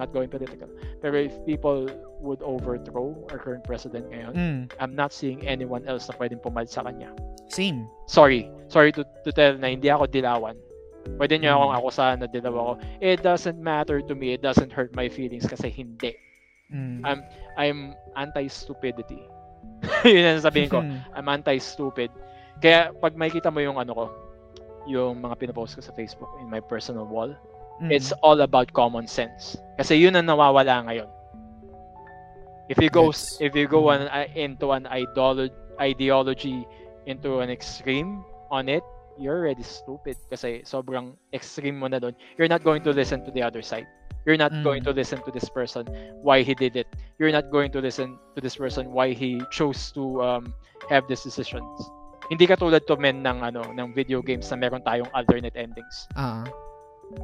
[0.00, 0.64] not going political.
[1.04, 1.84] Pero if people
[2.24, 6.72] would overthrow our current president ngayon mm, I'm not seeing anyone else na pwedeng pumalit
[6.72, 7.12] sa kanya.
[7.52, 7.84] Same.
[8.08, 8.48] sorry.
[8.72, 10.56] Sorry to, to tell na hindi ako dilawan.
[11.20, 11.78] Pwede niyo akong Mm.
[11.80, 12.72] akusahan na dilaw ako.
[13.04, 14.32] It doesn't matter to me.
[14.32, 16.16] It doesn't hurt my feelings kasi hindi.
[16.70, 17.04] Mm.
[17.04, 17.24] I'm-
[17.58, 17.78] I'm
[18.14, 19.20] anti-stupidity.
[20.06, 20.80] Yun ang sabihin ko.
[20.80, 22.08] Mm, I'm anti-stupid.
[22.62, 24.04] Kaya pag makikita mo yung ano ko
[24.88, 27.28] yung mga pinopost ko sa Facebook in my personal wall
[27.80, 29.56] mm, It's all about common sense.
[29.76, 31.08] Kasi yun ang nawawala ngayon.
[32.70, 33.34] If you go Yes.
[33.42, 35.50] if you go on, uh, into an ideolo-
[35.80, 36.62] ideology
[37.06, 38.84] into an extreme on it,
[39.18, 42.14] you're already stupid kasi sobrang extreme mo na doon.
[42.38, 43.88] You're not going to listen to the other side.
[44.22, 44.62] You're not Mm.
[44.62, 45.88] going to listen to this person
[46.22, 46.86] why he did it.
[47.18, 50.52] You're not going to listen to this person why he chose to um,
[50.92, 51.66] have these decisions.
[52.30, 56.46] Hindi katulad to men ng ano ng video games na meron tayong alternate endings ah,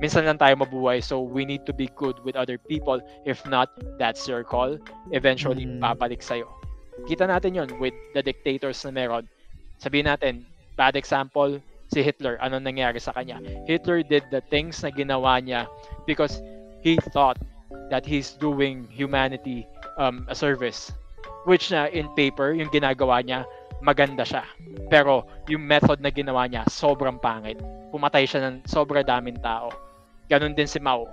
[0.03, 2.99] minsan lang tayo mabuhay so we need to be good with other people.
[3.25, 4.77] If not that's your call.
[5.15, 5.81] Eventually Mm.
[5.81, 6.51] babalik sa'yo.
[7.07, 9.25] Kita natin yon with the dictators na meron.
[9.79, 11.61] Sabihin natin bad example
[11.93, 12.37] si Hitler.
[12.41, 13.39] Ano nangyari sa kanya?
[13.69, 15.69] Hitler did the things na ginawa niya
[16.09, 16.41] because
[16.83, 17.39] he thought
[17.91, 19.67] that he's doing humanity
[19.99, 20.91] um, a service.
[21.47, 23.47] Which na in paper yung ginagawa niya
[23.85, 24.45] maganda siya
[24.89, 27.61] pero yung method na ginawa niya sobrang pangit
[27.97, 29.73] pumatay siya ng sobra daming tao.
[30.29, 31.09] Ganon din si Mao.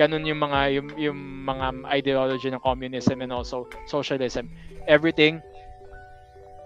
[0.00, 4.48] Ganon yung mga yung, yung mga ideology ng communism and also socialism.
[4.88, 5.44] Everything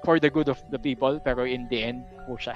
[0.07, 2.55] for the good of the people pero in the end po siya.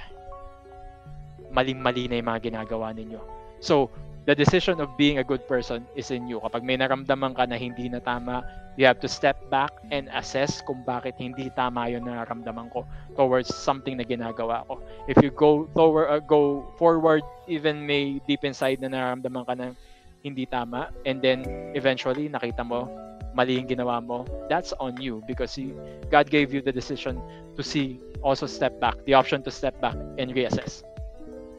[1.51, 3.19] Maling-mali na yung mga ginagawa ninyo.
[3.59, 3.91] So,
[4.31, 6.39] the decision of being a good person is in you.
[6.47, 8.47] Kapag may naramdaman ka na hindi na tama,
[8.81, 13.53] you have to step back and assess kung bakit hindi tama yung nararamdaman ko towards
[13.53, 14.81] something na ginagawa ko.
[15.05, 19.77] If you go toward, uh, go forward, even may deep inside na nararamdaman ka na
[20.25, 21.45] hindi tama, and then
[21.77, 22.89] eventually nakita mo
[23.37, 25.77] mali yung ginawa mo, that's on you because you,
[26.09, 27.21] God gave you the decision
[27.55, 30.83] to see, also step back, the option to step back and reassess.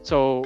[0.02, 0.44] So,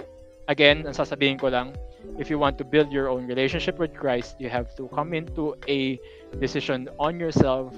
[0.51, 1.73] again, ang sasabihin ko lang,
[2.17, 5.55] if you want to build your own relationship with Christ, you have to come into
[5.67, 5.99] a
[6.39, 7.73] decision on yourself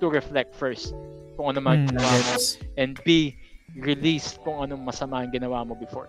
[0.00, 0.92] to reflect first
[1.34, 2.34] kung ano man Mm, ginawa mo
[2.78, 3.34] and be
[3.74, 6.06] released kung anong masama ang ginawa mo before.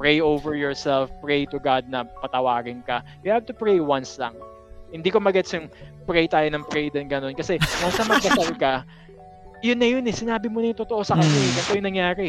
[0.00, 3.04] Pray over yourself, pray to God na patawarin ka.
[3.20, 4.32] You have to pray once lang.
[4.88, 5.68] Hindi ko magets yung
[6.08, 7.36] pray tayo ng pray din ganun.
[7.36, 8.72] Kasi once na magdasal ka,
[9.66, 10.14] yun na yun eh.
[10.16, 11.28] Sinabi mo na yung totoo sa kanya.
[11.28, 11.44] Mm.
[11.52, 12.28] Ganito yung nangyari.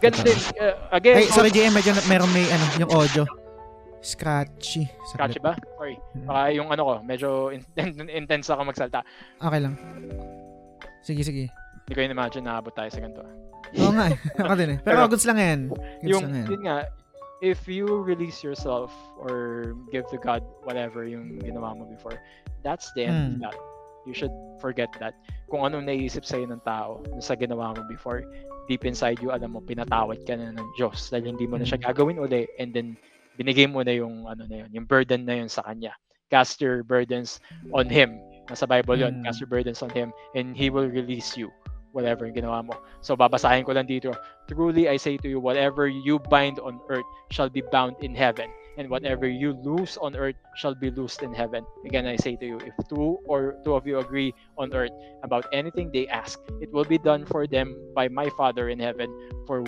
[0.00, 0.38] Ganun din.
[0.58, 3.22] uh, again, Ay, sorry JM, medyo na- meron may ano, yung audio.
[4.04, 4.84] Scratchy.
[5.16, 5.56] Catchy ba?
[5.80, 5.96] Sorry.
[6.22, 7.64] Baka yung ano ko, medyo in-
[8.20, 9.00] intense ako magsalta.
[9.40, 9.74] Okay lang.
[11.00, 11.44] Sige, sige.
[11.84, 13.24] Hindi ko in-imagine na abot tayo sa ganito.
[13.80, 14.16] Oo nga eh.
[14.38, 14.78] Ako din eh.
[14.80, 15.60] Pero Pero- goods lang yan.
[15.72, 16.46] Goods yung, lang yan.
[16.52, 16.76] yun nga,
[17.40, 22.16] if you release yourself or give to God whatever yung ginawa mo before,
[22.60, 23.42] that's the end of Mm.
[23.42, 23.56] that.
[24.04, 25.16] You should forget that.
[25.48, 28.20] Kung anong naiisip sa'yo ng tao sa ginawa mo before,
[28.68, 31.80] deep inside you, alam mo, pinatawad ka na ng Diyos dahil hindi mo na siya
[31.80, 31.84] Mm.
[31.88, 32.96] gagawin uli and then
[33.38, 35.94] binigay mo na yung ano na yun, yung burden na yun sa kanya.
[36.30, 37.38] Cast your burdens
[37.74, 38.18] on Him.
[38.48, 39.20] Nasa Bible yun.
[39.20, 39.24] Mm.
[39.24, 41.52] Cast your burdens on Him and He will release you
[41.94, 42.74] whatever yung ginawa mo.
[43.00, 44.10] So babasahin ko lang dito.
[44.50, 48.50] Truly I say to you, whatever you bind on earth shall be bound in heaven,
[48.76, 51.62] and whatever you loose on earth shall be loosed in heaven.
[51.86, 55.46] Again, I say to you, if two or two of you agree on earth about
[55.54, 59.08] anything they ask, it will be done for them by my Father in heaven.
[59.46, 59.62] For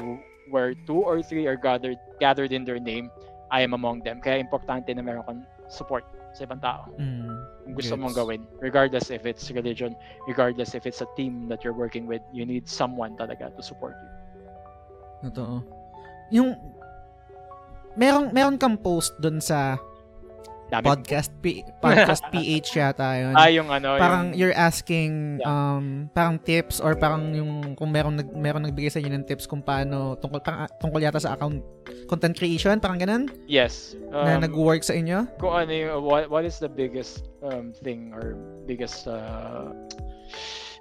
[0.50, 3.08] where two or three are gathered gathered in their name,
[3.50, 4.18] I am among them.
[4.20, 6.90] Kaya importante na meron kang support sa ibang tao.
[7.00, 7.32] Mm.
[7.64, 8.20] Kung gusto mong Gets.
[8.20, 8.40] gawin.
[8.60, 9.96] Regardless if it's religion,
[10.28, 13.96] regardless if it's a team that you're working with, you need someone talaga to support
[13.96, 14.10] you.
[15.30, 15.64] Totoo.
[16.30, 16.54] Yung
[17.96, 19.80] meron meron kang post doon sa
[20.66, 20.82] Dami.
[20.82, 23.32] podcast P, podcast PH yata yun.
[23.32, 25.46] ah, yung ano, parang yung, you're asking Yeah.
[25.46, 29.44] um parang tips or parang yung kung meron nag meron nagbigay sa inyo ng tips
[29.44, 31.62] kung paano tungkol parang, tungkol yata sa account
[32.06, 33.94] content creation parang ganun yes.
[34.10, 35.30] na Um, nag-work sa inyo.
[35.36, 39.70] kung ano yung, what, what is the biggest um, thing or biggest uh,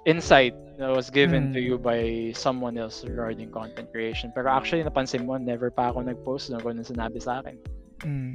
[0.04, 1.54] insight that was given Hmm.
[1.54, 4.30] to you by someone else regarding content creation.
[4.30, 7.56] Pero actually, napansin mo, never pa ako nag-post ng kung ano sinabi sa akin.
[8.02, 8.34] Mm.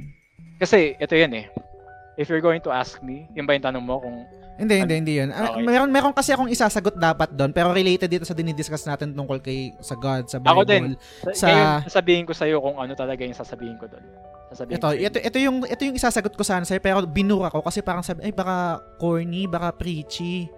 [0.58, 1.46] Kasi, ito yan eh.
[2.16, 4.16] If you're going to ask me, yun ba yung tanong mo kung
[4.52, 5.32] Hindi, hindi, hindi yun.
[5.32, 5.64] Ah, Okay.
[5.64, 9.72] Meron, meron kasi akong isasagot dapat doon, pero related dito sa dinidiscuss natin tungkol kay
[9.80, 10.52] sa God, sa Bible.
[10.52, 10.84] Ako din.
[11.32, 14.04] Sa- ngayon, sasabihin ko sa'yo kung ano talaga yung sasabihin ko doon.
[14.52, 17.80] Sasabihin Ito, ito, ito yung ito yung isasagot ko sana sa'yo, pero binura ko kasi
[17.80, 20.52] parang sabi, ay baka corny, baka preachy.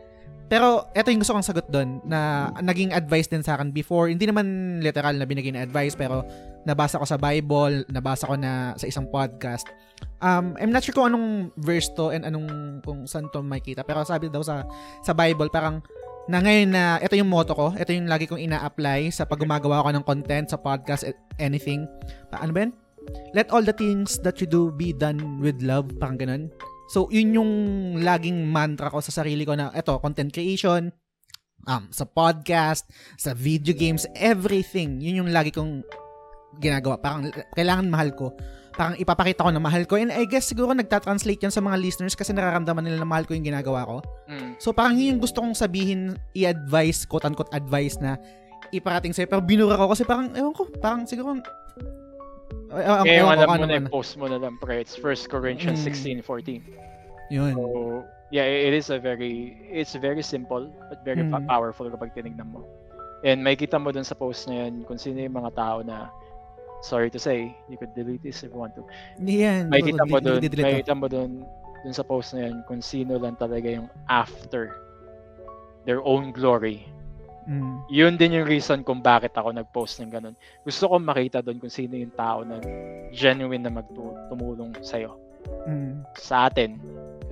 [0.45, 4.13] Pero ito yung gusto kong sagot doon na naging advice din sa akin before.
[4.13, 6.23] Hindi naman literal na binigay na advice pero
[6.69, 9.65] nabasa ko sa Bible, nabasa ko na sa isang podcast.
[10.21, 13.85] Um, I'm not sure kung anong verse to and anong kung saan to makita.
[13.85, 14.69] Pero sabi daw sa
[15.01, 15.81] sa Bible parang
[16.25, 19.85] na ngayon na ito yung motto ko, ito yung lagi kong ina-apply sa pag gumagawa
[19.85, 21.05] ko ng content sa podcast,
[21.37, 21.85] anything.
[22.33, 22.73] Pa- Ano ba yan?
[23.37, 26.43] Let all the things that you do be done with love, parang ganun.
[26.89, 27.53] So, yun yung
[28.05, 30.93] laging mantra ko sa sarili ko na, eto, content creation,
[31.65, 32.85] um, sa podcast,
[33.17, 35.01] sa video games, everything.
[35.01, 35.81] Yun yung lagi kong
[36.61, 37.01] ginagawa.
[37.01, 38.37] Parang, kailangan mahal ko.
[38.75, 39.97] Parang ipapakita ko na mahal ko.
[39.97, 43.33] And I guess siguro nagtatranslate yan sa mga listeners kasi nararamdaman nila na mahal ko
[43.33, 43.97] yung ginagawa ko.
[44.29, 44.59] Mm.
[44.61, 48.19] So, parang yun yung gusto kong sabihin, i-advise, quote-unquote advice na
[48.75, 49.31] iparating sa'yo.
[49.31, 51.39] Pero binura ko kasi parang, ewan ko, parang siguro,
[52.77, 54.81] ewan ko alam mo ano na, post mo na lang, pre.
[54.81, 56.20] It's 1 Corinthians Mm.
[56.23, 56.62] 16:14.
[57.31, 57.53] Yun.
[57.55, 57.62] So,
[58.31, 61.47] yeah, it is a very, it's very simple, but very Mm.
[61.47, 62.65] powerful kapag tinignan mo.
[63.25, 66.12] And may kita mo dun sa post na yun kung sino yung mga tao na,
[66.85, 68.85] sorry to say, you could delete this if you want to.
[69.25, 69.73] Yan.
[69.73, 70.81] May Oo, kita mo dun, di- delete may ko.
[70.85, 71.41] kita mo dun,
[71.81, 74.77] dun sa post na yun kung sino lang talaga yung after
[75.89, 76.85] their own glory.
[77.45, 77.77] Mm.
[77.93, 80.37] Yun din yung reason kung bakit ako nag-post ng ganun.
[80.65, 82.57] Gusto ko makita doon kung sino yung tao na
[83.13, 85.17] genuine na magtumulong sa'yo.
[85.69, 86.09] Mm.
[86.17, 86.81] Sa atin.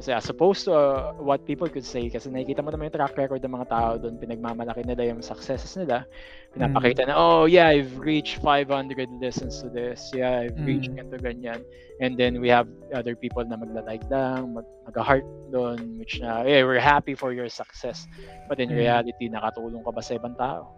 [0.03, 3.15] Kasi as opposed to uh, what people could say, kasi nakikita mo naman yung track
[3.15, 6.11] record ng mga tao doon, pinagmamalaki nila yung successes nila.
[6.51, 10.11] Pinapakita na, oh yeah, I've reached 500 listens to this.
[10.11, 10.99] Yeah, I've reached Mm.
[10.99, 11.63] ganito, ganyan.
[12.03, 15.23] And then we have other people na magla-like lang, mag- mag-heart
[15.55, 18.11] doon, which na, yeah, we're happy for your success.
[18.51, 18.75] But in Mm.
[18.75, 20.75] reality, nakatulong ka ba sa ibang tao?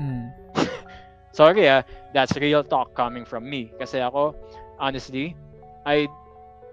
[0.00, 0.32] Mm.
[1.36, 3.74] Sorry ah, that's real talk coming from me.
[3.76, 4.32] Kasi ako,
[4.80, 5.36] honestly,
[5.84, 6.08] I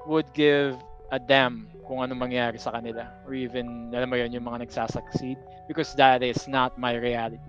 [0.08, 0.80] would give
[1.12, 5.38] a damn kung ano mangyari sa kanila or even alam mo yun yung mga nagsasucceed
[5.68, 7.40] because that is not my reality.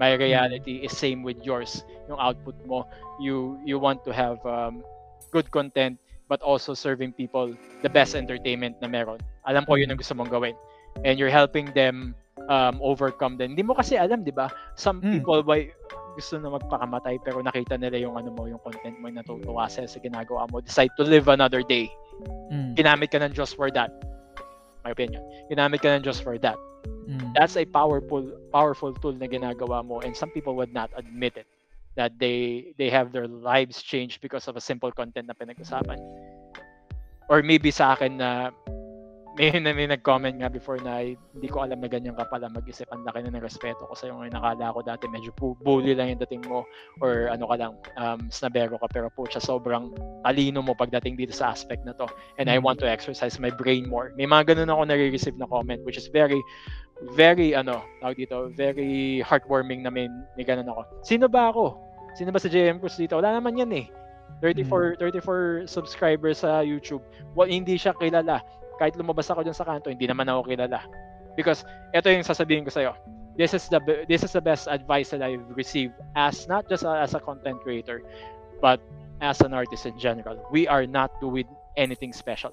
[0.00, 2.88] My reality is same with yours yung output mo.
[3.20, 4.80] You you want to have um,
[5.30, 7.52] good content but also serving people
[7.84, 9.20] the best entertainment na meron.
[9.44, 10.56] Alam ko yun ang gusto mong gawin.
[11.04, 12.16] And you're helping them
[12.48, 13.52] um, overcome din.
[13.52, 14.48] Hindi mo kasi alam di ba?
[14.74, 15.20] Some Mm.
[15.20, 15.68] people by
[16.12, 19.88] gusto na magpakamatay pero nakita nila yung ano mo yung content mo yung natutuwa sila
[19.88, 21.88] sa ginagawa mo decide to live another day
[22.52, 22.76] Mm.
[22.76, 23.90] ginamit ka ng Diyos for that.
[24.84, 25.22] My opinion.
[25.48, 26.58] Ginamit ka ng Diyos for that.
[27.08, 27.32] Mm.
[27.34, 31.48] That's a powerful powerful tool na ginagawa mo and some people would not admit it
[31.96, 35.98] that they they have their lives changed because of a simple content na pinag-usapan.
[37.30, 38.52] Or maybe sa akin na
[39.32, 42.84] may, na may nag-comment nga before na hindi ko alam na ganyan ka pala mag-isip.
[42.92, 44.36] Ang laki na ng respeto ko sa'yo ngayon.
[44.36, 46.68] Nakala ko dati medyo bu- bully lang yung dating mo
[47.00, 48.92] or ano ka lang, um, snabero ka.
[48.92, 49.88] Pero po siya sobrang
[50.20, 52.04] talino mo pagdating dito sa aspect na to.
[52.36, 52.64] And I Mm.
[52.68, 54.12] want to exercise my brain more.
[54.20, 56.40] May mga ganun ako nare-receive na comment which is very,
[57.16, 60.84] very, ano, tawag dito, very heartwarming na may, may ganun ako.
[61.08, 61.80] Sino ba ako?
[62.20, 63.16] Sino ba sa JM Cruz dito?
[63.16, 63.88] Wala naman yan eh.
[64.44, 67.00] 34, 34 subscribers sa YouTube.
[67.32, 68.44] Well, hindi siya kilala
[68.78, 70.84] kahit lumabas ako dyan sa kanto, hindi naman ako kilala.
[71.36, 71.64] Because
[71.96, 72.92] ito yung sasabihin ko sa'yo.
[73.32, 73.80] This is the
[74.12, 78.04] this is the best advice that I've received as not just as a content creator,
[78.60, 78.76] but
[79.24, 80.36] as an artist in general.
[80.52, 81.48] We are not doing
[81.80, 82.52] anything special.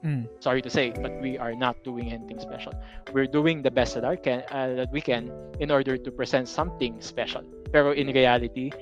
[0.00, 0.28] Mm.
[0.40, 2.72] Sorry to say, but we are not doing anything special.
[3.12, 5.28] We're doing the best that, our can, uh, that we can
[5.60, 7.44] in order to present something special.
[7.68, 8.72] Pero in reality,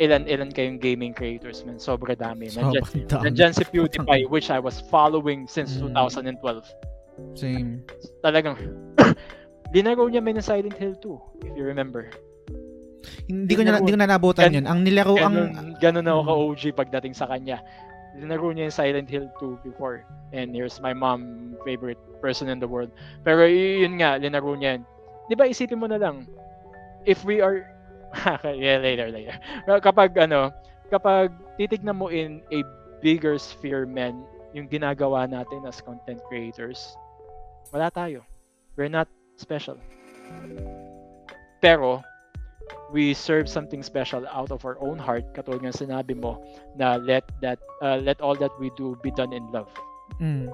[0.00, 2.48] ilan-ilan kayong gaming creators man, sobra dami.
[2.48, 3.24] Nandiyan, Sobrang dami.
[3.28, 5.92] Nandyan si PewDiePie, which I was following since Mm.
[6.40, 6.64] 2012.
[7.36, 7.84] Same.
[8.24, 8.56] Talagang,
[9.76, 12.08] linaro niya may na Silent Hill 2, if you remember.
[13.28, 14.66] Hindi ko na hindi ko na nabutan Gan- yun.
[14.66, 16.28] Ang nilaro ang Ganun, ganun ako Mm.
[16.28, 17.60] ka-OG pagdating sa kanya.
[18.16, 20.02] Linaro niya yung Silent Hill 2 before.
[20.32, 22.90] And here's my mom, favorite person in the world.
[23.22, 24.82] Pero yun nga, linaro niya.
[25.28, 26.26] Di ba isipin mo na lang,
[27.04, 27.62] if we are,
[28.44, 29.36] yeah, later, later.
[29.66, 30.50] Kapag ano,
[30.90, 32.62] kapag titignan mo in a
[33.00, 36.96] bigger sphere, man, yung ginagawa natin as content creators,
[37.70, 38.26] wala tayo.
[38.74, 39.06] We're not
[39.38, 39.78] special.
[41.60, 42.02] Pero,
[42.90, 46.42] we serve something special out of our own heart katulad ng sinabi mo
[46.74, 49.70] na let that uh, let all that we do be done in love
[50.18, 50.50] mm,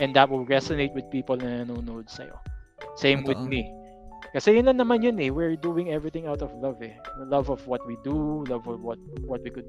[0.00, 2.36] and that will resonate with people na nanonood sa'yo
[2.96, 3.52] same with Totoo.
[3.52, 3.62] me
[4.32, 6.96] kasi yun lang naman yun eh we're doing everything out of love eh
[7.28, 9.68] love of what we do love of what what we could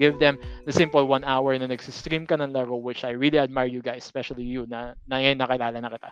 [0.00, 3.68] give them the simple one hour na nagsistream ka ng laro which I really admire
[3.68, 6.10] you guys especially you na, na ngayon nakilala na kita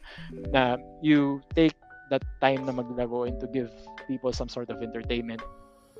[0.53, 0.63] na
[1.01, 1.75] you take
[2.11, 3.71] that time na maglaro and to give
[4.11, 5.41] people some sort of entertainment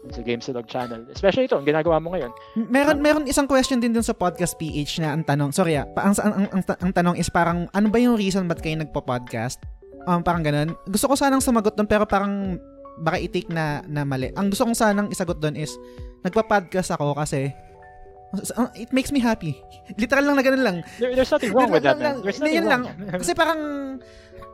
[0.09, 1.05] sa Game Silog channel.
[1.13, 2.33] Especially ito, ang ginagawa mo ngayon.
[2.73, 6.17] meron meron isang question din dun sa podcast PH na ang tanong, sorry ah, ang,
[6.17, 9.61] ang, ang, ang tanong is parang ano ba yung reason ba't kayo nagpo-podcast?
[10.05, 10.73] Um, parang ganun.
[10.87, 12.57] Gusto ko sanang sumagot doon pero parang
[12.99, 14.33] baka i-take na, na mali.
[14.33, 15.73] Ang gusto kong sanang isagot doon is
[16.21, 17.49] nagpa-podcast ako kasi
[18.57, 19.57] uh, it makes me happy.
[20.01, 20.77] Literal lang na ganun lang.
[20.97, 22.21] There, there's nothing wrong with that, Lang-.
[22.21, 22.83] There's nothing yun lang.
[22.89, 23.21] wrong.
[23.21, 23.61] Kasi parang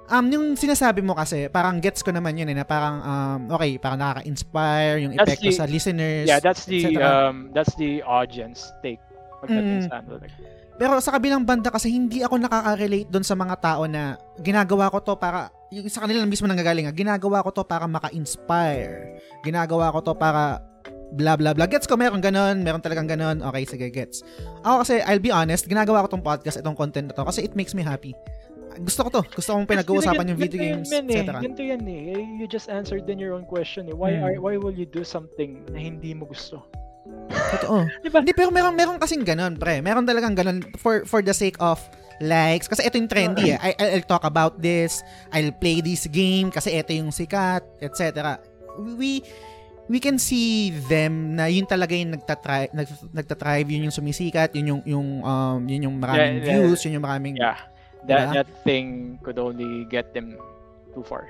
[0.07, 3.75] um yung sinasabi mo kasi parang gets ko naman yun eh na parang um okay
[3.75, 8.71] parang nakaka-inspire yung That's epekto the- sa listeners yeah, that's the um that's the audience
[8.87, 9.03] take
[9.43, 9.91] pagdating Mm.
[9.91, 10.23] sa ano.
[10.23, 10.31] like,
[10.77, 15.01] Pero sa kabilang banda kasi hindi ako nakaka-relate doon sa mga tao na ginagawa ko
[15.01, 19.17] to para yung sa kanila mismo nanggagaling, ah, ginagawa ko to para maka-inspire.
[19.41, 20.61] Ginagawa ko to para
[21.17, 21.65] blah blah blah.
[21.65, 23.41] Gets ko meron ganun, meron talagang ganun.
[23.41, 24.21] Okay, sige, gets.
[24.63, 27.57] Ako kasi I'll be honest, ginagawa ko tong podcast, itong content na to kasi it
[27.57, 28.13] makes me happy.
[28.77, 29.23] Gusto ko to.
[29.33, 31.01] Gusto kong pinag-uusapan yung video games, eh.
[31.01, 31.41] etc.
[31.41, 32.21] Ganito yan eh.
[32.37, 33.97] You just answered in your own question eh.
[33.97, 34.29] Why Hmm.
[34.29, 36.61] are why will you do something na hindi mo gusto?
[37.31, 37.87] Totoo.
[38.05, 38.23] Di ba?
[38.23, 39.83] Hindi, pero meron, meron kasing ganun, pre.
[39.83, 41.79] Meron talagang ganun for, for the sake of
[42.21, 42.67] likes.
[42.67, 43.59] Kasi ito yung trendy eh.
[43.61, 45.03] I, I'll talk about this.
[45.33, 48.41] I'll play this game kasi ito yung sikat, etc.
[48.77, 49.23] We,
[49.89, 54.67] we can see them na yun talaga yung nagtatry, nag, nagtatrive, yun yung sumisikat, yun
[54.77, 56.59] yung, yung, um, yun yung maraming Yeah, yeah.
[56.63, 57.37] views, yun yung maraming...
[57.39, 57.59] Yeah.
[58.07, 58.35] That Diba?
[58.39, 60.39] that thing could only get them
[60.95, 61.27] too far.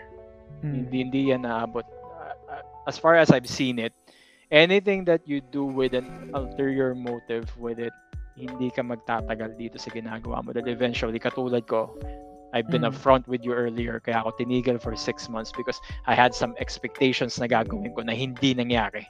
[0.60, 0.72] Mm.
[0.84, 1.88] Hindi hindi yan naabot.
[1.88, 3.96] Uh, uh, as far as I've seen it,
[4.50, 7.92] anything that you do with an ulterior motive with it,
[8.36, 10.52] hindi ka magtatagal dito sa ginagawa mo.
[10.52, 11.96] Dahil eventually, katulad ko,
[12.54, 12.94] I've been Mm.
[12.94, 15.76] upfront with you earlier, kaya ako tinigil for six months because
[16.06, 19.04] I had some expectations na gagawin ko na hindi nangyari.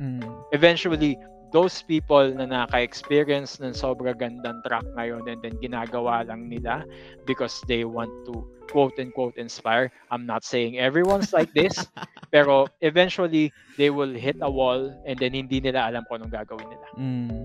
[0.00, 0.24] Mm.
[0.52, 1.16] Eventually,
[1.50, 6.86] those people na naka-experience ng sobra gandang track ngayon and then ginagawa lang nila
[7.26, 9.90] because they want to quote and quote inspire.
[10.14, 11.74] I'm not saying everyone's like this,
[12.34, 16.70] pero eventually they will hit a wall and then hindi nila alam kung anong gagawin
[16.70, 16.86] nila.
[16.94, 17.42] Mm.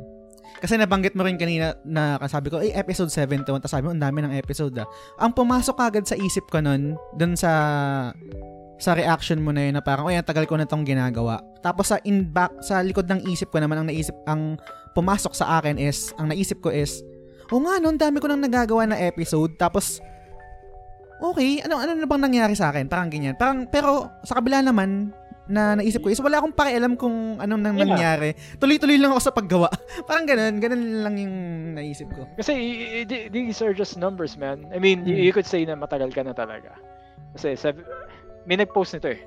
[0.56, 3.60] Kasi nabanggit mo rin kanina na sabi ko, eh, episode 71.
[3.60, 4.88] Tapos sabi mo, ang dami ng episode ah.
[5.20, 7.52] Ang pumasok agad sa isip ko nun, dun sa
[8.76, 11.40] sa reaction mo na yun na parang, oy, ang tagal ko na tong ginagawa.
[11.64, 14.60] Tapos sa in back, sa likod ng isip ko naman, ang naisip, ang
[14.92, 17.00] pumasok sa akin is, ang naisip ko is,
[17.48, 19.56] o nga, no, ang dami ko nang nagagawa na episode.
[19.56, 20.04] Tapos,
[21.22, 22.90] okay, ano, ano na bang nangyari sa akin?
[22.90, 23.38] Parang ganyan.
[23.40, 27.78] Parang, pero, sa kabila naman, na naisip ko is wala akong pakialam kung anong nang
[27.78, 27.86] Yeah.
[27.86, 28.30] nangyari.
[28.58, 29.70] Tuloy-tuloy lang ako sa paggawa.
[30.10, 31.36] Parang ganun, ganun lang yung
[31.78, 32.26] naisip ko.
[32.34, 32.54] Kasi
[33.06, 34.66] these are just numbers, man.
[34.74, 35.22] I mean, you, Hmm.
[35.22, 36.74] you could say na matagal ka na talaga.
[37.38, 37.86] Kasi sabi,
[38.46, 39.22] may nag-post nito eh.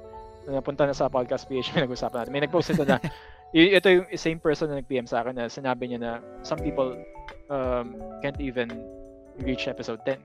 [0.47, 2.33] Na Napunta na sa podcast PH, may nag-usapan natin.
[2.33, 2.97] May nag-post nito na,
[3.53, 6.97] ito yung same person na nag-PM sa akin na sinabi niya na some people
[7.49, 8.69] um, can't even
[9.41, 10.19] reach episode 10.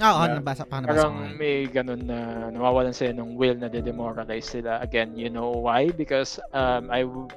[0.00, 0.36] Oo, Yeah.
[0.36, 1.08] nabasa pa, nabasa.
[1.08, 4.80] Parang may ganun na nawawalan sila ng will na de-demoralize sila.
[4.80, 5.88] Again, you know why?
[5.88, 7.28] Because um, I w-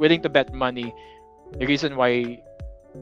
[0.00, 0.92] willing to bet money
[1.60, 2.40] the reason why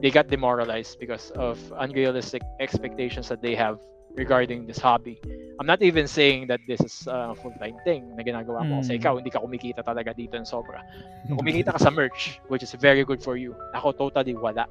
[0.03, 3.79] they got demoralized because of unrealistic expectations that they have
[4.15, 5.19] regarding this hobby.
[5.59, 8.81] I'm not even saying that this is a full-time thing na ginagawa mo.
[8.81, 8.99] Kasi Mm.
[8.99, 10.81] ikaw, hindi ka kumikita talaga dito ng sobra.
[11.37, 13.53] Kumikita ka sa merch, which is very good for you.
[13.77, 14.65] Ako, totally wala.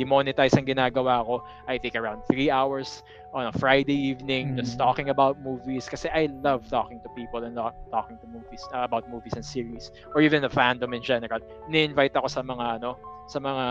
[0.00, 1.44] Demonetize ang ginagawa ko.
[1.68, 3.04] I take around 3 hours
[3.36, 4.82] on a Friday evening just Mm.
[4.82, 8.82] talking about movies kasi I love talking to people and lo- talking to movies uh,
[8.88, 11.38] about movies and series or even the fandom in general.
[11.68, 12.96] Ni-invite ako sa mga ano
[13.32, 13.66] sa mga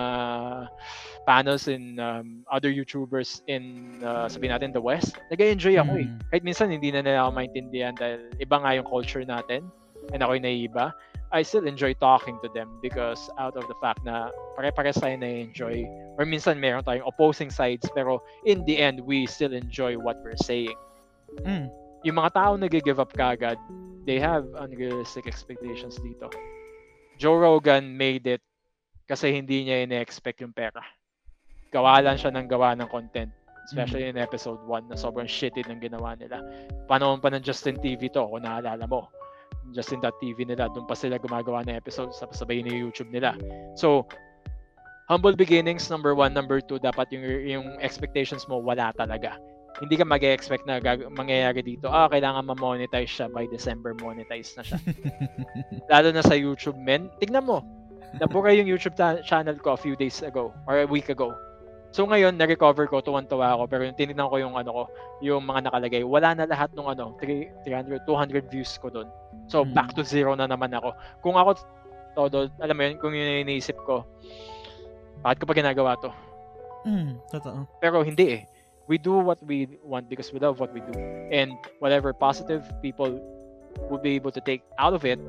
[1.30, 5.22] panels in um, other YouTubers in uh, sabihin natin the West.
[5.30, 6.10] Nag-enjoy ako eh.
[6.10, 6.18] Mm.
[6.34, 9.70] Kahit minsan hindi na nila ako maintindihan dahil iba nga yung culture natin
[10.10, 10.90] and ako'y naiiba.
[11.32, 15.88] I still enjoy talking to them because out of the fact na pare-pares tayo na-enjoy
[16.20, 20.36] or minsan meron tayong opposing sides pero in the end we still enjoy what we're
[20.36, 20.76] saying.
[21.48, 21.72] Mm.
[22.04, 23.56] Yung mga tao nag-give up kagad,
[24.10, 26.28] they have unrealistic expectations dito.
[27.22, 28.42] Joe Rogan made it
[29.12, 30.80] kasi hindi niya ine-expect yung pera.
[31.68, 33.28] Gawa lang siya ng gawa ng content.
[33.68, 36.40] Especially in episode 1 na sobrang shitty ng ginawa nila.
[36.88, 39.12] Panahon pa ng Justin TV to, kung naalala mo.
[39.76, 43.36] Justin.tv nila, doon pa sila gumagawa ng episodes sa sabay ni YouTube nila.
[43.78, 44.08] So,
[45.12, 46.32] humble beginnings, number one.
[46.32, 49.36] Number two, dapat yung, yung expectations mo wala talaga.
[49.80, 54.64] Hindi ka mag-expect na gag- mangyayari dito, ah, kailangan ma-monetize siya by December, monetize na
[54.68, 54.80] siya.
[55.92, 57.08] Lalo na sa YouTube, men.
[57.24, 57.64] Tignan mo,
[58.20, 61.32] nabura yung YouTube ta- channel ko a few days ago or a week ago.
[61.92, 64.84] So ngayon, na-recover ko, tuwan-tuwa ako, pero yung tinignan ko yung ano ko,
[65.20, 69.12] yung mga nakalagay, wala na lahat ng ano, 300, 200 views ko doon.
[69.52, 69.76] So Mm.
[69.76, 70.96] back to zero na naman ako.
[71.20, 71.60] Kung ako,
[72.16, 74.08] todo, alam mo yun, kung yun yung iniisip ko,
[75.20, 76.10] bakit ko pa ginagawa to?
[76.88, 77.68] Mm, totoo.
[77.84, 78.44] Pero hindi eh.
[78.88, 80.96] We do what we want because we love what we do.
[81.32, 83.20] And whatever positive people
[83.92, 85.20] will be able to take out of it,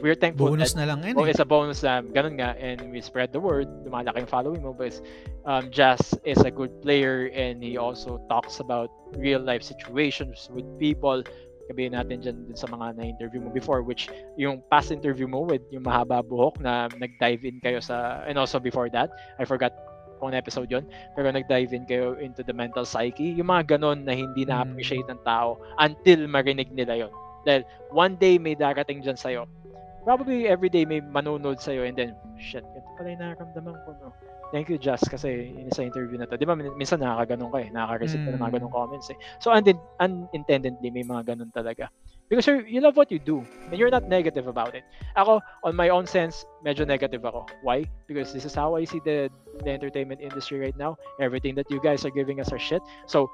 [0.00, 1.30] we're thankful Bonus that na lang yun Oh, eh.
[1.30, 4.72] it's a bonus na ganun nga and we spread the word, lumalaki yung following mo
[4.72, 5.00] because
[5.44, 10.64] um, Jazz is a good player and he also talks about real life situations with
[10.80, 11.22] people.
[11.70, 15.62] Sabihin natin dyan din sa mga na-interview mo before which yung past interview mo with
[15.70, 19.70] yung mahaba buhok na nag-dive in kayo sa and also before that, I forgot
[20.18, 20.84] kung episode yon
[21.16, 23.32] pero nag-dive in kayo into the mental psyche.
[23.38, 27.12] Yung mga ganun na hindi na-appreciate ng tao until marinig nila yon
[27.46, 29.48] Dahil one day may darating dyan sa'yo
[30.04, 34.12] probably every day may manunod sa'yo and then, shit, ito pala yung nakaramdaman ko, no?
[34.50, 36.34] Thank you, Just, kasi yun sa interview na to.
[36.34, 38.56] Di ba, min- minsan nakakaganon ka eh, nakaka-receive ka ng mga Mm.
[38.58, 39.18] ganong comments eh.
[39.38, 41.86] So, unin- unintendedly, may mga ganon talaga.
[42.26, 44.82] Because you're, you love what you do, and you're not negative about it.
[45.18, 47.46] Ako, on my own sense, medyo negative ako.
[47.62, 47.86] Why?
[48.06, 49.30] Because this is how I see the,
[49.66, 50.94] the entertainment industry right now.
[51.18, 52.82] Everything that you guys are giving us are shit.
[53.06, 53.30] So,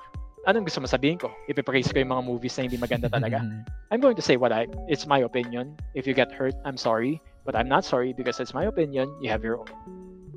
[0.46, 1.28] anong gusto mo sabihin ko?
[1.50, 3.42] Ipipraise ko yung mga movies na hindi maganda talaga.
[3.92, 5.74] I'm going to say what I it's my opinion.
[5.98, 9.10] If you get hurt, I'm sorry, but I'm not sorry because it's my opinion.
[9.18, 9.70] You have your own.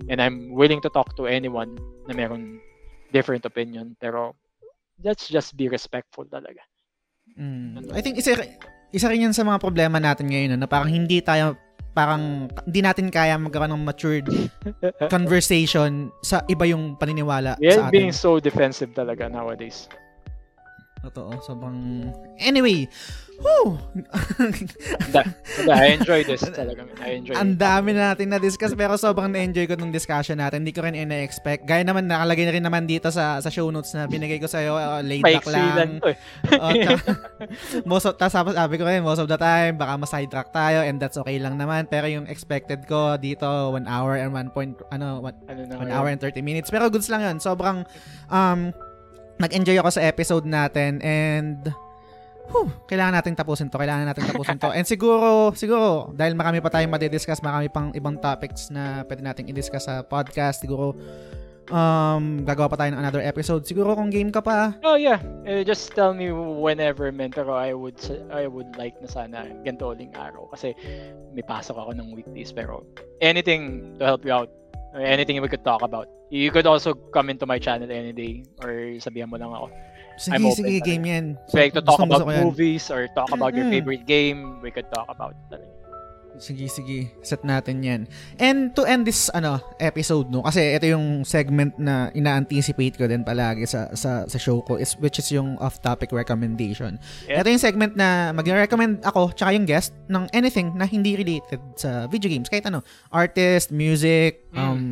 [0.09, 1.77] And I'm willing to talk to anyone
[2.09, 2.57] na meron
[3.13, 4.33] different opinion, pero
[5.05, 6.61] let's just be respectful talaga.
[7.37, 7.93] Mm.
[7.93, 8.35] I think isa
[8.89, 11.53] isa rin yan sa mga problema natin ngayon no, na parang hindi tayo
[11.91, 14.25] parang hindi natin kaya magkaroon ng matured
[15.09, 18.21] conversation sa iba yung paniniwala Yeah, sa being atin.
[18.21, 19.89] so defensive talaga nowadays.
[20.99, 21.39] Totoo.
[21.39, 22.11] Sobrang...
[22.37, 22.91] Anyway.
[23.39, 23.79] Whew!
[25.71, 26.83] I enjoy this talaga.
[26.99, 30.67] I enjoy Ang dami na natin na-discuss pero sobrang na-enjoy ko nung discussion natin.
[30.67, 31.63] Hindi ko rin ina-expect.
[31.63, 34.75] Gaya naman, nakalagay na rin naman dito sa sa show notes na binigay ko sa'yo.
[34.75, 36.15] Uh, laid back lang eh.
[36.43, 36.99] Tsaka-
[37.91, 41.15] most of, tas sabi ko rin, most of the time, baka ma-sidetrack tayo and that's
[41.15, 41.87] okay lang naman.
[41.87, 45.87] Pero yung expected ko dito, 1 hour and 1 point, ano, what, Ano na 1
[45.87, 45.95] ngayon?
[45.95, 46.67] hour and 30 minutes.
[46.67, 47.39] Pero goods lang yun.
[47.39, 47.87] Sobrang,
[48.27, 48.75] um,
[49.39, 51.71] nag-enjoy ako sa episode natin and
[52.49, 54.73] Whew, kailangan nating tapusin to, kailangan nating tapusin to.
[54.73, 59.53] And siguro, siguro, dahil marami pa tayong madidiscuss, marami pang ibang topics na pwede nating
[59.53, 60.97] i-discuss sa podcast, siguro,
[61.69, 63.65] um, gagawa pa tayo ng another episode.
[63.69, 64.73] Siguro kung game ka pa.
[64.81, 67.97] Oh yeah, uh, just tell me whenever man, pero I would,
[68.33, 70.73] I would like na sana ganito uling araw kasi
[71.33, 72.81] may pasok ako ng weekdays, pero
[73.21, 74.49] anything to help you out,
[74.97, 76.09] anything we could talk about.
[76.29, 79.73] You could also come into my channel any day or sabihan mo lang ako.
[80.19, 80.85] Sige, I'm open sige, talaga.
[80.85, 81.25] game yan.
[81.47, 83.79] So, like to talk about gusto movies or talk about your Mm-mm.
[83.79, 85.71] favorite game, we could talk about it talaga.
[86.39, 87.11] Sige, sige.
[87.19, 88.01] Set natin yan.
[88.39, 90.39] And to end this ano episode, no?
[90.39, 94.95] Kasi ito yung segment na ina-anticipate ko din palagi sa, sa, sa show ko, is,
[95.03, 96.95] which is yung off-topic recommendation.
[97.27, 97.43] Yeah.
[97.43, 102.07] Ito yung segment na mag-recommend ako, tsaka yung guest, ng anything na hindi related sa
[102.07, 102.47] video games.
[102.47, 104.57] Kahit ano, artist, music, Mm.
[104.57, 104.83] um,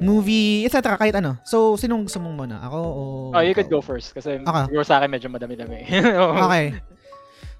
[0.00, 0.96] movie, etc.
[0.98, 1.38] Kahit ano.
[1.44, 2.56] So, sinong gusto mong muna?
[2.64, 3.02] Ako o...
[3.34, 4.64] Oh, you could go first kasi Okay.
[4.70, 5.86] siguro sa akin medyo madami-dami.
[6.46, 6.66] Okay.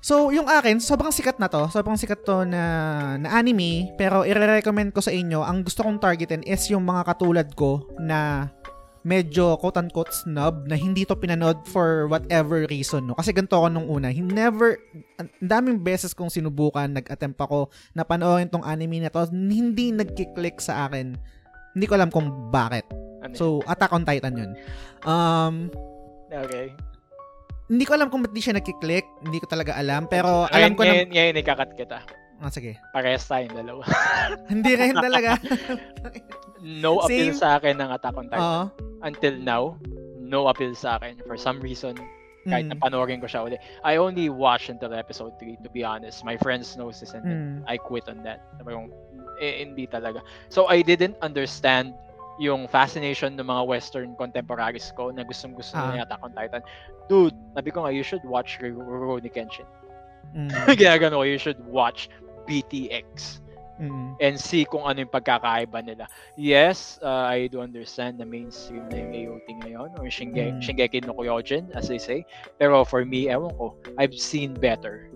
[0.04, 1.64] So, yung akin, sobrang sikat na to.
[1.72, 3.88] Sobrang sikat to na, na anime.
[3.96, 8.52] Pero, i-recommend ko sa inyo, ang gusto kong targetin is yung mga katulad ko na
[9.00, 13.08] medyo quote-unquote snub na hindi to pinanood for whatever reason.
[13.08, 13.16] No?
[13.16, 14.12] Kasi ganito ako nung una.
[14.12, 14.76] He never,
[15.16, 19.24] ang daming beses kong sinubukan, nag-attempt ako na panoorin tong anime na to.
[19.32, 21.16] Hindi nagkiklik sa akin.
[21.74, 22.86] Hindi ko alam kung bakit.
[23.20, 23.38] Ano yun?
[23.38, 24.50] So, Attack on Titan yun.
[25.02, 25.68] Um,
[26.30, 26.72] okay.
[27.64, 29.04] hindi ko alam kung ba't di siya nagkiklik.
[29.24, 30.06] Hindi ko talaga alam.
[30.06, 30.92] Pero alam ko na...
[30.92, 31.98] ngayon, ngayon ikakat kita.
[32.38, 32.76] Ah, sige.
[32.92, 33.86] Parehas tayong dalawa.
[34.52, 35.38] Hindi rin talaga.
[36.60, 37.40] no appeal Same.
[37.40, 38.42] sa akin ng Attack on Titan.
[38.42, 38.62] Oo.
[39.00, 39.62] Until now,
[40.18, 41.20] no appeal sa akin.
[41.24, 41.94] For some reason,
[42.44, 42.76] kahit Mm.
[42.76, 43.60] na panoorin ko siya ulit.
[43.80, 46.20] I only watched until episode 3, to be honest.
[46.20, 47.56] My friends knows this and Mm.
[47.64, 48.44] I quit on that.
[48.60, 48.92] Sabi ko,
[49.38, 50.20] eh, hindi talaga.
[50.48, 51.94] So, I didn't understand
[52.42, 55.94] yung fascination ng mga Western contemporaries ko na gustong gusto Ah.
[55.94, 56.62] yung Attack on Titan.
[57.06, 59.66] Dude, sabi ko nga, you should watch Rurouni Kenshin.
[60.34, 60.50] Mm.
[60.80, 62.10] Ginagano ko, you should watch
[62.50, 63.38] BTX
[63.74, 64.14] Mm.
[64.22, 66.06] and see kung ano yung pagkakaiba nila.
[66.38, 70.62] Yes, uh, I do understand na mainstream na yung AOT ngayon or Shinge- Mm.
[70.62, 72.22] Shingeki no Kyojin, as they say.
[72.62, 75.10] Pero for me, ewan ko, I've seen better.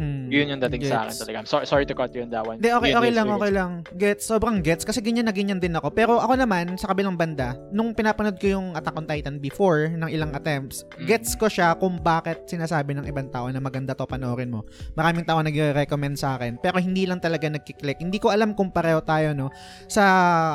[0.00, 0.32] Mm.
[0.32, 1.20] Yun yung dating sa akin Gets.
[1.20, 1.36] talaga.
[1.44, 2.56] I'm sorry, sorry to cut you on that one.
[2.56, 3.70] Hindi, okay, Yun okay lang, okay lang.
[3.92, 4.88] Gets, sobrang gets.
[4.88, 5.92] Kasi ganyan na ganyan din ako.
[5.92, 10.08] Pero ako naman, sa kabilang banda, nung pinapanood ko yung Attack on Titan before ng
[10.08, 11.04] ilang attempts, Mm.
[11.04, 14.64] gets ko siya kung bakit sinasabi ng ibang tao na maganda to panoorin mo.
[14.96, 16.56] Maraming tao nagre-recommend sa akin.
[16.56, 18.00] Pero hindi lang talaga nagkiklik.
[18.00, 19.52] Hindi ko alam kung pareho tayo, no?
[19.84, 20.04] Sa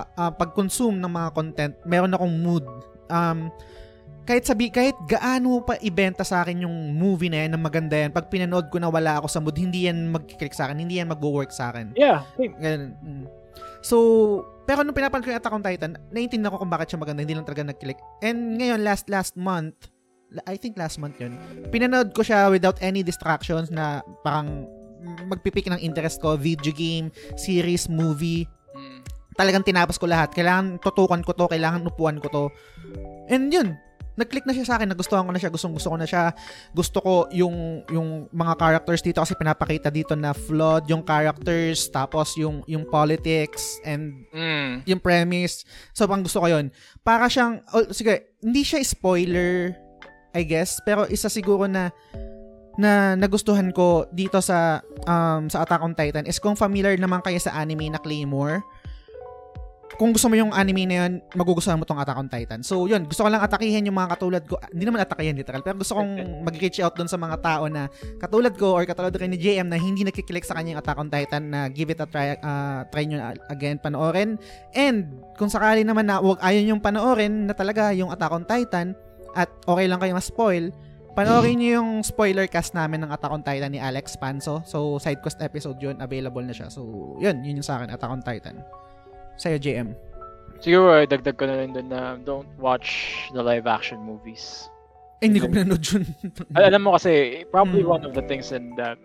[0.10, 2.66] ah, pag-consume ng mga content, meron akong mood.
[3.14, 3.54] Um,
[4.26, 8.10] kahit sabi, kahit gaano pa ibenta sa akin yung movie na yan, na maganda yan,
[8.10, 11.14] pag pinanood ko na wala ako sa mood, hindi yan mag-click sa akin, hindi yan
[11.14, 11.94] mag-work sa akin.
[11.94, 12.58] Yeah, same.
[12.58, 12.98] Ganun.
[13.06, 13.26] Mm.
[13.86, 13.96] So,
[14.66, 17.38] pero nung pinapanood ko yung Attack on Titan, naiintindihan ko kung bakit siya maganda, hindi
[17.38, 18.02] lang talaga nag-click.
[18.26, 19.94] And ngayon, last last month,
[20.50, 21.38] I think last month yun,
[21.70, 24.66] pinanood ko siya without any distractions na parang
[25.30, 29.06] magpipik ng interest ko, video game, series, movie, Mm.
[29.38, 30.34] talagang tinapos ko lahat.
[30.34, 32.46] Kailangan tutukan ko to, kailangan upuan ko to.
[33.30, 33.78] And yun,
[34.16, 36.32] nag-click na siya sa akin, nagustuhan ko na siya, gustong gusto ko na siya.
[36.72, 42.36] Gusto ko yung yung mga characters dito kasi pinapakita dito na flawed yung characters, tapos
[42.40, 44.84] yung yung politics and Mm.
[44.88, 45.64] yung premise.
[45.92, 46.72] So, pang gusto ko yun.
[47.04, 49.76] Para siyang, oh, sige, hindi siya spoiler,
[50.36, 51.92] I guess, pero isa siguro na
[52.76, 57.40] na nagustuhan ko dito sa um, sa Attack on Titan is kung familiar naman kayo
[57.40, 58.60] sa anime na Claymore,
[59.96, 62.62] kung gusto mo yung anime na yun, magugustuhan mo tong Attack on Titan.
[62.66, 64.58] So, yun, gusto ko lang atakihin yung mga katulad ko.
[64.74, 67.88] Hindi naman atakihin literal, pero gusto kong mag-reach out doon sa mga tao na
[68.20, 71.10] katulad ko or katulad rin ni JM na hindi nakiklik sa kanya yung Attack on
[71.14, 74.36] Titan na give it a try, uh, try nyo again, panoorin.
[74.76, 78.98] And, kung sakali naman na wag ayaw yung panoorin na talaga yung Attack on Titan
[79.38, 80.76] at okay lang kayo ma-spoil,
[81.16, 84.60] panoorin nyo yung spoiler cast namin ng Attack on Titan ni Alex Panso.
[84.68, 86.68] So, side quest episode yun, available na siya.
[86.68, 88.60] So, yun, yun yung sa akin, Attack on Titan.
[89.38, 89.94] Sa'yo, JM.
[90.64, 94.66] Siguro, dagdag ko na rin doon na don't watch the live action movies.
[95.20, 96.04] Eh, hindi ko pinanood yun.
[96.56, 97.92] Al- alam mo kasi, probably Mm.
[98.00, 98.98] one of the things that that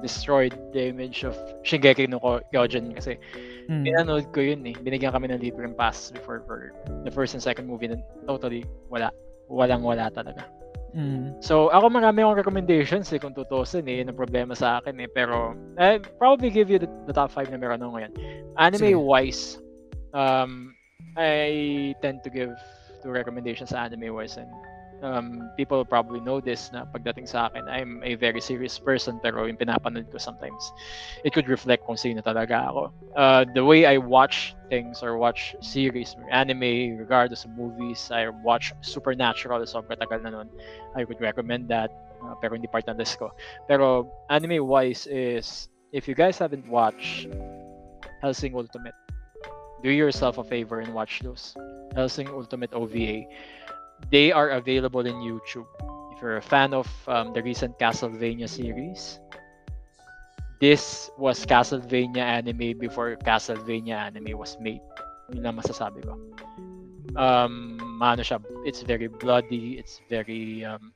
[0.00, 2.18] destroyed the image of Shingeki no
[2.52, 3.20] Kyojin kasi
[3.68, 3.84] Mm.
[3.84, 4.74] pinanood ko yun eh.
[4.76, 6.72] Binigyan kami ng libreng pass before for
[7.04, 9.12] the first and second movie na totally wala.
[9.50, 10.48] Walang wala talaga.
[10.90, 11.38] Mm.
[11.38, 14.02] So, ako marami akong recommendations eh kung tutusin eh.
[14.02, 15.08] Yun ang problema sa akin eh.
[15.10, 18.12] Pero, I probably give you the, the top 5 na meron ako ngayon.
[18.58, 19.62] Anime-wise,
[20.14, 20.74] um,
[21.14, 22.50] I tend to give
[23.02, 24.50] two recommendations sa anime-wise and
[25.02, 29.44] um, people probably know this na pagdating sa akin, I'm a very serious person pero
[29.46, 30.72] yung pinapanood ko sometimes,
[31.24, 32.92] it could reflect kung sino talaga ako.
[33.16, 38.72] Uh, the way I watch things or watch series anime, regardless of movies, I watch
[38.80, 40.48] Supernatural, sobrang tagal na nun.
[40.96, 41.90] I would recommend that.
[42.22, 43.32] uh, pero hindi part ng list ko.
[43.68, 47.28] Pero anime-wise is, if you guys haven't watched
[48.20, 48.94] Helsing Ultimate,
[49.82, 51.56] do yourself a favor and watch those.
[51.96, 53.24] Helsing Ultimate OVA.
[54.08, 55.68] They are available in YouTube.
[56.12, 59.20] If you're a fan of um, the recent Castlevania series,
[60.60, 64.80] this was Castlevania anime before Castlevania anime was made.
[65.32, 66.16] Yun lang masasabi ko.
[67.16, 70.92] Um, ano siya, it's very bloody, it's very um,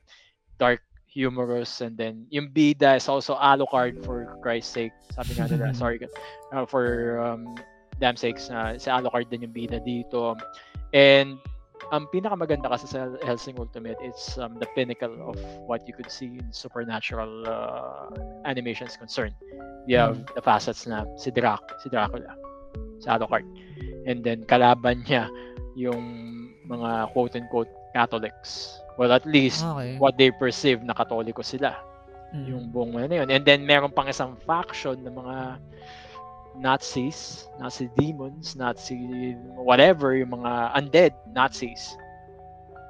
[0.59, 4.93] dark, humorous, and then yung bida is also Alucard for Christ's sake.
[5.15, 5.99] Sabi nga nila, sorry,
[6.53, 7.55] uh, for um,
[7.99, 10.35] damn sakes, uh, si Alucard din yung bida dito.
[10.93, 11.39] And
[11.91, 15.37] ang pinakamaganda kasi sa Helsing Ultimate, it's um, the pinnacle of
[15.69, 18.09] what you could see in supernatural uh,
[18.45, 19.35] animations concerned.
[19.85, 20.27] You have mm.
[20.33, 22.33] the facets na si Drac, si Dracula,
[22.99, 23.45] si Alucard.
[24.09, 25.29] And then kalaban niya
[25.77, 26.01] yung
[26.65, 28.81] mga quote-unquote Catholics.
[28.97, 29.99] Well, at least okay.
[29.99, 31.75] what they perceive na katoliko sila.
[32.33, 32.45] Mm.
[32.49, 33.29] Yung buong ano yun.
[33.29, 35.37] And then meron pang isang faction ng mga
[36.59, 41.95] Nazis, Nazi demons, Nazi whatever, yung mga undead Nazis.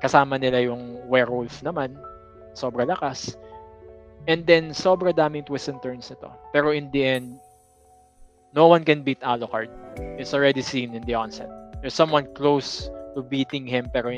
[0.02, 1.98] Kasama nila yung werewolf naman,
[2.54, 3.36] sobra lakas.
[4.26, 6.34] And then, sobra daming twists and turns nito.
[6.50, 7.38] Pero in the end,
[8.58, 9.70] no one can beat Alucard.
[10.18, 11.50] It's already seen in the onset.
[11.82, 14.10] There's someone close to beating him, pero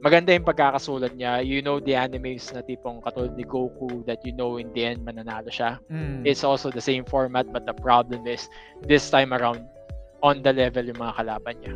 [0.00, 1.44] maganda yung pagkakasulat niya.
[1.44, 5.04] You know the animes na tipong katulad ni Goku that you know in the end
[5.04, 5.80] mananalo siya.
[5.92, 6.24] Mm.
[6.24, 8.48] It's also the same format but the problem is
[8.84, 9.64] this time around
[10.24, 11.74] on the level yung mga kalaban niya.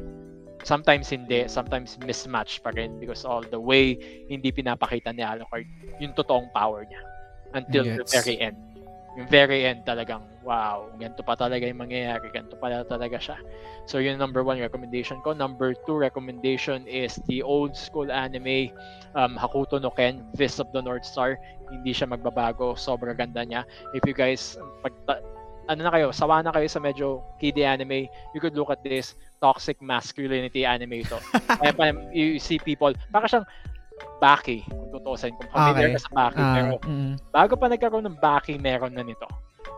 [0.65, 4.01] Sometimes hindi, sometimes mismatch pa rin because all the way
[4.33, 5.69] hindi pinapakita ni Alucard
[6.01, 7.03] yung totoong power niya
[7.53, 8.57] until the very end.
[9.15, 13.39] Yung very end talagang, wow, ganito pa talaga yung mangyayari, ganito pa talaga siya.
[13.86, 15.31] So yun number one recommendation ko.
[15.36, 18.75] Number two recommendation is the old school anime
[19.15, 21.39] um, Hakuto no Ken, Fist of the North Star.
[21.70, 23.62] Hindi siya magbabago, sobrang ganda niya.
[23.94, 24.93] If you guys, pag,
[25.68, 29.17] ano na kayo, sawa na kayo sa medyo kiddie anime, you could look at this
[29.41, 31.17] toxic masculinity anime ito.
[31.60, 31.73] Kaya
[32.12, 33.47] you see people, baka siyang
[34.18, 35.97] Baki, kung tutusin, kung familiar okay.
[35.97, 36.40] ka sa Baki.
[36.40, 37.14] Uh, pero mm.
[37.31, 39.26] bago pa nagkaroon ng Baki, meron na nito.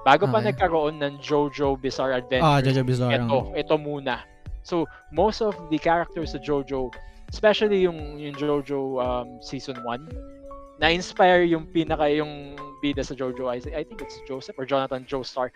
[0.07, 0.35] Bago okay.
[0.35, 3.19] pa nagkaroon ng Jojo Bizarre Adventure, ah, Jojo Bizarre.
[3.19, 4.23] ito, ito muna.
[4.67, 6.91] So, most of the characters sa Jojo,
[7.31, 13.63] especially yung, yung Jojo um, Season 1, na-inspire yung pinaka, yung bida sa Jojo, I,
[13.73, 15.55] I think it's Joseph or Jonathan Joestar.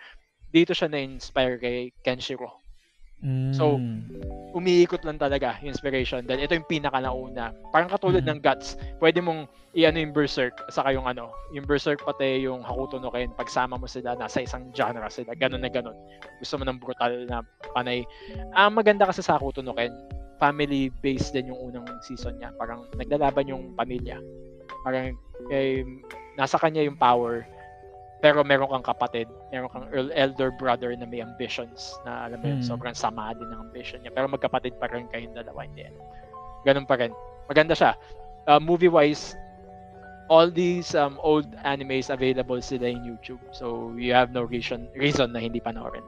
[0.51, 2.60] Dito siya na-inspire kay Kenshiro.
[3.21, 3.53] Mm.
[3.53, 3.77] So,
[4.57, 6.25] umiikot lang talaga yung inspiration.
[6.25, 7.53] Then, ito yung pinaka nauna.
[7.69, 8.29] Parang katulad mm.
[8.33, 8.75] ng Guts.
[8.97, 9.45] Pwede mong
[9.77, 13.87] i-ano yung Berserk, saka yung ano, yung Berserk pati yung Hakuto no Ken, pagsama mo
[13.87, 15.31] sila, nasa isang genre sila.
[15.37, 15.95] Ganun na ganun.
[16.43, 17.39] Gusto mo ng brutal na
[17.71, 18.03] panay.
[18.57, 19.93] Ang maganda kasi sa Hakuto no Ken,
[20.41, 22.51] family-based din yung unang season niya.
[22.57, 24.17] Parang naglalaban yung pamilya.
[24.83, 25.15] Parang
[25.53, 25.85] eh,
[26.35, 27.45] nasa kanya yung power
[28.21, 32.61] pero meron kang kapatid, meron kang elder brother na may ambitions na alam mo yun,
[32.61, 32.69] mm.
[32.69, 34.13] sobrang sama din ng ambition niya.
[34.13, 35.97] Pero magkapatid pa rin kayong dalawa in the end.
[36.61, 37.09] Ganun pa rin.
[37.49, 37.97] Maganda siya.
[38.45, 39.33] Uh, movie-wise,
[40.29, 43.41] all these um, old animes available sila in YouTube.
[43.57, 46.05] So, you have no reason, reason na hindi panoorin.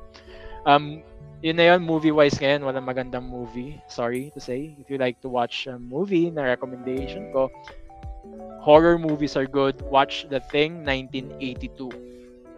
[0.70, 1.02] Um,
[1.42, 3.82] yun na yun, movie-wise ngayon, walang magandang movie.
[3.90, 4.78] Sorry to say.
[4.78, 7.50] If you like to watch a movie na recommendation ko,
[8.60, 9.82] horror movies are good.
[9.84, 11.92] Watch The Thing 1982.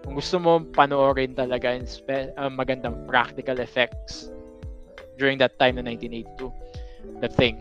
[0.05, 4.29] Kung gusto mo panoorin talaga in spe- uh, magandang practical effects
[5.17, 6.53] during that time na 1982.
[7.21, 7.57] The Thing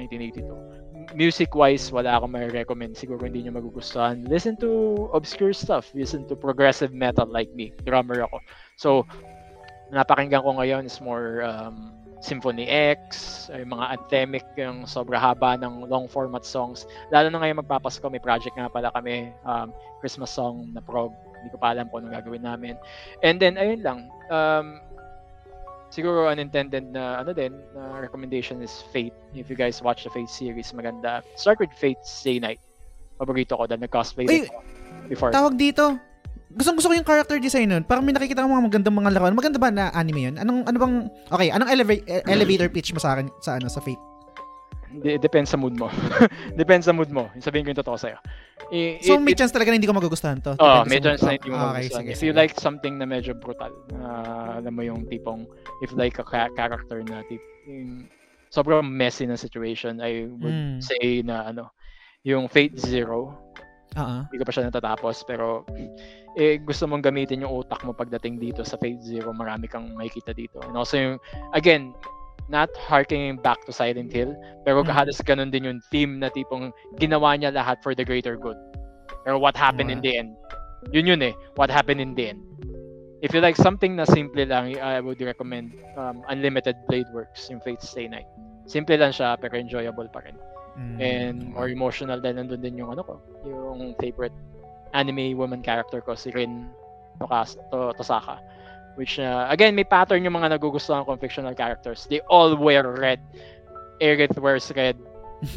[0.00, 1.12] 1982.
[1.12, 2.96] Music-wise, wala akong may recommend.
[2.96, 4.24] Siguro hindi nyo magugustuhan.
[4.24, 5.92] Listen to obscure stuff.
[5.92, 7.76] Listen to progressive metal like me.
[7.84, 8.40] Drummer ako.
[8.80, 8.90] So,
[9.92, 11.92] napakinggan ko ngayon is more um,
[12.22, 16.86] Symphony X, yung mga anthemic, yung sobra haba ng long format songs.
[17.10, 21.10] Lalo na ngayon magpapasko, may project nga pala kami, um, Christmas song na prog.
[21.42, 22.74] Hindi ko pa alam kung anong gagawin namin.
[23.26, 24.06] And then, ayun lang.
[24.30, 24.78] Um,
[25.90, 29.18] siguro unintended na ano din, na recommendation is Fate.
[29.34, 31.26] If you guys watch the Fate series, maganda.
[31.34, 32.62] Start with Fate Stay Night.
[33.18, 34.46] Paborito ko dahil nag-cosplay Ay,
[35.10, 35.34] before.
[35.34, 35.98] Tawag dito,
[36.52, 37.84] Gustong gusto ko yung character design nun.
[37.84, 39.34] Parang may nakikita ko mga magandang mga laruan.
[39.36, 40.36] Maganda ba na anime yun?
[40.36, 40.96] Anong ano bang
[41.32, 44.00] Okay, anong eleva- e, elevator pitch mo sa akin sa ano sa Fate?
[45.00, 45.88] De- depends sa mood mo.
[46.60, 47.32] depends sa mood mo.
[47.40, 48.20] Sabihin ko yung totoo sa'yo.
[48.68, 50.52] I- so, it, may chance talaga na hindi ko magugustuhan to?
[50.60, 52.04] Oo, oh, may chance na hindi mo okay, magugustuhan.
[52.04, 55.48] Sige, if you like something na medyo brutal, uh, alam mo yung tipong,
[55.80, 58.04] if like a ca- character na tip, yung
[58.52, 60.84] sobrang messy na situation, I would mm.
[60.84, 61.72] say na ano,
[62.20, 63.32] yung Fate Zero,
[63.92, 64.24] Uh-huh.
[64.28, 65.68] Hindi ko pa siya natatapos pero
[66.40, 70.32] eh, gusto mong gamitin yung utak mo pagdating dito sa Fate Zero, marami kang makikita
[70.32, 70.64] dito.
[70.64, 71.16] And also yung,
[71.52, 71.92] again,
[72.48, 74.32] not harking back to Silent Hill,
[74.64, 74.96] pero mm-hmm.
[74.96, 78.56] halos ganun din yung theme na tipong ginawa niya lahat for the greater good.
[79.24, 80.08] Pero what happened in Wow.
[80.08, 80.30] the end?
[80.90, 81.34] Yun yun eh.
[81.54, 82.42] What happened in the end?
[83.22, 87.62] If you like something na simple lang, I would recommend um, Unlimited Blade Works, yung
[87.62, 88.26] Fate Stay Night.
[88.66, 90.34] Simple lang siya, pero enjoyable pa rin.
[90.72, 90.96] Mm.
[91.00, 94.32] And more emotional dahil nandun din yung ano ko, yung favorite
[94.96, 96.68] anime woman character ko, si Rin
[97.20, 98.40] Tokas, to, Tosaka.
[98.96, 102.04] Which, uh, again, may pattern yung mga nagugustuhan kong fictional characters.
[102.08, 103.20] They all wear red.
[104.00, 104.96] Aerith wears red.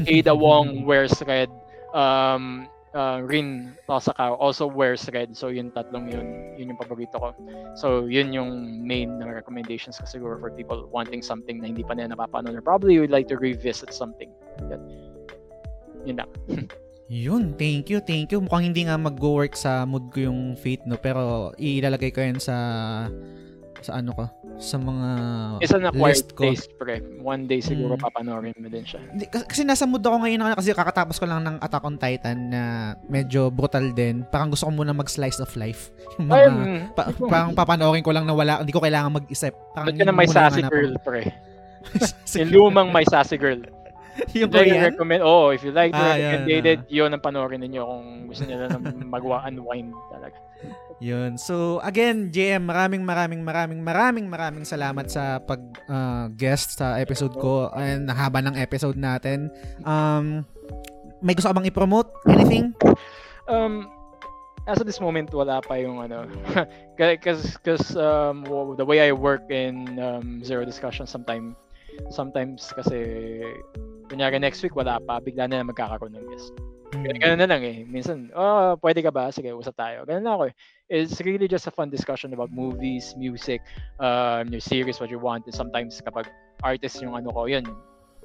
[0.08, 1.52] Ada Wong wears red.
[1.92, 5.36] Um, uh, Rin Tosaka also wears red.
[5.36, 7.30] So, yun tatlong yun, yun yung paborito ko.
[7.76, 11.94] So, yun yung main na recommendations ko siguro for people wanting something na hindi pa
[11.94, 14.32] nila napapanood probably would like to revisit something.
[14.72, 14.82] Yun,
[16.08, 16.32] yun lang.
[17.06, 18.42] Yun, thank you, thank you.
[18.42, 20.98] Mukhang hindi nga mag-work sa mood ko yung Fate, no?
[20.98, 22.58] Pero ilalagay ko yan sa
[23.86, 24.26] sa ano ko,
[24.58, 25.10] sa mga
[25.60, 26.42] It's an acquired list ko.
[26.44, 26.98] taste, pre.
[27.20, 28.02] One day siguro Mm.
[28.02, 28.98] papanoorin mo din siya.
[29.28, 32.50] Kasi, kasi nasa mood ako ngayon ano, kasi kakatapos ko lang ng Attack on Titan
[32.50, 32.62] na
[33.06, 34.26] medyo brutal din.
[34.26, 35.94] Parang gusto ko muna mag-slice of life.
[36.18, 36.50] Yung mga, Ay,
[36.92, 39.54] pa- parang papanoorin ko lang na wala, hindi ko kailangan mag-isip.
[39.72, 41.30] Parang Ba't ka na may sassy girl, pre?
[42.42, 43.62] Yung lumang may sassy girl.
[44.32, 44.84] yung you like Korean?
[44.90, 48.72] recommend, oh, if you like the Ah, recommended, yun ang panoorin ninyo kung gusto nila
[48.72, 50.40] na mag-unwind talaga.
[51.04, 51.36] Yun.
[51.36, 55.60] So, again, JM, maraming maraming maraming maraming maraming salamat sa pag
[55.92, 59.52] uh, guest sa episode ko and haba ng episode natin.
[59.84, 60.48] Um,
[61.20, 62.08] may gusto ka bang i-promote?
[62.32, 62.72] Anything?
[63.52, 63.92] Um,
[64.68, 66.32] as of this moment, wala pa yung ano.
[66.98, 68.48] Because cause, um,
[68.80, 71.56] the way I work in um, Zero Discussion, sometime,
[72.08, 73.44] sometimes kasi,
[74.08, 76.56] kunyari next week, wala pa, bigla na lang magkakaroon ng guest.
[76.96, 77.78] Ganun, ganun na lang eh.
[77.84, 79.28] Minsan, oh, pwede ka ba?
[79.34, 80.08] Sige, usap tayo.
[80.08, 80.56] Ganun lang ako eh.
[80.90, 83.62] It's really just a fun discussion about movies, music,
[84.00, 85.46] um, your series, what you want.
[85.46, 86.30] And sometimes kapag
[86.62, 87.66] artist yung ano ko, yun,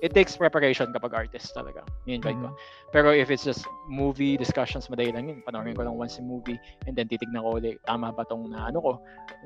[0.02, 1.88] it takes preparation kapag artist talaga.
[2.04, 2.52] I-invite ko.
[2.92, 5.42] Pero if it's just movie discussions, madali lang yun.
[5.48, 8.68] Panoorin ko lang once yung movie and then titignan ko ulit, tama ba tong na
[8.68, 8.92] ano ko,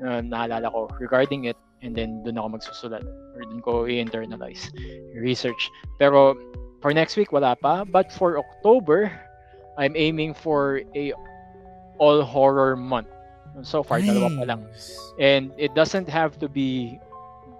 [0.03, 3.03] na naalala ko regarding it and then doon ako magsusulat
[3.35, 4.75] or doon ko i-internalize
[5.15, 5.71] research.
[6.03, 6.35] Pero
[6.83, 7.87] for next week, wala pa.
[7.87, 9.07] But for October,
[9.79, 11.15] I'm aiming for a
[11.97, 13.07] all horror month.
[13.63, 14.61] So far, dalawa pa lang.
[14.67, 14.99] Nice.
[15.19, 16.99] And it doesn't have to be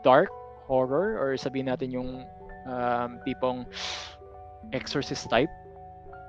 [0.04, 0.28] dark
[0.68, 2.28] horror or sabihin natin yung
[2.68, 3.64] um, tipong
[4.76, 5.50] exorcist type.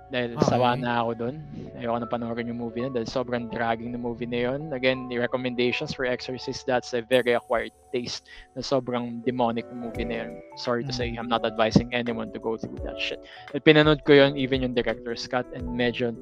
[0.07, 0.55] Dahil Okay.
[0.55, 1.37] sawa na ako doon.
[1.83, 4.71] Ayoko na panoorin yung movie na dahil sobrang dragging na movie na yun.
[4.71, 10.07] Again, the recommendations for Exorcist, that's a very acquired taste na sobrang demonic na movie
[10.07, 10.39] na yun.
[10.63, 13.19] Sorry to say, I'm not advising anyone to go through that shit.
[13.51, 16.15] At pinanood ko yun, even yung director's cut, and medyo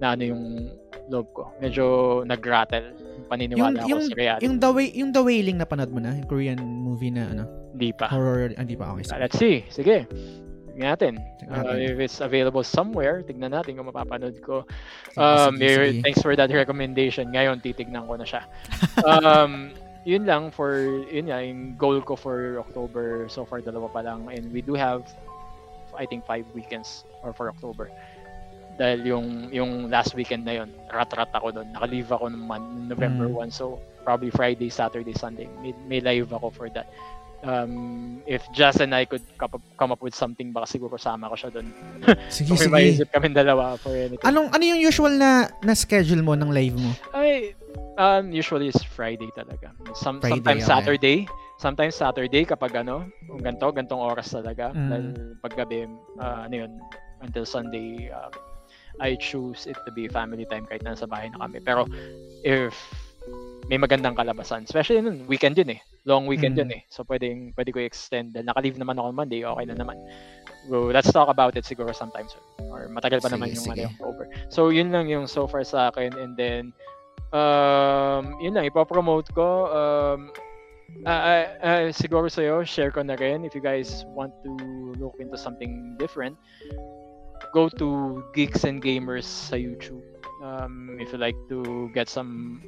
[0.00, 0.72] na ano yung
[1.08, 1.42] loob ko.
[1.58, 1.84] Medyo
[2.24, 2.92] nag-rattle.
[3.28, 4.42] Paniniwala Yung, ako yung, sa reality.
[4.46, 6.14] yung, the, way, yung The Wailing na panood mo na?
[6.14, 7.44] Yung Korean movie na ano?
[7.72, 8.08] Hindi pa.
[8.08, 8.92] Horror, ah, hindi pa.
[8.96, 9.04] Okay.
[9.04, 9.20] Uh, sige.
[9.20, 9.56] let's see.
[9.68, 9.96] Sige.
[10.68, 11.12] Tignan natin.
[11.42, 11.84] Tignan Uh, natin.
[11.84, 14.62] if it's available somewhere, tignan natin kung mapapanood ko.
[15.18, 16.02] Um, sige, eh, sige.
[16.06, 17.28] Thanks for that recommendation.
[17.34, 18.46] Ngayon, titignan ko na siya.
[19.04, 19.74] um,
[20.08, 20.80] yun lang for,
[21.10, 23.28] yun nga, yung goal ko for October.
[23.28, 24.24] So far, dalawa pa lang.
[24.32, 25.04] And we do have,
[25.92, 27.90] I think, five weekends or for October.
[28.78, 31.68] Dahil yung yung last weekend na yun, rat-rat ako doon.
[31.74, 33.50] Naka-leave ako ng month, November Mm.
[33.50, 33.50] 1.
[33.50, 35.50] So, probably Friday, Saturday, Sunday.
[35.60, 36.86] May, may live ako for that.
[37.38, 41.50] Um, if Jazz and I could come up, with something, baka siguro sama ko siya
[41.54, 41.70] doon.
[42.34, 42.72] Sige, Kung sige.
[42.74, 44.26] maisip kami dalawa for anything.
[44.26, 46.90] Anong, ano yung usual na, na schedule mo ng live mo?
[47.14, 47.54] Ay,
[47.94, 49.70] um, usually it's Friday talaga.
[49.94, 50.70] Some, Friday, sometimes okay.
[50.74, 51.18] Saturday.
[51.58, 54.74] Sometimes Saturday kapag ano, kung ganito, gantong oras talaga.
[54.74, 54.88] Mm.
[54.90, 55.06] Dahil
[55.38, 55.76] paggabi,
[56.18, 56.72] uh, ano yun,
[57.22, 58.30] until Sunday, um,
[58.98, 61.58] I choose it to be family time kahit nasa bahay na kami.
[61.62, 61.86] Pero
[62.42, 62.74] if
[63.68, 65.80] may magandang kalabasan, especially nun, weekend yun eh.
[66.08, 66.60] Long weekend Mm.
[66.64, 66.82] yun eh.
[66.88, 68.32] So pwedeng, pwede ko i-extend.
[68.32, 70.00] Dahil naka-leave naman ako on Monday, okay na naman.
[70.68, 72.44] So, let's talk about it siguro sometime soon.
[72.68, 73.82] Or matagal pa Sige, naman yung sige.
[73.84, 74.24] ano, October.
[74.52, 76.12] So, yun lang yung so far sa akin.
[76.16, 76.72] And then,
[77.32, 79.68] um, yun lang, ipopromote ko.
[79.72, 80.28] Um,
[81.08, 83.44] ah, ah, siguro sa'yo, share ko na rin.
[83.48, 84.50] If you guys want to
[85.00, 86.36] look into something different,
[87.52, 90.02] go to Geeks and Gamers sa YouTube.
[90.42, 92.62] Um, if you like to get some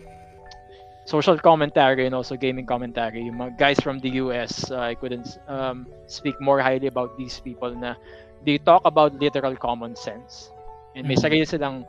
[1.06, 3.22] social commentary and also gaming commentary.
[3.26, 7.40] Yung mga guys from the US, uh, I couldn't um, speak more highly about these
[7.40, 7.94] people na
[8.44, 10.50] they talk about literal common sense.
[10.94, 11.24] And may Mhm.
[11.24, 11.84] sarili silang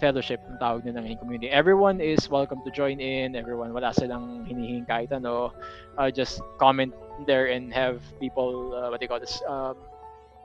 [0.00, 1.48] fellowship ang tawag nila ng community.
[1.50, 3.36] Everyone is welcome to join in.
[3.38, 5.54] Everyone, wala silang hinihing kahit ano.
[5.96, 6.90] Uh, just comment
[7.26, 9.78] there and have people, uh, what they call this, um,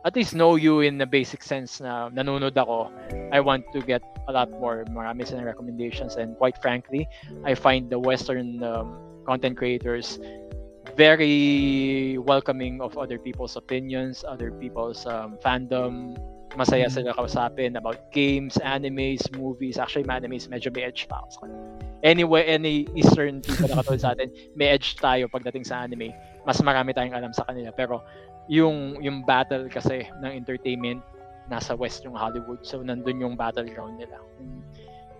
[0.06, 2.92] at least know you in the basic sense na nanonood ako.
[3.32, 4.86] I want to get a lot more.
[4.88, 7.08] Marami silang recommendations and quite frankly,
[7.44, 8.96] I find the Western um,
[9.28, 10.20] content creators
[10.98, 16.18] very welcoming of other people's opinions, other people's um, fandom,
[16.58, 16.92] masaya Mm.
[16.92, 19.78] sila kausapin about games, animes, movies.
[19.78, 21.62] Actually, mga animes medyo may edge pa ako sa kanila.
[22.02, 26.10] Anyway, any Eastern people na katulad sa atin, may edge tayo pagdating sa anime.
[26.48, 27.70] Mas marami tayong alam sa kanila.
[27.76, 28.02] Pero
[28.50, 31.06] yung yung battle kasi ng entertainment
[31.50, 32.66] nasa West yung Hollywood.
[32.66, 34.18] So nandun yung battleground nila.
[34.42, 34.66] Yung,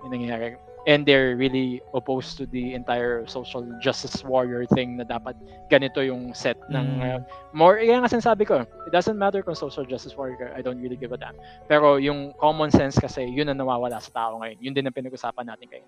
[0.02, 0.58] yung nangyayari.
[0.88, 5.36] And they're really opposed to the entire social justice warrior thing na dapat
[5.68, 7.02] ganito yung set ng Mm.
[7.04, 7.20] uh,
[7.52, 10.96] more, yan nga sinasabi ko, it doesn't matter kung social justice warrior, I don't really
[10.96, 11.36] give a damn.
[11.68, 14.58] Pero yung common sense kasi, yun ang nawawala sa tao ngayon.
[14.64, 15.86] Yun din ang pinag-usapan natin kayo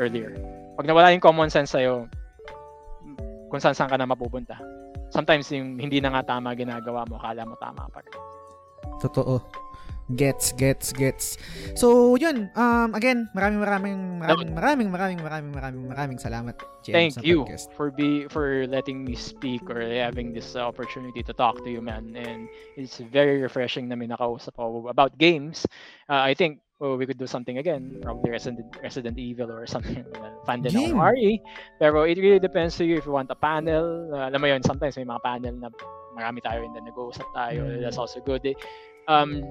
[0.00, 0.32] earlier.
[0.80, 2.08] Pag nawala yung common sense sa'yo,
[3.52, 4.56] kung saan saan ka na mapupunta.
[5.12, 8.16] Sometimes yung hindi na nga tama ginagawa mo, akala mo tama pa rin.
[8.98, 9.44] Totoo.
[10.16, 11.38] Gets, gets, gets.
[11.76, 12.50] So, yun.
[12.56, 16.58] Um, again, maraming maraming maraming maraming maraming maraming maraming maraming salamat.
[16.82, 17.72] James, Thank you podcast.
[17.78, 21.80] for be for letting me speak or having this uh, opportunity to talk to you,
[21.80, 22.12] man.
[22.18, 25.64] And it's very refreshing na may nakausap ako about games.
[26.10, 30.02] Uh, I think well, we could do something again, probably Resident, Resident Evil or something.
[30.42, 31.14] Fan din ako ng Game.
[31.14, 31.30] RE.
[31.78, 34.10] Pero it really depends to you if you want a panel.
[34.10, 35.70] Uh, alam mo yun, sometimes may mga panel na
[36.18, 37.70] marami tayo and then nag-uusap tayo.
[37.70, 37.86] Mm.
[37.86, 38.42] That's also good.
[38.42, 38.58] Eh,
[39.10, 39.42] Um,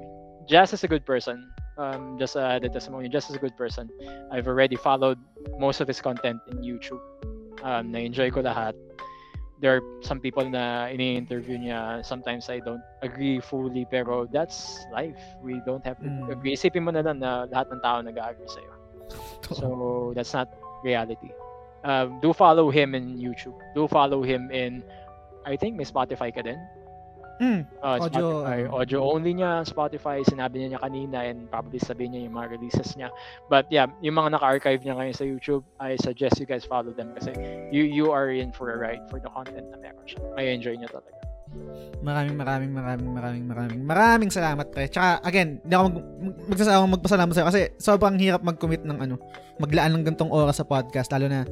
[0.48, 1.51] Jazz is a good person.
[1.77, 3.92] Um, just uh, the testimony, Jazz is a good person.
[4.32, 5.19] I've already followed
[5.60, 7.03] most of his content in YouTube.
[7.64, 8.76] Um, na-enjoy ko lahat.
[9.62, 12.02] There are some people na ini-interview niya.
[12.02, 15.22] Sometimes I don't agree fully, pero that's life.
[15.46, 16.34] We don't have to Mm.
[16.34, 16.58] agree.
[16.58, 18.74] Isipin mo na lang na lahat ng tao nag-agree sa'yo.
[19.54, 19.66] So,
[20.18, 20.50] that's not
[20.82, 21.30] reality.
[21.84, 23.58] Um, do follow him in YouTube.
[23.78, 24.82] Do follow him in,
[25.46, 26.58] I think may Spotify ka din.
[27.42, 32.14] Mm, Uh, Audio, Spotify, audio only niya, Spotify, sinabi niya niya kanina and probably sabihin
[32.14, 33.10] niya yung mga releases niya.
[33.50, 37.18] But yeah, yung mga naka-archive niya ngayon sa YouTube, I suggest you guys follow them
[37.18, 37.34] kasi
[37.74, 40.22] you you are in for a ride for the content na meron siya.
[40.38, 41.18] May enjoy niya talaga.
[42.00, 44.88] maraming maraming maraming maraming maraming maraming salamat pre.
[44.88, 49.16] Tsaka again, hindi ako mag, mag, magsasawang magpasalamat sa'yo kasi sobrang hirap mag-commit ng ano,
[49.60, 51.44] maglaan ng gantong oras sa podcast lalo na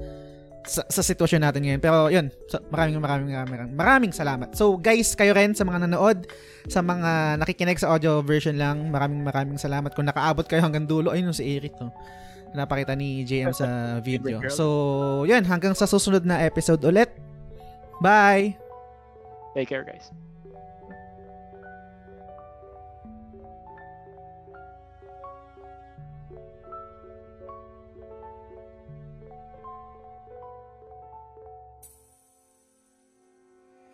[0.65, 1.81] sa, sa sitwasyon natin ngayon.
[1.81, 4.51] Pero yun, so, maraming maraming maraming maraming salamat.
[4.55, 6.27] So guys, kayo rin sa mga nanood,
[6.67, 11.11] sa mga nakikinig sa audio version lang, maraming maraming salamat kung nakaabot kayo hanggang dulo.
[11.15, 11.87] Ayun si Eric to.
[12.49, 13.67] Napakita ni JM sa
[14.07, 14.41] video.
[14.49, 17.13] So, yun, hanggang sa susunod na episode ulit.
[18.01, 18.57] Bye!
[19.53, 20.28] Take care guys.